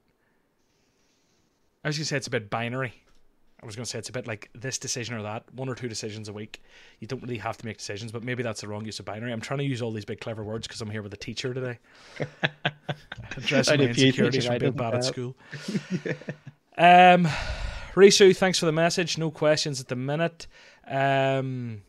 I 1.84 1.89
was 1.89 1.97
gonna 1.97 2.05
say 2.05 2.18
it's 2.18 2.28
a 2.28 2.32
bit 2.32 2.49
binary. 2.49 2.93
I 3.66 3.66
was 3.66 3.76
going 3.76 3.86
to 3.86 3.89
say 3.89 3.97
it's 3.97 4.09
a 4.09 4.11
bit 4.11 4.28
like 4.28 4.49
this 4.53 4.78
decision 4.78 5.16
or 5.16 5.24
that, 5.24 5.43
one 5.55 5.70
or 5.70 5.74
two 5.74 5.88
decisions 5.88 6.30
a 6.30 6.34
week. 6.34 6.61
You 6.99 7.07
don't 7.07 7.22
really 7.24 7.39
have 7.39 7.57
to 7.57 7.66
make 7.66 7.78
decisions, 7.78 8.11
but 8.11 8.24
maybe 8.24 8.43
that's 8.43 8.61
the 8.61 8.68
wrong 8.68 8.86
use 8.86 8.99
of 8.99 9.05
binary. 9.05 9.32
I'm 9.32 9.41
trying 9.41 9.57
to 9.57 9.66
use 9.66 9.82
all 9.82 9.91
these 9.91 10.05
big 10.05 10.20
clever 10.20 10.43
words 10.43 10.68
because 10.68 10.82
I'm 10.82 10.89
here 10.91 11.01
with 11.01 11.13
a 11.13 11.18
teacher 11.18 11.51
today. 11.51 11.80
Addressing 13.38 13.80
my 13.80 13.86
insecurities 13.86 14.45
from 14.45 14.57
being 14.59 14.74
bad 14.74 14.93
at 14.93 15.03
school. 15.05 15.36
um, 16.78 17.28
Risu, 17.95 18.38
thanks 18.38 18.59
for 18.59 18.68
the 18.68 18.72
message. 18.72 19.18
No 19.18 19.32
questions 19.32 19.80
at 19.80 19.88
the 19.88 19.95
minute. 19.95 20.45
Um, 20.86 21.82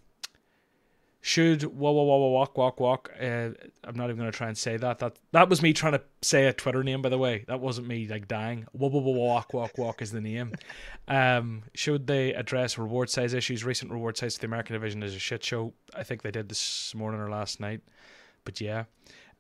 should 1.26 1.64
wah 1.64 1.90
wah 1.90 2.04
wah 2.04 2.28
walk 2.28 2.56
walk 2.56 2.78
walk. 2.78 3.10
Uh, 3.20 3.50
I'm 3.82 3.96
not 3.96 4.04
even 4.04 4.18
gonna 4.18 4.30
try 4.30 4.46
and 4.46 4.56
say 4.56 4.76
that. 4.76 5.00
That 5.00 5.18
that 5.32 5.48
was 5.48 5.60
me 5.60 5.72
trying 5.72 5.94
to 5.94 6.02
say 6.22 6.46
a 6.46 6.52
Twitter 6.52 6.84
name, 6.84 7.02
by 7.02 7.08
the 7.08 7.18
way. 7.18 7.44
That 7.48 7.58
wasn't 7.58 7.88
me 7.88 8.06
like 8.06 8.28
dying. 8.28 8.64
Wah 8.72 8.86
wah 8.86 9.00
wah 9.00 9.12
walk 9.12 9.52
walk 9.52 9.76
walk 9.76 10.02
is 10.02 10.12
the 10.12 10.20
name. 10.20 10.52
Um, 11.08 11.62
should 11.72 12.08
they 12.08 12.34
address 12.34 12.76
reward 12.78 13.10
size 13.10 13.32
issues? 13.32 13.62
Recent 13.62 13.92
reward 13.92 14.16
size 14.16 14.34
to 14.34 14.40
the 14.40 14.46
American 14.46 14.74
division 14.74 15.04
is 15.04 15.14
a 15.14 15.20
shit 15.20 15.44
show. 15.44 15.72
I 15.94 16.02
think 16.02 16.22
they 16.22 16.32
did 16.32 16.48
this 16.48 16.92
morning 16.96 17.20
or 17.20 17.30
last 17.30 17.60
night. 17.60 17.80
But 18.44 18.60
yeah. 18.60 18.84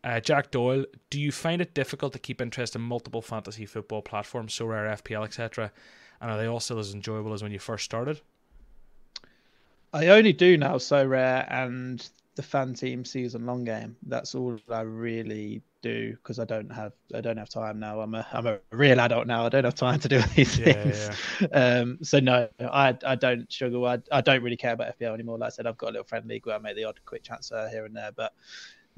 Uh, 0.04 0.20
Jack 0.20 0.52
Doyle, 0.52 0.84
do 1.10 1.20
you 1.20 1.32
find 1.32 1.60
it 1.60 1.74
difficult 1.74 2.12
to 2.12 2.20
keep 2.20 2.40
interest 2.40 2.76
in 2.76 2.82
multiple 2.82 3.20
fantasy 3.20 3.66
football 3.66 4.00
platforms, 4.00 4.56
Sorare, 4.56 5.02
FPL, 5.02 5.24
etc.? 5.24 5.72
And 6.20 6.30
are 6.30 6.38
they 6.38 6.46
all 6.46 6.60
still 6.60 6.78
as 6.78 6.94
enjoyable 6.94 7.32
as 7.32 7.42
when 7.42 7.50
you 7.50 7.58
first 7.58 7.84
started? 7.84 8.20
I 9.96 10.08
only 10.08 10.32
do 10.32 10.58
now 10.58 10.74
Sorare 10.76 11.46
and 11.50 12.06
the 12.34 12.42
fan 12.42 12.74
team 12.74 13.04
season 13.04 13.46
long 13.46 13.64
game. 13.64 13.96
That's 14.06 14.34
all 14.34 14.58
I 14.70 14.82
really 14.82 15.62
do 15.80 16.12
because 16.12 16.38
I 16.38 16.44
don't 16.44 16.70
have 16.70 16.92
I 17.14 17.22
don't 17.22 17.38
have 17.38 17.48
time 17.48 17.80
now. 17.80 18.00
I'm 18.00 18.14
a 18.14 18.26
I'm 18.30 18.46
a 18.46 18.58
real 18.72 19.00
adult 19.00 19.26
now. 19.26 19.46
I 19.46 19.48
don't 19.48 19.64
have 19.64 19.74
time 19.74 19.98
to 20.00 20.08
do 20.08 20.20
these 20.36 20.58
yeah, 20.58 20.72
things. 20.72 21.10
Yeah. 21.40 21.46
Um, 21.80 21.98
so 22.02 22.20
no, 22.20 22.48
I 22.60 22.96
I 23.06 23.14
don't 23.14 23.50
struggle. 23.50 23.86
I, 23.86 23.98
I 24.12 24.20
don't 24.20 24.42
really 24.42 24.56
care 24.56 24.74
about 24.74 24.98
FPL 24.98 25.14
anymore. 25.14 25.38
Like 25.38 25.46
I 25.46 25.50
said, 25.50 25.66
I've 25.66 25.78
got 25.78 25.90
a 25.90 25.92
little 25.92 26.04
friend 26.04 26.26
league 26.26 26.44
where 26.44 26.56
I 26.56 26.58
make 26.58 26.76
the 26.76 26.84
odd 26.84 27.00
quick 27.06 27.24
transfer 27.24 27.66
here 27.70 27.86
and 27.86 27.96
there. 27.96 28.12
But 28.14 28.34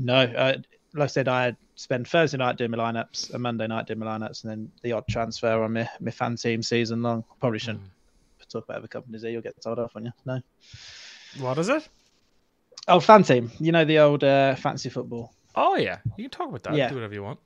no, 0.01 0.16
I, 0.16 0.57
like 0.94 1.05
I 1.05 1.07
said, 1.07 1.28
I 1.28 1.57
spend 1.76 2.09
Thursday 2.09 2.38
night 2.38 2.57
doing 2.57 2.72
my 2.72 2.78
lineups, 2.78 3.32
and 3.32 3.42
Monday 3.42 3.68
night 3.68 3.86
doing 3.86 4.01
my 4.01 4.07
lineups, 4.07 4.42
and 4.42 4.51
then 4.51 4.72
the 4.82 4.92
odd 4.92 5.07
transfer 5.09 5.62
on 5.62 5.74
my, 5.74 5.88
my 6.01 6.11
fan 6.11 6.34
team 6.34 6.62
season 6.62 7.03
long. 7.03 7.24
Probably 7.40 7.61
shouldn't. 7.61 7.84
Mm 7.84 7.90
talk 8.49 8.64
about 8.64 8.78
other 8.78 8.88
companies 8.88 9.22
here, 9.22 9.30
you'll 9.30 9.42
get 9.42 9.61
told 9.62 9.78
off 9.78 9.96
on 9.96 10.07
you. 10.07 10.12
No. 10.24 10.40
What 11.38 11.59
is 11.59 11.68
it? 11.68 11.88
Oh, 12.86 13.01
fan 13.01 13.22
team. 13.22 13.51
You 13.59 13.72
know 13.72 13.84
the 13.84 13.99
old 13.99 14.24
uh, 14.24 14.55
fancy 14.55 14.88
football. 14.88 15.34
Oh 15.55 15.76
yeah, 15.76 15.99
you 16.16 16.24
can 16.24 16.30
talk 16.30 16.49
about 16.49 16.62
that. 16.64 16.74
Yeah. 16.74 16.88
Do 16.88 16.94
whatever 16.94 17.14
you 17.14 17.22
want. 17.22 17.38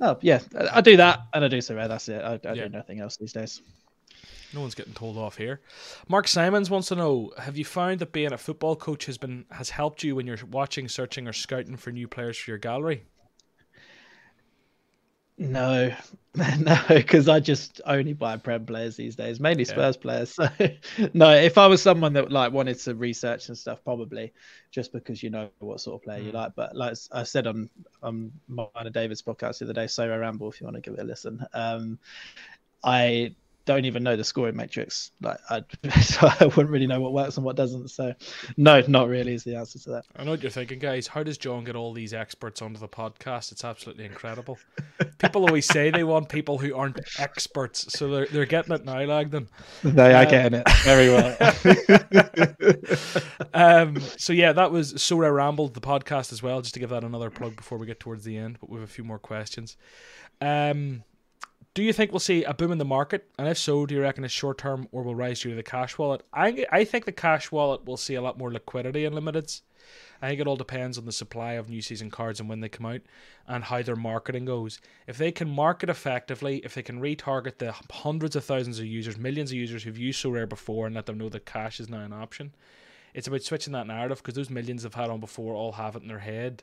Oh 0.00 0.18
yeah, 0.20 0.40
I 0.72 0.80
do 0.80 0.96
that 0.96 1.20
and 1.34 1.44
I 1.44 1.48
do 1.48 1.60
so. 1.60 1.74
That's 1.74 2.08
it. 2.08 2.22
I, 2.22 2.34
I 2.34 2.52
yeah. 2.52 2.64
do 2.64 2.68
nothing 2.68 3.00
else 3.00 3.16
these 3.16 3.32
days. 3.32 3.62
No 4.52 4.60
one's 4.60 4.74
getting 4.74 4.94
told 4.94 5.16
off 5.16 5.36
here. 5.36 5.60
Mark 6.08 6.26
Simons 6.26 6.70
wants 6.70 6.88
to 6.88 6.96
know: 6.96 7.32
Have 7.38 7.56
you 7.56 7.64
found 7.64 8.00
that 8.00 8.12
being 8.12 8.32
a 8.32 8.38
football 8.38 8.76
coach 8.76 9.06
has 9.06 9.18
been 9.18 9.44
has 9.50 9.70
helped 9.70 10.02
you 10.02 10.16
when 10.16 10.26
you're 10.26 10.38
watching, 10.50 10.88
searching, 10.88 11.28
or 11.28 11.32
scouting 11.32 11.76
for 11.76 11.92
new 11.92 12.08
players 12.08 12.36
for 12.36 12.50
your 12.50 12.58
gallery? 12.58 13.04
No, 15.40 15.90
no, 16.58 16.78
because 16.88 17.26
I 17.26 17.40
just 17.40 17.80
only 17.86 18.12
buy 18.12 18.36
Prem 18.36 18.66
players 18.66 18.94
these 18.94 19.16
days, 19.16 19.40
mainly 19.40 19.64
Spurs 19.64 19.96
players. 19.96 20.36
So, 20.36 20.48
no, 21.14 21.30
if 21.30 21.56
I 21.56 21.66
was 21.66 21.80
someone 21.80 22.12
that 22.12 22.30
like 22.30 22.52
wanted 22.52 22.78
to 22.80 22.94
research 22.94 23.48
and 23.48 23.56
stuff, 23.56 23.82
probably 23.82 24.34
just 24.70 24.92
because 24.92 25.22
you 25.22 25.30
know 25.30 25.48
what 25.60 25.80
sort 25.80 25.98
of 25.98 26.04
player 26.04 26.20
mm. 26.20 26.26
you 26.26 26.32
like. 26.32 26.54
But 26.54 26.76
like 26.76 26.94
I 27.10 27.22
said 27.22 27.46
on 27.46 27.70
on 28.02 28.30
Minor 28.48 28.90
David's 28.92 29.22
podcast 29.22 29.58
the 29.58 29.64
other 29.64 29.72
day, 29.72 29.86
So 29.86 30.04
I 30.04 30.16
Ramble, 30.16 30.50
if 30.50 30.60
you 30.60 30.66
want 30.66 30.76
to 30.76 30.82
give 30.82 30.98
it 30.98 31.00
a 31.00 31.04
listen, 31.04 31.44
um, 31.54 31.98
I 32.84 33.34
don't 33.70 33.84
even 33.84 34.02
know 34.02 34.16
the 34.16 34.24
scoring 34.24 34.56
matrix. 34.56 35.12
Like, 35.20 35.38
I, 35.48 35.62
so 36.00 36.28
I 36.40 36.46
wouldn't 36.46 36.70
really 36.70 36.88
know 36.88 37.00
what 37.00 37.12
works 37.12 37.36
and 37.36 37.46
what 37.46 37.54
doesn't. 37.54 37.88
So, 37.88 38.12
no, 38.56 38.82
not 38.88 39.08
really 39.08 39.34
is 39.34 39.44
the 39.44 39.54
answer 39.54 39.78
to 39.78 39.90
that. 39.90 40.04
I 40.16 40.24
know 40.24 40.32
what 40.32 40.42
you're 40.42 40.50
thinking, 40.50 40.80
guys. 40.80 41.06
How 41.06 41.22
does 41.22 41.38
John 41.38 41.62
get 41.62 41.76
all 41.76 41.92
these 41.92 42.12
experts 42.12 42.62
onto 42.62 42.80
the 42.80 42.88
podcast? 42.88 43.52
It's 43.52 43.64
absolutely 43.64 44.06
incredible. 44.06 44.58
people 45.18 45.46
always 45.46 45.66
say 45.66 45.90
they 45.90 46.02
want 46.02 46.28
people 46.28 46.58
who 46.58 46.74
aren't 46.74 46.98
experts, 47.20 47.96
so 47.96 48.08
they're 48.08 48.26
they're 48.26 48.44
getting 48.44 48.74
it 48.74 48.84
now, 48.84 48.96
Lagdon. 48.96 49.46
They 49.84 50.14
are 50.14 50.24
um, 50.24 50.30
getting 50.30 50.60
it 50.60 50.70
very 50.82 51.10
well. 51.10 51.36
um. 53.54 54.00
So 54.18 54.32
yeah, 54.32 54.52
that 54.52 54.72
was 54.72 54.94
Sorare 54.94 55.34
Rambled, 55.34 55.74
the 55.74 55.80
podcast 55.80 56.32
as 56.32 56.42
well. 56.42 56.60
Just 56.60 56.74
to 56.74 56.80
give 56.80 56.90
that 56.90 57.04
another 57.04 57.30
plug 57.30 57.54
before 57.54 57.78
we 57.78 57.86
get 57.86 58.00
towards 58.00 58.24
the 58.24 58.36
end, 58.36 58.58
but 58.60 58.68
we 58.68 58.80
have 58.80 58.88
a 58.88 58.92
few 58.92 59.04
more 59.04 59.20
questions. 59.20 59.76
Um 60.40 61.04
Do 61.80 61.86
you 61.86 61.94
think 61.94 62.12
we'll 62.12 62.20
see 62.20 62.44
a 62.44 62.52
boom 62.52 62.72
in 62.72 62.76
the 62.76 62.84
market? 62.84 63.30
And 63.38 63.48
if 63.48 63.56
so, 63.56 63.86
do 63.86 63.94
you 63.94 64.02
reckon 64.02 64.22
it's 64.22 64.34
short 64.34 64.58
term 64.58 64.86
or 64.92 65.02
will 65.02 65.14
rise 65.14 65.40
due 65.40 65.48
to 65.48 65.56
the 65.56 65.62
cash 65.62 65.96
wallet? 65.96 66.22
I 66.30 66.66
I 66.70 66.84
think 66.84 67.06
the 67.06 67.10
cash 67.10 67.50
wallet 67.50 67.86
will 67.86 67.96
see 67.96 68.16
a 68.16 68.20
lot 68.20 68.36
more 68.36 68.52
liquidity 68.52 69.06
in 69.06 69.14
limiteds. 69.14 69.62
I 70.20 70.28
think 70.28 70.42
it 70.42 70.46
all 70.46 70.56
depends 70.56 70.98
on 70.98 71.06
the 71.06 71.10
supply 71.10 71.54
of 71.54 71.70
new 71.70 71.80
season 71.80 72.10
cards 72.10 72.38
and 72.38 72.50
when 72.50 72.60
they 72.60 72.68
come 72.68 72.84
out 72.84 73.00
and 73.48 73.64
how 73.64 73.80
their 73.80 73.96
marketing 73.96 74.44
goes. 74.44 74.78
If 75.06 75.16
they 75.16 75.32
can 75.32 75.48
market 75.48 75.88
effectively, 75.88 76.58
if 76.66 76.74
they 76.74 76.82
can 76.82 77.00
retarget 77.00 77.56
the 77.56 77.72
hundreds 77.90 78.36
of 78.36 78.44
thousands 78.44 78.78
of 78.78 78.84
users, 78.84 79.16
millions 79.16 79.50
of 79.50 79.56
users 79.56 79.82
who've 79.82 79.96
used 79.96 80.22
Sorare 80.22 80.46
before 80.46 80.84
and 80.84 80.94
let 80.94 81.06
them 81.06 81.16
know 81.16 81.30
that 81.30 81.46
cash 81.46 81.80
is 81.80 81.88
now 81.88 82.00
an 82.00 82.12
option, 82.12 82.54
it's 83.14 83.26
about 83.26 83.42
switching 83.42 83.72
that 83.72 83.86
narrative 83.86 84.18
because 84.18 84.34
those 84.34 84.50
millions 84.50 84.82
have 84.82 84.96
had 84.96 85.08
on 85.08 85.18
before 85.18 85.54
all 85.54 85.72
have 85.72 85.96
it 85.96 86.02
in 86.02 86.08
their 86.08 86.18
head. 86.18 86.62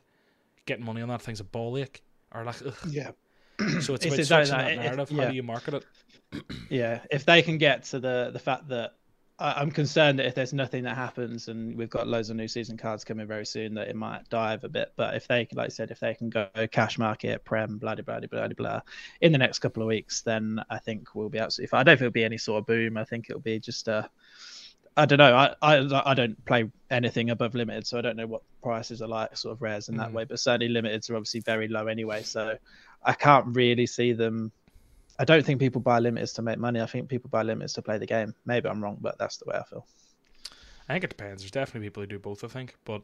Getting 0.64 0.84
money 0.84 1.02
on 1.02 1.08
that 1.08 1.22
thing's 1.22 1.40
a 1.40 1.44
ball 1.44 1.76
ache. 1.76 2.04
Or 2.32 2.44
like, 2.44 2.64
ugh. 2.64 2.76
Yeah. 2.88 3.10
So 3.80 3.94
it's, 3.94 4.04
It's 4.06 4.28
about 4.30 4.46
switching 4.46 4.58
that. 4.58 4.64
that 4.64 4.72
If- 4.72 4.78
narrative. 4.96 5.10
yeah. 5.12 5.22
How 5.24 5.30
do 5.30 5.36
you 5.36 5.42
market 5.42 5.74
it? 5.74 5.84
Yeah, 6.68 7.00
if 7.10 7.24
they 7.24 7.40
can 7.42 7.56
get 7.58 7.84
to 7.84 8.00
the 8.00 8.30
the 8.32 8.38
fact 8.38 8.68
that 8.68 8.92
I, 9.38 9.54
I'm 9.60 9.70
concerned 9.70 10.18
that 10.18 10.26
if 10.26 10.34
there's 10.34 10.52
nothing 10.52 10.84
that 10.84 10.94
happens 10.96 11.48
and 11.48 11.74
we've 11.76 11.88
got 11.88 12.06
loads 12.06 12.28
of 12.28 12.36
new 12.36 12.48
season 12.48 12.76
cards 12.76 13.02
coming 13.04 13.26
very 13.26 13.46
soon, 13.46 13.72
that 13.74 13.88
it 13.88 13.96
might 13.96 14.28
dive 14.28 14.62
a 14.64 14.68
bit. 14.68 14.92
But 14.96 15.14
if 15.14 15.26
they, 15.26 15.48
like 15.54 15.66
I 15.66 15.68
said, 15.68 15.90
if 15.90 16.00
they 16.00 16.12
can 16.14 16.28
go 16.28 16.48
cash 16.70 16.98
market, 16.98 17.44
prem, 17.44 17.78
blah 17.78 17.94
blah 17.94 18.20
blah 18.20 18.26
blah 18.28 18.48
blah, 18.48 18.80
in 19.22 19.32
the 19.32 19.38
next 19.38 19.60
couple 19.60 19.82
of 19.82 19.88
weeks, 19.88 20.20
then 20.22 20.60
I 20.68 20.78
think 20.78 21.14
we'll 21.14 21.30
be 21.30 21.38
absolutely 21.38 21.68
fine. 21.68 21.80
I 21.80 21.84
don't 21.84 21.96
think 21.96 22.02
it'll 22.08 22.12
be 22.12 22.24
any 22.24 22.38
sort 22.38 22.58
of 22.60 22.66
boom. 22.66 22.96
I 22.98 23.04
think 23.04 23.30
it'll 23.30 23.40
be 23.40 23.58
just 23.58 23.88
a. 23.88 24.08
I 24.98 25.06
don't 25.06 25.18
know. 25.18 25.34
I, 25.36 25.54
I 25.62 26.02
I 26.10 26.14
don't 26.14 26.44
play 26.44 26.70
anything 26.90 27.30
above 27.30 27.54
limited, 27.54 27.86
so 27.86 27.98
I 27.98 28.02
don't 28.02 28.16
know 28.16 28.26
what 28.26 28.42
prices 28.62 29.00
are 29.02 29.08
like, 29.08 29.36
sort 29.36 29.54
of 29.54 29.62
rares 29.62 29.88
in 29.88 29.96
that 29.96 30.10
Mhm. 30.10 30.12
way. 30.12 30.24
But 30.24 30.40
certainly 30.40 30.68
limiteds 30.74 31.10
are 31.10 31.16
obviously 31.16 31.40
very 31.40 31.68
low 31.68 31.86
anyway, 31.86 32.22
so 32.24 32.58
I 33.04 33.12
can't 33.14 33.46
really 33.56 33.86
see 33.86 34.12
them 34.12 34.52
I 35.20 35.24
don't 35.24 35.44
think 35.44 35.60
people 35.60 35.80
buy 35.80 36.00
limiteds 36.00 36.34
to 36.36 36.42
make 36.42 36.58
money. 36.58 36.80
I 36.80 36.86
think 36.86 37.08
people 37.08 37.28
buy 37.30 37.42
limiteds 37.42 37.74
to 37.74 37.82
play 37.82 37.98
the 37.98 38.06
game. 38.06 38.34
Maybe 38.46 38.68
I'm 38.68 38.82
wrong, 38.82 38.98
but 39.00 39.18
that's 39.18 39.36
the 39.38 39.46
way 39.46 39.56
I 39.56 39.64
feel. 39.64 39.86
I 40.88 40.94
think 40.94 41.04
it 41.04 41.10
depends. 41.10 41.42
There's 41.42 41.50
definitely 41.50 41.88
people 41.88 42.02
who 42.02 42.06
do 42.06 42.18
both. 42.18 42.44
I 42.44 42.48
think, 42.48 42.76
but 42.84 43.02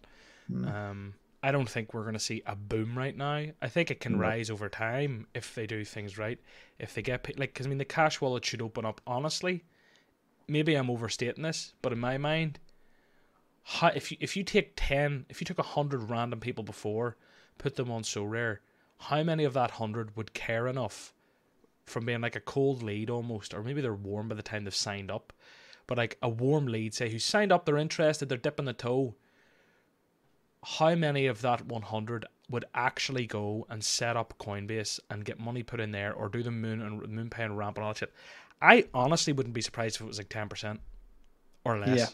Mm. 0.51 0.68
um, 0.72 1.14
I 1.42 1.53
don't 1.53 1.68
think 1.68 1.92
we're 1.92 2.03
going 2.03 2.14
to 2.14 2.20
see 2.20 2.42
a 2.47 2.57
boom 2.57 2.97
right 2.97 3.16
now. 3.16 3.47
I 3.61 3.68
think 3.68 3.90
it 3.90 4.01
can 4.01 4.16
rise 4.18 4.51
over 4.51 4.68
time 4.68 5.26
if 5.34 5.55
they 5.55 5.66
do 5.66 5.84
things 5.84 6.16
right. 6.18 6.38
If 6.78 6.95
they 6.95 7.03
get 7.03 7.26
like, 7.38 7.53
because 7.53 7.66
I 7.66 7.68
mean, 7.68 7.78
the 7.78 7.84
cash 7.84 8.20
wallet 8.20 8.45
should 8.45 8.62
open 8.62 8.84
up. 8.84 9.01
Honestly, 9.07 9.64
maybe 10.47 10.74
I'm 10.74 10.90
overstating 10.90 11.42
this, 11.42 11.72
but 11.82 11.92
in 11.92 11.99
my 11.99 12.18
mind, 12.18 12.59
if 13.95 14.11
you 14.11 14.18
if 14.20 14.36
you 14.36 14.45
take 14.45 14.72
ten, 14.76 15.26
if 15.28 15.40
you 15.40 15.45
took 15.45 15.59
hundred 15.59 16.11
random 16.11 16.40
people 16.40 16.64
before, 16.64 17.16
put 17.59 17.76
them 17.76 17.90
on 17.90 18.03
Sorare, 18.03 18.59
how 18.99 19.22
many 19.22 19.45
of 19.45 19.55
that 19.55 19.72
hundred 19.72 20.16
would 20.16 20.34
care 20.34 20.66
enough 20.66 21.12
from 21.86 22.07
being 22.07 22.20
like 22.20 22.36
a 22.36 22.40
cold 22.40 22.82
lead 22.82 23.11
almost, 23.11 23.55
or 23.55 23.62
maybe 23.62 23.80
they're 23.80 23.95
warm 23.95 24.28
by 24.28 24.34
the 24.34 24.42
time 24.42 24.64
they've 24.64 24.74
signed 24.74 25.11
up, 25.11 25.32
but 25.86 25.99
like 25.99 26.16
a 26.22 26.28
warm 26.28 26.66
lead, 26.66 26.95
say 26.95 27.11
who 27.11 27.18
signed 27.18 27.53
up, 27.53 27.64
they're 27.64 27.76
interested, 27.76 28.28
they're 28.28 28.38
dipping 28.38 28.64
the 28.64 28.72
toe. 28.72 29.14
How 30.64 30.95
many 30.95 31.26
of 31.26 31.42
that 31.42 31.66
100 31.66 32.24
would 32.49 32.64
actually 32.74 33.26
go 33.26 33.66
and 33.68 33.84
set 33.84 34.16
up 34.16 34.34
Coinbase 34.38 34.99
and 35.11 35.24
get 35.24 35.38
money 35.38 35.62
put 35.62 35.80
in 35.80 35.90
there, 35.90 36.14
or 36.14 36.30
do 36.30 36.42
the 36.42 36.51
moon 36.51 36.80
and 36.80 37.03
MoonPay 37.03 37.45
and 37.45 37.59
ramp 37.59 37.76
and 37.76 37.84
all 37.84 37.92
that 37.92 37.99
shit? 37.99 38.14
I 38.62 38.84
honestly 38.94 39.32
wouldn't 39.32 39.55
be 39.55 39.61
surprised 39.61 39.96
if 39.96 40.02
it 40.02 40.07
was 40.07 40.18
like 40.18 40.28
10% 40.28 40.78
or 41.64 41.78
less. 41.78 41.98
Yeah. 41.98 42.07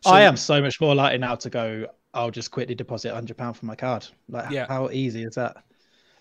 So- 0.00 0.10
I 0.10 0.22
am 0.22 0.36
so 0.36 0.60
much 0.62 0.80
more 0.80 0.94
likely 0.94 1.18
now 1.18 1.34
to 1.36 1.50
go. 1.50 1.86
I'll 2.14 2.30
just 2.30 2.50
quickly 2.50 2.74
deposit 2.74 3.12
hundred 3.12 3.36
pound 3.36 3.56
from 3.56 3.66
my 3.68 3.74
card. 3.76 4.06
Like, 4.28 4.50
Yeah. 4.50 4.66
how 4.66 4.90
easy 4.90 5.24
is 5.24 5.34
that? 5.34 5.56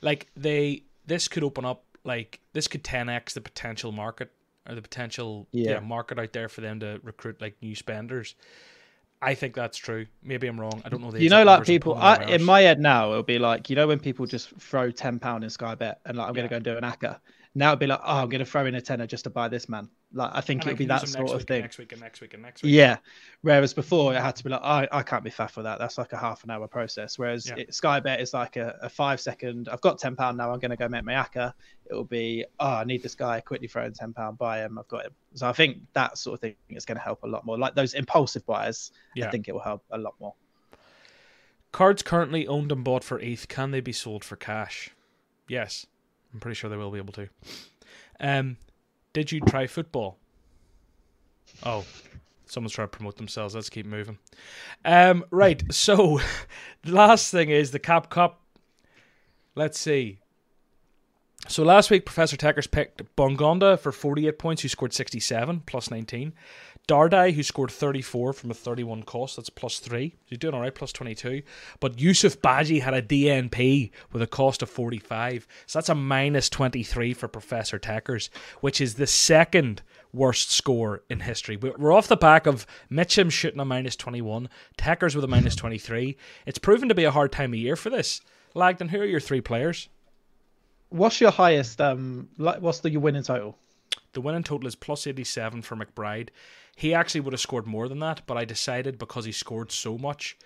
like 0.02 0.28
they 0.36 0.84
this 1.08 1.28
could 1.28 1.44
open 1.44 1.66
up 1.66 1.84
like 2.04 2.40
this 2.54 2.68
could 2.68 2.84
10x 2.84 3.34
the 3.34 3.42
potential 3.42 3.92
market 3.92 4.32
or 4.70 4.76
the 4.76 4.82
potential 4.82 5.48
yeah. 5.52 5.72
Yeah. 5.72 5.80
market 5.80 6.20
out 6.20 6.34
there 6.34 6.48
for 6.50 6.62
them 6.62 6.80
to 6.82 7.00
recruit 7.04 7.42
like 7.42 7.56
new 7.64 7.74
spenders 7.74 8.36
i 9.24 9.34
think 9.34 9.56
that's 9.56 9.76
true 9.76 10.06
maybe 10.22 10.46
i'm 10.46 10.60
wrong 10.60 10.84
i 10.86 10.90
don't 10.90 11.02
know 11.02 11.10
the 11.10 11.24
you 11.24 11.30
know, 11.32 11.44
like 11.44 11.66
people. 11.66 11.96
I, 11.96 12.24
in 12.26 12.44
my 12.44 12.62
head 12.62 12.80
now, 12.80 13.10
it'll 13.10 13.24
be 13.24 13.40
like 13.40 13.72
you 13.72 13.76
know 13.76 13.88
when 13.88 14.00
people 14.00 14.28
just 14.28 14.50
throw 14.60 14.92
ten 14.92 15.18
pound 15.18 15.44
in 15.44 15.50
Sky 15.50 15.74
Bet 15.74 16.00
and 16.06 16.16
like 16.18 16.30
I'm 16.30 16.36
Yeah. 16.36 16.42
gonna 16.42 16.50
go 16.50 16.56
and 16.58 16.66
do 16.66 16.78
an 16.78 16.84
acca. 16.84 17.20
Now 17.58 17.70
it'd 17.70 17.80
be 17.80 17.88
like, 17.88 18.02
oh, 18.04 18.18
I'm 18.22 18.30
gonna 18.30 18.46
throw 18.46 18.68
in 18.68 18.76
a 18.76 18.82
tenner 18.82 19.08
just 19.08 19.24
to 19.24 19.32
buy 19.32 19.48
this 19.48 19.68
man. 19.68 19.90
Like 20.14 20.30
I 20.34 20.42
think 20.42 20.62
And 20.62 20.70
I 20.70 20.72
it'll 20.74 20.78
be 20.78 20.86
that 20.86 21.08
sort 21.08 21.32
of 21.32 21.44
thing. 21.46 21.62
next 21.62 21.80
week 21.80 21.92
and 21.92 22.00
next 22.00 22.22
week 22.22 22.34
and 22.36 22.44
next 22.44 22.62
week 22.62 22.72
Yeah. 22.74 22.98
Whereas 23.42 23.74
before 23.74 24.14
it 24.14 24.22
had 24.22 24.36
to 24.36 24.44
be 24.44 24.52
like, 24.52 24.62
I, 24.64 24.88
I 24.92 25.02
can't 25.02 25.24
be 25.24 25.32
faff 25.32 25.56
with 25.56 25.64
that. 25.66 25.80
That's 25.80 25.98
like 25.98 26.14
a 26.14 26.18
half 26.18 26.44
an 26.44 26.52
hour 26.52 26.68
process. 26.68 27.18
Whereas 27.18 27.48
Yeah. 27.50 27.56
it, 27.58 27.74
Sky 27.74 28.00
Bet 28.00 28.22
is 28.22 28.32
like 28.34 28.58
a, 28.58 28.78
a 28.84 28.90
five 28.90 29.20
second. 29.20 29.70
I've 29.70 29.82
got 29.82 29.98
ten 29.98 30.16
pound 30.16 30.38
now. 30.38 30.52
I'm 30.54 30.60
going 30.60 30.70
to 30.72 30.78
go 30.78 30.88
make 30.88 31.04
my 31.04 31.14
acca. 31.14 31.52
It'll 31.90 32.04
be, 32.04 32.46
oh, 32.60 32.76
I 32.76 32.84
need 32.84 33.02
this 33.02 33.16
guy. 33.16 33.42
Quickly 33.42 33.68
throw 33.68 33.86
in 33.86 33.94
ten 33.94 34.14
pound, 34.14 34.38
buy 34.38 34.60
him. 34.60 34.78
I've 34.78 34.88
got 34.88 35.06
him. 35.08 35.14
So 35.34 35.48
I 35.50 35.54
think 35.54 35.80
that 35.94 36.18
sort 36.20 36.36
of 36.36 36.42
thing 36.42 36.56
is 36.70 36.86
going 36.86 36.98
to 36.98 37.04
help 37.04 37.24
a 37.24 37.28
lot 37.28 37.44
more. 37.44 37.58
Like 37.58 37.74
those 37.74 37.96
impulsive 37.96 38.46
buyers, 38.46 38.92
Yeah. 39.16 39.28
I 39.28 39.32
think 39.32 39.48
it 39.48 39.54
will 39.54 39.62
help 39.62 39.84
a 39.92 39.98
lot 39.98 40.14
more. 40.20 40.36
cards 41.72 42.02
currently 42.04 42.48
owned 42.48 42.72
and 42.72 42.84
bought 42.84 43.04
for 43.04 43.20
eth 43.20 43.48
can 43.48 43.72
they 43.72 43.82
be 43.82 43.92
sold 43.92 44.24
for 44.24 44.36
cash 44.38 44.90
yes 45.50 45.86
i'm 46.34 46.40
pretty 46.40 46.56
sure 46.56 46.70
they 46.70 46.78
will 46.78 46.92
be 46.92 46.98
able 47.00 47.14
to. 47.14 47.28
Um 48.20 48.58
did 49.14 49.32
you 49.32 49.40
try 49.42 49.68
football? 49.68 50.18
Oh 51.64 51.86
someone's 52.46 52.74
trying 52.74 52.88
to 52.88 52.96
promote 52.96 53.18
themselves. 53.18 53.56
Let's 53.56 53.70
keep 53.70 53.86
moving. 53.86 54.18
Um 54.86 55.26
right 55.32 55.64
so 55.74 56.20
the 56.84 56.94
last 56.94 57.32
thing 57.32 57.50
is 57.50 57.72
the 57.72 57.80
cap 57.80 58.10
cup. 58.10 58.42
Let's 59.56 59.80
see. 59.80 60.20
So 61.48 61.64
last 61.64 61.90
week 61.90 62.06
professor 62.06 62.38
Techers 62.38 62.70
picked 62.70 63.04
bongonda 63.16 63.80
for 63.80 63.92
48 63.92 64.38
points 64.38 64.62
who 64.62 64.68
scored 64.68 64.94
67 64.94 65.62
plus 65.66 65.90
19 65.90 66.34
Dardai, 66.88 67.34
who 67.34 67.44
scored 67.44 67.70
34 67.70 68.32
from 68.32 68.50
a 68.50 68.54
31 68.54 69.04
cost, 69.04 69.36
that's 69.36 69.50
plus 69.50 69.80
3. 69.80 70.16
He's 70.26 70.38
doing 70.40 70.54
all 70.54 70.62
right, 70.62 70.74
plus 70.74 70.94
22. 70.94 71.42
But 71.82 72.00
Yusuf 72.00 72.42
Baji 72.42 72.80
had 72.80 72.94
a 72.94 73.02
DNP 73.02 73.92
with 74.14 74.22
a 74.22 74.28
cost 74.28 74.62
of 74.62 74.70
45. 74.70 75.46
So 75.66 75.80
that's 75.80 75.90
a 75.90 75.96
minus 75.96 76.50
23 76.50 77.14
for 77.14 77.28
Professor 77.28 77.78
Techers, 77.78 78.30
which 78.62 78.80
is 78.80 78.94
the 78.96 79.06
second 79.08 79.82
worst 80.14 80.52
score 80.52 81.04
in 81.10 81.20
history. 81.20 81.58
We- 81.58 81.72
We're 81.78 81.92
off 81.92 82.08
the 82.08 82.16
back 82.16 82.48
of 82.48 82.66
Mitchum 82.90 83.30
shooting 83.32 83.60
a 83.60 83.66
minus 83.66 83.98
21, 83.98 84.48
Techers 84.78 85.14
with 85.14 85.26
a 85.26 85.28
minus 85.28 85.56
23. 85.58 86.16
It's 86.46 86.58
proven 86.58 86.88
to 86.88 86.96
be 86.96 87.04
a 87.04 87.12
hard 87.12 87.34
time 87.34 87.52
of 87.52 87.60
year 87.60 87.76
for 87.76 87.90
this. 87.90 88.22
Lagdon, 88.56 88.90
who 88.90 89.02
are 89.02 89.06
your 89.06 89.20
three 89.20 89.42
players? 89.42 89.90
What's 90.90 91.20
your 91.20 91.32
highest? 91.32 91.82
Um, 91.82 92.30
what's 92.38 92.80
the 92.80 92.90
your 92.90 93.02
winning 93.02 93.24
total? 93.24 93.58
The 94.14 94.22
winning 94.22 94.44
total 94.44 94.68
is 94.68 94.76
plus 94.76 95.08
87 95.08 95.62
for 95.62 95.76
McBride. 95.76 96.30
He 96.76 96.94
actually 96.94 97.22
would 97.22 97.34
have 97.34 97.40
scored 97.42 97.66
more 97.68 97.88
than 97.88 98.00
that, 98.00 98.22
but 98.28 98.38
I 98.38 98.46
decided 98.46 98.98
because 99.00 99.26
he 99.26 99.32
scored 99.32 99.72
so 99.72 99.98
much, 99.98 100.38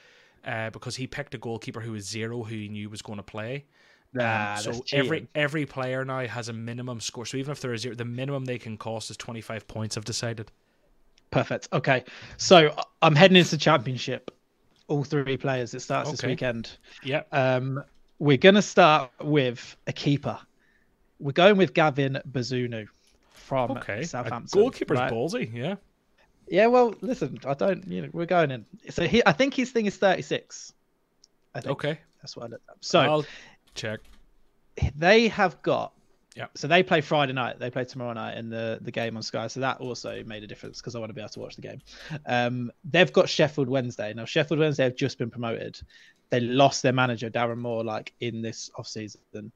uh, 0.45 0.69
because 0.69 0.95
he 0.95 1.07
picked 1.07 1.33
a 1.35 1.37
goalkeeper 1.37 1.81
who 1.81 1.91
was 1.91 2.07
zero, 2.07 2.43
who 2.43 2.55
he 2.55 2.67
knew 2.69 2.89
was 2.89 3.01
going 3.01 3.17
to 3.17 3.23
play. 3.23 3.65
Um, 4.13 4.23
Nah, 4.23 4.55
so 4.55 4.83
every 4.91 5.27
every 5.35 5.65
player 5.65 6.03
now 6.03 6.25
has 6.27 6.49
a 6.49 6.53
minimum 6.53 6.99
score. 6.99 7.25
So 7.25 7.37
even 7.37 7.51
if 7.53 7.61
they're 7.61 7.71
a 7.73 7.77
zero, 7.77 7.95
the 7.95 8.03
minimum 8.05 8.43
they 8.45 8.57
can 8.59 8.77
cost 8.77 9.09
is 9.09 9.15
25 9.17 9.67
points, 9.67 9.95
I've 9.95 10.03
decided. 10.05 10.51
Perfect. 11.31 11.69
Okay, 11.71 12.03
so 12.37 12.73
I- 12.77 12.83
I'm 13.01 13.15
heading 13.15 13.37
into 13.37 13.57
championship. 13.57 14.31
All 14.87 15.05
three 15.05 15.37
players. 15.37 15.73
It 15.73 15.79
starts 15.79 16.11
this 16.11 16.19
weekend. 16.23 16.77
Yeah. 17.03 17.23
Um, 17.31 17.81
we're 18.19 18.35
going 18.37 18.55
to 18.55 18.61
start 18.61 19.11
with 19.21 19.77
a 19.87 19.93
keeper. 19.93 20.37
We're 21.19 21.31
going 21.31 21.55
with 21.55 21.73
Gavin 21.73 22.19
Bazunu 22.29 22.87
from 23.51 23.71
Okay. 23.71 23.99
A 23.99 24.05
Southampton. 24.07 24.61
goalkeeper's 24.61 24.97
right? 24.97 25.11
ballsy, 25.11 25.53
yeah. 25.53 25.75
Yeah, 26.47 26.67
well, 26.67 26.95
listen, 27.01 27.37
I 27.45 27.53
don't, 27.53 27.85
you 27.85 28.03
know, 28.03 28.09
we're 28.13 28.25
going 28.25 28.49
in. 28.49 28.65
So 28.89 29.05
he, 29.05 29.21
I 29.25 29.33
think 29.33 29.53
his 29.53 29.71
thing 29.71 29.87
is 29.87 29.97
36. 29.97 30.71
I 31.53 31.59
think 31.59 31.71
Okay. 31.73 31.99
that's 32.21 32.37
what 32.37 32.45
I 32.45 32.47
looked 32.47 32.69
up. 32.69 32.77
So 32.79 32.99
I'll 33.01 33.25
check. 33.75 33.99
they 34.95 35.27
have 35.27 35.61
got. 35.63 35.91
Yeah. 36.37 36.45
So 36.55 36.69
they 36.69 36.81
play 36.81 37.01
Friday 37.01 37.33
night. 37.33 37.59
They 37.59 37.69
play 37.69 37.83
tomorrow 37.83 38.13
night 38.13 38.37
in 38.37 38.49
the, 38.49 38.79
the 38.81 38.91
game 38.91 39.17
on 39.17 39.21
Sky. 39.23 39.47
So 39.47 39.59
that 39.59 39.81
also 39.81 40.23
made 40.23 40.43
a 40.43 40.47
difference 40.47 40.79
because 40.79 40.95
I 40.95 40.99
want 40.99 41.09
to 41.09 41.13
be 41.13 41.19
able 41.19 41.27
to 41.31 41.39
watch 41.41 41.57
the 41.57 41.61
game. 41.61 41.81
Um, 42.25 42.71
they've 42.85 43.11
got 43.11 43.27
Sheffield 43.27 43.67
Wednesday. 43.67 44.13
Now 44.13 44.23
Sheffield 44.23 44.61
Wednesday 44.61 44.85
have 44.85 44.95
just 44.95 45.17
been 45.17 45.29
promoted. 45.29 45.77
They 46.29 46.39
lost 46.39 46.83
their 46.83 46.93
manager 46.93 47.29
Darren 47.29 47.57
Moore 47.57 47.83
like 47.83 48.13
in 48.21 48.41
this 48.41 48.71
off 48.77 48.87
season. 48.87 49.51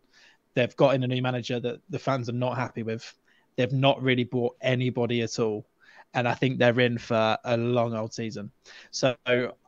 They've 0.53 0.75
got 0.75 0.95
in 0.95 1.03
a 1.03 1.07
new 1.07 1.21
manager 1.21 1.61
that 1.61 1.79
the 1.89 1.99
fans 1.99 2.27
are 2.27 2.33
not 2.33 2.57
happy 2.57 2.83
with. 2.83 3.13
They've 3.55 3.71
not 3.71 4.01
really 4.01 4.23
bought 4.23 4.57
anybody 4.61 5.21
at 5.21 5.39
all, 5.39 5.65
and 6.13 6.27
I 6.27 6.33
think 6.33 6.59
they're 6.59 6.79
in 6.79 6.97
for 6.97 7.37
a 7.43 7.57
long 7.57 7.93
old 7.95 8.13
season. 8.13 8.51
So 8.91 9.15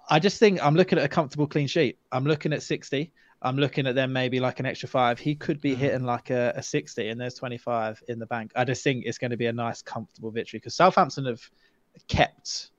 I 0.09 0.19
just 0.19 0.39
think 0.39 0.63
I'm 0.63 0.75
looking 0.75 0.97
at 0.97 1.05
a 1.05 1.09
comfortable 1.09 1.47
clean 1.47 1.67
sheet. 1.67 1.99
I'm 2.11 2.25
looking 2.25 2.53
at 2.53 2.63
60. 2.63 3.11
I'm 3.41 3.57
looking 3.57 3.85
at 3.85 3.95
them 3.95 4.13
maybe 4.13 4.39
like 4.39 4.59
an 4.59 4.65
extra 4.65 4.89
five. 4.89 5.19
He 5.19 5.35
could 5.35 5.61
be 5.61 5.71
mm-hmm. 5.71 5.81
hitting 5.81 6.03
like 6.03 6.29
a, 6.31 6.53
a 6.55 6.63
60, 6.63 7.09
and 7.09 7.21
there's 7.21 7.35
25 7.35 8.01
in 8.07 8.17
the 8.19 8.25
bank. 8.25 8.51
I 8.55 8.63
just 8.63 8.83
think 8.83 9.05
it's 9.05 9.17
going 9.17 9.31
to 9.31 9.38
be 9.38 9.45
a 9.45 9.53
nice, 9.53 9.81
comfortable 9.81 10.31
victory 10.31 10.59
because 10.59 10.75
Southampton 10.75 11.25
have 11.25 11.41
kept 12.07 12.71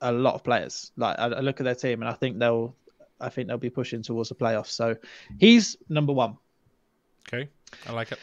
a 0.00 0.12
lot 0.12 0.34
of 0.34 0.42
players. 0.42 0.92
Like 0.96 1.18
I, 1.18 1.26
I 1.26 1.40
look 1.40 1.60
at 1.60 1.64
their 1.64 1.74
team, 1.74 2.00
and 2.00 2.08
I 2.08 2.14
think 2.14 2.38
they'll, 2.38 2.74
I 3.20 3.28
think 3.28 3.48
they'll 3.48 3.58
be 3.58 3.70
pushing 3.70 4.02
towards 4.02 4.30
the 4.30 4.34
playoffs. 4.34 4.68
So 4.68 4.94
mm. 4.94 5.00
he's 5.38 5.76
number 5.88 6.12
one. 6.12 6.38
Okay. 7.28 7.50
I 7.86 7.92
like 7.92 8.12
it. 8.12 8.18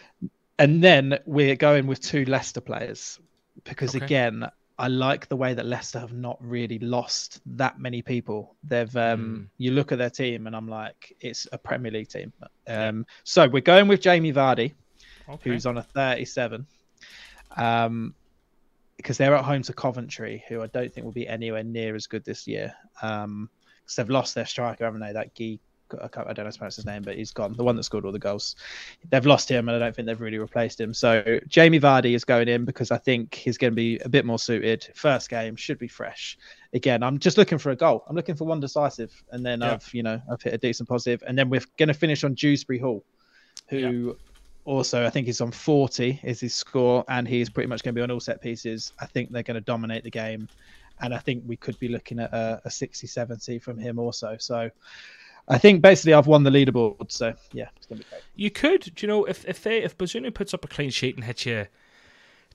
And 0.59 0.83
then 0.83 1.19
we're 1.25 1.55
going 1.55 1.87
with 1.87 1.99
two 2.01 2.25
Leicester 2.25 2.61
players 2.61 3.19
because 3.63 3.95
Okay. 3.95 4.05
again, 4.05 4.47
I 4.79 4.87
like 4.87 5.27
the 5.27 5.35
way 5.35 5.53
that 5.53 5.65
Leicester 5.65 5.99
have 5.99 6.13
not 6.13 6.37
really 6.41 6.79
lost 6.79 7.41
that 7.45 7.79
many 7.79 8.01
people. 8.01 8.55
They've 8.63 8.95
um, 8.97 9.49
you 9.57 9.71
look 9.71 9.91
at 9.91 9.97
their 9.99 10.09
team 10.09 10.47
and 10.47 10.55
I'm 10.55 10.67
like, 10.67 11.15
it's 11.19 11.47
a 11.51 11.57
Premier 11.57 11.91
League 11.91 12.09
team. 12.09 12.33
Um, 12.67 13.05
so 13.23 13.47
we're 13.47 13.61
going 13.61 13.87
with 13.87 14.01
Jamie 14.01 14.33
Vardy, 14.33 14.73
Okay. 15.29 15.49
who's 15.51 15.65
on 15.65 15.77
a 15.77 15.83
37. 15.83 16.65
Um, 17.55 18.15
because 18.97 19.17
they're 19.17 19.35
at 19.35 19.43
home 19.45 19.61
to 19.63 19.73
Coventry, 19.73 20.43
who 20.47 20.61
I 20.61 20.67
don't 20.67 20.93
think 20.93 21.05
will 21.05 21.11
be 21.11 21.27
anywhere 21.27 21.63
near 21.63 21.95
as 21.95 22.07
good 22.07 22.23
this 22.25 22.47
year. 22.47 22.73
Um, 23.01 23.49
because 23.83 23.95
they've 23.97 24.09
lost 24.09 24.33
their 24.33 24.45
striker, 24.45 24.85
haven't 24.85 25.01
they? 25.01 25.11
That 25.13 25.35
Guy, 25.35 25.59
I, 26.01 26.07
can't, 26.07 26.27
I 26.27 26.33
don't 26.33 26.39
know 26.39 26.43
how 26.45 26.51
to 26.51 26.57
pronounce 26.57 26.75
his 26.75 26.85
name, 26.85 27.01
but 27.03 27.15
he's 27.15 27.31
gone. 27.31 27.53
The 27.53 27.63
one 27.63 27.75
that 27.75 27.83
scored 27.83 28.05
all 28.05 28.11
the 28.11 28.19
goals. 28.19 28.55
They've 29.09 29.25
lost 29.25 29.49
him, 29.49 29.69
and 29.69 29.75
I 29.75 29.79
don't 29.79 29.95
think 29.95 30.05
they've 30.07 30.19
really 30.19 30.37
replaced 30.39 30.79
him. 30.79 30.93
So 30.93 31.39
Jamie 31.47 31.79
Vardy 31.79 32.15
is 32.15 32.23
going 32.25 32.47
in 32.47 32.65
because 32.65 32.91
I 32.91 32.97
think 32.97 33.35
he's 33.35 33.57
going 33.57 33.71
to 33.71 33.75
be 33.75 33.99
a 33.99 34.09
bit 34.09 34.25
more 34.25 34.39
suited. 34.39 34.87
First 34.95 35.29
game 35.29 35.55
should 35.55 35.79
be 35.79 35.87
fresh. 35.87 36.37
Again, 36.73 37.03
I'm 37.03 37.19
just 37.19 37.37
looking 37.37 37.57
for 37.57 37.71
a 37.71 37.75
goal. 37.75 38.03
I'm 38.07 38.15
looking 38.15 38.35
for 38.35 38.45
one 38.45 38.59
decisive, 38.59 39.11
and 39.31 39.45
then 39.45 39.61
Yeah. 39.61 39.73
I've 39.73 39.93
you 39.93 40.03
know 40.03 40.21
I've 40.31 40.41
hit 40.41 40.53
a 40.53 40.57
decent 40.57 40.89
positive, 40.89 41.23
and 41.27 41.37
then 41.37 41.49
we're 41.49 41.61
going 41.77 41.87
to 41.87 41.93
finish 41.93 42.23
on 42.23 42.33
Dewsbury 42.33 42.79
Hall, 42.79 43.03
who 43.67 44.17
also 44.65 45.05
I 45.05 45.09
think 45.09 45.27
is 45.27 45.41
on 45.41 45.51
40 45.51 46.21
is 46.23 46.39
his 46.39 46.55
score, 46.55 47.03
and 47.07 47.27
he's 47.27 47.49
pretty 47.49 47.67
much 47.67 47.83
going 47.83 47.93
to 47.93 47.99
be 47.99 48.03
on 48.03 48.11
all 48.11 48.19
set 48.19 48.41
pieces. 48.41 48.93
I 48.99 49.05
think 49.05 49.31
they're 49.31 49.43
going 49.43 49.55
to 49.55 49.61
dominate 49.61 50.03
the 50.03 50.11
game, 50.11 50.47
and 51.01 51.13
I 51.13 51.19
think 51.19 51.43
we 51.45 51.57
could 51.57 51.77
be 51.79 51.89
looking 51.89 52.19
at 52.19 52.33
a, 52.33 52.61
a 52.65 52.71
60 52.71 53.05
70 53.07 53.59
from 53.59 53.77
him 53.77 53.99
also. 53.99 54.37
So 54.39 54.69
I 55.47 55.57
think 55.57 55.81
basically 55.81 56.13
I've 56.13 56.27
won 56.27 56.43
the 56.43 56.49
leaderboard. 56.49 57.11
So 57.11 57.33
yeah, 57.51 57.67
it's 57.75 57.85
going 57.85 57.99
to 57.99 58.05
be 58.05 58.09
great. 58.09 58.21
You 58.35 58.49
could, 58.49 58.95
do 58.95 59.05
you 59.05 59.07
know, 59.07 59.25
if 59.25 59.45
if 59.45 59.63
they 59.63 59.83
if 59.83 59.97
Bazunu 59.97 60.33
puts 60.33 60.53
up 60.53 60.63
a 60.65 60.67
clean 60.67 60.89
sheet 60.89 61.15
and 61.15 61.23
hits 61.23 61.45
you 61.45 61.67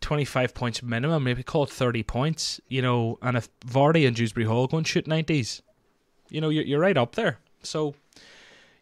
twenty 0.00 0.24
five 0.24 0.54
points 0.54 0.82
minimum, 0.82 1.24
maybe 1.24 1.42
call 1.42 1.64
it 1.64 1.70
thirty 1.70 2.02
points, 2.02 2.60
you 2.68 2.80
know, 2.80 3.18
and 3.20 3.36
if 3.36 3.48
Vardy 3.60 4.06
and 4.06 4.16
Dewsbury 4.16 4.46
Hall 4.46 4.66
go 4.66 4.78
and 4.78 4.86
shoot 4.86 5.06
nineties, 5.06 5.62
you 6.30 6.40
know, 6.40 6.48
you're 6.48 6.64
you're 6.64 6.80
right 6.80 6.96
up 6.96 7.14
there. 7.14 7.38
So 7.62 7.94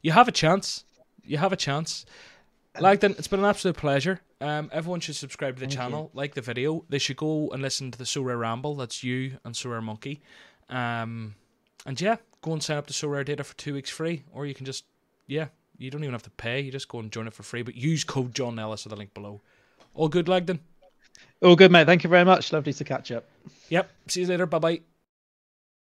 you 0.03 0.13
have 0.13 0.29
a 0.29 0.33
chance. 0.33 0.85
You 1.25 1.39
have 1.39 1.53
a 1.53 1.57
chance. 1.57 2.07
Lagdon, 2.77 3.19
it's 3.19 3.27
been 3.27 3.41
an 3.41 3.47
absolute 3.47 3.77
pleasure. 3.77 4.21
Um, 4.41 4.69
everyone 4.71 5.01
should 5.01 5.17
subscribe 5.17 5.57
to 5.57 5.61
the 5.61 5.67
Thank 5.67 5.79
channel, 5.79 6.11
like 6.13 6.35
the 6.35 6.43
video. 6.43 6.85
They 6.91 6.99
should 6.99 7.17
go 7.17 7.49
and 7.51 7.63
listen 7.63 7.91
to 7.91 7.99
the 7.99 8.05
Sorare 8.05 8.39
Ramble. 8.39 8.75
That's 8.75 9.03
you 9.03 9.39
and 9.45 9.55
Sorare 9.55 9.83
Monkey. 9.83 10.21
Um, 10.69 11.37
and 11.87 11.99
yeah, 11.99 12.17
go 12.47 12.53
and 12.53 12.63
sign 12.63 12.79
up 12.79 12.87
to 12.87 12.93
SorareData 12.93 13.45
for 13.45 13.57
two 13.57 13.75
weeks 13.75 13.91
free, 13.91 14.23
or 14.33 14.47
you 14.47 14.55
can 14.55 14.65
just 14.65 14.85
yeah, 15.27 15.49
you 15.77 15.91
don't 15.91 16.03
even 16.03 16.15
have 16.15 16.23
to 16.23 16.31
pay. 16.31 16.61
You 16.61 16.71
just 16.71 16.89
go 16.89 17.01
and 17.01 17.11
join 17.11 17.27
it 17.27 17.35
for 17.35 17.43
free, 17.43 17.63
but 17.63 17.75
use 17.75 18.05
code 18.05 18.35
John 18.35 18.55
Nellis 18.55 18.87
at 18.87 18.91
the 18.91 18.97
link 18.97 19.13
below. 19.13 19.43
All 19.95 20.09
good, 20.09 20.27
Lagdon. 20.27 20.61
All 21.43 21.57
good, 21.57 21.71
mate. 21.71 21.87
Thank 21.87 22.05
you 22.05 22.11
very 22.11 22.25
much. 22.25 22.53
Lovely 22.53 22.73
to 22.73 22.85
catch 22.85 23.11
up. 23.11 23.25
Yep. 23.69 23.91
See 24.09 24.21
you 24.23 24.27
later. 24.27 24.47
Bye 24.47 24.59
bye. 24.59 24.81